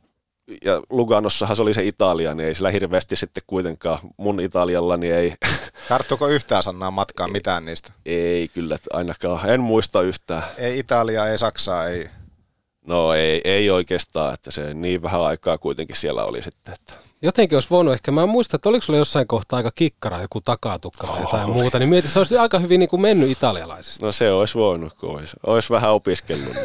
ja 0.65 0.83
Luganossahan 0.91 1.57
se 1.57 1.63
oli 1.63 1.75
se 1.75 1.85
Italia, 1.85 2.35
niin 2.35 2.49
ei 2.49 2.55
sillä 2.55 2.71
hirveästi 2.71 3.17
sitten 3.17 3.43
kuitenkaan 3.47 3.99
mun 4.17 4.41
Italialla, 4.41 4.97
niin 4.97 5.15
ei. 5.15 5.35
Tarttuuko 5.89 6.29
yhtään 6.29 6.63
sanaa 6.63 6.91
matkaan 6.91 7.33
mitään 7.33 7.65
niistä? 7.65 7.93
Ei 8.07 8.49
kyllä, 8.49 8.79
ainakaan. 8.93 9.51
En 9.51 9.61
muista 9.61 10.03
yhtään. 10.03 10.43
Ei 10.59 10.79
Italia, 10.79 11.29
ei 11.29 11.39
Saksaa, 11.39 11.89
ei. 11.89 12.09
No 12.87 13.15
ei, 13.15 13.41
ei 13.45 13.71
oikeastaan, 13.71 14.35
että 14.35 14.51
se 14.51 14.75
niin 14.75 15.03
vähän 15.03 15.21
aikaa 15.21 15.59
kuitenkin 15.59 15.97
siellä 15.97 16.25
oli 16.25 16.43
sitten. 16.43 16.75
Että. 16.75 17.10
Jotenkin 17.23 17.57
olisi 17.57 17.71
voinut 17.71 17.95
ehkä, 17.95 18.11
mä 18.11 18.23
en 18.23 18.29
muista, 18.29 18.57
että 18.57 18.69
oliko 18.69 18.83
sulla 18.83 18.99
jossain 18.99 19.27
kohtaa 19.27 19.57
aika 19.57 19.71
kikkara, 19.75 20.21
joku 20.21 20.41
takatukka 20.41 21.07
tai 21.07 21.21
jotain 21.21 21.51
muuta, 21.51 21.79
niin 21.79 21.89
mietin, 21.89 22.11
se 22.11 22.19
olisi 22.19 22.37
aika 22.37 22.59
hyvin 22.59 22.81
niin 22.81 22.89
kuin 22.89 23.03
mennyt 23.03 23.31
italialaisesti. 23.31 24.05
No 24.05 24.13
se 24.13 24.33
olisi 24.33 24.55
voinut, 24.55 24.93
kun 24.93 25.11
olisi, 25.11 25.37
olisi 25.47 25.71
vähän 25.71 25.91
opiskellut. 25.91 26.57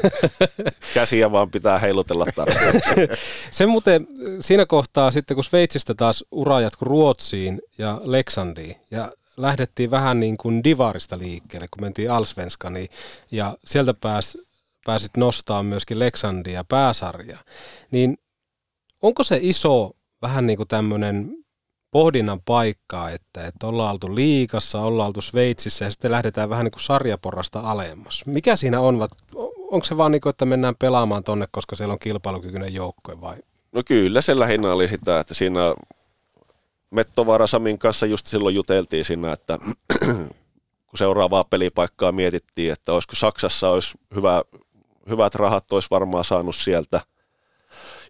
Käsiä 0.94 1.32
vaan 1.32 1.52
pitää 1.52 1.80
heilutella 1.80 2.26
tarpeeksi. 2.36 2.90
se 3.52 3.66
muuten 3.66 4.08
siinä 4.40 4.66
kohtaa 4.66 5.12
sitten, 5.12 5.36
kun 5.36 5.44
Sveitsistä 5.44 5.94
taas 5.94 6.24
ura 6.32 6.62
jatkui 6.62 6.86
Ruotsiin 6.86 7.62
ja 7.78 8.02
Leksandiin 8.04 8.76
ja 8.92 9.12
lähdettiin 9.38 9.92
vähän 9.92 10.20
niin 10.20 10.38
kuin 10.38 10.64
divarista 10.64 11.18
liikkeelle, 11.18 11.68
kun 11.72 11.82
mentiin 11.82 12.12
Alsvenskaniin 12.12 12.90
ja 13.32 13.58
sieltä 13.66 13.94
pääsi 14.02 14.38
pääsit 14.86 15.18
nostaa 15.18 15.64
myöskin 15.64 16.00
Leksandia 16.00 16.64
pääsarja, 16.64 17.38
niin 17.92 18.18
onko 19.02 19.24
se 19.24 19.40
iso 19.42 19.92
vähän 20.26 20.48
niin 20.48 20.58
kuin 20.58 20.68
tämmöinen 20.68 21.38
pohdinnan 21.92 22.42
paikka, 22.42 23.10
että, 23.10 23.48
että 23.48 23.68
ollaan 23.68 23.92
oltu 23.92 24.16
liikassa, 24.16 24.80
ollaan 24.80 25.08
oltu 25.08 25.22
Sveitsissä 25.22 25.86
ja 25.86 25.92
sitten 25.92 26.12
lähdetään 26.12 26.50
vähän 26.50 26.64
niin 26.64 26.72
kuin 26.72 26.84
sarjaporrasta 26.84 27.60
alemmas. 27.60 28.26
Mikä 28.26 28.56
siinä 28.56 28.80
on? 28.80 29.08
Onko 29.72 29.84
se 29.84 29.98
vaan 29.98 30.12
niin 30.12 30.22
kuin, 30.22 30.30
että 30.30 30.46
mennään 30.46 30.76
pelaamaan 30.80 31.24
tonne, 31.24 31.48
koska 31.52 31.76
siellä 31.76 31.92
on 31.92 32.00
kilpailukykyinen 32.00 32.74
joukkue 32.74 33.22
vai? 33.22 33.38
No 33.72 33.82
kyllä 33.86 34.22
se 34.22 34.40
lähinnä 34.40 34.74
oli 34.74 34.88
sitä, 34.88 35.20
että 35.20 35.34
siinä 35.34 35.76
Mettovara 36.92 37.48
Samin 37.48 37.80
kanssa 37.80 38.06
just 38.06 38.28
silloin 38.28 38.56
juteltiin 38.56 39.06
siinä, 39.06 39.34
että 39.34 39.60
kun 40.88 40.98
seuraavaa 40.98 41.44
pelipaikkaa 41.44 42.12
mietittiin, 42.12 42.72
että 42.72 42.94
olisiko 42.94 43.16
Saksassa 43.16 43.70
olisi 43.70 43.98
hyvä, 44.16 44.44
hyvät 45.10 45.36
rahat 45.36 45.74
olisi 45.74 45.88
varmaan 45.92 46.26
saanut 46.26 46.56
sieltä– 46.56 47.02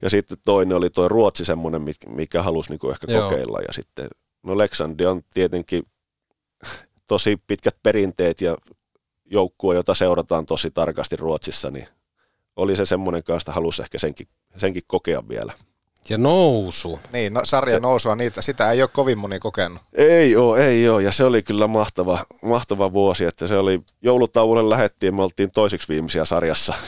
ja 0.01 0.09
sitten 0.09 0.37
toinen 0.45 0.77
oli 0.77 0.89
tuo 0.89 1.07
Ruotsi 1.07 1.45
semmoinen, 1.45 1.81
mikä 2.07 2.43
halusi 2.43 2.69
niin 2.69 2.91
ehkä 2.91 3.11
Joo. 3.11 3.29
kokeilla. 3.29 3.59
Ja 3.67 3.73
sitten, 3.73 4.07
no 4.43 4.57
Leksandi 4.57 5.05
on 5.05 5.21
tietenkin 5.33 5.83
tosi 7.07 7.37
pitkät 7.47 7.75
perinteet 7.83 8.41
ja 8.41 8.57
joukkue, 9.25 9.75
jota 9.75 9.93
seurataan 9.93 10.45
tosi 10.45 10.71
tarkasti 10.71 11.15
Ruotsissa, 11.15 11.71
niin 11.71 11.87
oli 12.55 12.75
se 12.75 12.85
semmoinen 12.85 13.23
kanssa, 13.23 13.51
halusi 13.51 13.81
ehkä 13.81 13.99
senkin, 13.99 14.27
senkin 14.57 14.83
kokea 14.87 15.27
vielä. 15.29 15.53
Ja 16.09 16.17
nousu. 16.17 16.99
Niin, 17.13 17.33
no, 17.33 17.41
sarja 17.43 17.79
nousua, 17.79 18.15
niitä, 18.15 18.41
sitä 18.41 18.71
ei 18.71 18.81
ole 18.81 18.89
kovin 18.93 19.17
moni 19.17 19.39
kokenut. 19.39 19.81
Ei 19.93 20.35
ole, 20.35 20.67
ei 20.67 20.89
ole, 20.89 21.03
ja 21.03 21.11
se 21.11 21.23
oli 21.23 21.43
kyllä 21.43 21.67
mahtava, 21.67 22.25
mahtava 22.41 22.93
vuosi, 22.93 23.25
että 23.25 23.47
se 23.47 23.57
oli, 23.57 23.81
joulutauolle 24.01 24.69
lähettiin, 24.69 25.15
me 25.15 25.23
oltiin 25.23 25.51
toisiksi 25.51 25.87
viimeisiä 25.87 26.25
sarjassa. 26.25 26.73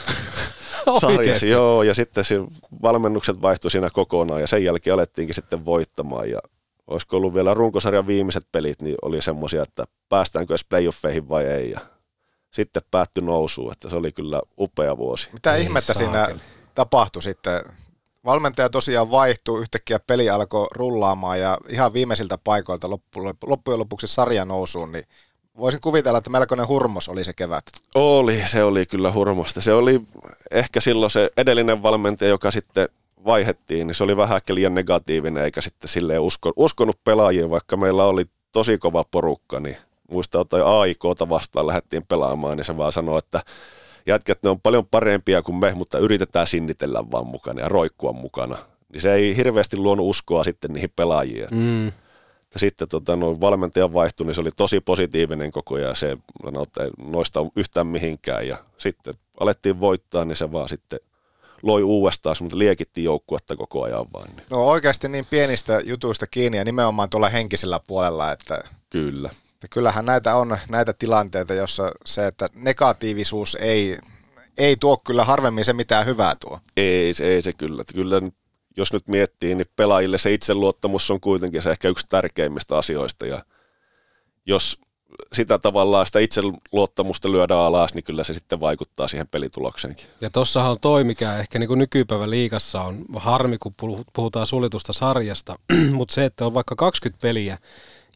sarjassa. 1.00 1.46
Joo, 1.46 1.82
ja 1.82 1.94
sitten 1.94 2.24
siinä 2.24 2.46
valmennukset 2.82 3.42
vaihtui 3.42 3.70
siinä 3.70 3.90
kokonaan 3.90 4.40
ja 4.40 4.46
sen 4.46 4.64
jälkeen 4.64 4.94
alettiinkin 4.94 5.34
sitten 5.34 5.64
voittamaan 5.64 6.30
ja 6.30 6.38
olisiko 6.86 7.16
ollut 7.16 7.34
vielä 7.34 7.54
runkosarjan 7.54 8.06
viimeiset 8.06 8.46
pelit, 8.52 8.82
niin 8.82 8.96
oli 9.02 9.22
semmoisia, 9.22 9.62
että 9.62 9.84
päästäänkö 10.08 10.52
edes 10.52 10.64
playoffeihin 10.64 11.28
vai 11.28 11.44
ei. 11.44 11.70
Ja 11.70 11.80
sitten 12.50 12.82
päättyi 12.90 13.24
nousuun, 13.24 13.72
että 13.72 13.90
se 13.90 13.96
oli 13.96 14.12
kyllä 14.12 14.40
upea 14.58 14.96
vuosi. 14.96 15.28
Mitä 15.32 15.54
ei 15.54 15.62
ihmettä 15.62 15.94
saakeli. 15.94 16.28
siinä 16.28 16.44
tapahtui 16.74 17.22
sitten? 17.22 17.60
Valmentaja 18.24 18.70
tosiaan 18.70 19.10
vaihtui, 19.10 19.60
yhtäkkiä 19.60 19.98
peli 20.06 20.30
alkoi 20.30 20.66
rullaamaan 20.74 21.40
ja 21.40 21.58
ihan 21.68 21.92
viimeisiltä 21.92 22.38
paikoilta 22.38 22.90
loppujen 23.46 23.78
lopuksi 23.78 24.06
sarja 24.06 24.44
nousuun, 24.44 24.92
niin 24.92 25.04
voisin 25.58 25.80
kuvitella, 25.80 26.18
että 26.18 26.30
melkoinen 26.30 26.68
hurmos 26.68 27.08
oli 27.08 27.24
se 27.24 27.32
kevät. 27.36 27.64
Oli, 27.94 28.42
se 28.46 28.62
oli 28.62 28.86
kyllä 28.86 29.12
hurmosta. 29.12 29.60
Se 29.60 29.72
oli 29.72 30.00
ehkä 30.50 30.80
silloin 30.80 31.10
se 31.10 31.30
edellinen 31.36 31.82
valmentaja, 31.82 32.28
joka 32.28 32.50
sitten 32.50 32.88
vaihettiin, 33.24 33.86
niin 33.86 33.94
se 33.94 34.04
oli 34.04 34.16
vähän 34.16 34.36
ehkä 34.36 34.54
liian 34.54 34.74
negatiivinen, 34.74 35.44
eikä 35.44 35.60
sitten 35.60 35.88
silleen 35.88 36.20
usko, 36.20 36.52
uskonut 36.56 37.04
pelaajia, 37.04 37.50
vaikka 37.50 37.76
meillä 37.76 38.04
oli 38.04 38.24
tosi 38.52 38.78
kova 38.78 39.04
porukka, 39.10 39.60
niin 39.60 39.76
muistaa 40.10 40.44
tai 40.44 40.60
AIKta 40.64 41.28
vastaan 41.28 41.66
lähdettiin 41.66 42.04
pelaamaan, 42.08 42.56
niin 42.56 42.64
se 42.64 42.76
vaan 42.76 42.92
sanoi, 42.92 43.18
että 43.18 43.40
jätkät 44.06 44.42
ne 44.42 44.50
on 44.50 44.60
paljon 44.60 44.86
parempia 44.86 45.42
kuin 45.42 45.56
me, 45.56 45.74
mutta 45.74 45.98
yritetään 45.98 46.46
sinnitellä 46.46 47.04
vaan 47.10 47.26
mukana 47.26 47.60
ja 47.60 47.68
roikkua 47.68 48.12
mukana. 48.12 48.58
Niin 48.92 49.00
se 49.00 49.14
ei 49.14 49.36
hirveästi 49.36 49.76
luonut 49.76 50.06
uskoa 50.06 50.44
sitten 50.44 50.72
niihin 50.72 50.92
pelaajiin. 50.96 51.48
Mm. 51.50 51.92
Ja 52.54 52.60
sitten 52.60 52.88
tota, 52.88 53.16
no, 53.16 53.40
valmentajan 53.40 53.92
vaihtu, 53.92 54.24
niin 54.24 54.34
se 54.34 54.40
oli 54.40 54.50
tosi 54.56 54.80
positiivinen 54.80 55.50
koko 55.50 55.74
ajan, 55.74 55.96
se 55.96 56.16
no, 56.52 56.66
ei 56.80 56.90
noista 57.10 57.40
yhtään 57.56 57.86
mihinkään. 57.86 58.48
Ja 58.48 58.56
sitten 58.78 59.14
alettiin 59.40 59.80
voittaa, 59.80 60.24
niin 60.24 60.36
se 60.36 60.52
vaan 60.52 60.68
sitten 60.68 61.00
loi 61.62 61.82
uudestaan, 61.82 62.36
mutta 62.40 62.58
liekitti 62.58 63.04
joukkuetta 63.04 63.56
koko 63.56 63.82
ajan 63.82 64.06
vaan. 64.12 64.28
Niin. 64.28 64.46
No 64.50 64.68
oikeasti 64.68 65.08
niin 65.08 65.26
pienistä 65.30 65.80
jutuista 65.84 66.26
kiinni 66.26 66.58
ja 66.58 66.64
nimenomaan 66.64 67.10
tuolla 67.10 67.28
henkisellä 67.28 67.80
puolella, 67.86 68.32
että 68.32 68.64
Kyllä. 68.90 69.30
Että 69.54 69.68
kyllähän 69.70 70.04
näitä 70.04 70.34
on 70.34 70.58
näitä 70.68 70.92
tilanteita, 70.92 71.54
jossa 71.54 71.92
se, 72.06 72.26
että 72.26 72.48
negatiivisuus 72.54 73.56
ei, 73.60 73.98
ei 74.58 74.76
tuo 74.76 74.96
kyllä 74.96 75.24
harvemmin 75.24 75.64
se 75.64 75.72
mitään 75.72 76.06
hyvää 76.06 76.36
tuo. 76.40 76.60
Ei, 76.76 77.14
ei 77.22 77.42
se 77.42 77.52
kyllä. 77.52 77.84
Kyllä 77.94 78.20
jos 78.78 78.92
nyt 78.92 79.08
miettii, 79.08 79.54
niin 79.54 79.66
pelaajille 79.76 80.18
se 80.18 80.32
itseluottamus 80.32 81.10
on 81.10 81.20
kuitenkin 81.20 81.62
se 81.62 81.70
ehkä 81.70 81.88
yksi 81.88 82.06
tärkeimmistä 82.08 82.78
asioista. 82.78 83.26
Ja 83.26 83.44
jos 84.46 84.80
sitä 85.32 85.58
tavallaan 85.58 86.06
sitä 86.06 86.18
itseluottamusta 86.18 87.32
lyödään 87.32 87.60
alas, 87.60 87.94
niin 87.94 88.04
kyllä 88.04 88.24
se 88.24 88.34
sitten 88.34 88.60
vaikuttaa 88.60 89.08
siihen 89.08 89.28
pelitulokseenkin. 89.28 90.06
Ja 90.20 90.30
tossahan 90.30 90.70
on 90.70 90.80
toi, 90.80 91.04
mikä 91.04 91.38
ehkä 91.38 91.58
niin 91.58 91.68
kuin 91.68 91.78
nykypäivän 91.78 92.30
liikassa 92.30 92.82
on 92.82 93.04
harmi, 93.16 93.58
kun 93.58 93.74
puhutaan 94.12 94.46
sulitusta 94.46 94.92
sarjasta, 94.92 95.58
mutta 95.92 96.14
se, 96.14 96.24
että 96.24 96.46
on 96.46 96.54
vaikka 96.54 96.76
20 96.76 97.22
peliä 97.22 97.58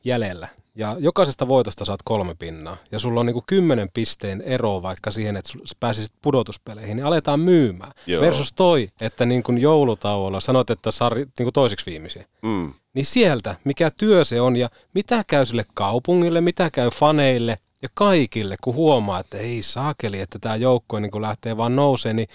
jäljellä, 0.05 0.49
ja 0.75 0.97
jokaisesta 0.99 1.49
voitosta 1.49 1.85
saat 1.85 2.01
kolme 2.05 2.35
pinnaa. 2.39 2.77
Ja 2.93 2.99
sulla 2.99 3.21
on 3.21 3.27
niinku 3.27 3.45
kymmenen 3.47 3.89
pisteen 3.95 4.41
ero 4.41 4.83
vaikka 4.83 5.11
siihen, 5.11 5.37
että 5.37 5.53
pääsisit 5.81 6.13
pudotuspeleihin, 6.23 6.97
niin 6.97 7.07
aletaan 7.07 7.41
myymään. 7.41 7.93
Joo. 8.07 8.23
Versus 8.23 8.53
toi, 8.53 8.89
että 9.01 9.27
niin 9.27 9.43
kuin 9.43 9.59
joulutauolla 9.59 10.41
sanot, 10.41 10.71
että 10.71 10.91
sari, 10.91 11.25
niin 11.25 11.45
kuin 11.45 11.53
toiseksi 11.53 11.87
viimeisiä. 11.87 12.25
Mm. 12.43 12.73
Niin 12.95 13.07
sieltä, 13.07 13.57
mikä 13.65 13.91
työ 13.91 14.25
se 14.25 14.41
on 14.41 14.57
ja 14.57 14.69
mitä 14.95 15.25
käy 15.27 15.47
sille 15.47 15.65
kaupungille, 15.75 16.41
mitä 16.41 16.71
käy 16.71 16.91
faneille, 16.91 17.59
Ja 17.83 17.89
kaikille, 17.95 18.57
kun 18.61 18.75
huomaa, 18.75 19.21
että 19.21 19.39
ei 19.39 19.63
saakeli, 19.63 20.21
että 20.21 20.39
tämä 20.39 20.57
joukko 20.57 20.99
niin 21.01 21.11
kun 21.11 21.23
lähtee 21.23 21.57
vaan 21.57 21.77
nousee, 21.77 22.13
niin 22.13 22.29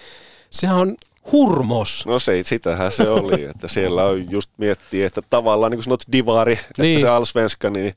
sehän 0.50 0.76
on 0.76 0.96
hurmos. 1.32 2.06
No 2.06 2.18
se, 2.18 2.42
sitähän 2.44 2.92
se 2.92 3.08
oli, 3.08 3.44
että 3.44 3.68
siellä 3.68 4.04
on 4.04 4.30
just 4.30 4.50
miettiä, 4.56 5.06
että 5.06 5.22
tavallaan 5.22 5.70
niin 5.70 5.76
kuin 5.76 5.84
sanot 5.84 6.02
divari, 6.12 6.58
Niin. 6.78 6.96
että 6.96 7.06
se 7.06 7.08
Allsvenska, 7.08 7.70
niin, 7.70 7.94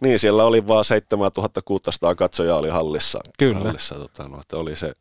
niin 0.00 0.18
siellä 0.18 0.44
oli 0.44 0.66
vaan 0.66 0.84
7600 0.84 2.14
katsojaa 2.14 2.58
oli 2.58 2.68
hallissa. 2.68 3.20
Kyllä. 3.38 3.58
Hallissa, 3.58 3.94
tota, 3.94 4.28
no, 4.28 4.40
että 4.40 4.56
oli 4.56 4.76
se, 4.76 4.92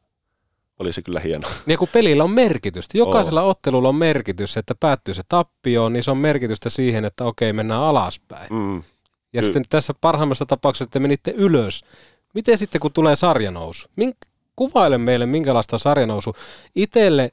oli 0.79 0.93
se 0.93 1.01
kyllä 1.01 1.19
hieno. 1.19 1.47
Ja 1.67 1.77
kun 1.77 1.87
pelillä 1.87 2.23
on 2.23 2.31
merkitystä, 2.31 2.97
jokaisella 2.97 3.41
ottelulla 3.41 3.89
on 3.89 3.95
merkitys, 3.95 4.57
että 4.57 4.75
päättyy 4.79 5.13
se 5.13 5.21
tappioon, 5.27 5.93
niin 5.93 6.03
se 6.03 6.11
on 6.11 6.17
merkitystä 6.17 6.69
siihen, 6.69 7.05
että 7.05 7.25
okei, 7.25 7.53
mennään 7.53 7.81
alaspäin. 7.81 8.47
Mm. 8.53 8.83
Ja 9.33 9.41
Ky- 9.41 9.43
sitten 9.43 9.63
tässä 9.69 9.93
parhaimmassa 10.01 10.45
tapauksessa 10.45 10.91
te 10.91 10.99
menitte 10.99 11.31
ylös. 11.31 11.81
Miten 12.33 12.57
sitten, 12.57 12.81
kun 12.81 12.93
tulee 12.93 13.15
sarjanousu? 13.15 13.87
Mink- 14.01 14.29
kuvaile 14.55 14.97
meille, 14.97 15.25
minkälaista 15.25 15.79
sarjanousu. 15.79 16.35
Itelle, 16.75 17.29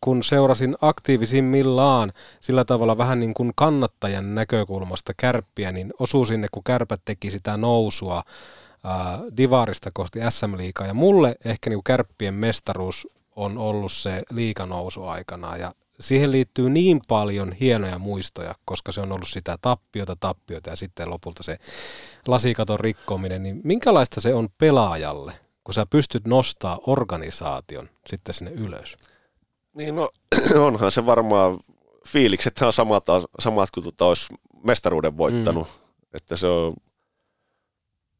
kun 0.00 0.24
seurasin 0.24 0.76
aktiivisimmillaan 0.80 2.12
sillä 2.40 2.64
tavalla 2.64 2.98
vähän 2.98 3.20
niin 3.20 3.34
kuin 3.34 3.52
kannattajan 3.54 4.34
näkökulmasta 4.34 5.12
kärppiä, 5.16 5.72
niin 5.72 5.92
osuu 6.00 6.26
sinne, 6.26 6.46
kun 6.52 6.64
kärpät 6.64 7.00
teki 7.04 7.30
sitä 7.30 7.56
nousua 7.56 8.22
Divarista 9.36 9.90
kohti 9.94 10.18
SM-liigaa. 10.28 10.86
Ja 10.86 10.94
mulle 10.94 11.34
ehkä 11.44 11.70
niin 11.70 11.84
kärppien 11.84 12.34
mestaruus 12.34 13.08
on 13.36 13.58
ollut 13.58 13.92
se 13.92 14.22
liikanousu 14.30 15.04
aikana 15.04 15.56
ja 15.56 15.72
siihen 16.00 16.32
liittyy 16.32 16.70
niin 16.70 17.00
paljon 17.08 17.52
hienoja 17.52 17.98
muistoja, 17.98 18.54
koska 18.64 18.92
se 18.92 19.00
on 19.00 19.12
ollut 19.12 19.28
sitä 19.28 19.56
tappiota, 19.60 20.16
tappiota 20.16 20.70
ja 20.70 20.76
sitten 20.76 21.10
lopulta 21.10 21.42
se 21.42 21.58
lasikaton 22.26 22.80
rikkominen, 22.80 23.42
niin 23.42 23.60
minkälaista 23.64 24.20
se 24.20 24.34
on 24.34 24.48
pelaajalle, 24.58 25.32
kun 25.64 25.74
sä 25.74 25.86
pystyt 25.90 26.26
nostaa 26.26 26.78
organisaation 26.86 27.88
sitten 28.06 28.34
sinne 28.34 28.50
ylös? 28.50 28.96
Niin 29.74 29.96
no, 29.96 30.10
onhan 30.66 30.90
se 30.90 31.06
varmaan, 31.06 31.58
fiilikset 32.08 32.58
on 32.62 32.72
samat, 32.72 33.04
samat 33.38 33.70
kuin 33.70 33.84
tota 33.84 34.06
olisi 34.06 34.34
mestaruuden 34.64 35.16
voittanut. 35.16 35.68
Mm. 35.68 36.06
Että 36.14 36.36
se 36.36 36.46
on, 36.46 36.74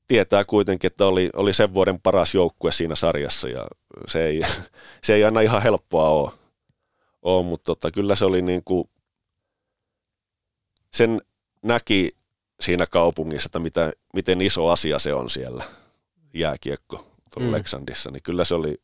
tietää 0.09 0.45
kuitenkin, 0.45 0.87
että 0.87 1.07
oli, 1.07 1.31
oli 1.37 1.53
sen 1.53 1.75
vuoden 1.75 2.01
paras 2.01 2.35
joukkue 2.35 2.73
siinä 2.73 2.95
sarjassa 2.95 3.49
ja 3.49 3.67
se 4.09 4.27
ei, 4.27 4.41
se 5.05 5.15
ei 5.15 5.25
aina 5.25 5.41
ihan 5.41 5.63
helppoa 5.63 6.09
ole. 6.09 6.31
ole 7.23 7.47
mutta 7.47 7.65
tota, 7.65 7.91
kyllä 7.91 8.15
se 8.15 8.25
oli 8.25 8.43
niin 8.43 8.63
kuin, 8.65 8.91
sen 10.93 11.21
näki 11.63 12.11
siinä 12.61 12.87
kaupungissa, 12.87 13.49
että 13.49 13.59
mitä, 13.59 13.93
miten 14.15 14.41
iso 14.41 14.69
asia 14.69 14.99
se 14.99 15.15
on 15.15 15.31
siellä 15.31 15.65
jääkiekko 16.35 17.07
tuolla 17.35 17.51
mm. 17.51 17.55
Leksandissa, 17.55 18.11
niin 18.11 18.23
kyllä 18.23 18.45
se 18.45 18.55
oli 18.55 18.81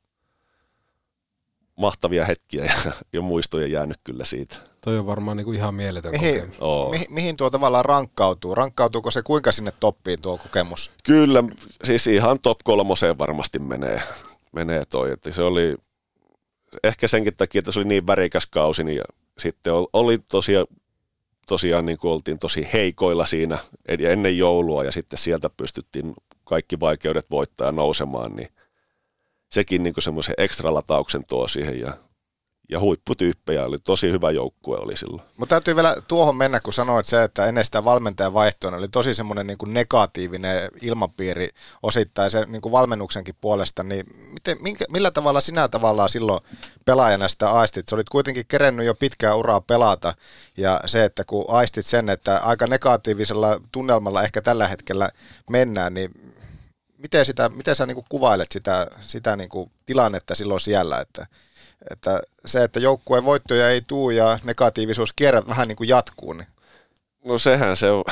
mahtavia 1.77 2.25
hetkiä 2.25 2.65
ja, 2.65 2.93
ja 3.13 3.23
muistoja 3.23 3.67
jäänyt 3.67 3.97
kyllä 4.05 4.25
siitä. 4.25 4.57
Toi 4.81 4.99
on 4.99 5.07
varmaan 5.07 5.37
niin 5.37 5.45
kuin 5.45 5.57
ihan 5.57 5.75
mieletön 5.75 6.13
Mihin, 6.13 6.35
kokemus. 6.35 6.57
Oo. 6.61 6.91
mihin, 6.91 7.07
mihin 7.11 7.37
tuo 7.37 7.51
tavallaan 7.51 7.85
rankkautuu? 7.85 8.55
Rankkautuuko 8.55 9.11
se 9.11 9.23
kuinka 9.23 9.53
sinne 9.53 9.73
toppiin 9.81 10.21
tuo 10.21 10.39
kokemus? 10.39 10.91
Kyllä, 11.05 11.45
siis 11.85 12.07
ihan 12.07 12.39
top 12.41 12.59
kolmoseen 12.65 13.19
varmasti 13.19 13.59
menee, 13.59 14.03
menee 14.53 14.85
toi. 14.85 15.13
Että 15.13 15.33
se 15.33 15.43
oli 15.43 15.77
ehkä 16.85 17.09
senkin 17.09 17.37
takia, 17.37 17.59
että 17.59 17.73
se 17.73 17.79
oli 17.79 17.89
niin 17.89 18.07
värikäs 18.07 18.47
kausi, 18.47 18.85
niin 18.85 18.97
ja 18.97 19.05
sitten 19.39 19.73
ol- 19.73 19.87
oli 19.93 20.19
tosiaan, 20.19 20.67
tosiaan 21.47 21.87
niin 21.87 21.99
kuin 21.99 22.13
oltiin 22.13 22.39
tosi 22.39 22.69
heikoilla 22.73 23.27
siinä 23.27 23.59
ed- 23.89 24.01
ennen 24.01 24.39
joulua 24.39 24.85
ja 24.85 24.93
sitten 24.93 25.19
sieltä 25.19 25.51
pystyttiin 25.57 26.15
kaikki 26.45 26.81
vaikeudet 26.81 27.27
voittaa 27.31 27.67
ja 27.67 27.73
nousemaan, 27.73 28.37
niin 28.37 28.49
sekin 29.55 29.83
niin 29.83 29.95
semmoisen 29.99 30.35
ekstra 30.39 30.75
latauksen 30.75 31.25
tuo 31.29 31.49
siihen 31.49 31.81
ja, 31.81 31.93
ja 32.69 32.81
huipputyyppejä 32.81 33.65
oli 33.65 33.79
tosi 33.79 34.13
hyvä 34.13 34.31
joukkue 34.31 34.79
oli 34.79 34.97
silloin. 34.97 35.23
Mutta 35.37 35.55
täytyy 35.55 35.77
vielä 35.77 35.97
tuohon 36.09 36.37
mennä, 36.37 36.61
kun 36.61 36.73
sanoit 36.73 37.07
se, 37.07 37.23
että 37.23 37.47
ennen 37.47 37.65
sitä 37.65 37.85
valmentajan 37.85 38.35
vaihtoa 38.35 38.71
niin 38.71 38.79
oli 38.79 38.89
tosi 38.89 39.15
semmoinen 39.15 39.47
niin 39.47 39.59
kuin 39.59 39.75
negatiivinen 39.75 40.71
ilmapiiri 40.83 41.49
osittain 41.83 42.31
sen 42.31 42.53
niin 42.53 42.63
kuin 42.63 42.73
valmennuksenkin 42.73 43.35
puolesta, 43.41 43.83
niin 43.83 44.07
miten, 44.33 44.57
minkä, 44.61 44.85
millä 44.89 45.11
tavalla 45.11 45.41
sinä 45.41 45.69
tavallaan 45.69 46.09
silloin 46.09 46.41
pelaajana 46.85 47.29
sitä 47.29 47.51
aistit? 47.51 47.89
Sä 47.89 47.97
olit 47.97 48.09
kuitenkin 48.09 48.47
kerennyt 48.49 48.87
jo 48.87 48.95
pitkää 48.95 49.35
uraa 49.35 49.61
pelata 49.61 50.15
ja 50.57 50.81
se, 50.87 51.05
että 51.05 51.25
kun 51.25 51.45
aistit 51.49 51.87
sen, 51.87 52.09
että 52.09 52.39
aika 52.39 52.67
negatiivisella 52.67 53.61
tunnelmalla 53.73 54.23
ehkä 54.23 54.43
tällä 54.43 54.69
hetkellä 54.69 55.11
mennään, 55.51 55.95
niin 55.95 56.11
miten, 57.05 57.25
sitä, 57.25 57.49
miten 57.49 57.75
sä 57.75 57.87
niin 57.87 57.95
kuin 57.95 58.07
kuvailet 58.09 58.53
sitä, 58.53 58.87
sitä 59.01 59.37
niin 59.37 59.49
kuin 59.49 59.71
tilannetta 59.87 60.35
silloin 60.35 60.61
siellä, 60.61 61.01
että, 61.01 61.27
että 61.91 62.21
se, 62.47 62.65
että 62.65 62.81
joukkueen 62.81 63.25
voittoja 63.25 63.71
ei 63.71 63.83
tuu 63.83 64.11
ja 64.11 64.39
negatiivisuus 64.45 65.13
kierrä 65.13 65.47
vähän 65.47 65.69
niin 65.69 65.77
kuin 65.77 65.89
jatkuu, 65.89 66.33
niin 66.33 66.47
No 67.25 67.39
sehän 67.39 67.77
se 67.77 67.91
on. 67.91 68.05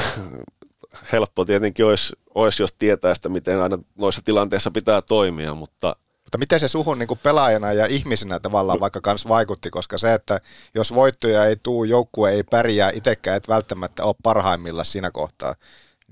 Helppo 1.13 1.45
tietenkin 1.45 1.87
olisi, 1.87 2.13
olisi, 2.35 2.63
jos 2.63 2.73
tietää 2.73 3.15
sitä, 3.15 3.29
miten 3.29 3.63
aina 3.63 3.79
noissa 3.99 4.23
tilanteissa 4.25 4.71
pitää 4.71 5.03
toimia, 5.03 5.55
mutta 5.55 5.97
mutta 6.25 6.39
miten 6.39 6.61
se 6.61 6.69
suhun 6.69 6.99
niin 6.99 7.19
pelaajana 7.23 7.73
ja 7.73 7.87
ihmisenä 7.87 8.41
tavallaan 8.41 8.81
vaikka 8.81 9.01
kans 9.01 9.29
vaikutti, 9.29 9.71
koska 9.71 9.99
se, 9.99 10.15
että 10.15 10.41
jos 10.75 10.95
voittoja 10.95 11.47
ei 11.47 11.57
tuu, 11.63 11.85
joukkue 11.85 12.31
ei 12.31 12.43
pärjää, 12.43 12.91
itsekään 12.95 13.37
et 13.37 13.49
välttämättä 13.49 14.05
ole 14.05 14.15
parhaimmilla 14.23 14.85
siinä 14.85 15.11
kohtaa, 15.11 15.55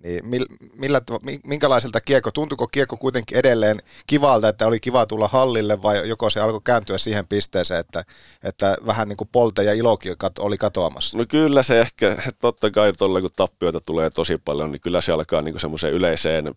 niin 0.05 0.25
mil- 0.25 0.69
millä, 0.77 1.01
minkälaiselta 1.45 2.01
kiekko, 2.01 2.31
tuntuiko 2.31 2.67
kiekko 2.67 2.97
kuitenkin 2.97 3.39
edelleen 3.39 3.83
kivalta, 4.07 4.49
että 4.49 4.67
oli 4.67 4.81
kiva 4.81 5.07
tulla 5.07 5.29
hallille 5.29 5.83
vai 5.83 6.09
joko 6.09 6.31
se 6.31 6.41
alkoi 6.41 6.61
kääntyä 6.65 6.99
siihen 6.99 7.27
pisteeseen, 7.27 7.81
että, 7.81 8.05
että 8.45 8.77
vähän 8.87 9.09
niin 9.09 9.17
kuin 9.17 9.29
polte 9.33 9.63
ja 9.65 9.73
ilokin 9.73 10.17
oli 10.39 10.59
katoamassa? 10.59 11.19
no 11.19 11.25
kyllä 11.29 11.63
se 11.63 11.81
ehkä, 11.81 12.17
totta 12.39 12.71
kai 12.71 12.93
tuolla 12.93 13.21
kun 13.21 13.31
tappioita 13.37 13.81
tulee 13.81 14.11
tosi 14.11 14.37
paljon, 14.45 14.73
niin 14.73 14.81
kyllä 14.81 15.01
se 15.01 15.13
alkaa 15.13 15.43
niin 15.43 15.61
semmoiseen 15.61 15.95
yleiseen, 15.95 16.55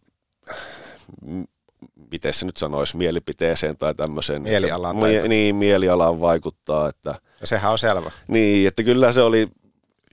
miten 2.12 2.34
se 2.34 2.46
nyt 2.46 2.58
sanoisi, 2.58 2.98
mielipiteeseen 2.98 3.78
tai 3.78 3.94
tämmöiseen. 3.96 4.42
Mielialaan 4.42 4.96
Mie- 4.96 5.20
tai- 5.20 5.28
Niin, 5.30 5.56
mielialaan 5.56 6.22
vaikuttaa, 6.22 6.90
että 6.90 7.16
Ja 7.42 7.48
sehän 7.48 7.72
on 7.72 7.80
selvä. 7.80 8.12
Niin, 8.28 8.68
että 8.68 8.84
kyllä 8.84 9.12
se 9.12 9.22
oli 9.22 9.48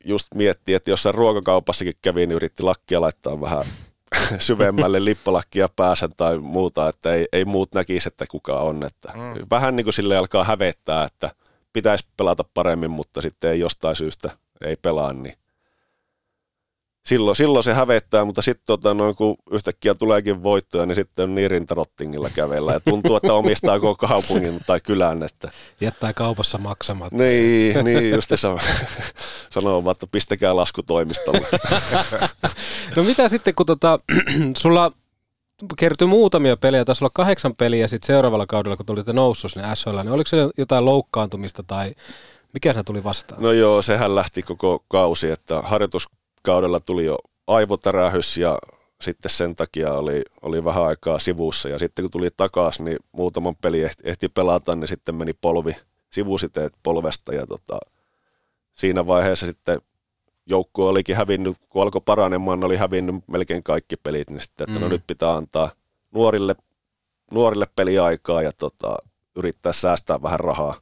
just 0.05 0.27
miettiä, 0.35 0.77
että 0.77 0.90
jossain 0.90 1.14
ruokakaupassakin 1.14 1.94
kävi, 2.02 2.20
niin 2.20 2.36
yritti 2.36 2.62
lakkia 2.62 3.01
laittaa 3.01 3.40
vähän 3.40 3.64
syvemmälle 4.39 5.05
lippalakkia 5.05 5.68
pääsen 5.77 6.10
tai 6.16 6.39
muuta, 6.39 6.89
että 6.89 7.14
ei, 7.14 7.27
ei 7.32 7.44
muut 7.44 7.74
näkisi, 7.74 8.09
että 8.09 8.24
kuka 8.31 8.60
on. 8.60 8.85
Että 8.85 9.12
Mm. 9.14 9.47
Vähän 9.51 9.77
niin 9.77 9.85
kuin 9.85 9.94
sille 9.94 10.16
alkaa 10.16 10.44
hävettää, 10.44 11.05
että 11.05 11.31
pitäisi 11.72 12.06
pelata 12.16 12.44
paremmin, 12.55 12.90
mutta 12.90 13.20
sitten 13.20 13.51
ei 13.51 13.60
jostain 13.60 13.97
syystä 13.97 14.31
ei 14.64 14.77
pelaa, 14.82 15.12
niin 15.12 15.35
silloin, 17.06 17.36
silloin 17.36 17.64
se 17.64 17.74
hävettää, 17.74 18.24
mutta 18.24 18.43
sitten 18.43 18.66
tota, 18.66 18.94
noin, 18.94 19.14
kun 19.14 19.36
yhtäkkiä 19.51 19.94
tuleekin 19.94 20.43
voittoja, 20.43 20.86
niin 20.86 20.94
sitten 20.94 21.22
on 21.22 21.35
niin 21.35 21.51
rintarottingilla 21.51 22.31
kävellä 22.35 22.72
ja 22.72 22.81
tuntuu, 22.81 23.16
että 23.16 23.35
omistaa 23.35 23.81
koko 23.81 24.06
kaupungin 24.06 24.60
tai 24.66 24.81
kylän. 24.81 25.22
Että 25.22 25.51
Jättää 25.81 26.12
kaupassa 26.12 26.59
maksamatta. 26.59 27.16
niin, 27.16 27.85
niin 27.85 28.10
just 28.10 28.28
se 28.28 28.36
sanoo 29.51 29.85
vaan, 29.85 29.93
että 29.93 30.06
pistäkää 30.12 30.56
lasku 30.56 30.82
toimistolle. 30.82 31.47
No 32.97 33.02
mitä 33.02 33.28
sitten, 33.28 33.55
kun 33.55 33.66
tota, 33.66 33.98
sulla 34.56 34.93
kertyi 35.77 36.06
muutamia 36.06 36.56
pelejä, 36.56 36.85
taisi 36.85 37.05
olla 37.05 37.10
kahdeksan 37.14 37.56
peliä 37.56 37.89
sitten 37.89 38.06
seuraavalla 38.06 38.47
kaudella, 38.47 38.77
kun 38.77 38.86
tulitte 38.86 39.12
noussut 39.12 39.51
sinne 39.51 39.77
SHL, 39.77 39.97
niin 39.97 40.12
oliko 40.12 40.28
se 40.28 40.36
jotain 40.59 40.85
loukkaantumista 40.85 41.62
tai 41.62 41.94
mikä 42.55 42.72
se 42.72 42.82
tuli 42.82 43.05
vastaan? 43.05 43.43
No 43.43 43.52
joo, 43.52 43.82
sehän 43.82 44.14
lähti 44.14 44.43
koko 44.43 44.85
kausi, 44.89 45.31
että 45.31 45.62
harjoituskaudella 46.49 46.81
tuli 46.81 47.05
jo 47.05 47.19
aivotärähys 47.47 48.37
ja 48.37 48.59
sitten 49.01 49.31
sen 49.31 49.55
takia 49.55 49.93
oli, 49.93 50.23
oli 50.43 50.65
vähän 50.65 50.85
aikaa 50.85 51.19
sivussa 51.19 51.69
ja 51.69 51.79
sitten 51.79 52.03
kun 52.03 52.11
tuli 52.11 52.29
takaisin, 52.37 52.85
niin 52.85 52.99
muutaman 53.12 53.57
peli 53.57 53.83
ehti, 53.83 54.03
ehti 54.07 54.29
pelata, 54.29 54.75
niin 54.75 54.89
sitten 54.89 55.15
meni 55.15 55.33
polvi, 55.41 55.77
sivusiteet 56.11 56.73
polvesta 56.83 57.35
ja 57.35 57.47
tota, 57.47 57.79
siinä 58.73 59.07
vaiheessa 59.07 59.47
sitten 59.47 59.81
joukkue 60.47 60.89
olikin 60.89 61.17
hävinnyt, 61.17 61.57
kun 61.69 61.83
alkoi 61.83 62.01
paranemaan, 62.05 62.61
ne 62.61 62.67
oli 62.67 62.77
hävinnyt 62.77 63.15
melkein 63.27 63.62
kaikki 63.62 63.97
pelit, 63.97 64.31
niin 64.31 64.41
sitten, 64.41 64.65
että 64.65 64.79
mm. 64.79 64.83
no 64.83 64.89
Mm. 64.89 64.93
nyt 64.93 65.07
pitää 65.07 65.37
antaa 65.37 65.71
nuorille, 66.15 66.55
nuorille 67.31 67.67
peliaikaa 67.77 68.43
ja 68.43 68.53
tota, 68.53 68.97
yrittää 69.37 69.73
säästää 69.73 70.23
vähän 70.23 70.41
rahaa 70.41 70.77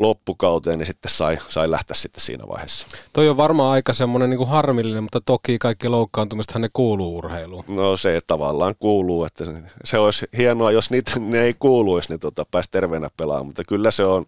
loppukauteen, 0.00 0.78
niin 0.78 0.86
sitten 0.86 1.10
sai, 1.10 1.38
sai 1.48 1.70
lähteä 1.70 1.94
sitten 1.94 2.20
siinä 2.20 2.44
vaiheessa. 2.48 2.86
Toi 3.12 3.28
on 3.28 3.36
varmaan 3.36 3.72
aika 3.72 3.92
semmoinen 3.92 4.30
niin 4.30 4.38
kuin 4.38 4.48
harmillinen, 4.48 5.02
mutta 5.02 5.20
toki 5.20 5.58
kaikki 5.58 5.88
loukkaantumistahan 5.88 6.62
ne 6.62 6.68
kuuluu 6.72 7.18
urheiluun. 7.18 7.64
No 7.68 7.96
se 7.96 8.20
tavallaan 8.26 8.74
kuuluu, 8.78 9.24
että 9.24 9.44
se, 9.44 9.52
se 9.84 9.98
olisi 9.98 10.26
hienoa, 10.36 10.72
jos 10.72 10.90
niitä 10.90 11.12
ne 11.18 11.42
ei 11.42 11.54
kuuluisi, 11.58 12.08
niin 12.08 12.20
tota, 12.20 12.46
pääsi 12.50 12.70
terveenä 12.70 13.08
pelaamaan, 13.16 13.46
mutta 13.46 13.62
kyllä 13.68 13.90
se 13.90 14.04
on 14.04 14.26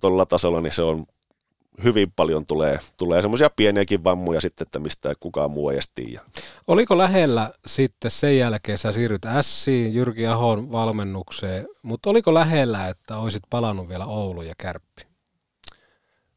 tuolla 0.00 0.26
tasolla, 0.26 0.60
niin 0.60 0.72
se 0.72 0.82
on 0.82 1.06
hyvin 1.84 2.12
paljon 2.16 2.46
tulee, 2.46 2.78
tulee 2.96 3.22
semmoisia 3.22 3.50
pieniäkin 3.56 4.04
vammoja 4.04 4.40
sitten, 4.40 4.66
että 4.66 4.78
mistä 4.78 5.14
kukaan 5.20 5.50
muu 5.50 5.70
ei 5.70 5.74
edes 5.74 5.90
tiedä. 5.94 6.20
Oliko 6.66 6.98
lähellä 6.98 7.50
sitten 7.66 8.10
sen 8.10 8.38
jälkeen, 8.38 8.78
sä 8.78 8.92
siirryt 8.92 9.22
Siin, 9.40 9.94
Jyrki 9.94 10.26
Ahon 10.26 10.72
valmennukseen, 10.72 11.68
mutta 11.82 12.10
oliko 12.10 12.34
lähellä, 12.34 12.88
että 12.88 13.16
olisit 13.16 13.42
palannut 13.50 13.88
vielä 13.88 14.06
Oulu 14.06 14.42
ja 14.42 14.54
Kärppi? 14.58 15.02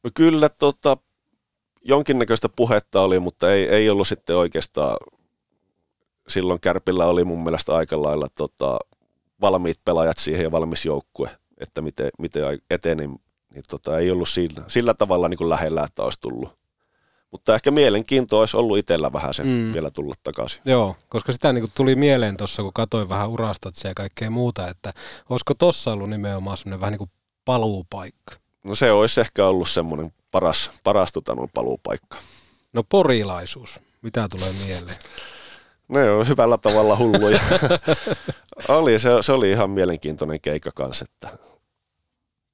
No 0.04 0.10
kyllä 0.14 0.50
tota, 0.50 0.98
jonkinnäköistä 1.82 2.50
puhetta 2.50 3.02
oli, 3.02 3.20
mutta 3.20 3.54
ei, 3.54 3.68
ei 3.68 3.90
ollut 3.90 4.08
sitten 4.08 4.38
oikeastaan, 4.38 4.98
silloin 6.28 6.62
Kärpillä 6.62 7.06
oli 7.06 7.24
mun 7.24 7.44
mielestä 7.44 7.76
aika 7.76 8.04
lailla 8.04 8.28
tota, 8.36 8.80
valmiit 9.42 9.80
pelaajat 9.86 10.18
siihen 10.18 10.44
ja 10.44 10.52
valmis 10.52 10.86
joukkue, 10.86 11.30
että 11.58 11.82
miten, 11.82 12.10
miten 12.20 12.44
eteni, 12.70 13.10
niin 13.56 13.64
tota, 13.70 14.00
ei 14.00 14.12
ollut 14.12 14.30
sillä, 14.30 14.62
sillä 14.68 14.94
tavalla 14.94 15.30
niin 15.30 15.38
kuin 15.38 15.50
lähellä, 15.50 15.84
että 15.84 16.04
olisi 16.04 16.20
tullut. 16.22 16.58
Mutta 17.32 17.56
ehkä 17.56 17.72
mielenkiinto 17.72 18.40
olisi 18.40 18.58
ollut 18.58 18.78
itsellä 18.78 19.14
vähän 19.14 19.34
se 19.34 19.44
mm. 19.44 19.74
vielä 19.74 19.92
tulla 19.92 20.14
takaisin. 20.24 20.62
Joo, 20.66 20.96
koska 21.10 21.32
sitä 21.32 21.54
niin 21.54 21.62
kuin 21.62 21.72
tuli 21.76 21.96
mieleen 21.96 22.38
tuossa, 22.38 22.62
kun 22.62 22.74
katsoin 22.74 23.10
vähän 23.10 23.30
urastat 23.30 23.74
ja 23.84 23.94
kaikkea 23.94 24.30
muuta, 24.30 24.68
että 24.68 24.94
olisiko 25.30 25.54
tossa 25.54 25.92
ollut 25.92 26.10
nimenomaan 26.10 26.58
semmoinen 26.58 26.80
vähän 26.80 26.92
niin 26.92 26.98
kuin 26.98 27.12
paluupaikka? 27.46 28.36
No 28.64 28.76
se 28.76 28.92
olisi 28.92 29.22
ehkä 29.22 29.48
ollut 29.48 29.70
semmoinen 29.70 30.12
paras, 30.32 30.72
paras 30.84 31.12
tota, 31.12 31.36
paluupaikka. 31.54 32.18
No 32.74 32.84
porilaisuus, 32.84 33.80
mitä 34.02 34.28
tulee 34.30 34.52
mieleen? 34.66 34.98
Ne 35.88 36.12
on 36.12 36.28
hyvällä 36.28 36.58
tavalla 36.58 36.98
hulluja. 36.98 37.40
oli, 38.68 39.00
se, 39.00 39.10
se, 39.22 39.32
oli 39.32 39.52
ihan 39.52 39.70
mielenkiintoinen 39.70 40.42
keikka 40.42 40.72
kanssa, 40.76 41.06
että 41.10 41.38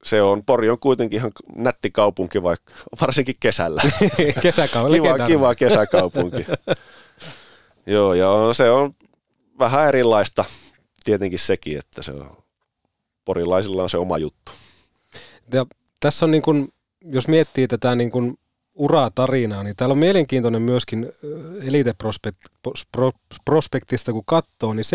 se 0.04 0.22
on, 0.22 0.42
Pori 0.46 0.70
on 0.70 0.80
kuitenkin 0.80 1.18
ihan 1.18 1.32
nätti 1.56 1.92
kaupunki, 1.92 2.44
vaikka 2.44 2.74
varsinkin 3.02 3.36
kesällä. 3.40 3.82
Kesäkaupunki. 4.42 5.02
kiva, 5.02 5.28
kiva 5.28 5.56
kesäkaupunki. 5.56 6.46
Joo, 7.86 8.14
ja 8.14 8.28
se 8.54 8.70
on 8.70 8.92
vähän 9.60 9.88
erilaista 9.88 10.46
tietenkin 11.04 11.40
sekin, 11.40 11.78
että 11.78 12.02
se 12.02 12.12
on, 12.12 12.38
porilaisilla 13.26 13.84
on 13.84 13.90
se 13.90 13.98
oma 13.98 14.18
juttu. 14.18 14.52
Ja 15.54 15.66
tässä 16.00 16.26
on 16.26 16.32
niin 16.32 16.44
kuin, 16.44 16.70
jos 17.02 17.28
miettii 17.28 17.68
tätä 17.68 17.96
niin 17.96 18.12
kuin 18.12 18.38
uratarinaa, 18.76 19.64
niin 19.64 19.76
täällä 19.76 19.94
on 19.94 20.00
mielenkiintoinen 20.00 20.62
myöskin 20.62 21.12
Elite-prospektista, 21.64 24.12
kun 24.12 24.26
katsoo, 24.26 24.74
niin 24.74 24.86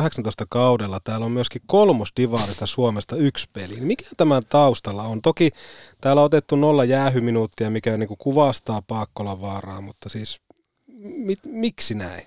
17-18 0.00 0.02
kaudella 0.48 1.00
täällä 1.04 1.26
on 1.26 1.32
myöskin 1.32 1.62
kolmos 1.66 2.08
divaarista 2.16 2.66
Suomesta 2.66 3.16
yksi 3.16 3.48
peli. 3.52 3.76
Mikä 3.80 4.04
tämän 4.16 4.42
taustalla 4.48 5.02
on? 5.02 5.22
Toki 5.22 5.50
täällä 6.00 6.22
on 6.22 6.26
otettu 6.26 6.56
nolla 6.56 6.84
jäähyminuuttia, 6.84 7.70
mikä 7.70 7.96
niin 7.96 8.08
kuin 8.08 8.18
kuvastaa 8.18 8.82
Paakkolan 8.86 9.40
vaaraa, 9.40 9.80
mutta 9.80 10.08
siis 10.08 10.40
mit, 10.98 11.38
miksi 11.44 11.94
näin? 11.94 12.26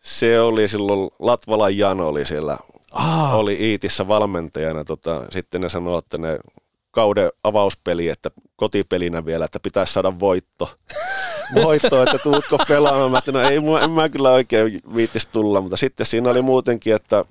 Se 0.00 0.40
oli 0.40 0.68
silloin, 0.68 1.10
Latvalan 1.18 1.78
Jano 1.78 2.08
oli 2.08 2.26
siellä, 2.26 2.58
Aa. 2.92 3.36
oli 3.36 3.56
Iitissä 3.60 4.08
valmentajana. 4.08 4.84
Tota, 4.84 5.26
sitten 5.30 5.60
ne 5.60 5.68
sanoi, 5.68 5.98
että 5.98 6.18
ne 6.18 6.38
kauden 6.92 7.30
avauspeli, 7.44 8.08
että 8.08 8.30
kotipelinä 8.56 9.24
vielä, 9.24 9.44
että 9.44 9.60
pitäisi 9.60 9.92
saada 9.92 10.20
voitto. 10.20 10.70
voitto, 11.62 12.02
että 12.02 12.18
tuutko 12.18 12.58
pelaamaan. 12.68 13.10
Mä 13.10 13.18
että 13.18 13.32
no 13.32 13.40
ei, 13.40 13.56
en 13.82 13.90
mä 13.90 14.08
kyllä 14.08 14.30
oikein 14.30 14.80
viittisi 14.94 15.28
tulla, 15.32 15.60
mutta 15.60 15.76
sitten 15.76 16.06
siinä 16.06 16.30
oli 16.30 16.42
muutenkin, 16.42 16.94
että 16.94 17.24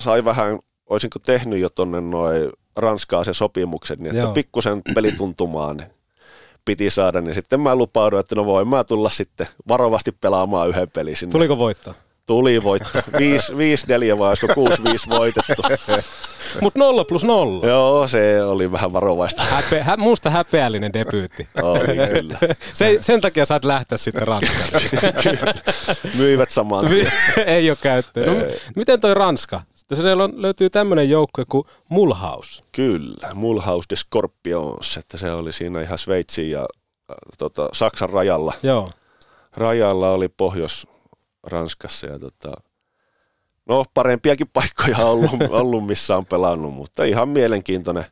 sai 0.00 0.24
vähän, 0.24 0.58
olisinko 0.90 1.18
tehnyt 1.18 1.60
jo 1.60 1.68
tonne 1.68 2.00
noin 2.00 2.50
Ranskaa 2.76 3.24
se 3.24 3.34
sopimuksen, 3.34 3.98
niin 3.98 4.06
että 4.06 4.22
Joo. 4.22 4.32
pikkusen 4.32 4.82
pelituntumaan 4.94 5.76
niin 5.76 5.90
piti 6.64 6.90
saada, 6.90 7.20
niin 7.20 7.34
sitten 7.34 7.60
mä 7.60 7.76
lupaudun, 7.76 8.20
että 8.20 8.34
no 8.34 8.46
voin 8.46 8.68
mä 8.68 8.84
tulla 8.84 9.10
sitten 9.10 9.46
varovasti 9.68 10.12
pelaamaan 10.12 10.68
yhden 10.68 10.88
pelin 10.94 11.16
sinne. 11.16 11.32
Tuliko 11.32 11.58
voittaa? 11.58 11.94
Tuli 12.30 12.62
voitto. 12.62 12.98
5-4 14.14 14.18
vai 14.18 14.28
olisiko 14.28 14.46
6-5 14.46 15.18
voitettu. 15.18 15.62
Mutta 16.60 16.80
nolla 16.80 17.04
plus 17.04 17.24
nolla. 17.24 17.66
Joo, 17.66 18.08
se 18.08 18.42
oli 18.42 18.72
vähän 18.72 18.92
varovaista. 18.92 19.42
Häpe, 19.42 19.82
hä, 19.82 19.96
musta 19.96 20.30
häpeällinen 20.30 20.92
debyytti. 20.92 21.48
Oli, 21.62 22.08
kyllä. 22.14 22.38
Se, 22.74 22.98
sen 23.00 23.20
takia 23.20 23.44
saat 23.44 23.64
lähteä 23.64 23.98
sitten 23.98 24.28
Ranskaan. 24.28 24.82
Myivät 26.18 26.50
samaan. 26.50 26.86
Ei 27.46 27.70
ole 27.70 27.78
käyttöä. 27.82 28.26
No, 28.26 28.32
miten 28.76 29.00
toi 29.00 29.14
Ranska? 29.14 29.60
Siellä 29.94 30.24
on, 30.24 30.42
löytyy 30.42 30.70
tämmöinen 30.70 31.10
joukkue 31.10 31.44
kuin 31.48 31.64
Mulhouse. 31.88 32.62
Kyllä, 32.72 33.34
Mulhouse 33.34 33.86
de 33.90 33.96
Scorpions, 33.96 34.96
että 34.96 35.18
se 35.18 35.30
oli 35.30 35.52
siinä 35.52 35.80
ihan 35.80 35.98
Sveitsin 35.98 36.50
ja 36.50 36.60
äh, 36.60 37.16
tota, 37.38 37.68
Saksan 37.72 38.10
rajalla. 38.10 38.54
Joo. 38.62 38.90
Rajalla 39.56 40.10
oli 40.10 40.28
Pohjois, 40.28 40.86
Ranskassa 41.42 42.06
ja 42.06 42.18
tota, 42.18 42.52
no 43.66 43.84
parempiakin 43.94 44.48
paikkoja 44.52 44.98
on 44.98 45.04
ollut, 45.04 45.30
ollut, 45.60 45.86
missä 45.86 46.16
on 46.16 46.26
pelannut, 46.26 46.74
mutta 46.74 47.04
ihan 47.04 47.28
mielenkiintoinen, 47.28 48.04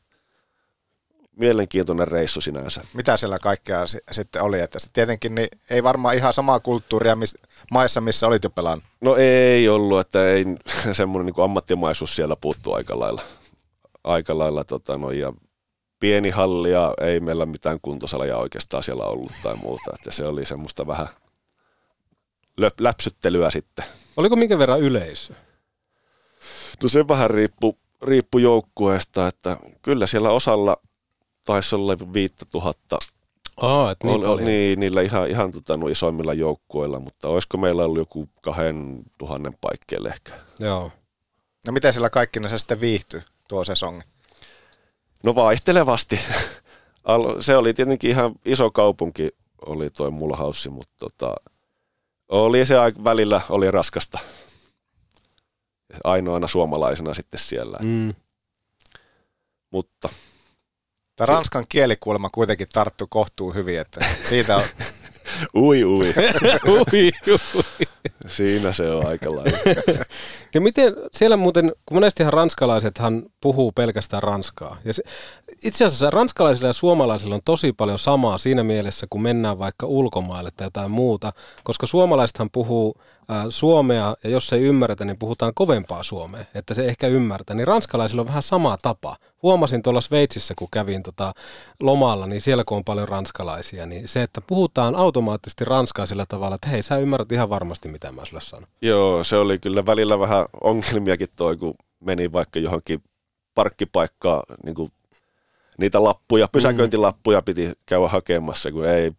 mielenkiintoinen 1.37 2.09
reissu 2.09 2.41
sinänsä. 2.41 2.81
Mitä 2.95 3.17
siellä 3.17 3.39
kaikkea 3.39 3.85
sitten 4.11 4.43
oli? 4.43 4.61
Että 4.61 4.79
tietenkin 4.93 5.35
niin 5.35 5.49
ei 5.71 5.83
varmaan 5.83 6.15
ihan 6.15 6.33
samaa 6.33 6.61
kulttuuria 6.61 7.17
miss, 7.17 7.39
maissa, 7.71 8.01
missä 8.01 8.27
olit 8.27 8.45
jo 8.45 8.51
pelannut. 8.51 8.85
No 9.01 9.17
ei 9.17 9.69
ollut, 9.69 10.01
että 10.01 10.31
ei 10.31 10.45
semmoinen 10.93 11.27
niin 11.27 11.45
ammattimaisuus 11.45 12.17
siellä 12.17 12.37
puuttuu 12.37 12.75
aika 12.75 12.99
lailla. 12.99 13.23
Aika 14.05 14.39
lailla 14.39 14.65
tota, 14.65 14.99
no, 14.99 15.11
ja 15.11 15.33
pieni 16.01 16.31
halli 16.31 16.71
ja 16.71 16.95
ei 17.01 17.21
meillä 17.21 17.47
mitään 17.47 17.79
kuntosalia 17.83 18.37
oikeastaan 18.37 18.83
siellä 18.83 19.05
ollut 19.05 19.33
tai 19.43 19.57
muuta. 19.57 19.91
Että 19.95 20.11
se 20.11 20.25
oli 20.25 20.45
semmoista 20.45 20.87
vähän 20.87 21.09
läpsyttelyä 22.81 23.51
sitten. 23.51 23.85
Oliko 24.17 24.37
minkä 24.37 24.59
verran 24.59 24.81
yleisö? 24.81 25.35
No 26.83 26.89
se 26.89 27.09
vähän 27.09 27.31
riippuu 27.31 27.79
riippu 28.03 28.39
joukkueesta, 28.39 29.29
että 29.29 29.57
kyllä 29.83 30.07
siellä 30.07 30.31
osalla 30.31 30.77
taisi 31.45 31.75
olla 31.75 31.97
5000 32.13 32.99
Aa, 33.61 33.91
et 33.91 34.05
niin, 34.05 34.27
oli, 34.27 34.45
niin, 34.45 34.81
niillä 34.81 35.03
ihan, 35.03 35.29
ihan 35.29 35.53
tota, 35.53 35.77
no, 35.77 35.89
isoimmilla 35.89 36.35
joukkueilla, 36.35 37.01
mutta 37.01 37.29
olisiko 37.29 37.57
meillä 37.57 37.85
ollut 37.85 37.99
joku 37.99 38.29
kahden 38.43 39.03
tuhannen 39.19 39.55
paikkeelle 39.61 40.09
ehkä. 40.09 40.33
Joo. 40.59 40.93
No 41.67 41.73
miten 41.73 41.93
siellä 41.93 42.11
kaikki 42.11 42.49
se 42.49 42.59
sitten 42.59 42.81
viihtyi 42.81 43.23
tuo 43.49 43.65
sesongi? 43.65 44.05
No 45.23 45.35
vaihtelevasti. 45.35 46.21
se 47.41 47.57
oli 47.57 47.75
tietenkin 47.75 48.11
ihan 48.11 48.35
iso 48.45 48.71
kaupunki, 48.71 49.29
oli 49.67 49.91
toi 49.91 50.11
Mulhouse, 50.11 50.71
mutta 50.71 50.95
tota, 50.99 51.35
oli 52.29 52.67
se 52.67 52.75
välillä 53.05 53.41
oli 53.49 53.71
raskasta. 53.71 54.19
Ainoana 56.05 56.47
suomalaisena 56.47 57.15
sitten 57.15 57.41
siellä. 57.41 57.79
Mm. 57.83 58.15
Mutta. 59.71 60.09
Tämä 61.17 61.27
ranskan 61.27 61.65
kielikuolema 61.69 62.31
kuitenkin 62.31 62.69
tarttu 62.73 63.07
kohtuu 63.07 63.55
hyvin, 63.55 63.81
että 63.81 64.05
siitä 64.25 64.57
on... 64.57 64.65
ui, 65.55 65.85
ui. 65.85 66.15
ui, 66.69 67.13
ui. 67.29 67.87
Siinä 68.27 68.73
se 68.73 68.91
on 68.91 69.07
aika 69.07 69.31
lailla. 69.31 69.59
ja 70.55 70.61
miten 70.61 70.95
siellä 71.13 71.37
muuten, 71.37 71.73
kun 71.87 71.97
monestihan 71.97 72.33
ranskalaisethan 72.33 73.23
puhuu 73.41 73.73
pelkästään 73.73 74.23
ranskaa. 74.23 74.77
Ja 74.85 74.95
se, 74.95 75.03
itse 75.65 75.85
asiassa 75.85 76.11
ranskalaisilla 76.11 76.69
ja 76.69 76.73
suomalaisilla 76.73 77.35
on 77.35 77.41
tosi 77.45 77.73
paljon 77.73 77.99
samaa 77.99 78.39
siinä 78.39 78.65
mielessä, 78.65 79.07
kun 79.11 79.23
mennään 79.23 79.59
vaikka 79.59 79.87
ulkomaille 79.87 80.51
tai 80.57 80.67
jotain 80.67 80.91
muuta, 80.91 81.33
koska 81.65 81.87
suomalaisethan 81.87 82.51
puhuu 82.53 82.95
suomea 83.49 84.17
ja 84.25 84.31
jos 84.31 84.53
ei 84.53 84.61
ymmärretä, 84.61 85.05
niin 85.05 85.19
puhutaan 85.19 85.53
kovempaa 85.55 86.03
suomea, 86.03 86.45
että 86.55 86.75
se 86.75 86.85
ehkä 86.85 87.07
ymmärtää. 87.07 87.57
Niin 87.57 87.67
ranskalaisilla 87.67 88.23
on 88.23 88.29
vähän 88.29 88.43
sama 88.43 88.77
tapa. 88.83 89.17
Huomasin 89.43 89.83
tuolla 89.83 90.01
Sveitsissä, 90.01 90.55
kun 90.59 90.69
kävin 90.71 91.03
tota 91.03 91.33
lomalla, 91.81 92.27
niin 92.27 92.41
siellä 92.41 92.65
kun 92.65 92.77
on 92.77 92.85
paljon 92.85 93.09
ranskalaisia, 93.09 93.87
niin 93.87 94.09
se, 94.09 94.23
että 94.23 94.41
puhutaan 94.41 94.95
automaattisesti 94.95 95.65
ranskaa 95.65 96.07
sillä 96.07 96.25
tavalla, 96.29 96.55
että 96.55 96.69
hei, 96.69 96.83
sä 96.83 96.99
ymmärrät 96.99 97.33
ihan 97.33 97.51
varmasti, 97.51 97.89
mitä 97.89 98.13
mä 98.13 98.25
sulle 98.25 98.41
sanon. 98.41 98.69
Joo, 98.83 99.25
se 99.25 99.37
oli 99.37 99.59
kyllä 99.59 99.87
välillä 99.87 100.19
vähän 100.19 100.47
ongelmiakin 100.61 101.29
toi, 101.37 101.57
kun 101.57 101.75
meni 102.01 102.33
vaikka 102.33 102.59
johonkin 102.59 103.03
parkkipaikkaa 103.55 104.43
niin 104.65 104.75
kuin 104.75 104.93
niitä 105.79 106.05
lappuja, 106.05 106.47
mm. 106.47 106.51
pysäköintilappuja 106.53 107.43
piti 107.43 107.73
käydä 107.87 108.09
hakemassa, 108.09 108.73
kun 108.73 108.89
ei 108.89 109.13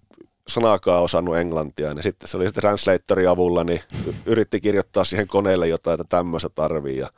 sanaakaan 0.49 1.03
osannut 1.03 1.37
englantia, 1.37 1.93
niin 1.93 2.03
sitten 2.03 2.29
se 2.29 2.37
oli 2.37 2.45
sitten 2.45 2.61
translatorin 2.61 3.29
avulla, 3.29 3.63
niin 3.63 3.81
yritti 4.25 4.61
kirjoittaa 4.61 5.03
siihen 5.03 5.27
koneelle 5.27 5.67
jotain, 5.67 6.01
että 6.01 6.17
tämmöistä 6.17 6.49
tarvii. 6.49 6.97
Ja 6.97 7.09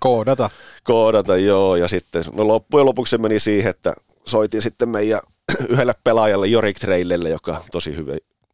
koodata. 0.00 0.50
Koodata, 0.84 1.36
joo. 1.36 1.76
Ja 1.76 1.88
sitten, 1.88 2.24
no 2.34 2.48
loppujen 2.48 2.86
lopuksi 2.86 3.10
se 3.10 3.18
meni 3.18 3.38
siihen, 3.38 3.70
että 3.70 3.94
soitin 4.24 4.62
sitten 4.62 4.88
meidän 4.88 5.20
yhdelle 5.68 5.94
pelaajalle 6.04 6.46
Jorik 6.46 6.78
Treillelle, 6.78 7.28
joka 7.28 7.52
on 7.52 7.64
tosi 7.72 7.96
hyvä. 7.96 8.12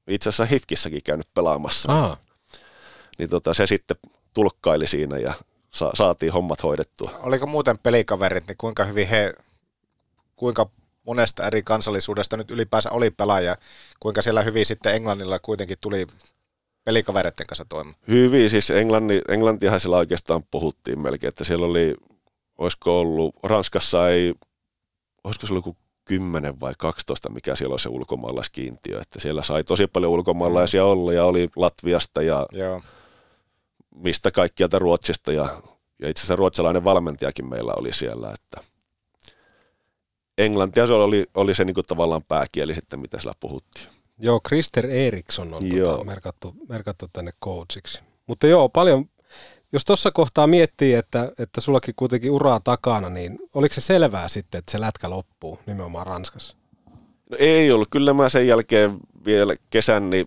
Itse 0.08 0.28
asiassa 0.28 0.44
Hifkissäkin 0.44 1.02
käynyt 1.04 1.26
pelaamassa. 1.34 1.92
Aa. 1.92 2.16
Niin 3.18 3.30
tota, 3.30 3.54
se 3.54 3.66
sitten 3.66 3.96
tulkkaili 4.34 4.86
siinä 4.86 5.18
ja 5.18 5.34
sa- 5.70 5.90
saatiin 5.94 6.32
hommat 6.32 6.62
hoidettua. 6.62 7.10
Oliko 7.22 7.46
muuten 7.46 7.78
pelikaverit, 7.78 8.48
niin 8.48 8.56
kuinka 8.58 8.84
hyvin 8.84 9.08
he 9.08 9.34
kuinka 10.36 10.70
monesta 11.06 11.46
eri 11.46 11.62
kansallisuudesta 11.62 12.36
nyt 12.36 12.50
ylipäänsä 12.50 12.90
oli 12.90 13.10
pelaaja, 13.10 13.56
kuinka 14.00 14.22
siellä 14.22 14.42
hyvin 14.42 14.66
sitten 14.66 14.94
Englannilla 14.94 15.38
kuitenkin 15.38 15.78
tuli 15.80 16.06
pelikavereiden 16.84 17.46
kanssa 17.46 17.64
toimia. 17.68 17.94
Hyvin, 18.08 18.50
siis 18.50 18.70
Englanti, 18.70 19.22
Englantihan 19.28 19.80
siellä 19.80 19.96
oikeastaan 19.96 20.42
puhuttiin 20.50 21.00
melkein, 21.00 21.28
että 21.28 21.44
siellä 21.44 21.66
oli, 21.66 21.94
olisiko 22.58 23.00
ollut, 23.00 23.34
Ranskassa 23.42 24.08
ei, 24.08 24.34
olisiko 25.24 25.46
se 25.46 25.52
ollut 25.52 25.66
joku 25.66 25.76
10 26.04 26.60
vai 26.60 26.72
12, 26.78 27.28
mikä 27.28 27.56
siellä 27.56 27.72
on 27.72 27.78
se 27.78 27.88
ulkomaalaiskiintiö, 27.88 29.00
että 29.00 29.20
siellä 29.20 29.42
sai 29.42 29.64
tosi 29.64 29.86
paljon 29.86 30.12
ulkomaalaisia 30.12 30.84
olla 30.84 31.12
ja 31.12 31.24
oli 31.24 31.48
Latviasta 31.56 32.22
ja 32.22 32.46
Joo. 32.52 32.82
mistä 33.94 34.30
kaikkialta 34.30 34.78
Ruotsista 34.78 35.32
ja, 35.32 35.46
ja 35.98 36.08
itse 36.08 36.20
asiassa 36.20 36.36
ruotsalainen 36.36 36.84
valmentajakin 36.84 37.48
meillä 37.48 37.72
oli 37.76 37.92
siellä, 37.92 38.32
että 38.34 38.70
Englantia 40.40 40.86
se 40.86 40.92
oli, 40.92 41.26
oli 41.34 41.54
se 41.54 41.64
niin 41.64 41.74
kuin 41.74 41.86
tavallaan 41.86 42.22
pääkieli 42.28 42.74
sitten, 42.74 43.00
mitä 43.00 43.18
siellä 43.18 43.34
puhuttiin. 43.40 43.86
Joo, 44.18 44.40
Krister 44.40 44.86
Eriksson 44.86 45.54
on 45.54 45.76
Joo. 45.76 45.92
tota, 45.92 46.04
merkattu, 46.04 46.54
merkattu 46.68 47.06
tänne 47.12 47.30
coachiksi. 47.44 48.00
Mutta 48.26 48.46
joo, 48.46 48.68
paljon, 48.68 49.04
jos 49.72 49.84
tuossa 49.84 50.10
kohtaa 50.10 50.46
miettii, 50.46 50.94
että, 50.94 51.32
että 51.38 51.60
sullakin 51.60 51.94
kuitenkin 51.96 52.30
uraa 52.30 52.60
takana, 52.60 53.08
niin 53.08 53.38
oliko 53.54 53.74
se 53.74 53.80
selvää 53.80 54.28
sitten, 54.28 54.58
että 54.58 54.72
se 54.72 54.80
lätkä 54.80 55.10
loppuu 55.10 55.58
nimenomaan 55.66 56.06
Ranskassa? 56.06 56.56
No 57.30 57.36
ei 57.40 57.72
ollut. 57.72 57.88
Kyllä 57.90 58.12
mä 58.12 58.28
sen 58.28 58.46
jälkeen 58.46 58.96
vielä 59.24 59.54
kesän 59.70 60.10
niin 60.10 60.26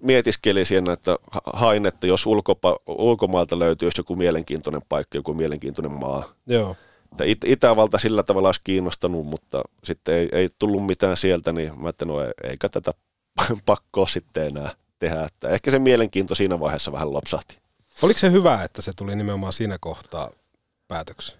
mietiskelin 0.00 0.66
siinä, 0.66 0.92
että 0.92 1.18
ha- 1.30 1.40
hain, 1.52 1.86
että 1.86 2.06
jos 2.06 2.26
ulkopa- 2.26 2.80
ulkomaalta 2.86 3.58
löytyisi 3.58 4.00
joku 4.00 4.16
mielenkiintoinen 4.16 4.82
paikka, 4.88 5.18
joku 5.18 5.34
mielenkiintoinen 5.34 5.92
maa. 5.92 6.24
Joo. 6.46 6.76
Että 7.14 7.24
It- 7.24 7.44
Itävalta 7.46 7.98
sillä 7.98 8.22
tavalla 8.22 8.48
olisi 8.48 8.60
kiinnostanut, 8.64 9.26
mutta 9.26 9.62
sitten 9.84 10.14
ei, 10.14 10.28
ei 10.32 10.48
tullut 10.58 10.86
mitään 10.86 11.16
sieltä, 11.16 11.52
niin 11.52 11.80
mä 11.80 11.86
ajattelin, 11.86 12.14
no 12.14 12.22
ei- 12.22 12.32
eikä 12.50 12.68
tätä 12.68 12.92
pakkoa 13.66 14.06
sitten 14.06 14.46
enää 14.46 14.70
tehdä. 14.98 15.22
Että 15.24 15.48
ehkä 15.48 15.70
se 15.70 15.78
mielenkiinto 15.78 16.34
siinä 16.34 16.60
vaiheessa 16.60 16.92
vähän 16.92 17.12
lopsahti. 17.12 17.56
Oliko 18.02 18.18
se 18.20 18.32
hyvä, 18.32 18.62
että 18.62 18.82
se 18.82 18.92
tuli 18.96 19.16
nimenomaan 19.16 19.52
siinä 19.52 19.78
kohtaa 19.80 20.30
päätöksi? 20.88 21.36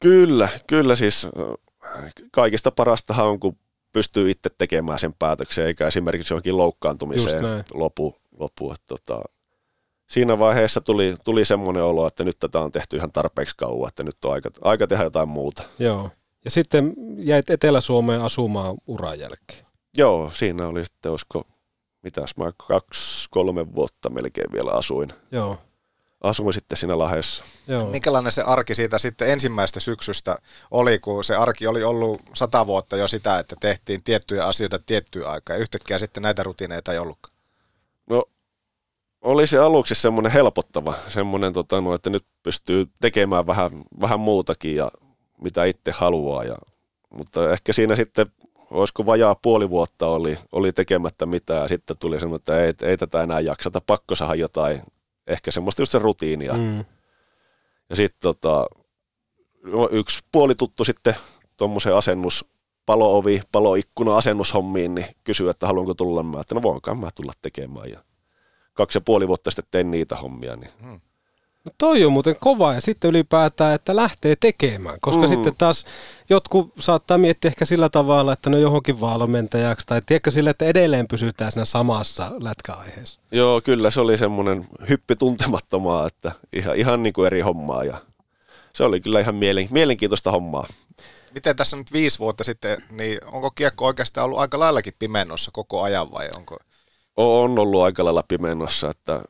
Kyllä, 0.00 0.48
kyllä 0.66 0.96
siis 0.96 1.28
kaikista 2.32 2.70
parastahan 2.70 3.26
on, 3.26 3.40
kun 3.40 3.56
pystyy 3.92 4.30
itse 4.30 4.50
tekemään 4.58 4.98
sen 4.98 5.14
päätöksen, 5.18 5.66
eikä 5.66 5.86
esimerkiksi 5.86 6.32
johonkin 6.34 6.56
loukkaantumiseen 6.56 7.44
lopu. 7.74 8.16
lopu 8.38 8.72
että 8.72 8.86
tota, 8.86 9.22
siinä 10.06 10.38
vaiheessa 10.38 10.80
tuli, 10.80 11.16
tuli 11.24 11.44
semmoinen 11.44 11.82
olo, 11.82 12.06
että 12.06 12.24
nyt 12.24 12.38
tätä 12.38 12.60
on 12.60 12.72
tehty 12.72 12.96
ihan 12.96 13.12
tarpeeksi 13.12 13.54
kauan, 13.56 13.88
että 13.88 14.04
nyt 14.04 14.24
on 14.24 14.32
aika, 14.32 14.50
aika 14.62 14.86
tehdä 14.86 15.04
jotain 15.04 15.28
muuta. 15.28 15.62
Joo. 15.78 16.10
Ja 16.44 16.50
sitten 16.50 16.94
jäit 17.18 17.50
Etelä-Suomeen 17.50 18.20
asumaan 18.20 18.76
uran 18.86 19.18
jälkeen. 19.18 19.66
Joo, 19.96 20.30
siinä 20.34 20.66
oli 20.66 20.84
sitten, 20.84 21.10
olisiko, 21.10 21.44
mitäs 22.02 22.36
mä 22.36 22.50
kaksi, 22.68 23.28
kolme 23.30 23.74
vuotta 23.74 24.10
melkein 24.10 24.52
vielä 24.52 24.70
asuin. 24.70 25.12
Joo. 25.32 25.58
Asuin 26.20 26.54
sitten 26.54 26.78
siinä 26.78 26.98
Lahdessa. 26.98 27.44
Joo. 27.68 27.90
Minkälainen 27.90 28.32
se 28.32 28.42
arki 28.42 28.74
siitä 28.74 28.98
sitten 28.98 29.28
ensimmäisestä 29.28 29.80
syksystä 29.80 30.38
oli, 30.70 30.98
kun 30.98 31.24
se 31.24 31.36
arki 31.36 31.66
oli 31.66 31.84
ollut 31.84 32.22
sata 32.34 32.66
vuotta 32.66 32.96
jo 32.96 33.08
sitä, 33.08 33.38
että 33.38 33.56
tehtiin 33.60 34.02
tiettyjä 34.02 34.46
asioita 34.46 34.78
tiettyä 34.78 35.28
aikaa 35.28 35.56
ja 35.56 35.62
yhtäkkiä 35.62 35.98
sitten 35.98 36.22
näitä 36.22 36.42
rutiineita 36.42 36.92
ei 36.92 36.98
ollutkaan. 36.98 37.36
No 38.10 38.24
oli 39.26 39.46
se 39.46 39.58
aluksi 39.58 39.94
semmoinen 39.94 40.32
helpottava, 40.32 40.94
semmoinen, 41.08 41.52
tota, 41.52 41.80
no, 41.80 41.94
että 41.94 42.10
nyt 42.10 42.24
pystyy 42.42 42.86
tekemään 43.00 43.46
vähän, 43.46 43.70
vähän 44.00 44.20
muutakin 44.20 44.76
ja 44.76 44.86
mitä 45.42 45.64
itse 45.64 45.90
haluaa. 45.90 46.44
Ja, 46.44 46.56
mutta 47.10 47.52
ehkä 47.52 47.72
siinä 47.72 47.94
sitten, 47.94 48.26
olisiko 48.70 49.06
vajaa 49.06 49.34
puoli 49.34 49.70
vuotta 49.70 50.06
oli, 50.06 50.38
oli 50.52 50.72
tekemättä 50.72 51.26
mitään 51.26 51.62
ja 51.62 51.68
sitten 51.68 51.96
tuli 51.98 52.20
semmoinen, 52.20 52.40
että 52.40 52.64
ei, 52.64 52.90
ei 52.90 52.96
tätä 52.96 53.22
enää 53.22 53.40
jaksata, 53.40 53.80
pakko 53.80 54.14
saada 54.14 54.34
jotain, 54.34 54.82
ehkä 55.26 55.50
semmoista 55.50 55.82
just 55.82 55.92
se 55.92 55.98
rutiinia. 55.98 56.52
Mm. 56.52 56.84
Ja 57.90 57.96
sitten 57.96 58.22
tota, 58.22 58.66
yksi 59.90 60.20
puoli 60.32 60.54
tuttu 60.54 60.84
sitten 60.84 61.14
tuommoisen 61.56 61.94
asennus, 61.94 62.44
paloovi, 62.86 63.42
paloikkuna 63.52 64.16
asennushommiin, 64.16 64.94
niin 64.94 65.06
kysyi, 65.24 65.48
että 65.48 65.66
haluanko 65.66 65.94
tulla. 65.94 66.22
Mä 66.22 66.40
että 66.40 66.54
no 66.54 66.62
voinkaan 66.62 66.98
mä 66.98 67.08
tulla 67.14 67.32
tekemään. 67.42 67.90
Ja 67.90 68.00
kaksi 68.76 68.96
ja 68.96 69.00
puoli 69.00 69.28
vuotta 69.28 69.50
sitten 69.50 69.64
tein 69.70 69.90
niitä 69.90 70.16
hommia. 70.16 70.56
Niin. 70.56 70.70
No 71.64 71.72
toi 71.78 72.04
on 72.04 72.12
muuten 72.12 72.36
kova 72.40 72.74
ja 72.74 72.80
sitten 72.80 73.10
ylipäätään, 73.10 73.74
että 73.74 73.96
lähtee 73.96 74.36
tekemään, 74.40 74.98
koska 75.00 75.22
Mm. 75.22 75.28
sitten 75.28 75.54
taas 75.58 75.84
jotkut 76.30 76.72
saattaa 76.80 77.18
miettiä 77.18 77.48
ehkä 77.48 77.64
sillä 77.64 77.88
tavalla, 77.88 78.32
että 78.32 78.50
no 78.50 78.58
johonkin 78.58 79.00
valmentajaksi 79.00 79.86
tai 79.86 80.02
tiedätkö 80.06 80.30
sillä, 80.30 80.50
että 80.50 80.64
edelleen 80.64 81.08
pysytään 81.08 81.52
siinä 81.52 81.64
samassa 81.64 82.32
lätkäaiheessa. 82.40 83.20
Joo, 83.32 83.60
kyllä 83.60 83.90
se 83.90 84.00
oli 84.00 84.18
semmoinen 84.18 84.66
hyppi 84.88 85.16
tuntemattomaa, 85.16 86.06
että 86.06 86.32
ihan, 86.52 86.76
ihan 86.76 87.02
niin 87.02 87.12
kuin 87.12 87.26
eri 87.26 87.40
hommaa. 87.40 87.84
Ja 87.84 87.96
se 88.72 88.84
oli 88.84 89.00
kyllä 89.00 89.20
ihan 89.20 89.34
mielen, 89.34 89.68
mielenkiintoista 89.70 90.30
hommaa. 90.30 90.66
Miten 91.34 91.56
tässä 91.56 91.76
nyt 91.76 91.92
viisi 91.92 92.18
vuotta 92.18 92.44
sitten, 92.44 92.78
niin 92.90 93.18
onko 93.24 93.50
kiekko 93.50 93.86
oikeastaan 93.86 94.24
ollut 94.24 94.38
aika 94.38 94.58
laillakin 94.58 94.92
pimennossa 94.98 95.50
koko 95.54 95.82
ajan 95.82 96.10
vai 96.12 96.28
onko? 96.36 96.56
On 97.16 97.58
ollut 97.58 97.82
aika 97.82 98.04
lailla 98.04 98.24
pimennossa, 98.28 98.90
että 98.90 99.20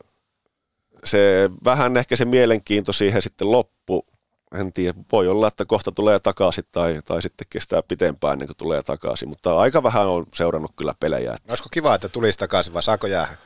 se 1.05 1.51
vähän 1.65 1.97
ehkä 1.97 2.17
se 2.17 2.25
mielenkiinto 2.25 2.93
siihen 2.93 3.23
sitten 3.23 3.51
loppu. 3.51 4.07
En 4.55 4.73
tiedä, 4.73 4.99
voi 5.13 5.29
olla, 5.29 5.49
että 5.49 5.65
kohta 5.65 5.93
tulee 5.93 6.19
takaisin 6.21 6.65
tai, 6.73 7.01
tai 7.05 7.23
sitten 7.23 7.47
kestää 7.51 7.83
pitempään 7.83 8.33
ennen 8.33 8.49
kuin 8.49 8.57
tulee 8.57 8.83
takaisin, 8.83 9.29
mutta 9.29 9.59
aika 9.59 9.83
vähän 9.83 10.07
on 10.07 10.27
seurannut 10.35 10.73
kyllä 10.77 10.95
pelejä. 11.01 11.31
No 11.31 11.37
Olisiko 11.49 11.69
kiva, 11.73 11.95
että 11.95 12.09
tulisi 12.09 12.39
takaisin 12.39 12.75
vai 12.75 12.83
saako 12.83 13.07
jäädä? 13.07 13.37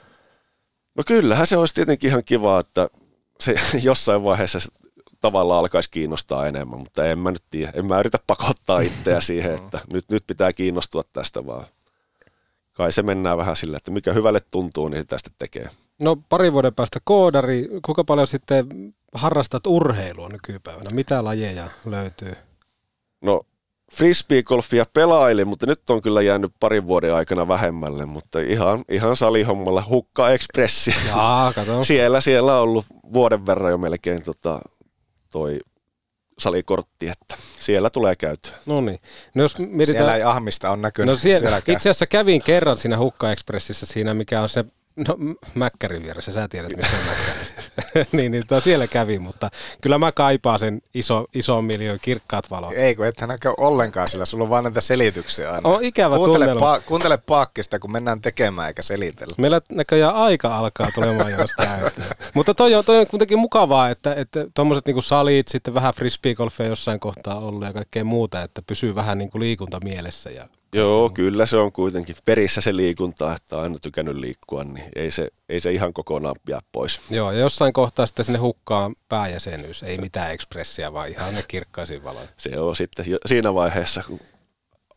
No 0.94 1.02
kyllähän 1.06 1.46
se 1.46 1.56
olisi 1.56 1.74
tietenkin 1.74 2.08
ihan 2.08 2.24
kiva, 2.24 2.60
että 2.60 2.88
se 3.40 3.54
jossain 3.82 4.24
vaiheessa 4.24 4.58
tavallaan 5.20 5.58
alkaisi 5.58 5.90
kiinnostaa 5.90 6.46
enemmän, 6.46 6.78
mutta 6.78 7.06
en 7.06 7.18
mä 7.18 7.30
nyt 7.30 7.42
tiedä. 7.50 7.72
En 7.74 7.86
mä 7.86 8.00
yritä 8.00 8.18
pakottaa 8.26 8.80
itseä 8.80 9.20
siihen, 9.20 9.54
että 9.54 9.80
nyt, 9.92 10.04
nyt 10.10 10.24
pitää 10.26 10.52
kiinnostua 10.52 11.02
tästä 11.12 11.46
vaan. 11.46 11.66
Kai 12.80 12.92
se 12.92 13.02
mennään 13.02 13.38
vähän 13.38 13.56
sillä, 13.56 13.76
että 13.76 13.90
mikä 13.90 14.12
hyvälle 14.12 14.38
tuntuu, 14.50 14.88
niin 14.88 15.00
sitä 15.00 15.18
sitten 15.18 15.34
tekee. 15.38 15.70
No 15.98 16.16
pari 16.28 16.52
vuoden 16.52 16.74
päästä 16.74 16.98
koodari, 17.04 17.68
kuinka 17.84 18.04
paljon 18.04 18.26
sitten 18.26 18.66
harrastat 19.14 19.66
urheilua 19.66 20.28
nykypäivänä? 20.28 20.90
Mitä 20.92 21.24
lajeja 21.24 21.68
löytyy? 21.86 22.32
No 23.22 23.42
frisbeegolfia 23.92 24.84
pelailin, 24.92 25.48
mutta 25.48 25.66
nyt 25.66 25.90
on 25.90 26.02
kyllä 26.02 26.22
jäänyt 26.22 26.52
parin 26.60 26.86
vuoden 26.86 27.14
aikana 27.14 27.48
vähemmälle, 27.48 28.06
mutta 28.06 28.40
ihan, 28.40 28.84
ihan 28.88 29.16
salihommalla 29.16 29.84
Hukka 29.88 30.30
Expressi. 30.30 30.94
Jaa, 31.08 31.52
kato. 31.52 31.84
siellä, 31.84 32.20
siellä 32.20 32.54
on 32.54 32.62
ollut 32.62 32.86
vuoden 33.12 33.46
verran 33.46 33.70
jo 33.70 33.78
melkein 33.78 34.22
tota, 34.22 34.60
toi 35.30 35.60
salikortti, 36.40 37.08
että 37.08 37.36
siellä 37.60 37.90
tulee 37.90 38.16
käytyä. 38.16 38.52
No 38.66 38.80
niin. 38.80 38.98
No 39.34 39.42
jos 39.42 39.58
mietitään... 39.58 39.86
Siellä 39.86 40.16
ei 40.16 40.22
ahmista 40.22 40.70
on 40.70 40.82
näkynyt 40.82 41.12
No 41.12 41.16
siellä, 41.16 41.38
sielläkään. 41.38 41.76
itse 41.76 41.90
asiassa 41.90 42.06
kävin 42.06 42.42
kerran 42.42 42.76
siinä 42.78 42.98
Hukka 42.98 43.32
Expressissä 43.32 43.86
siinä, 43.86 44.14
mikä 44.14 44.40
on 44.42 44.48
se 44.48 44.64
No, 45.08 45.16
Mäkkärin 45.54 46.02
vieressä, 46.02 46.32
sä 46.32 46.48
tiedät, 46.48 46.76
missä 46.76 46.96
on 46.96 47.02
Mäkkäri. 47.06 48.06
niin, 48.12 48.32
niin 48.32 48.44
siellä 48.64 48.86
kävi, 48.86 49.18
mutta 49.18 49.50
kyllä 49.80 49.98
mä 49.98 50.12
kaipaan 50.12 50.58
sen 50.58 50.80
iso, 50.94 51.24
iso 51.34 51.62
miljoon 51.62 51.98
kirkkaat 52.02 52.50
valot. 52.50 52.72
Ei, 52.72 52.94
kun 52.94 53.06
ethän 53.06 53.28
näkö 53.28 53.54
ollenkaan 53.56 54.08
sillä, 54.08 54.26
sulla 54.26 54.44
on 54.44 54.50
vaan 54.50 54.64
näitä 54.64 54.80
selityksiä 54.80 55.52
aina. 55.52 55.68
On 55.68 55.84
ikävä 55.84 56.16
kuuntele, 56.16 56.44
tunnelma. 56.44 56.76
pa- 56.76 56.80
kuuntele 56.80 57.18
paakkista, 57.26 57.78
kun 57.78 57.92
mennään 57.92 58.20
tekemään 58.20 58.68
eikä 58.68 58.82
selitellä. 58.82 59.34
Meillä 59.38 59.60
näköjään 59.72 60.14
aika 60.14 60.56
alkaa 60.58 60.88
tulemaan 60.94 61.32
jostain. 61.32 61.80
Mutta 62.34 62.54
toi 62.54 62.74
on, 62.74 62.84
toi 62.84 62.98
on 62.98 63.06
kuitenkin 63.06 63.38
mukavaa, 63.38 63.88
että, 63.88 64.14
että 64.14 64.46
tuommoiset 64.54 64.86
niinku 64.86 65.02
salit, 65.02 65.48
sitten 65.48 65.74
vähän 65.74 65.94
frisbeegolfia 65.94 66.66
jossain 66.66 67.00
kohtaa 67.00 67.38
ollut 67.38 67.64
ja 67.64 67.72
kaikkea 67.72 68.04
muuta, 68.04 68.42
että 68.42 68.62
pysyy 68.62 68.94
vähän 68.94 69.18
niinku 69.18 69.40
liikunta 69.40 69.78
mielessä. 69.84 70.30
Ja... 70.30 70.48
Joo, 70.74 71.10
kyllä 71.14 71.46
se 71.46 71.56
on 71.56 71.72
kuitenkin 71.72 72.16
perissä 72.24 72.60
se 72.60 72.76
liikunta, 72.76 73.34
että 73.34 73.56
on 73.56 73.62
aina 73.62 73.78
tykännyt 73.82 74.16
liikkua, 74.16 74.64
niin 74.64 74.84
ei 74.96 75.10
se, 75.10 75.28
ei 75.48 75.60
se 75.60 75.72
ihan 75.72 75.92
kokonaan 75.92 76.36
jää 76.48 76.60
pois. 76.72 77.00
Joo, 77.10 77.32
ja 77.32 77.38
jossain 77.38 77.72
kohtaa 77.72 78.06
sitten 78.06 78.24
sinne 78.24 78.38
hukkaan 78.38 78.94
pääjäsenyys, 79.08 79.82
ei 79.82 79.98
mitään 79.98 80.30
ekspressiä, 80.30 80.92
vaan 80.92 81.08
ihan 81.08 81.34
ne 81.34 81.42
kirkkaisiin 81.48 82.04
valoja. 82.04 82.28
Se 82.36 82.50
on 82.58 82.76
sitten 82.76 83.04
siinä 83.26 83.54
vaiheessa, 83.54 84.02
kun 84.06 84.20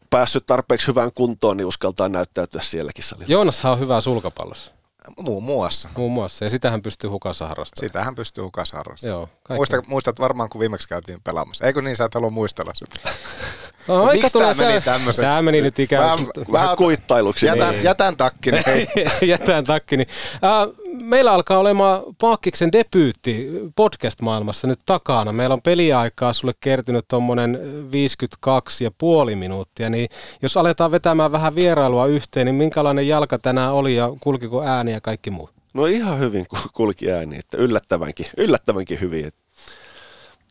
päässyt 0.10 0.45
tarpeeksi 0.45 0.88
hyvään 0.88 1.12
kuntoon, 1.14 1.58
niin 1.58 1.68
uskaltaa 1.68 2.10
näyttäytyä 2.10 2.62
sielläkin 2.62 3.04
salilla. 3.04 3.32
Joonashan 3.32 3.72
on 3.72 3.80
hyvä 3.80 4.02
sulkapallossa. 4.02 4.72
Muun 5.20 5.44
muassa. 5.44 5.90
Muun 5.98 6.12
muassa. 6.12 6.46
Ja 6.46 6.50
sitähän 6.50 6.82
pystyy 6.82 7.10
hukassa 7.10 7.48
harrastamaan. 7.48 7.88
Sitähän 7.90 8.16
pystyy 8.16 8.44
hukassa 8.44 8.78
harrastamaan. 8.78 9.18
Joo, 9.20 9.30
kaikki. 9.44 9.58
Muista, 9.60 9.82
muistat 9.88 10.20
varmaan, 10.20 10.50
kun 10.50 10.60
viimeksi 10.62 10.88
käytiin 10.88 11.20
pelaamassa. 11.24 11.66
Eikö 11.66 11.82
niin, 11.82 11.96
sä 11.96 12.06
et 12.06 12.14
halua 12.16 12.30
muistella 12.30 12.72
sitä? 12.76 13.00
No, 13.88 14.04
aika 14.04 14.14
Miksi 14.14 14.34
tulee 14.34 14.56
tää 14.56 14.68
meni 14.68 14.82
tää- 14.82 14.94
tämmöiseksi? 14.94 15.30
Tää 15.32 15.42
meni 15.42 15.62
nyt 15.62 15.80
ikään 15.80 16.04
Vähän- 16.04 16.18
kuin... 16.36 16.52
vähän 16.52 16.78
kuittailuksi. 16.78 17.46
Jätän, 17.46 17.72
Niin. 17.72 17.84
jätän 17.84 18.18
takkini. 18.18 18.62
Jätään 19.22 19.64
takkini. 19.64 20.06
Äh, 20.34 20.76
meillä 21.02 21.32
alkaa 21.34 21.58
olemaan 21.58 22.02
Paakkiksen 22.22 22.72
debyytti 22.72 23.50
podcast-maailmassa 23.76 24.68
nyt 24.68 24.80
takana. 24.86 25.32
Meillä 25.32 25.54
on 25.54 25.60
peliaikaa 25.64 26.34
sulle 26.34 26.54
kertynyt 26.60 27.06
tuommoinen 27.08 27.60
52 27.92 28.84
ja 28.84 28.92
puoli 28.98 29.36
minuuttia, 29.36 29.90
niin 29.90 30.10
jos 30.42 30.58
aletaan 30.58 30.92
vetämään 30.92 31.32
vähän 31.32 31.56
vierailua 31.56 32.06
yhteen, 32.06 32.46
niin 32.46 32.56
minkälainen 32.56 33.08
jalka 33.08 33.40
tänään 33.40 33.74
oli 33.74 33.96
ja 33.96 34.10
kulkiko 34.20 34.64
ääni 34.64 34.93
ja 34.94 35.02
kaikki 35.02 35.32
muu? 35.32 35.49
No 35.74 35.86
ihan 35.86 36.20
hyvin 36.20 36.48
ku- 36.48 36.70
kulki 36.74 37.11
ääni, 37.11 37.40
että 37.40 37.57
yllättävänkin, 37.57 38.26
yllättävänkin 38.38 38.99
hyvin. 38.99 39.32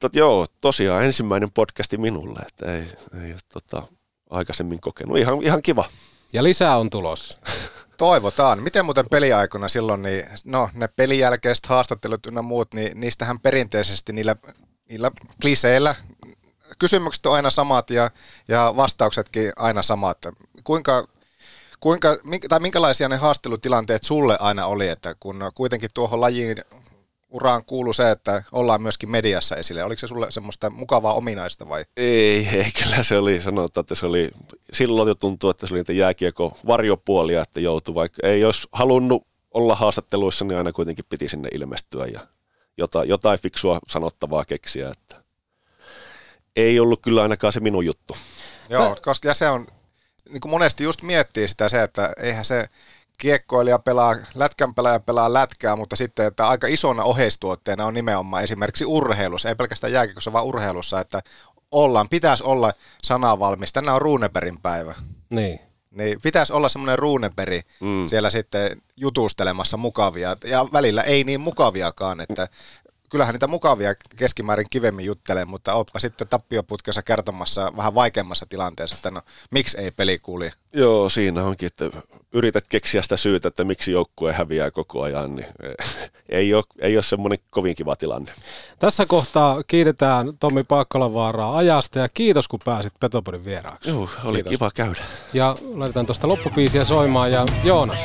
Tot, 0.01 0.15
joo, 0.15 0.47
tosiaan 0.61 1.05
ensimmäinen 1.05 1.53
podcasti 1.53 1.99
minulle, 1.99 2.41
että 2.41 2.73
ei, 2.73 2.85
ei 3.25 3.33
ole 3.33 3.41
tota, 3.53 3.83
aikaisemmin 4.31 4.81
kokenut. 4.81 5.19
Ihan, 5.19 5.43
ihan 5.43 5.63
kiva. 5.63 5.85
Ja 6.33 6.43
lisää 6.43 6.79
on 6.79 6.91
tulossa. 6.91 7.39
Toivotaan. 7.99 8.63
Miten 8.63 8.85
muuten 8.85 9.07
peliaikona 9.11 9.69
silloin, 9.69 10.03
niin 10.03 10.25
no 10.45 10.71
ne 10.75 10.89
pelin 10.89 11.19
jälkeiset 11.19 11.67
haastattelut 11.67 12.27
ynnä 12.27 12.43
muut, 12.43 12.75
niin 12.75 13.01
niistähän 13.01 13.41
perinteisesti 13.41 14.13
niillä, 14.13 14.37
niillä 14.89 15.11
kliseillä 15.43 15.95
kysymykset 16.79 17.27
on 17.27 17.35
aina 17.35 17.51
samat 17.51 17.91
ja, 17.91 18.11
ja 18.49 18.75
vastauksetkin 18.77 19.53
aina 19.57 19.83
samat. 19.83 20.19
Kuinka, 20.65 21.09
kuinka, 21.83 22.15
mink- 22.15 22.49
tai 22.49 22.61
minkälaisia 22.61 23.09
ne 23.09 23.17
haastelutilanteet 23.17 24.03
sulle 24.03 24.37
aina 24.41 24.67
oli, 24.67 24.89
että 24.89 25.15
kun 25.21 25.51
kuitenkin 25.55 25.91
tuohon 25.95 26.21
lajiin 26.21 26.57
uraan 27.31 27.65
kuuluu 27.65 27.93
se, 27.93 28.11
että 28.11 28.43
ollaan 28.53 28.83
myöskin 28.83 29.11
mediassa 29.11 29.57
esille. 29.57 29.85
Oliko 29.85 30.01
se 30.01 30.07
sulle 30.07 30.31
semmoista 30.31 30.71
mukavaa 30.71 31.15
ominaista 31.15 31.69
vai? 31.69 31.85
Ei, 31.97 32.49
ei, 32.49 32.73
kyllä 32.83 33.03
se 33.03 33.19
oli, 33.19 33.43
sanotaan, 33.43 33.83
että 33.83 33.95
se 33.95 34.07
oli, 34.07 34.31
silloin 34.73 35.09
jo 35.09 35.15
tuntuu, 35.15 35.51
että 35.51 35.67
se 35.67 35.75
oli 35.75 35.81
niitä 35.81 35.93
jääkiekko 35.93 36.59
varjopuolia, 36.67 37.43
että 37.43 37.61
joutui, 37.61 37.95
vaikka 37.95 38.27
ei 38.27 38.45
olisi 38.45 38.69
halunnut 38.73 39.27
olla 39.55 39.75
haastatteluissa, 39.75 40.45
niin 40.45 40.59
aina 40.59 40.73
kuitenkin 40.73 41.05
piti 41.09 41.29
sinne 41.29 41.49
ilmestyä 41.53 42.07
ja 42.07 42.21
jotain, 42.77 43.09
jotain 43.09 43.39
fiksua 43.39 43.79
sanottavaa 43.89 44.45
keksiä, 44.45 44.91
että 44.91 45.23
ei 46.57 46.81
ollut 46.81 47.03
kyllä 47.03 47.23
ainakaan 47.23 47.53
se 47.53 47.61
minun 47.61 47.87
juttu. 47.87 48.17
Joo, 48.69 48.97
koska 49.03 49.29
ja 49.29 49.35
se 49.35 49.49
on, 49.49 49.67
niin 50.29 50.41
kuin 50.41 50.51
monesti 50.51 50.85
just 50.85 51.03
miettii 51.03 51.49
sitä 51.49 51.69
se, 51.69 51.83
että 51.83 52.13
eihän 52.17 52.45
se 52.45 52.69
kiekkoilija 53.19 53.79
pelaa, 53.79 54.17
lätkän 54.35 54.75
pelaaja 54.75 55.01
pelaa 55.01 55.33
lätkää, 55.33 55.77
mutta 55.77 55.97
sitten, 55.97 56.27
että 56.27 56.49
aika 56.49 56.67
isona 56.67 57.03
oheistuotteena 57.03 57.87
on 57.87 57.95
nimenomaan 57.95 58.45
esimerkiksi 58.45 58.85
urheilussa, 58.85 59.49
ei 59.49 59.55
pelkästään 59.55 59.93
jääkiekossa, 59.93 60.33
vaan 60.33 60.45
urheilussa, 60.45 61.01
että 61.01 61.23
ollaan, 61.71 62.09
pitäisi 62.09 62.45
olla 62.45 62.73
sanavalmis. 63.03 63.73
Tänään 63.73 63.95
on 63.95 64.03
Runeberin 64.03 64.61
päivä. 64.61 64.95
Niin. 65.31 65.61
Niin 65.91 66.21
pitäisi 66.23 66.53
olla 66.53 66.69
semmoinen 66.69 66.99
ruuneperi 66.99 67.63
mm. 67.81 68.07
siellä 68.07 68.31
sitten 68.31 68.83
jutustelemassa 68.97 69.77
mukavia, 69.77 70.37
ja 70.45 70.67
välillä 70.73 71.03
ei 71.03 71.25
niin 71.25 71.41
mukaviakaan, 71.41 72.21
että 72.21 72.49
kyllähän 73.13 73.33
niitä 73.35 73.47
mukavia 73.47 73.95
keskimäärin 74.17 74.67
kivemmin 74.71 75.05
juttelee, 75.05 75.45
mutta 75.45 75.75
ootpa 75.75 75.99
sitten 75.99 76.29
tappioputkessa 76.29 77.03
kertomassa 77.03 77.73
vähän 77.77 77.95
vaikeammassa 77.95 78.47
tilanteessa, 78.47 78.97
että 78.97 79.11
no 79.11 79.23
miksi 79.51 79.79
ei 79.81 79.91
peli 79.91 80.19
kuuli. 80.23 80.51
Joo, 80.73 81.09
siinä 81.09 81.45
onkin, 81.45 81.67
että 81.67 81.91
yrität 82.33 82.65
keksiä 82.69 83.03
sitä 83.03 83.17
syytä, 83.17 83.49
että 83.49 83.65
miksi 83.65 83.93
joukkue 83.93 84.33
häviää 84.33 84.71
koko 84.71 85.03
ajan, 85.03 85.37
niin 85.37 85.47
ei 86.29 86.55
ole, 86.55 86.65
ei 86.79 86.97
ole 86.97 87.03
semmoinen 87.03 87.39
kovin 87.51 87.75
kiva 87.75 87.97
tilanne. 87.97 88.33
Tässä 88.79 89.07
kohtaa 89.07 89.63
kiitetään 89.67 90.33
Tommi 90.41 90.65
Paakkolavaaraa 90.65 91.57
ajasta 91.57 91.99
ja 91.99 92.09
kiitos 92.09 92.49
kun 92.49 92.61
pääsit 92.65 92.93
Petopodin 93.01 93.45
vieraaksi. 93.45 93.91
Joo, 93.91 94.09
oli 94.25 94.37
Kiitos. 94.37 94.51
kiva 94.51 94.71
käydä. 94.75 95.01
Ja 95.33 95.57
laitetaan 95.75 96.07
tuosta 96.07 96.29
loppupiisiä 96.29 96.85
soimaan 96.85 97.33
ja 97.33 97.47
Joonas, 97.65 98.01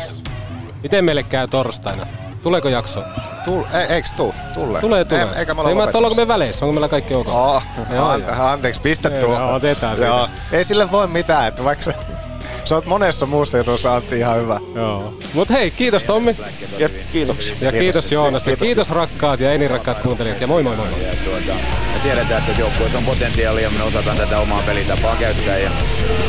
miten 0.83 1.05
meille 1.05 1.23
käy 1.23 1.47
torstaina? 1.47 2.26
Tuleeko 2.43 2.69
jakso? 2.69 3.03
Tull, 3.45 3.63
ei, 3.73 3.85
eikö 3.95 4.07
tuu? 4.17 4.35
Tulle. 4.53 4.79
Tulee, 4.79 5.05
tulee. 5.05 5.23
Ei, 5.23 5.29
eikä 5.39 5.53
me 5.53 5.59
olla 5.59 5.69
Ei, 5.69 5.75
mä, 5.75 5.83
että 5.83 5.97
ollaanko 5.97 6.15
me 6.15 6.27
väleissä? 6.27 6.65
Onko 6.65 6.73
meillä 6.73 6.87
kaikki 6.89 7.13
ok? 7.13 7.27
Oh, 7.27 7.63
joo. 7.93 8.19
anteeksi, 8.39 8.81
pistä 8.81 9.09
Ei, 9.09 9.21
tuo. 9.21 9.33
joo, 9.33 9.53
otetaan. 9.53 9.99
Joo. 9.99 10.29
Ei 10.51 10.63
sille 10.63 10.91
voi 10.91 11.07
mitään, 11.07 11.47
että 11.47 11.63
vaikka 11.63 11.83
sä, 11.83 11.93
sä 12.65 12.75
oot 12.75 12.85
monessa 12.85 13.25
muussa 13.25 13.57
jutussa 13.57 13.95
Antti 13.95 14.19
ihan 14.19 14.37
hyvä. 14.37 14.59
Joo. 14.75 15.13
Mut 15.33 15.49
hei, 15.49 15.71
kiitos 15.71 16.03
Tommi. 16.03 16.35
Ja 16.77 16.89
kiitoksia. 17.11 17.55
Ja 17.61 17.71
kiitos, 17.71 18.11
Joonas. 18.11 18.47
Ja 18.47 18.57
kiitos 18.57 18.89
rakkaat 18.89 19.39
ja 19.39 19.53
enin 19.53 19.69
rakkaat 19.69 19.99
kuuntelijat. 19.99 20.41
Ja 20.41 20.47
moi 20.47 20.63
moi 20.63 20.75
moi. 20.75 20.87
moi. 20.87 21.86
Tiedetään, 22.07 22.43
että 22.47 22.61
joukkueessa 22.61 22.97
on 22.97 23.05
potentiaalia 23.05 23.63
ja 23.63 23.69
me 23.69 23.83
osataan 23.83 24.17
tätä 24.17 24.39
omaa 24.39 24.61
pelitapaa 24.65 25.15
käyttää 25.15 25.57
ja 25.57 25.69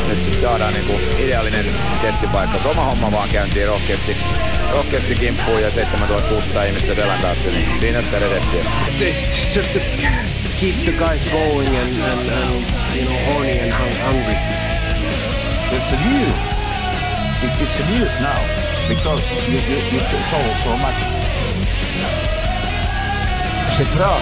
nyt 0.07 0.21
sitten 0.21 0.41
saadaan 0.41 0.73
niinku 0.73 0.99
ideaalinen 1.19 1.65
testipaikka. 2.01 2.57
Se 2.63 2.67
Oma 2.67 2.83
homma 2.85 3.11
vaan 3.11 3.29
käyntiin 3.29 3.67
rohkeasti, 3.67 4.17
rohkeasti 4.71 5.15
kimppuun 5.15 5.61
ja 5.61 5.71
7600 5.71 6.63
ihmistä 6.63 6.95
selän 6.95 7.21
taakse, 7.21 7.51
niin 7.51 7.79
siinä 7.79 8.01
sitä 8.01 8.19
redettiä. 8.19 8.63
It's 8.99 9.57
just 9.57 9.73
to 9.73 9.79
keep 10.59 10.75
the 10.83 10.91
guys 10.91 11.21
going 11.31 11.67
and, 11.67 12.01
and, 12.11 12.29
and 12.29 12.63
you 12.95 13.05
know 13.05 13.33
horny 13.33 13.59
and 13.59 13.71
hung- 13.71 14.05
hungry. 14.05 14.35
It's 15.71 15.93
a 15.93 16.09
news. 16.09 16.35
It, 17.43 17.67
it's 17.67 17.79
a 17.79 17.89
news 17.91 18.11
now 18.19 18.41
because 18.87 19.23
you, 19.47 19.59
you, 19.69 19.77
you 19.93 19.99
told 20.31 20.55
so 20.63 20.77
much. 20.77 21.19
C'est 23.77 23.87
Prague, 23.95 24.21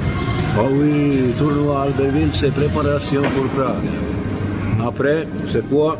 Oui, 0.59 1.33
tournoi 1.37 1.83
Albertville, 1.83 2.29
c'est 2.33 2.53
préparation 2.53 3.21
pour 3.21 3.45
Prague. 3.55 3.89
Après, 4.85 5.27
c'est 5.47 5.67
quoi 5.69 5.97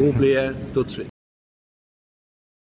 Oubliez 0.00 0.50
tout 0.72 0.84
de 0.84 0.90
suite. 0.90 1.11